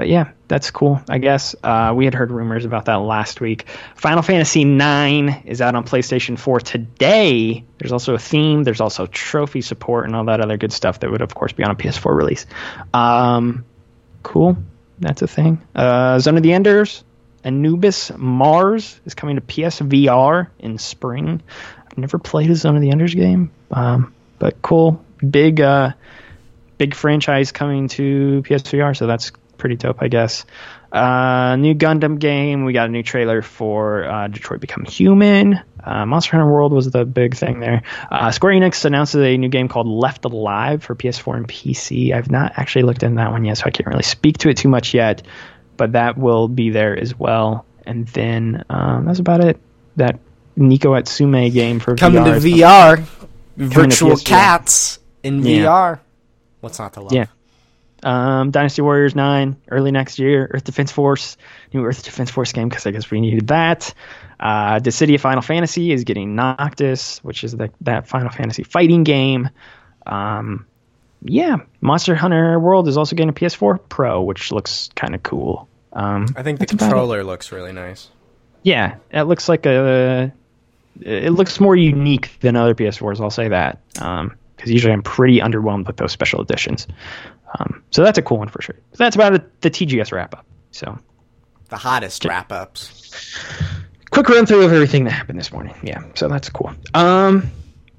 but 0.00 0.08
yeah, 0.08 0.30
that's 0.48 0.70
cool. 0.70 0.98
I 1.10 1.18
guess 1.18 1.54
uh, 1.62 1.92
we 1.94 2.06
had 2.06 2.14
heard 2.14 2.30
rumors 2.30 2.64
about 2.64 2.86
that 2.86 3.02
last 3.02 3.38
week. 3.38 3.66
Final 3.96 4.22
Fantasy 4.22 4.62
IX 4.62 5.44
is 5.44 5.60
out 5.60 5.74
on 5.74 5.84
PlayStation 5.84 6.38
4 6.38 6.60
today. 6.60 7.62
There's 7.76 7.92
also 7.92 8.14
a 8.14 8.18
theme. 8.18 8.64
There's 8.64 8.80
also 8.80 9.04
trophy 9.04 9.60
support 9.60 10.06
and 10.06 10.16
all 10.16 10.24
that 10.24 10.40
other 10.40 10.56
good 10.56 10.72
stuff 10.72 11.00
that 11.00 11.10
would, 11.10 11.20
of 11.20 11.34
course, 11.34 11.52
be 11.52 11.64
on 11.64 11.70
a 11.70 11.74
PS4 11.74 12.16
release. 12.16 12.46
Um, 12.94 13.66
cool. 14.22 14.56
That's 15.00 15.20
a 15.20 15.28
thing. 15.28 15.60
Uh, 15.74 16.18
Zone 16.18 16.38
of 16.38 16.42
the 16.42 16.54
Enders, 16.54 17.04
Anubis 17.44 18.10
Mars 18.16 18.98
is 19.04 19.12
coming 19.12 19.36
to 19.36 19.42
PSVR 19.42 20.48
in 20.60 20.78
spring. 20.78 21.42
I've 21.90 21.98
never 21.98 22.18
played 22.18 22.48
a 22.50 22.54
Zone 22.54 22.74
of 22.74 22.80
the 22.80 22.90
Enders 22.90 23.14
game, 23.14 23.50
um, 23.70 24.14
but 24.38 24.62
cool. 24.62 25.04
Big, 25.18 25.60
uh, 25.60 25.92
big 26.78 26.94
franchise 26.94 27.52
coming 27.52 27.88
to 27.88 28.42
PSVR, 28.46 28.96
so 28.96 29.06
that's 29.06 29.32
pretty 29.60 29.76
dope, 29.76 29.98
I 30.02 30.08
guess. 30.08 30.44
Uh, 30.90 31.54
new 31.56 31.74
Gundam 31.74 32.18
game. 32.18 32.64
We 32.64 32.72
got 32.72 32.88
a 32.88 32.92
new 32.92 33.04
trailer 33.04 33.42
for 33.42 34.04
uh, 34.04 34.26
Detroit 34.28 34.60
Become 34.60 34.84
Human. 34.86 35.60
Uh, 35.82 36.04
Monster 36.04 36.32
Hunter 36.32 36.50
World 36.50 36.72
was 36.72 36.90
the 36.90 37.04
big 37.04 37.36
thing 37.36 37.60
there. 37.60 37.82
Uh, 38.10 38.32
Square 38.32 38.54
Enix 38.54 38.84
announced 38.84 39.14
a 39.14 39.36
new 39.38 39.48
game 39.48 39.68
called 39.68 39.86
Left 39.86 40.24
Alive 40.24 40.82
for 40.82 40.96
PS4 40.96 41.36
and 41.36 41.48
PC. 41.48 42.12
I've 42.12 42.30
not 42.30 42.52
actually 42.56 42.82
looked 42.82 43.04
in 43.04 43.14
that 43.14 43.30
one 43.30 43.44
yet, 43.44 43.58
so 43.58 43.64
I 43.66 43.70
can't 43.70 43.86
really 43.86 44.02
speak 44.02 44.38
to 44.38 44.48
it 44.48 44.56
too 44.56 44.68
much 44.68 44.92
yet. 44.92 45.22
But 45.76 45.92
that 45.92 46.18
will 46.18 46.48
be 46.48 46.70
there 46.70 46.98
as 46.98 47.16
well. 47.16 47.64
And 47.86 48.06
then 48.08 48.64
um, 48.68 49.04
that's 49.06 49.20
about 49.20 49.44
it. 49.44 49.58
That 49.96 50.18
Neko 50.58 50.98
Atsume 51.00 51.52
game 51.52 51.78
for 51.78 51.94
Coming 51.96 52.24
VR. 52.24 52.96
to 52.96 53.06
VR, 53.06 53.28
virtual 53.56 54.10
PSVR. 54.12 54.26
cats 54.26 54.98
in 55.22 55.42
Yeah. 55.46 55.64
VR. 55.66 56.00
What's 56.60 56.78
not 56.78 56.92
to 56.94 57.00
love? 57.00 57.12
Yeah. 57.12 57.26
Um, 58.02 58.50
Dynasty 58.50 58.82
Warriors 58.82 59.14
9 59.14 59.56
early 59.68 59.90
next 59.90 60.18
year. 60.18 60.50
Earth 60.52 60.64
Defense 60.64 60.90
Force, 60.92 61.36
new 61.72 61.84
Earth 61.84 62.02
Defense 62.02 62.30
Force 62.30 62.52
game 62.52 62.68
because 62.68 62.86
I 62.86 62.90
guess 62.90 63.10
we 63.10 63.20
needed 63.20 63.48
that. 63.48 63.92
Uh, 64.38 64.78
Dissidia 64.78 65.20
Final 65.20 65.42
Fantasy 65.42 65.92
is 65.92 66.04
getting 66.04 66.34
Noctis, 66.34 67.22
which 67.22 67.44
is 67.44 67.52
the, 67.52 67.70
that 67.82 68.08
Final 68.08 68.30
Fantasy 68.30 68.62
fighting 68.62 69.04
game. 69.04 69.50
Um, 70.06 70.66
yeah, 71.22 71.58
Monster 71.80 72.14
Hunter 72.14 72.58
World 72.58 72.88
is 72.88 72.96
also 72.96 73.14
getting 73.14 73.28
a 73.28 73.34
PS4 73.34 73.80
Pro, 73.88 74.22
which 74.22 74.50
looks 74.50 74.88
kind 74.94 75.14
of 75.14 75.22
cool. 75.22 75.68
Um, 75.92 76.26
I 76.36 76.42
think 76.42 76.58
the 76.58 76.66
that's 76.66 76.72
about 76.72 76.86
it. 76.86 76.88
controller 76.90 77.24
looks 77.24 77.52
really 77.52 77.72
nice. 77.72 78.08
Yeah, 78.62 78.96
it 79.10 79.22
looks 79.22 79.48
like 79.48 79.66
a. 79.66 80.32
It 81.00 81.32
looks 81.32 81.60
more 81.60 81.76
unique 81.76 82.38
than 82.40 82.56
other 82.56 82.74
PS4s. 82.74 83.20
I'll 83.20 83.30
say 83.30 83.48
that 83.48 83.80
because 83.92 84.70
usually 84.70 84.92
I'm 84.92 85.02
pretty 85.02 85.38
underwhelmed 85.38 85.86
with 85.86 85.96
those 85.96 86.12
special 86.12 86.42
editions. 86.42 86.86
Um, 87.58 87.82
so 87.90 88.02
that's 88.04 88.18
a 88.18 88.22
cool 88.22 88.38
one 88.38 88.48
for 88.48 88.62
sure. 88.62 88.76
So 88.92 88.96
that's 89.04 89.16
about 89.16 89.34
it, 89.34 89.60
the 89.62 89.70
TGS 89.70 90.12
wrap 90.12 90.34
up. 90.34 90.46
So 90.70 90.96
The 91.68 91.76
hottest 91.76 92.24
wrap 92.24 92.52
ups. 92.52 93.14
quick 94.10 94.28
run 94.28 94.46
through 94.46 94.62
of 94.64 94.72
everything 94.72 95.04
that 95.04 95.10
happened 95.12 95.38
this 95.38 95.52
morning. 95.52 95.74
Yeah, 95.82 96.02
so 96.14 96.28
that's 96.28 96.48
cool. 96.48 96.72
Um, 96.94 97.50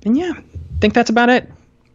and 0.05 0.17
yeah, 0.17 0.31
I 0.37 0.43
think 0.79 0.93
that's 0.93 1.09
about 1.09 1.29
it. 1.29 1.49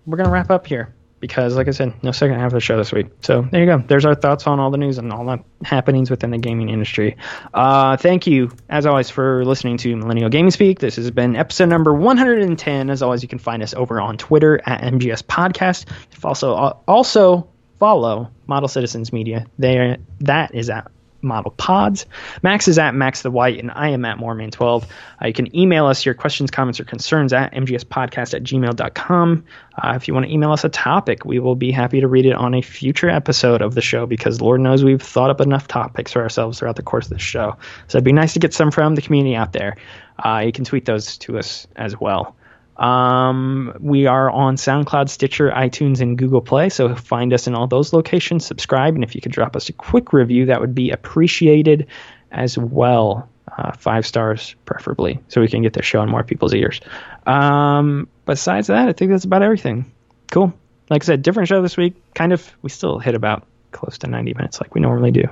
We're 0.07 0.16
gonna 0.19 0.31
wrap 0.31 0.51
up 0.51 0.66
here 0.66 0.95
because, 1.20 1.56
like 1.56 1.68
I 1.68 1.70
said, 1.70 2.02
no 2.02 2.12
second 2.12 2.36
half 2.36 2.47
of 2.47 2.52
the 2.52 2.60
show 2.60 2.76
this 2.76 2.93
week. 2.93 3.06
So 3.22 3.43
there 3.51 3.60
you 3.60 3.66
go. 3.66 3.82
There's 3.86 4.05
our 4.05 4.14
thoughts 4.14 4.47
on 4.47 4.60
all 4.60 4.70
the 4.70 4.78
news 4.78 4.98
and 4.98 5.12
all 5.12 5.24
the 5.24 5.43
happenings 5.64 6.10
within 6.10 6.30
the 6.30 6.38
gaming 6.38 6.68
industry. 6.68 7.16
Uh, 7.55 7.97
thank 7.97 8.26
you, 8.26 8.52
as 8.68 8.86
always, 8.86 9.10
for 9.10 9.44
listening 9.44 9.78
to 9.78 9.97
Millennial 9.97 10.28
Gaming 10.28 10.51
Speak. 10.51 10.78
This 10.78 10.97
has 10.97 11.10
been 11.10 11.36
episode 11.36 11.68
number 11.68 11.94
110. 11.94 12.90
As 12.90 13.02
always, 13.02 13.22
you 13.22 13.28
can 13.28 13.38
find 13.38 13.62
us 13.62 13.74
over 13.74 14.01
on 14.01 14.18
Twitter 14.18 14.60
at 14.64 14.82
MGS 14.82 15.22
Podcast. 15.22 15.86
Also, 16.22 16.55
also 16.86 17.48
follow 17.78 18.30
Model 18.47 18.68
Citizens 18.68 19.12
Media. 19.12 19.47
There, 19.59 19.98
that 20.20 20.55
is 20.55 20.70
at 20.70 20.90
Model 21.22 21.51
Pods. 21.52 22.06
Max 22.43 22.68
is 22.68 22.78
at 22.78 22.94
Max 22.94 23.22
the 23.22 23.30
White, 23.30 23.59
and 23.59 23.70
I 23.70 23.90
am 23.90 24.05
at 24.05 24.18
Moreman12. 24.18 24.84
Uh, 25.22 25.26
you 25.26 25.32
can 25.32 25.55
email 25.56 25.86
us 25.86 26.05
your 26.05 26.14
questions, 26.14 26.51
comments, 26.51 26.80
or 26.80 26.84
concerns 26.84 27.32
at 27.32 27.52
mgspodcast 27.52 28.34
at 28.34 28.43
gmail.com. 28.43 29.44
Uh, 29.82 29.93
if 29.97 30.09
you 30.09 30.14
want 30.14 30.26
to 30.26 30.32
email 30.32 30.52
us 30.52 30.64
a 30.64 30.68
topic, 30.68 31.24
we 31.24 31.38
will 31.38 31.56
be 31.56 31.70
happy 31.70 32.01
to 32.01 32.09
read 32.09 32.26
it 32.26 32.34
on 32.34 32.55
a 32.55 32.62
future 32.62 33.10
episode 33.10 33.62
of 33.62 33.74
the 33.74 33.82
show 33.82 34.06
because 34.06 34.40
Lord 34.40 34.60
knows 34.60 34.84
we've 34.84 35.02
thought 35.02 35.30
up 35.30 35.40
enough 35.40 35.68
topics 35.68 36.12
for 36.12 36.22
ourselves 36.22 36.59
throughout 36.59 36.76
the 36.76 36.82
course 36.82 37.06
of 37.06 37.12
the 37.12 37.18
show. 37.18 37.56
So 37.88 37.98
it'd 37.98 38.05
be 38.05 38.12
nice 38.12 38.32
to 38.34 38.38
get 38.38 38.55
some 38.55 38.70
from 38.70 38.94
the 38.94 39.02
community 39.02 39.36
out 39.36 39.52
there. 39.52 39.76
Uh, 40.18 40.43
you 40.47 40.52
can 40.52 40.64
tweet 40.64 40.86
those 40.86 41.18
to 41.18 41.38
us 41.38 41.66
as 41.76 41.98
well. 42.01 42.34
Um, 42.78 43.74
we 43.81 44.07
are 44.07 44.31
on 44.31 44.57
SoundCloud, 44.57 45.09
Stitcher, 45.09 45.51
iTunes, 45.51 46.01
and 46.01 46.19
Google 46.19 46.40
Play. 46.43 46.69
So 46.69 46.94
find 46.94 47.32
us 47.32 47.47
in 47.47 47.55
all 47.55 47.66
those 47.66 47.93
locations. 47.93 48.44
Subscribe, 48.44 48.94
and 48.94 49.03
if 49.03 49.15
you 49.15 49.20
could 49.20 49.32
drop 49.32 49.57
us 49.57 49.69
a 49.69 49.73
quick 49.73 50.12
review, 50.12 50.47
that 50.47 50.61
would 50.61 50.74
be 50.74 50.90
appreciated 50.90 51.86
as 52.31 52.59
well. 52.59 53.28
Uh, 53.57 53.73
five 53.73 54.05
stars, 54.05 54.55
preferably, 54.66 55.19
so 55.28 55.40
we 55.40 55.48
can 55.48 55.62
get 55.62 55.73
this 55.73 55.86
show 55.86 56.03
in 56.03 56.11
more 56.11 56.23
people's 56.23 56.53
ears. 56.53 56.81
Um, 57.27 58.09
besides 58.27 58.66
that, 58.66 58.89
I 58.89 58.93
think 58.93 59.12
that's 59.12 59.24
about 59.24 59.43
everything. 59.43 59.90
Cool. 60.31 60.53
Like 60.90 61.03
I 61.03 61.07
said, 61.07 61.23
different 61.23 61.48
show 61.48 61.62
this 61.62 61.77
week. 61.77 61.94
Kind 62.15 62.32
of, 62.32 62.53
we 62.61 62.69
still 62.69 62.98
hit 62.98 63.15
about 63.15 63.47
close 63.73 63.98
to 63.98 64.09
90 64.09 64.35
minutes 64.35 64.61
like 64.61 64.74
we 64.74 64.81
normally 64.81 65.11
do. 65.11 65.24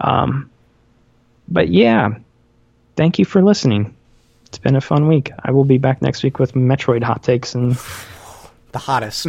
Um, 0.00 0.50
but 1.48 1.68
yeah, 1.68 2.18
thank 2.96 3.18
you 3.18 3.24
for 3.24 3.42
listening. 3.42 3.95
It's 4.56 4.62
been 4.62 4.74
a 4.74 4.80
fun 4.80 5.06
week. 5.06 5.32
I 5.44 5.50
will 5.50 5.66
be 5.66 5.76
back 5.76 6.00
next 6.00 6.22
week 6.22 6.38
with 6.38 6.54
Metroid 6.54 7.02
hot 7.02 7.22
takes 7.22 7.54
and 7.54 7.72
The 8.72 8.78
hottest. 8.78 9.26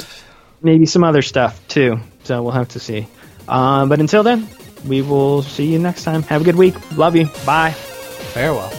maybe 0.61 0.85
some 0.85 1.03
other 1.03 1.21
stuff 1.21 1.59
too. 1.67 1.99
So 2.23 2.41
we'll 2.43 2.53
have 2.53 2.69
to 2.69 2.79
see. 2.79 3.09
Uh, 3.45 3.85
but 3.87 3.99
until 3.99 4.23
then, 4.23 4.47
we 4.87 5.01
will 5.01 5.41
see 5.43 5.65
you 5.65 5.79
next 5.79 6.05
time. 6.05 6.23
Have 6.23 6.43
a 6.43 6.45
good 6.45 6.55
week. 6.55 6.75
Love 6.95 7.17
you. 7.17 7.25
Bye. 7.45 7.71
Farewell. 7.71 8.71